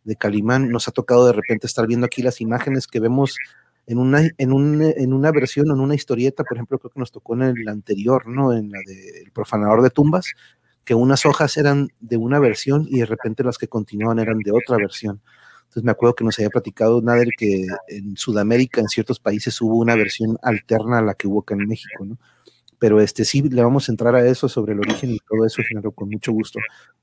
de 0.03 0.17
Calimán, 0.17 0.69
nos 0.69 0.89
ha 0.89 0.91
tocado 0.91 1.27
de 1.27 1.33
repente 1.33 1.65
estar 1.65 1.87
viendo 1.87 2.05
aquí 2.05 2.21
las 2.21 2.41
imágenes 2.41 2.87
que 2.87 2.99
vemos 2.99 3.37
en 3.89 3.97
una, 3.97 4.21
en, 4.37 4.53
un, 4.53 4.83
en 4.83 5.13
una 5.13 5.31
versión, 5.31 5.71
en 5.71 5.79
una 5.79 5.95
historieta, 5.95 6.43
por 6.43 6.57
ejemplo, 6.57 6.77
creo 6.77 6.91
que 6.91 6.99
nos 6.99 7.11
tocó 7.11 7.33
en 7.33 7.41
el 7.41 7.67
anterior, 7.67 8.27
¿no? 8.27 8.53
En 8.53 8.69
la 8.71 8.77
de 8.85 9.23
El 9.23 9.31
profanador 9.31 9.81
de 9.81 9.89
tumbas, 9.89 10.27
que 10.85 10.93
unas 10.93 11.25
hojas 11.25 11.57
eran 11.57 11.89
de 11.99 12.15
una 12.15 12.37
versión 12.37 12.85
y 12.87 12.99
de 12.99 13.07
repente 13.07 13.43
las 13.43 13.57
que 13.57 13.67
continuaban 13.67 14.19
eran 14.19 14.37
de 14.37 14.51
otra 14.51 14.77
versión. 14.77 15.21
Entonces 15.61 15.83
me 15.83 15.89
acuerdo 15.89 16.13
que 16.13 16.23
nos 16.23 16.37
había 16.37 16.51
platicado 16.51 17.01
Nader 17.01 17.29
que 17.35 17.65
en 17.87 18.15
Sudamérica, 18.15 18.79
en 18.79 18.89
ciertos 18.89 19.19
países, 19.19 19.59
hubo 19.59 19.77
una 19.77 19.95
versión 19.95 20.37
alterna 20.43 20.99
a 20.99 21.01
la 21.01 21.15
que 21.15 21.27
hubo 21.27 21.39
acá 21.39 21.55
en 21.55 21.67
México, 21.67 22.05
¿no? 22.05 22.19
Pero 22.79 23.01
este 23.01 23.25
sí, 23.25 23.41
le 23.41 23.61
vamos 23.61 23.89
a 23.89 23.91
entrar 23.91 24.15
a 24.15 24.25
eso 24.25 24.47
sobre 24.47 24.73
el 24.73 24.79
origen 24.79 25.11
y 25.11 25.19
todo 25.19 25.45
eso, 25.45 25.61
Genaro, 25.67 25.91
con 25.91 26.09
mucho 26.09 26.31
gusto. 26.31 26.59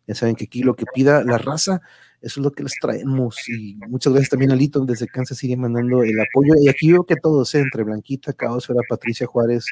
Ya 0.06 0.14
saben 0.14 0.34
que 0.34 0.44
aquí 0.44 0.62
lo 0.62 0.74
que 0.74 0.86
pida 0.94 1.22
la 1.22 1.36
raza, 1.36 1.82
eso 2.22 2.40
es 2.40 2.44
lo 2.44 2.50
que 2.50 2.62
les 2.62 2.72
traemos. 2.80 3.36
Y 3.48 3.76
muchas 3.88 4.12
gracias 4.12 4.30
también 4.30 4.52
a 4.52 4.56
Lito 4.56 4.80
desde 4.84 5.06
Kansas 5.06 5.36
sigue 5.36 5.56
mandando 5.56 6.02
el 6.02 6.18
apoyo. 6.18 6.54
Y 6.60 6.68
aquí 6.68 6.90
veo 6.92 7.04
que 7.04 7.16
todos, 7.16 7.54
¿eh? 7.54 7.60
entre 7.60 7.84
Blanquita, 7.84 8.32
Caosfera, 8.32 8.80
Patricia 8.88 9.26
Juárez, 9.26 9.66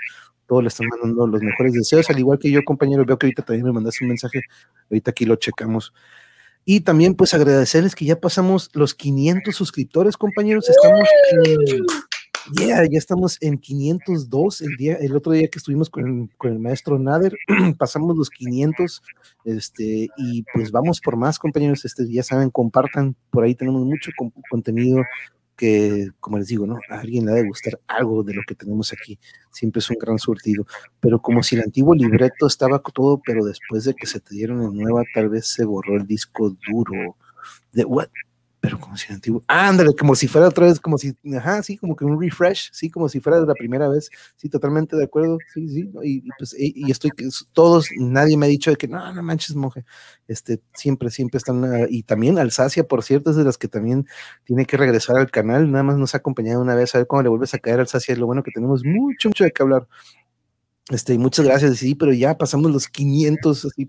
todos 0.46 0.62
le 0.62 0.68
están 0.68 0.88
mandando 0.88 1.26
los 1.26 1.42
mejores 1.42 1.72
deseos, 1.72 2.10
al 2.10 2.18
igual 2.18 2.38
que 2.38 2.50
yo, 2.50 2.62
compañero, 2.64 3.04
veo 3.04 3.18
que 3.18 3.26
ahorita 3.26 3.42
también 3.42 3.64
me 3.66 3.72
mandaste 3.72 4.04
un 4.04 4.08
mensaje, 4.08 4.42
ahorita 4.90 5.10
aquí 5.10 5.24
lo 5.24 5.36
checamos. 5.36 5.92
Y 6.66 6.80
también 6.80 7.14
pues 7.14 7.34
agradecerles 7.34 7.94
que 7.94 8.04
ya 8.04 8.20
pasamos 8.20 8.70
los 8.74 8.94
500 8.94 9.54
suscriptores, 9.54 10.16
compañeros, 10.16 10.68
estamos 10.68 11.08
yeah, 12.52 12.84
ya 12.90 12.98
estamos 12.98 13.38
en 13.40 13.58
502, 13.58 14.60
el 14.62 14.76
día, 14.76 14.96
el 14.96 15.16
otro 15.16 15.32
día 15.32 15.48
que 15.48 15.58
estuvimos 15.58 15.90
con 15.90 16.06
el, 16.06 16.36
con 16.36 16.52
el 16.52 16.58
maestro 16.58 16.98
Nader, 16.98 17.36
pasamos 17.78 18.16
los 18.16 18.30
500, 18.30 19.02
este, 19.44 20.08
y 20.16 20.44
pues 20.54 20.70
vamos 20.70 21.00
por 21.00 21.16
más, 21.16 21.38
compañeros, 21.38 21.84
este, 21.84 22.10
ya 22.10 22.22
saben, 22.22 22.50
compartan, 22.50 23.16
por 23.30 23.44
ahí 23.44 23.54
tenemos 23.54 23.84
mucho 23.84 24.10
con- 24.16 24.32
contenido 24.50 25.02
que, 25.56 26.08
como 26.20 26.38
les 26.38 26.48
digo, 26.48 26.66
¿no? 26.66 26.78
A 26.90 27.00
alguien 27.00 27.26
le 27.26 27.32
ha 27.32 27.34
de 27.36 27.46
gustar 27.46 27.78
algo 27.86 28.24
de 28.24 28.34
lo 28.34 28.42
que 28.46 28.56
tenemos 28.56 28.92
aquí. 28.92 29.20
Siempre 29.52 29.78
es 29.78 29.88
un 29.88 29.98
gran 30.00 30.18
surtido. 30.18 30.66
Pero 30.98 31.22
como 31.22 31.44
si 31.44 31.54
el 31.54 31.62
antiguo 31.62 31.94
libreto 31.94 32.46
estaba 32.48 32.80
todo, 32.80 33.22
pero 33.24 33.44
después 33.44 33.84
de 33.84 33.94
que 33.94 34.06
se 34.06 34.18
te 34.18 34.34
dieron 34.34 34.62
en 34.64 34.74
nueva, 34.76 35.04
tal 35.14 35.28
vez 35.28 35.46
se 35.46 35.64
borró 35.64 35.96
el 35.96 36.08
disco 36.08 36.56
duro. 36.68 37.16
De 37.72 37.84
what? 37.84 38.08
Pero 38.64 38.80
como 38.80 38.96
si 38.96 39.12
antiguo. 39.12 39.42
Ándale, 39.46 39.90
como 39.94 40.14
si 40.14 40.26
fuera 40.26 40.48
otra 40.48 40.64
vez, 40.64 40.80
como 40.80 40.96
si, 40.96 41.14
ajá, 41.36 41.62
sí, 41.62 41.76
como 41.76 41.94
que 41.94 42.06
un 42.06 42.18
refresh, 42.18 42.70
sí, 42.72 42.88
como 42.88 43.10
si 43.10 43.20
fuera 43.20 43.38
de 43.38 43.46
la 43.46 43.52
primera 43.52 43.90
vez. 43.90 44.08
Sí, 44.36 44.48
totalmente 44.48 44.96
de 44.96 45.04
acuerdo. 45.04 45.36
Sí, 45.52 45.68
sí. 45.68 45.90
Y, 46.02 46.16
y 46.26 46.28
pues, 46.38 46.56
y, 46.58 46.72
y 46.74 46.90
estoy, 46.90 47.10
todos, 47.52 47.88
nadie 47.98 48.38
me 48.38 48.46
ha 48.46 48.48
dicho 48.48 48.70
de 48.70 48.76
que 48.76 48.88
no, 48.88 49.12
no 49.12 49.22
manches, 49.22 49.54
monje. 49.54 49.84
Este, 50.28 50.62
siempre, 50.72 51.10
siempre 51.10 51.36
están. 51.36 51.62
ah, 51.62 51.86
y 51.90 52.04
también 52.04 52.38
Alsacia, 52.38 52.84
por 52.88 53.02
cierto, 53.02 53.28
es 53.32 53.36
de 53.36 53.44
las 53.44 53.58
que 53.58 53.68
también 53.68 54.06
tiene 54.44 54.64
que 54.64 54.78
regresar 54.78 55.16
al 55.18 55.30
canal, 55.30 55.70
nada 55.70 55.84
más 55.84 55.98
nos 55.98 56.14
ha 56.14 56.18
acompañado 56.18 56.62
una 56.62 56.74
vez, 56.74 56.94
a 56.94 56.98
ver 56.98 57.06
cómo 57.06 57.22
le 57.22 57.28
vuelves 57.28 57.52
a 57.52 57.58
caer 57.58 57.80
al 57.80 57.88
Sacia, 57.88 58.14
es 58.14 58.18
lo 58.18 58.24
bueno 58.24 58.42
que 58.42 58.50
tenemos 58.50 58.82
mucho, 58.82 59.28
mucho 59.28 59.44
de 59.44 59.50
qué 59.50 59.62
hablar. 59.62 59.86
Este, 60.90 61.16
muchas 61.16 61.46
gracias, 61.46 61.78
sí, 61.78 61.94
pero 61.94 62.12
ya 62.12 62.36
pasamos 62.36 62.70
los 62.70 62.88
500, 62.88 63.64
así. 63.64 63.88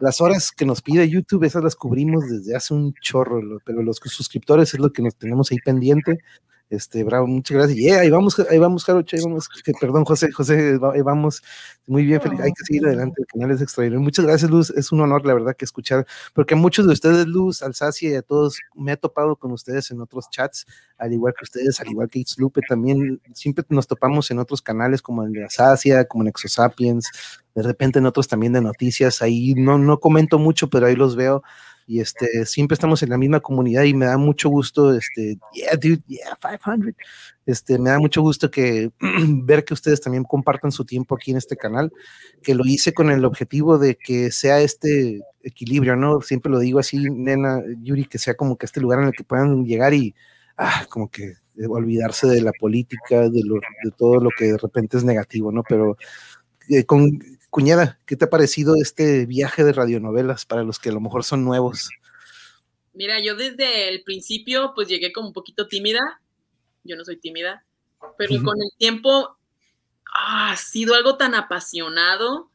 Las 0.00 0.20
horas 0.22 0.50
que 0.50 0.64
nos 0.64 0.80
pide 0.80 1.08
YouTube, 1.08 1.44
esas 1.44 1.62
las 1.62 1.76
cubrimos 1.76 2.26
desde 2.26 2.56
hace 2.56 2.72
un 2.72 2.94
chorro, 3.02 3.40
pero 3.66 3.82
los 3.82 3.98
suscriptores 4.02 4.72
es 4.72 4.80
lo 4.80 4.92
que 4.92 5.02
nos 5.02 5.14
tenemos 5.16 5.52
ahí 5.52 5.58
pendiente. 5.62 6.20
Este, 6.70 7.04
bravo, 7.04 7.26
muchas 7.26 7.56
gracias. 7.56 7.78
Yeah, 7.78 8.00
ahí 8.00 8.10
vamos, 8.10 8.38
ahí 8.50 8.58
vamos, 8.58 8.84
Jarocho, 8.84 9.16
ahí 9.16 9.22
vamos. 9.22 9.48
Que, 9.48 9.72
perdón, 9.78 10.04
José, 10.04 10.32
José, 10.32 10.78
ahí 10.92 11.02
vamos. 11.02 11.42
Muy 11.86 12.06
bien, 12.06 12.20
Felipe, 12.20 12.42
hay 12.42 12.52
que 12.52 12.64
seguir 12.64 12.86
adelante, 12.86 13.20
el 13.20 13.26
canal 13.26 13.50
es 13.50 13.60
extraordinario. 13.60 14.02
Muchas 14.02 14.24
gracias, 14.24 14.50
Luz, 14.50 14.70
es 14.70 14.90
un 14.90 15.02
honor, 15.02 15.26
la 15.26 15.34
verdad, 15.34 15.54
que 15.54 15.66
escuchar, 15.66 16.06
porque 16.32 16.54
a 16.54 16.56
muchos 16.56 16.86
de 16.86 16.94
ustedes, 16.94 17.26
Luz, 17.26 17.62
Alsacia 17.62 18.10
y 18.10 18.14
a 18.14 18.22
todos, 18.22 18.58
me 18.74 18.92
he 18.92 18.96
topado 18.96 19.36
con 19.36 19.52
ustedes 19.52 19.90
en 19.90 20.00
otros 20.00 20.30
chats, 20.30 20.64
al 20.96 21.12
igual 21.12 21.34
que 21.36 21.44
ustedes, 21.44 21.78
al 21.80 21.88
igual 21.88 22.08
que 22.08 22.20
It's 22.20 22.38
Lupe, 22.38 22.62
también 22.66 23.20
siempre 23.34 23.64
nos 23.68 23.86
topamos 23.86 24.30
en 24.30 24.38
otros 24.38 24.62
canales 24.62 25.02
como 25.02 25.22
el 25.24 25.32
de 25.32 25.44
Alsacia, 25.44 26.06
como 26.06 26.24
en 26.24 26.28
Exosapiens, 26.28 27.10
de 27.54 27.62
repente 27.62 27.98
en 27.98 28.06
otros 28.06 28.26
también 28.26 28.54
de 28.54 28.62
noticias, 28.62 29.20
ahí 29.20 29.54
no, 29.54 29.76
no 29.76 30.00
comento 30.00 30.38
mucho, 30.38 30.70
pero 30.70 30.86
ahí 30.86 30.96
los 30.96 31.14
veo 31.14 31.42
y 31.86 32.00
este, 32.00 32.46
siempre 32.46 32.74
estamos 32.74 33.02
en 33.02 33.10
la 33.10 33.18
misma 33.18 33.40
comunidad 33.40 33.82
y 33.84 33.94
me 33.94 34.06
da 34.06 34.16
mucho 34.16 34.48
gusto, 34.48 34.94
este, 34.94 35.38
yeah, 35.52 35.76
dude, 35.76 36.02
yeah, 36.06 36.38
500, 36.40 36.94
este, 37.46 37.78
me 37.78 37.90
da 37.90 37.98
mucho 37.98 38.22
gusto 38.22 38.50
que 38.50 38.90
ver 39.00 39.64
que 39.64 39.74
ustedes 39.74 40.00
también 40.00 40.24
compartan 40.24 40.72
su 40.72 40.84
tiempo 40.84 41.14
aquí 41.14 41.32
en 41.32 41.36
este 41.36 41.56
canal, 41.56 41.92
que 42.42 42.54
lo 42.54 42.64
hice 42.64 42.94
con 42.94 43.10
el 43.10 43.24
objetivo 43.24 43.78
de 43.78 43.96
que 43.96 44.30
sea 44.30 44.60
este 44.60 45.20
equilibrio, 45.42 45.96
¿no? 45.96 46.20
Siempre 46.22 46.50
lo 46.50 46.58
digo 46.58 46.78
así, 46.78 46.98
nena, 47.10 47.62
Yuri, 47.82 48.06
que 48.06 48.18
sea 48.18 48.34
como 48.34 48.56
que 48.56 48.66
este 48.66 48.80
lugar 48.80 49.00
en 49.00 49.06
el 49.06 49.12
que 49.12 49.24
puedan 49.24 49.64
llegar 49.64 49.92
y, 49.92 50.14
ah, 50.56 50.86
como 50.88 51.10
que 51.10 51.34
olvidarse 51.68 52.26
de 52.26 52.40
la 52.40 52.52
política, 52.52 53.28
de, 53.28 53.42
lo, 53.44 53.56
de 53.56 53.90
todo 53.96 54.20
lo 54.20 54.30
que 54.36 54.46
de 54.46 54.58
repente 54.58 54.96
es 54.96 55.04
negativo, 55.04 55.52
¿no? 55.52 55.62
Pero 55.68 55.96
eh, 56.68 56.84
con 56.84 57.18
cuñada, 57.54 58.00
¿qué 58.04 58.16
te 58.16 58.24
ha 58.24 58.30
parecido 58.30 58.74
este 58.74 59.26
viaje 59.26 59.62
de 59.62 59.72
radionovelas 59.72 60.44
para 60.44 60.64
los 60.64 60.80
que 60.80 60.88
a 60.88 60.92
lo 60.92 61.00
mejor 61.00 61.22
son 61.22 61.44
nuevos? 61.44 61.88
Mira, 62.94 63.20
yo 63.22 63.36
desde 63.36 63.90
el 63.90 64.02
principio 64.02 64.72
pues 64.74 64.88
llegué 64.88 65.12
como 65.12 65.28
un 65.28 65.32
poquito 65.32 65.68
tímida. 65.68 66.00
Yo 66.82 66.96
no 66.96 67.04
soy 67.04 67.16
tímida, 67.16 67.64
pero 68.18 68.34
Ujú. 68.34 68.44
con 68.46 68.56
el 68.60 68.70
tiempo 68.76 69.36
ah, 70.12 70.50
ha 70.50 70.56
sido 70.56 70.96
algo 70.96 71.16
tan 71.16 71.36
apasionado. 71.36 72.50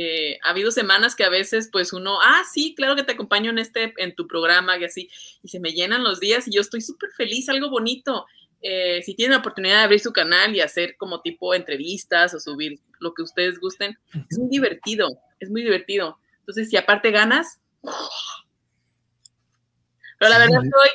eh, 0.00 0.36
ha 0.42 0.50
habido 0.50 0.72
semanas 0.72 1.14
que 1.14 1.22
a 1.22 1.28
veces 1.28 1.68
pues 1.70 1.92
uno, 1.92 2.18
ah, 2.20 2.42
sí, 2.52 2.74
claro 2.74 2.96
que 2.96 3.04
te 3.04 3.12
acompaño 3.12 3.50
en 3.52 3.58
este, 3.58 3.94
en 3.98 4.16
tu 4.16 4.26
programa 4.26 4.76
y 4.76 4.84
así, 4.84 5.08
y 5.44 5.48
se 5.48 5.60
me 5.60 5.70
llenan 5.70 6.02
los 6.02 6.18
días 6.18 6.48
y 6.48 6.50
yo 6.50 6.60
estoy 6.60 6.80
súper 6.80 7.10
feliz, 7.16 7.48
algo 7.48 7.70
bonito. 7.70 8.26
Eh, 8.66 9.02
si 9.02 9.14
tienen 9.14 9.32
la 9.32 9.40
oportunidad 9.40 9.76
de 9.76 9.82
abrir 9.84 10.00
su 10.00 10.10
canal 10.10 10.56
y 10.56 10.62
hacer 10.62 10.96
como 10.96 11.20
tipo 11.20 11.52
entrevistas 11.54 12.32
o 12.32 12.40
subir 12.40 12.80
lo 12.98 13.12
que 13.12 13.22
ustedes 13.22 13.60
gusten, 13.60 13.98
es 14.30 14.38
muy 14.38 14.48
divertido, 14.48 15.06
es 15.38 15.50
muy 15.50 15.62
divertido. 15.62 16.18
Entonces, 16.38 16.70
si 16.70 16.78
aparte 16.78 17.10
ganas, 17.10 17.60
pero 20.18 20.30
la 20.30 20.38
verdad 20.38 20.64
estoy 20.64 20.88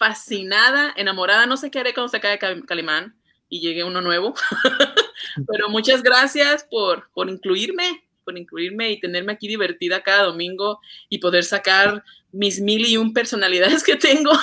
fascinada, 0.00 0.92
enamorada, 0.96 1.46
no 1.46 1.56
sé 1.56 1.70
qué 1.70 1.78
haré 1.78 1.94
cuando 1.94 2.08
se 2.08 2.16
acabe 2.16 2.40
Cal- 2.40 2.66
Calimán, 2.66 3.14
y 3.48 3.60
llegue 3.60 3.84
uno 3.84 4.00
nuevo. 4.00 4.34
Pero 5.48 5.68
muchas 5.68 6.02
gracias 6.02 6.64
por, 6.64 7.10
por 7.12 7.28
incluirme, 7.28 8.02
por 8.24 8.36
incluirme 8.38 8.90
y 8.90 9.00
tenerme 9.00 9.32
aquí 9.32 9.46
divertida 9.46 10.02
cada 10.02 10.24
domingo 10.24 10.80
y 11.08 11.18
poder 11.18 11.44
sacar 11.44 12.02
mis 12.32 12.60
mil 12.60 12.84
y 12.86 12.96
un 12.96 13.12
personalidades 13.12 13.84
que 13.84 13.96
tengo. 13.96 14.32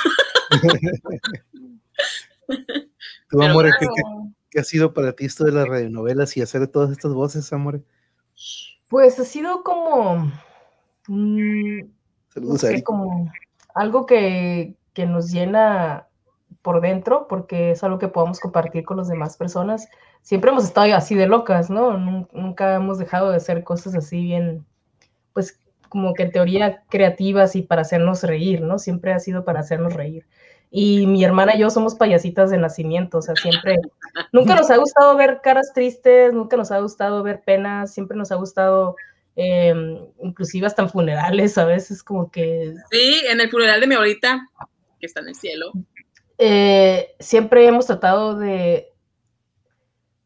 Pero 3.29 3.43
amor, 3.43 3.65
¿qué, 3.65 3.85
Claro. 3.85 3.93
qué- 3.95 4.33
qué 4.49 4.59
ha 4.59 4.63
sido 4.63 4.93
para 4.93 5.13
ti 5.13 5.25
esto 5.25 5.43
de 5.43 5.51
las 5.51 5.67
radionovelas 5.67 6.35
y 6.37 6.41
hacer 6.41 6.67
todas 6.67 6.91
estas 6.91 7.13
voces, 7.13 7.51
amor? 7.53 7.81
Pues 8.89 9.19
ha 9.19 9.25
sido 9.25 9.63
como, 9.63 10.31
mm, 11.07 11.79
Saludos 12.29 12.61
sé, 12.61 12.83
como 12.83 13.31
algo 13.75 14.05
que, 14.05 14.75
que 14.93 15.05
nos 15.05 15.31
llena 15.31 16.07
por 16.61 16.81
dentro, 16.81 17.27
porque 17.27 17.71
es 17.71 17.83
algo 17.83 17.99
que 17.99 18.07
podamos 18.07 18.39
compartir 18.39 18.83
con 18.85 18.97
las 18.97 19.07
demás 19.07 19.37
personas. 19.37 19.87
Siempre 20.21 20.51
hemos 20.51 20.63
estado 20.65 20.93
así 20.95 21.15
de 21.15 21.27
locas, 21.27 21.69
¿no? 21.69 21.97
Nun- 21.97 22.27
Nunca 22.33 22.75
hemos 22.75 22.97
dejado 22.97 23.29
de 23.31 23.37
hacer 23.37 23.63
cosas 23.63 23.95
así 23.95 24.21
bien, 24.21 24.65
pues 25.33 25.59
como 25.89 26.13
que 26.13 26.23
en 26.23 26.31
teoría 26.31 26.83
creativas 26.89 27.55
y 27.55 27.61
para 27.61 27.81
hacernos 27.81 28.23
reír, 28.23 28.61
¿no? 28.61 28.79
Siempre 28.79 29.13
ha 29.13 29.19
sido 29.19 29.45
para 29.45 29.59
hacernos 29.61 29.93
reír. 29.93 30.25
Y 30.69 31.07
mi 31.07 31.23
hermana 31.23 31.55
y 31.55 31.59
yo 31.59 31.69
somos 31.69 31.95
payasitas 31.95 32.49
de 32.49 32.57
nacimiento, 32.57 33.19
o 33.19 33.21
sea, 33.21 33.35
siempre, 33.35 33.77
nunca 34.33 34.55
nos 34.55 34.69
ha 34.69 34.77
gustado 34.77 35.15
ver 35.15 35.39
caras 35.41 35.71
tristes, 35.73 36.33
nunca 36.33 36.57
nos 36.57 36.71
ha 36.71 36.79
gustado 36.79 37.23
ver 37.23 37.41
penas, 37.45 37.93
siempre 37.93 38.17
nos 38.17 38.31
ha 38.31 38.35
gustado, 38.35 38.95
eh, 39.37 39.73
inclusive 40.21 40.67
hasta 40.67 40.81
en 40.81 40.89
funerales, 40.89 41.57
a 41.57 41.65
veces 41.65 42.03
como 42.03 42.29
que 42.29 42.73
Sí, 42.91 43.21
en 43.29 43.39
el 43.39 43.49
funeral 43.49 43.79
de 43.79 43.87
mi 43.87 43.95
abuelita, 43.95 44.49
que 44.99 45.05
está 45.05 45.21
en 45.21 45.29
el 45.29 45.35
cielo. 45.35 45.71
eh, 46.37 47.15
siempre 47.19 47.65
hemos 47.65 47.85
tratado 47.85 48.37
de, 48.37 48.91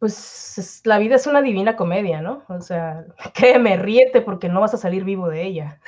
pues 0.01 0.57
es- 0.57 0.81
la 0.85 0.97
vida 0.97 1.15
es 1.15 1.27
una 1.27 1.43
divina 1.43 1.75
comedia, 1.75 2.21
¿no? 2.23 2.43
O 2.49 2.59
sea, 2.59 3.05
créeme, 3.35 3.77
ríete 3.77 4.21
porque 4.21 4.49
no 4.49 4.59
vas 4.59 4.73
a 4.73 4.77
salir 4.77 5.03
vivo 5.03 5.29
de 5.29 5.43
ella. 5.43 5.79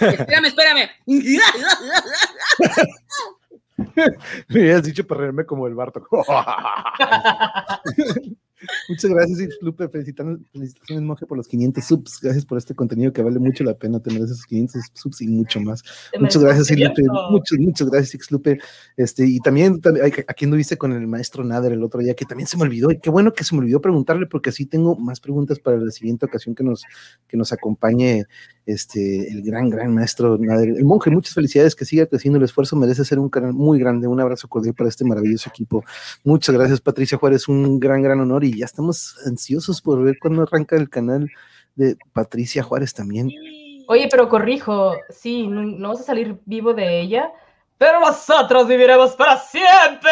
Espérame, 0.00 0.44
espérame. 0.46 0.88
Me 4.48 4.60
habías 4.60 4.84
dicho 4.84 5.04
para 5.04 5.22
reírme 5.22 5.44
como 5.44 5.66
el 5.66 5.74
Barto. 5.74 6.06
Muchas 8.88 9.10
gracias, 9.10 9.48
Lupe. 9.60 9.88
Felicitaciones, 9.88 10.40
Monje, 11.02 11.26
por 11.26 11.36
los 11.36 11.48
500 11.48 11.84
subs. 11.84 12.20
Gracias 12.22 12.44
por 12.44 12.58
este 12.58 12.74
contenido 12.74 13.12
que 13.12 13.22
vale 13.22 13.38
mucho 13.38 13.64
la 13.64 13.74
pena 13.74 14.00
tener 14.00 14.22
esos 14.22 14.44
500 14.46 14.82
subs 14.94 15.20
y 15.22 15.28
mucho 15.28 15.60
más. 15.60 15.82
Muchas 16.20 16.42
gracias, 16.42 16.70
Lupe. 16.78 17.02
Muchas, 17.30 17.58
muchas 17.58 17.90
gracias, 17.90 18.14
Ixlupe. 18.14 18.58
Este, 18.96 19.26
y 19.26 19.38
también, 19.40 19.80
tam- 19.80 20.00
ay, 20.02 20.12
aquí 20.28 20.44
anduviste 20.44 20.76
con 20.76 20.92
el 20.92 21.06
maestro 21.06 21.44
Nader 21.44 21.72
el 21.72 21.82
otro 21.82 22.00
día, 22.00 22.14
que 22.14 22.24
también 22.24 22.46
se 22.46 22.56
me 22.56 22.62
olvidó. 22.64 22.90
Y 22.90 22.98
qué 22.98 23.10
bueno 23.10 23.32
que 23.32 23.44
se 23.44 23.54
me 23.54 23.60
olvidó 23.60 23.80
preguntarle, 23.80 24.26
porque 24.26 24.50
así 24.50 24.66
tengo 24.66 24.96
más 24.96 25.20
preguntas 25.20 25.58
para 25.58 25.76
la 25.78 25.90
siguiente 25.90 26.26
ocasión 26.26 26.54
que 26.54 26.64
nos, 26.64 26.82
que 27.26 27.36
nos 27.36 27.52
acompañe 27.52 28.24
este, 28.66 29.30
el 29.30 29.42
gran, 29.42 29.70
gran 29.70 29.94
maestro. 29.94 30.34
El 30.34 30.84
monje, 30.84 31.10
muchas 31.10 31.34
felicidades, 31.34 31.74
que 31.74 31.84
siga 31.84 32.06
creciendo 32.06 32.38
el 32.38 32.44
esfuerzo, 32.44 32.76
merece 32.76 33.04
ser 33.04 33.18
un 33.18 33.30
canal 33.30 33.54
muy 33.54 33.78
grande. 33.78 34.08
Un 34.08 34.20
abrazo 34.20 34.48
cordial 34.48 34.74
para 34.74 34.88
este 34.88 35.04
maravilloso 35.04 35.48
equipo. 35.48 35.84
Muchas 36.24 36.54
gracias, 36.54 36.80
Patricia 36.80 37.16
Juárez, 37.16 37.48
un 37.48 37.78
gran, 37.80 38.02
gran 38.02 38.20
honor. 38.20 38.44
Y 38.44 38.58
ya 38.58 38.64
estamos 38.66 39.16
ansiosos 39.24 39.80
por 39.80 40.02
ver 40.02 40.18
cuándo 40.20 40.42
arranca 40.42 40.76
el 40.76 40.90
canal 40.90 41.30
de 41.76 41.96
Patricia 42.12 42.62
Juárez 42.62 42.92
también. 42.92 43.30
Oye, 43.88 44.08
pero 44.10 44.28
corrijo, 44.28 44.96
sí, 45.10 45.46
no, 45.46 45.62
no 45.62 45.90
vas 45.90 46.00
a 46.00 46.04
salir 46.04 46.36
vivo 46.44 46.74
de 46.74 47.00
ella, 47.00 47.30
pero 47.78 48.00
nosotros 48.00 48.66
viviremos 48.66 49.12
para 49.12 49.38
siempre. 49.38 50.10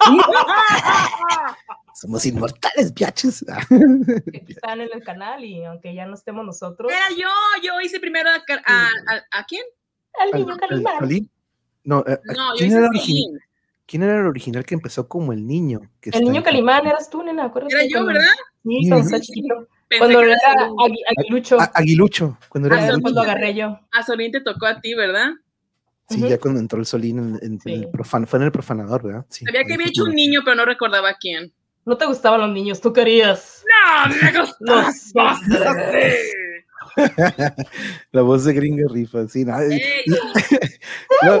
Somos 1.94 2.24
inmortales, 2.26 2.92
piaches. 2.92 3.42
Están 4.48 4.80
en 4.80 4.88
el 4.92 5.02
canal 5.04 5.44
y 5.44 5.64
aunque 5.64 5.94
ya 5.94 6.06
no 6.06 6.14
estemos 6.14 6.44
nosotros, 6.44 6.90
Era 6.92 7.08
yo, 7.10 7.28
yo 7.62 7.80
hice 7.80 8.00
primero 8.00 8.28
a, 8.30 8.34
a, 8.34 8.86
a- 8.86 9.38
¿a 9.40 9.44
quién? 9.44 9.62
Al- 10.18 10.38
niño 10.38 10.52
al- 10.54 10.60
Calimán. 10.60 11.28
No, 11.84 12.04
eh, 12.06 12.18
No, 12.36 12.52
yo 12.54 12.58
¿quién, 12.58 12.68
hice 12.68 12.78
era 12.78 12.86
a 12.86 12.90
quién 13.86 14.02
era 14.02 14.20
el 14.20 14.26
original 14.26 14.64
que 14.64 14.74
empezó 14.74 15.08
como 15.08 15.32
el 15.32 15.46
niño? 15.46 15.80
que 16.00 16.10
El 16.10 16.22
niño 16.24 16.42
Calimán 16.42 16.86
eras 16.86 17.10
tú, 17.10 17.22
nena, 17.22 17.44
acuérdate. 17.46 17.74
Era 17.74 17.84
yo, 17.88 18.04
¿verdad? 18.06 18.22
Sí, 18.62 18.88
cuando 18.88 19.04
estaba 19.04 19.20
chiquito. 19.20 19.68
Cuando 19.98 20.20
era 20.22 20.36
aguilucho. 21.18 21.60
A- 21.60 21.70
Aguilucho, 21.74 22.38
cuando 22.48 22.68
era 22.68 22.76
Ah, 22.76 22.78
Cuando, 22.78 22.94
Aguilucho. 22.94 23.02
cuando 23.02 23.20
agarré 23.20 23.54
yo. 23.54 23.78
A 23.92 24.02
Solín 24.02 24.32
te 24.32 24.40
tocó 24.40 24.66
a 24.66 24.80
ti, 24.80 24.94
¿verdad? 24.94 25.30
Sí, 26.08 26.20
ya 26.28 26.38
cuando 26.38 26.60
entró 26.60 26.78
el 26.78 26.86
Solín 26.86 27.18
en, 27.18 27.24
en- 27.42 27.52
en 27.52 27.60
Sí. 27.60 27.72
el 27.74 27.88
profan- 27.90 28.26
fue 28.26 28.38
en 28.38 28.44
el 28.46 28.52
profanador, 28.52 29.02
¿verdad? 29.02 29.26
Sí. 29.28 29.44
Sabía 29.44 29.64
que 29.64 29.74
había 29.74 29.86
hecho 29.88 30.04
un 30.04 30.14
niño, 30.14 30.40
pero 30.44 30.56
no 30.56 30.64
recordaba 30.64 31.14
quién. 31.20 31.52
No 31.84 31.96
te 31.96 32.06
gustaban 32.06 32.40
los 32.40 32.50
niños, 32.50 32.80
tú 32.80 32.92
querías. 32.92 33.64
No, 33.68 34.14
me 34.14 34.32
gustan 34.38 34.56
Los 34.60 34.86
así. 34.86 35.12
La 38.12 38.22
voz 38.22 38.44
de 38.44 38.52
Gringa 38.52 38.86
Rifa, 38.90 39.26
sí, 39.28 39.44
nada. 39.44 39.64
No, 41.22 41.40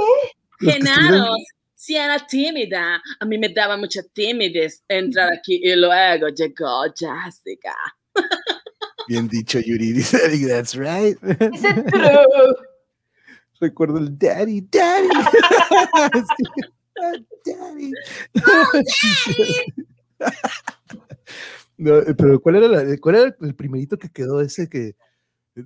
Genaro, 0.60 1.02
estuvieron- 1.02 1.36
si 1.74 1.96
era 1.96 2.18
tímida, 2.26 3.02
a 3.18 3.24
mí 3.24 3.38
me 3.38 3.48
daba 3.48 3.76
mucha 3.76 4.02
timidez 4.12 4.84
entrar 4.88 5.32
aquí 5.32 5.60
y 5.62 5.74
luego 5.74 6.28
llegó 6.28 6.84
Jessica. 6.96 7.74
Bien 9.08 9.26
dicho, 9.28 9.58
Yuri. 9.58 9.92
Dice 9.92 10.46
that's 10.46 10.76
right. 10.76 11.18
Is 11.24 11.64
it 11.64 11.86
true? 11.90 12.54
Recuerdo 13.60 13.98
el 13.98 14.16
daddy, 14.16 14.60
daddy. 14.70 15.08
Sí, 16.36 16.44
ah, 17.00 17.12
daddy. 17.44 17.92
No, 21.78 21.98
eh, 21.98 22.14
pero 22.16 22.40
¿cuál 22.40 22.56
era, 22.56 22.68
la- 22.68 22.96
cuál 23.00 23.14
era 23.16 23.36
el 23.40 23.54
primerito 23.54 23.98
que 23.98 24.10
quedó 24.10 24.40
ese 24.40 24.68
que 24.68 24.94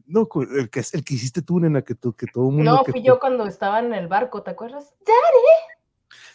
no 0.07 0.27
cu- 0.27 0.43
el 0.43 0.71
que 0.71 0.83
el 0.93 1.05
que 1.05 1.15
hiciste 1.15 1.43
tú 1.43 1.61
nena 1.61 1.83
que 1.83 1.95
tú 1.95 2.13
que 2.15 2.27
todo 2.27 2.49
el 2.49 2.57
mundo 2.57 2.71
No, 2.73 2.85
que 2.85 2.93
fui 2.93 3.03
yo 3.03 3.19
cuando 3.21 3.47
estaba 3.47 3.81
en 3.81 3.93
el 3.93 4.09
barco, 4.09 4.43
¿te 4.43 4.51
acuerdas? 4.51 4.95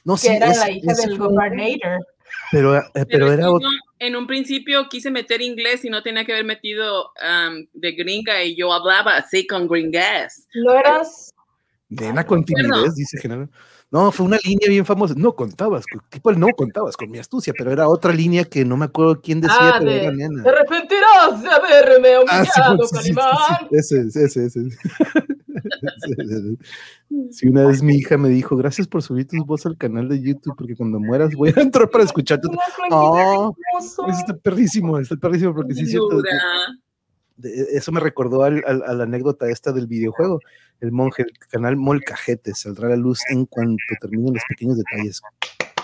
no 0.03 0.13
Que 0.15 0.19
sí, 0.19 0.27
era 0.29 0.51
ese- 0.51 0.59
la 0.59 0.71
hija 0.71 0.93
del 0.93 1.17
fue- 1.17 1.27
gobernator. 1.27 2.05
pero 2.51 2.77
eh, 2.77 2.83
pero 3.09 3.27
era 3.31 3.43
que 3.43 3.49
otro 3.49 3.67
en 3.99 4.15
un 4.15 4.27
principio 4.27 4.87
quise 4.89 5.09
meter 5.11 5.41
inglés 5.41 5.83
y 5.85 5.89
no 5.89 6.01
tenía 6.03 6.25
que 6.25 6.31
haber 6.33 6.45
metido 6.45 7.11
um, 7.21 7.65
de 7.73 7.91
gringa 7.93 8.43
y 8.43 8.55
yo 8.55 8.71
hablaba 8.73 9.17
así 9.17 9.45
con 9.47 9.67
gringas. 9.67 10.47
¿No 10.53 10.73
eras? 10.73 11.31
Nena 11.91 12.25
con 12.25 12.43
timidez 12.45 12.95
dice 12.95 13.17
Genaro 13.19 13.49
no 13.91 14.11
fue 14.13 14.25
una 14.25 14.37
línea 14.43 14.69
bien 14.69 14.85
famosa 14.85 15.13
no 15.17 15.35
contabas 15.35 15.85
con- 15.85 16.01
tipo 16.09 16.31
no 16.31 16.47
contabas 16.55 16.95
con 16.95 17.11
mi 17.11 17.19
astucia 17.19 17.53
pero 17.57 17.71
era 17.71 17.87
otra 17.87 18.13
línea 18.13 18.45
que 18.45 18.63
no 18.65 18.77
me 18.77 18.85
acuerdo 18.85 19.19
quién 19.21 19.41
decía 19.41 19.57
Ah, 19.59 19.75
pero 19.77 19.91
de- 19.91 20.01
era 20.03 20.11
nena 20.11 20.41
Te 20.43 20.49
arrepentirás 20.49 21.43
de 21.43 21.49
haberme 21.49 22.09
Ah, 22.15 22.21
humillado, 22.21 22.87
sí, 22.87 22.95
sí, 22.97 23.03
sí, 23.09 23.13
Calimán. 23.13 23.37
sí, 23.69 23.75
ese 23.75 23.99
es, 24.01 24.15
ese 24.15 24.45
es, 24.45 24.55
ese 24.55 24.67
es. 24.67 24.77
Sí, 27.31 27.47
una 27.49 27.65
vez 27.67 27.83
mi 27.83 27.95
hija 27.95 28.17
me 28.17 28.29
dijo, 28.29 28.55
gracias 28.55 28.87
por 28.87 29.01
subir 29.03 29.27
tus 29.27 29.45
voz 29.45 29.65
al 29.65 29.77
canal 29.77 30.07
de 30.07 30.21
YouTube, 30.21 30.55
porque 30.57 30.75
cuando 30.75 30.99
mueras 30.99 31.33
voy 31.35 31.53
a 31.55 31.61
entrar 31.61 31.89
para 31.89 32.03
escucharte. 32.05 32.47
Una 32.47 32.57
Oh, 32.91 33.53
está 34.09 34.33
perrísimo, 34.37 34.97
está 34.97 35.15
perrísimo, 35.17 35.53
porque 35.53 35.73
sí 35.73 35.83
es 35.83 35.89
cierto. 35.91 36.21
De- 37.41 37.67
Eso 37.73 37.91
me 37.91 37.99
recordó 37.99 38.43
al- 38.43 38.63
al- 38.65 38.83
a 38.83 38.93
la 38.93 39.03
anécdota 39.03 39.49
esta 39.49 39.71
del 39.71 39.87
videojuego. 39.87 40.39
El 40.79 40.91
monje, 40.91 41.23
el 41.23 41.31
canal 41.49 41.75
Molcajete, 41.77 42.53
saldrá 42.55 42.87
a 42.87 42.91
la 42.91 42.95
luz 42.95 43.19
en 43.29 43.45
cuanto 43.45 43.83
terminen 43.99 44.33
los 44.33 44.43
pequeños 44.49 44.77
detalles. 44.77 45.21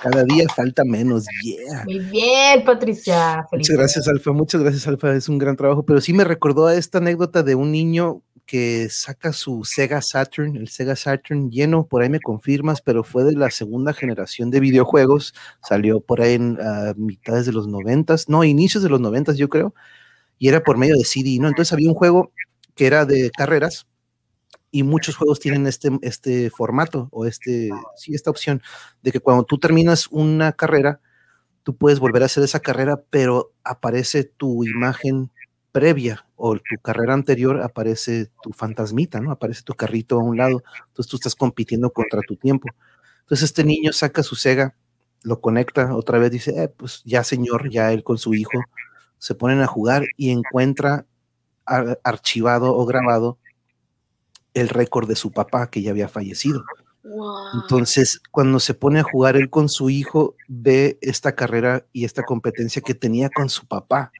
Cada 0.01 0.23
día 0.23 0.45
falta 0.55 0.83
menos, 0.85 1.25
yeah. 1.43 1.83
Muy 1.85 1.99
bien, 1.99 2.63
Patricia. 2.63 3.37
Muchas 3.37 3.49
Felicidades. 3.49 3.79
gracias, 3.79 4.07
Alfa. 4.07 4.31
Muchas 4.31 4.61
gracias, 4.61 4.87
Alfa. 4.87 5.13
Es 5.15 5.27
un 5.27 5.37
gran 5.39 5.55
trabajo. 5.55 5.83
Pero 5.83 6.01
sí 6.01 6.13
me 6.13 6.23
recordó 6.23 6.67
a 6.67 6.75
esta 6.75 6.99
anécdota 6.99 7.41
de 7.43 7.55
un 7.55 7.71
niño 7.71 8.21
que 8.45 8.87
saca 8.89 9.33
su 9.33 9.65
Sega 9.65 10.01
Saturn, 10.01 10.55
el 10.55 10.69
Sega 10.69 10.95
Saturn 10.95 11.49
lleno, 11.51 11.85
por 11.85 12.01
ahí 12.01 12.09
me 12.09 12.21
confirmas, 12.21 12.79
pero 12.81 13.03
fue 13.03 13.23
de 13.25 13.33
la 13.33 13.49
segunda 13.51 13.91
generación 13.91 14.51
de 14.51 14.61
videojuegos. 14.61 15.33
Salió 15.67 15.99
por 15.99 16.21
ahí 16.21 16.35
en 16.35 16.57
ah, 16.61 16.93
mitades 16.95 17.45
de 17.45 17.51
los 17.51 17.67
noventas, 17.67 18.29
no, 18.29 18.43
inicios 18.45 18.83
de 18.83 18.89
los 18.89 19.01
noventas, 19.01 19.35
yo 19.37 19.49
creo. 19.49 19.73
Y 20.39 20.49
era 20.49 20.63
por 20.63 20.77
medio 20.77 20.95
de 20.95 21.05
CD, 21.05 21.37
¿no? 21.39 21.47
Entonces 21.47 21.73
había 21.73 21.89
un 21.89 21.95
juego 21.95 22.31
que 22.75 22.87
era 22.87 23.05
de 23.05 23.31
carreras 23.35 23.87
y 24.71 24.83
muchos 24.83 25.15
juegos 25.15 25.39
tienen 25.39 25.65
este, 25.67 25.89
este 26.01 26.49
formato 26.49 27.09
o 27.11 27.25
este, 27.25 27.69
sí, 27.95 28.13
esta 28.13 28.29
opción 28.29 28.61
de 29.01 29.11
que 29.11 29.19
cuando 29.19 29.43
tú 29.43 29.57
terminas 29.57 30.07
una 30.11 30.51
carrera, 30.51 30.99
tú 31.63 31.75
puedes 31.75 31.99
volver 31.99 32.23
a 32.23 32.27
hacer 32.27 32.43
esa 32.43 32.59
carrera, 32.59 33.01
pero 33.09 33.53
aparece 33.63 34.23
tu 34.23 34.63
imagen 34.63 35.31
previa 35.71 36.25
o 36.35 36.55
tu 36.55 36.81
carrera 36.81 37.13
anterior, 37.13 37.61
aparece 37.61 38.31
tu 38.41 38.51
fantasmita, 38.51 39.19
¿no? 39.19 39.31
Aparece 39.31 39.63
tu 39.63 39.73
carrito 39.73 40.19
a 40.19 40.23
un 40.23 40.37
lado. 40.37 40.63
Entonces 40.87 41.09
tú 41.09 41.17
estás 41.17 41.35
compitiendo 41.35 41.91
contra 41.91 42.21
tu 42.27 42.35
tiempo. 42.35 42.67
Entonces 43.21 43.45
este 43.45 43.63
niño 43.63 43.91
saca 43.93 44.23
su 44.23 44.35
Sega, 44.35 44.75
lo 45.23 45.41
conecta 45.41 45.95
otra 45.95 46.19
vez, 46.19 46.31
dice, 46.31 46.63
eh, 46.63 46.69
pues 46.69 47.01
ya 47.05 47.23
señor, 47.23 47.69
ya 47.69 47.91
él 47.91 48.03
con 48.03 48.17
su 48.17 48.33
hijo, 48.33 48.59
se 49.17 49.35
ponen 49.35 49.61
a 49.61 49.67
jugar 49.67 50.05
y 50.17 50.29
encuentra 50.31 51.05
ar- 51.65 51.99
archivado 52.03 52.75
o 52.75 52.85
grabado 52.85 53.37
el 54.53 54.69
récord 54.69 55.07
de 55.07 55.15
su 55.15 55.31
papá 55.31 55.69
que 55.69 55.81
ya 55.81 55.91
había 55.91 56.07
fallecido. 56.07 56.63
Wow. 57.03 57.61
Entonces, 57.61 58.19
cuando 58.31 58.59
se 58.59 58.73
pone 58.73 58.99
a 58.99 59.03
jugar 59.03 59.37
él 59.37 59.49
con 59.49 59.69
su 59.69 59.89
hijo, 59.89 60.35
ve 60.47 60.97
esta 61.01 61.35
carrera 61.35 61.85
y 61.93 62.05
esta 62.05 62.23
competencia 62.23 62.81
que 62.81 62.93
tenía 62.95 63.29
con 63.29 63.49
su 63.49 63.65
papá, 63.65 64.11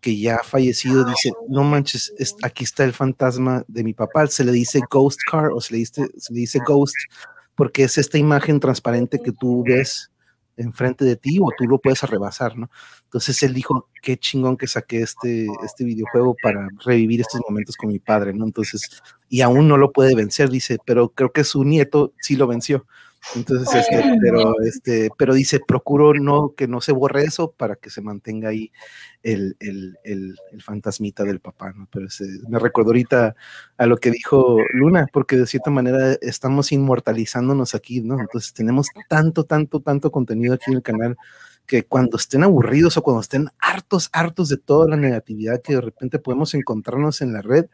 que 0.00 0.16
ya 0.18 0.36
ha 0.36 0.44
fallecido. 0.44 1.04
Dice, 1.04 1.32
no 1.48 1.64
manches, 1.64 2.12
es- 2.18 2.36
aquí 2.42 2.62
está 2.64 2.84
el 2.84 2.92
fantasma 2.92 3.64
de 3.66 3.82
mi 3.82 3.94
papá. 3.94 4.26
Se 4.28 4.44
le 4.44 4.52
dice 4.52 4.80
ghost 4.90 5.18
car 5.28 5.50
o 5.52 5.60
se 5.60 5.72
le 5.72 5.78
dice, 5.78 6.08
se 6.16 6.32
le 6.32 6.40
dice 6.40 6.60
ghost 6.64 6.94
porque 7.56 7.82
es 7.82 7.98
esta 7.98 8.18
imagen 8.18 8.60
transparente 8.60 9.18
que 9.18 9.32
tú 9.32 9.64
ves 9.66 10.10
enfrente 10.58 11.04
de 11.04 11.16
ti 11.16 11.38
o 11.40 11.50
tú 11.56 11.64
lo 11.64 11.78
puedes 11.78 12.02
rebasar, 12.02 12.56
¿no? 12.56 12.70
Entonces 13.04 13.42
él 13.42 13.54
dijo, 13.54 13.88
qué 14.02 14.18
chingón 14.18 14.56
que 14.56 14.66
saqué 14.66 15.02
este, 15.02 15.46
este 15.64 15.84
videojuego 15.84 16.36
para 16.42 16.68
revivir 16.84 17.20
estos 17.20 17.40
momentos 17.48 17.76
con 17.76 17.88
mi 17.88 17.98
padre, 17.98 18.34
¿no? 18.34 18.44
Entonces, 18.44 19.02
y 19.28 19.40
aún 19.40 19.68
no 19.68 19.76
lo 19.76 19.92
puede 19.92 20.14
vencer, 20.14 20.50
dice, 20.50 20.78
pero 20.84 21.10
creo 21.10 21.32
que 21.32 21.44
su 21.44 21.64
nieto 21.64 22.12
sí 22.20 22.36
lo 22.36 22.46
venció. 22.46 22.86
Entonces, 23.34 23.68
este, 23.74 24.18
pero, 24.20 24.60
este, 24.62 25.10
pero 25.18 25.34
dice, 25.34 25.60
procuro 25.66 26.14
no 26.14 26.54
que 26.56 26.66
no 26.66 26.80
se 26.80 26.92
borre 26.92 27.24
eso 27.24 27.52
para 27.52 27.76
que 27.76 27.90
se 27.90 28.00
mantenga 28.00 28.48
ahí 28.48 28.72
el, 29.22 29.56
el, 29.60 29.98
el, 30.04 30.36
el 30.52 30.62
fantasmita 30.62 31.24
del 31.24 31.40
papá, 31.40 31.72
¿no? 31.72 31.88
Pero 31.92 32.06
me 32.48 32.58
recuerdo 32.58 32.90
ahorita 32.90 33.34
a 33.76 33.86
lo 33.86 33.98
que 33.98 34.10
dijo 34.10 34.58
Luna, 34.72 35.06
porque 35.12 35.36
de 35.36 35.46
cierta 35.46 35.70
manera 35.70 36.16
estamos 36.20 36.72
inmortalizándonos 36.72 37.74
aquí, 37.74 38.00
¿no? 38.00 38.18
Entonces 38.20 38.52
tenemos 38.52 38.88
tanto, 39.08 39.44
tanto, 39.44 39.80
tanto 39.80 40.10
contenido 40.10 40.54
aquí 40.54 40.70
en 40.70 40.76
el 40.76 40.82
canal 40.82 41.16
que 41.66 41.84
cuando 41.84 42.16
estén 42.16 42.44
aburridos 42.44 42.96
o 42.96 43.02
cuando 43.02 43.20
estén 43.20 43.48
hartos, 43.58 44.08
hartos 44.12 44.48
de 44.48 44.56
toda 44.56 44.88
la 44.88 44.96
negatividad 44.96 45.60
que 45.60 45.74
de 45.74 45.82
repente 45.82 46.18
podemos 46.18 46.54
encontrarnos 46.54 47.20
en 47.20 47.34
la 47.34 47.42
red, 47.42 47.66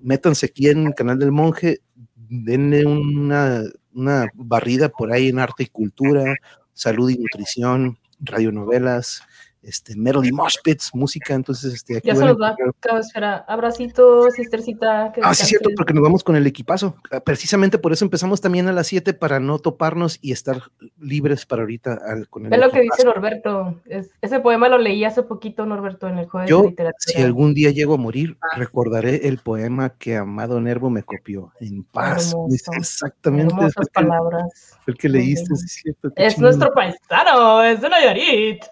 métanse 0.00 0.46
aquí 0.46 0.68
en 0.68 0.86
el 0.86 0.94
canal 0.94 1.18
del 1.18 1.32
monje, 1.32 1.80
denle 2.14 2.86
una, 2.86 3.62
una 3.94 4.28
barrida 4.34 4.88
por 4.90 5.12
ahí 5.12 5.28
en 5.28 5.38
arte 5.38 5.64
y 5.64 5.66
cultura, 5.66 6.36
salud 6.72 7.10
y 7.10 7.18
nutrición, 7.18 7.98
radionovelas, 8.20 9.22
este, 9.64 9.96
metal 9.96 10.24
y 10.24 10.32
mosh 10.32 10.56
pits, 10.62 10.90
música, 10.94 11.34
entonces 11.34 11.72
este, 11.74 11.96
aquí 11.98 12.08
Ya 12.08 12.14
se 12.14 12.24
nos 12.24 12.36
va, 12.36 12.54
Cabecera. 12.80 13.44
Abracito, 13.48 14.30
sistercita. 14.30 15.10
que 15.14 15.20
Ah, 15.24 15.34
sí, 15.34 15.42
es 15.42 15.48
cierto, 15.48 15.70
porque 15.76 15.92
nos 15.94 16.02
vamos 16.02 16.22
con 16.22 16.36
el 16.36 16.46
equipazo. 16.46 16.96
Ah, 17.10 17.20
Precisamente 17.20 17.78
por 17.78 17.92
eso 17.92 18.04
empezamos 18.04 18.40
también 18.40 18.68
a 18.68 18.72
las 18.72 18.86
7 18.86 19.14
para 19.14 19.40
no 19.40 19.58
toparnos 19.58 20.18
y 20.20 20.32
estar 20.32 20.62
libres 21.00 21.46
para 21.46 21.62
ahorita 21.62 21.98
al- 22.06 22.28
con 22.28 22.44
el 22.44 22.50
Ve 22.50 22.58
lo 22.58 22.70
que 22.70 22.80
dice. 22.82 23.04
Norberto. 23.04 23.80
Es- 23.86 24.10
ese 24.20 24.40
poema 24.40 24.68
lo 24.68 24.78
leí 24.78 25.04
hace 25.04 25.22
poquito, 25.22 25.64
Norberto, 25.66 26.08
en 26.08 26.18
el 26.18 26.26
jueves 26.28 26.48
Yo, 26.50 26.62
de 26.62 26.68
literatura. 26.70 26.98
si 26.98 27.22
algún 27.22 27.54
día 27.54 27.70
llego 27.70 27.94
a 27.94 27.98
morir, 27.98 28.36
Ah. 28.42 28.56
recordaré 28.58 29.26
el 29.28 29.38
poema 29.38 29.90
que 29.90 30.16
Amado 30.16 30.60
Nervo 30.60 30.90
me 30.90 31.02
copió. 31.02 31.52
En 31.60 31.84
paz. 31.84 32.30
Hermoso. 32.32 32.72
Exactamente. 32.76 33.54
Hermosas 33.54 33.74
el 33.78 33.86
que- 33.86 33.92
palabras. 33.92 34.76
fue 34.84 34.92
el 34.92 34.98
que 34.98 35.08
Muy 35.08 35.18
leíste, 35.18 35.56
sí, 35.56 35.64
es 35.64 35.72
cierto. 35.72 36.12
Es 36.16 36.34
chingón. 36.34 36.42
nuestro 36.50 36.72
paisano, 36.74 37.62
es 37.62 37.80
de 37.80 37.88
Nayarit. 37.88 38.64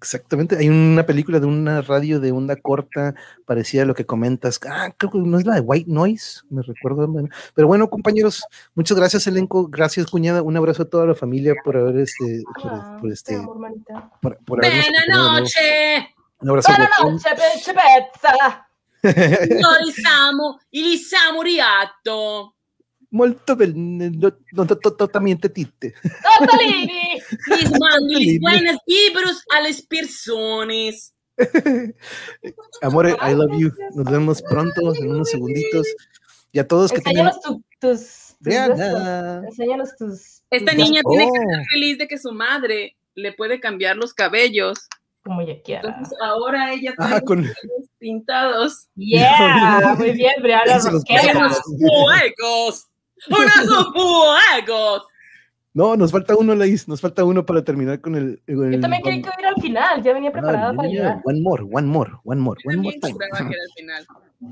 Exactamente. 0.00 0.56
Hay 0.56 0.68
una 0.68 1.04
película 1.04 1.40
de 1.40 1.46
una 1.46 1.82
radio 1.82 2.20
de 2.20 2.30
onda 2.30 2.54
corta 2.54 3.14
parecida 3.46 3.82
a 3.82 3.84
lo 3.84 3.94
que 3.94 4.06
comentas. 4.06 4.60
Ah, 4.64 4.94
creo 4.96 5.10
que 5.10 5.18
no 5.18 5.38
es 5.38 5.44
la 5.46 5.56
de 5.56 5.60
White 5.60 5.90
Noise, 5.90 6.42
me 6.50 6.62
recuerdo. 6.62 7.12
Pero 7.54 7.66
bueno, 7.66 7.90
compañeros, 7.90 8.44
muchas 8.74 8.96
gracias, 8.96 9.26
elenco. 9.26 9.66
Gracias, 9.66 10.06
cuñada. 10.06 10.42
Un 10.42 10.56
abrazo 10.56 10.84
a 10.84 10.88
toda 10.88 11.04
la 11.04 11.16
familia 11.16 11.54
por 11.64 11.76
haber 11.76 11.98
este, 11.98 12.42
por, 12.62 13.00
por 13.00 13.08
te 13.08 13.12
este, 13.12 13.42
por, 14.22 14.38
por 14.44 14.60
Buena 14.60 15.06
noche. 15.08 16.14
Un 16.40 16.50
abrazo. 16.50 16.70
Buenas 16.70 16.90
guapón. 16.96 17.14
noches, 17.14 17.32
pinche 17.52 17.74
pezza. 17.74 18.68
Noi 19.02 19.92
siamo 19.92 20.60
il 20.70 20.98
samuriato. 20.98 22.54
Molto 23.10 23.56
to- 23.56 24.94
totalmente 24.96 25.48
tite. 25.48 25.94
Totalini. 26.38 27.20
Les 27.48 27.70
mando 27.80 28.18
los 28.18 28.38
buenos 28.40 28.76
libros 28.86 29.42
a 29.56 29.60
las 29.62 29.80
personas. 29.82 31.14
Amore, 32.82 33.16
I 33.22 33.32
love 33.34 33.52
you. 33.58 33.70
Nos 33.94 34.04
vemos 34.10 34.42
pronto, 34.42 34.94
en 34.94 35.10
unos 35.10 35.30
segunditos. 35.30 35.86
Y 36.52 36.58
a 36.58 36.66
todos 36.66 36.92
que 36.92 37.00
tengan. 37.00 37.32
Tu- 37.44 37.62
tus. 37.80 38.34
tus. 38.42 38.54
Enséñanos 39.46 39.96
tus. 39.96 40.42
Esta 40.50 40.72
tus- 40.72 40.80
niña 40.84 41.00
tiene 41.08 41.24
que 41.32 41.38
Oh. 41.38 41.42
estar 41.50 41.64
feliz 41.72 41.98
de 41.98 42.08
que 42.08 42.18
su 42.18 42.32
madre 42.32 42.96
le 43.14 43.32
puede 43.32 43.60
cambiar 43.60 43.96
los 43.96 44.12
cabellos. 44.14 44.86
Como 45.24 45.40
ella 45.42 45.60
quiera. 45.62 45.88
Entonces 45.88 46.16
ahora 46.22 46.72
ella 46.72 46.92
tiene 46.96 47.10
Ah, 47.12 47.14
los 47.14 47.22
con. 47.22 47.38
cabellos 47.42 47.88
pintados. 47.98 48.88
Yeah, 48.96 49.94
muy 49.98 50.12
bien, 50.12 50.34
los 50.66 50.84
Roquera. 50.92 51.32
pasamos. 51.34 52.86
¡Unos 53.28 53.86
fuegos! 53.92 55.02
No, 55.74 55.96
nos 55.96 56.10
falta 56.10 56.34
uno, 56.36 56.54
Laís. 56.54 56.88
Nos 56.88 57.00
falta 57.00 57.24
uno 57.24 57.44
para 57.46 57.62
terminar 57.62 58.00
con 58.00 58.16
el. 58.16 58.42
con 58.46 58.72
Yo 58.72 58.80
también 58.80 59.02
quería 59.02 59.22
que 59.22 59.40
ir 59.40 59.46
al 59.46 59.62
final, 59.62 60.02
ya 60.02 60.12
venía 60.12 60.32
preparada 60.32 60.70
Ah, 60.70 60.74
para 60.74 60.88
mira, 60.88 61.02
llegar. 61.02 61.20
One 61.24 61.40
more, 61.40 61.62
one 61.70 61.86
more, 61.86 62.10
one 62.24 62.40
more, 62.40 62.60
one 62.64 62.76
more 62.78 62.98
time. 63.00 63.14
que 63.16 63.24
era 63.26 63.62
el 63.64 63.72
final. 63.76 64.06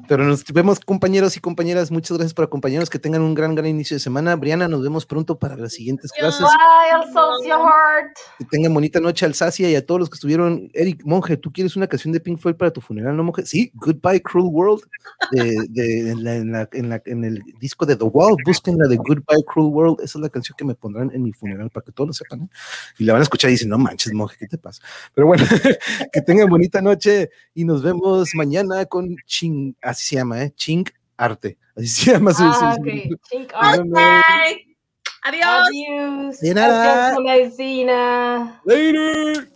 Pero 0.08 0.24
nos 0.24 0.44
vemos, 0.52 0.80
compañeros 0.80 1.36
y 1.36 1.40
compañeras. 1.40 1.92
Muchas 1.92 2.16
gracias 2.16 2.34
por 2.34 2.44
acompañarnos. 2.44 2.90
Que 2.90 2.98
tengan 2.98 3.22
un 3.22 3.34
gran, 3.34 3.54
gran 3.54 3.66
inicio 3.68 3.94
de 3.94 4.00
semana. 4.00 4.34
Briana, 4.34 4.66
nos 4.66 4.82
vemos 4.82 5.06
pronto 5.06 5.38
para 5.38 5.56
las 5.56 5.74
siguientes 5.74 6.10
clases. 6.10 6.40
Bye, 6.40 7.48
Heart. 7.48 8.16
Que 8.38 8.44
tengan 8.46 8.74
bonita 8.74 8.98
noche, 8.98 9.24
Alsacia, 9.26 9.70
y 9.70 9.76
a 9.76 9.86
todos 9.86 10.00
los 10.00 10.10
que 10.10 10.14
estuvieron. 10.14 10.68
Eric, 10.74 11.02
monje, 11.04 11.36
¿tú 11.36 11.52
quieres 11.52 11.76
una 11.76 11.86
canción 11.86 12.12
de 12.12 12.18
Pink 12.18 12.40
Floyd 12.40 12.56
para 12.56 12.72
tu 12.72 12.80
funeral, 12.80 13.16
no, 13.16 13.22
monje? 13.22 13.46
Sí, 13.46 13.70
Goodbye, 13.74 14.20
Cruel 14.22 14.48
World. 14.50 14.82
De, 15.30 15.54
de- 15.70 16.10
en, 16.10 16.24
la- 16.24 16.34
en 16.36 16.52
la- 16.52 16.68
en 16.72 16.88
la- 16.88 17.02
en 17.06 17.24
el 17.24 17.42
disco 17.60 17.86
de 17.86 17.94
The 17.94 18.04
Wall, 18.04 18.36
busquen 18.44 18.76
la 18.78 18.88
de 18.88 18.96
Goodbye, 18.96 19.44
Cruel 19.46 19.68
World. 19.72 20.00
Esa 20.00 20.18
es 20.18 20.22
la 20.22 20.28
canción 20.28 20.56
que 20.58 20.64
me 20.64 20.74
pondrán 20.74 21.12
en 21.14 21.22
mi 21.22 21.32
funeral 21.32 21.70
para 21.70 21.84
que 21.84 21.92
todos 21.92 22.08
lo 22.08 22.12
sepan. 22.12 22.42
¿eh? 22.42 22.48
Y 22.98 23.04
la 23.04 23.12
van 23.12 23.20
a 23.20 23.22
escuchar 23.22 23.50
y 23.50 23.54
dicen, 23.54 23.68
no 23.68 23.78
manches, 23.78 24.12
monje, 24.12 24.36
¿qué 24.36 24.48
te 24.48 24.58
pasa? 24.58 24.82
Pero 25.14 25.28
bueno, 25.28 25.44
que 26.12 26.20
tengan 26.22 26.48
bonita 26.48 26.80
noche 26.82 27.30
y 27.54 27.64
nos 27.64 27.82
vemos 27.84 28.30
mañana 28.34 28.84
con 28.86 29.14
Ching, 29.26 29.75
así 29.82 30.06
se 30.06 30.16
llama, 30.16 30.42
¿eh? 30.42 30.52
Ching 30.56 30.84
Arte. 31.16 31.58
Así 31.76 31.86
se 32.04 32.12
llama 32.12 32.32
su. 32.32 32.42
Ah, 32.44 32.74
su- 32.74 32.80
ok. 32.82 32.88
su- 33.08 33.16
Chink 33.30 33.52
Nos 33.52 33.62
art. 33.62 33.78
vemos. 33.82 33.92
Bye. 34.00 34.76
Adiós. 35.22 35.68
Adiós. 35.68 36.40
De 36.40 36.54
nada. 36.54 37.06
Adiós, 37.08 37.14
con 37.16 37.24
la. 37.24 38.60
Later. 38.64 39.48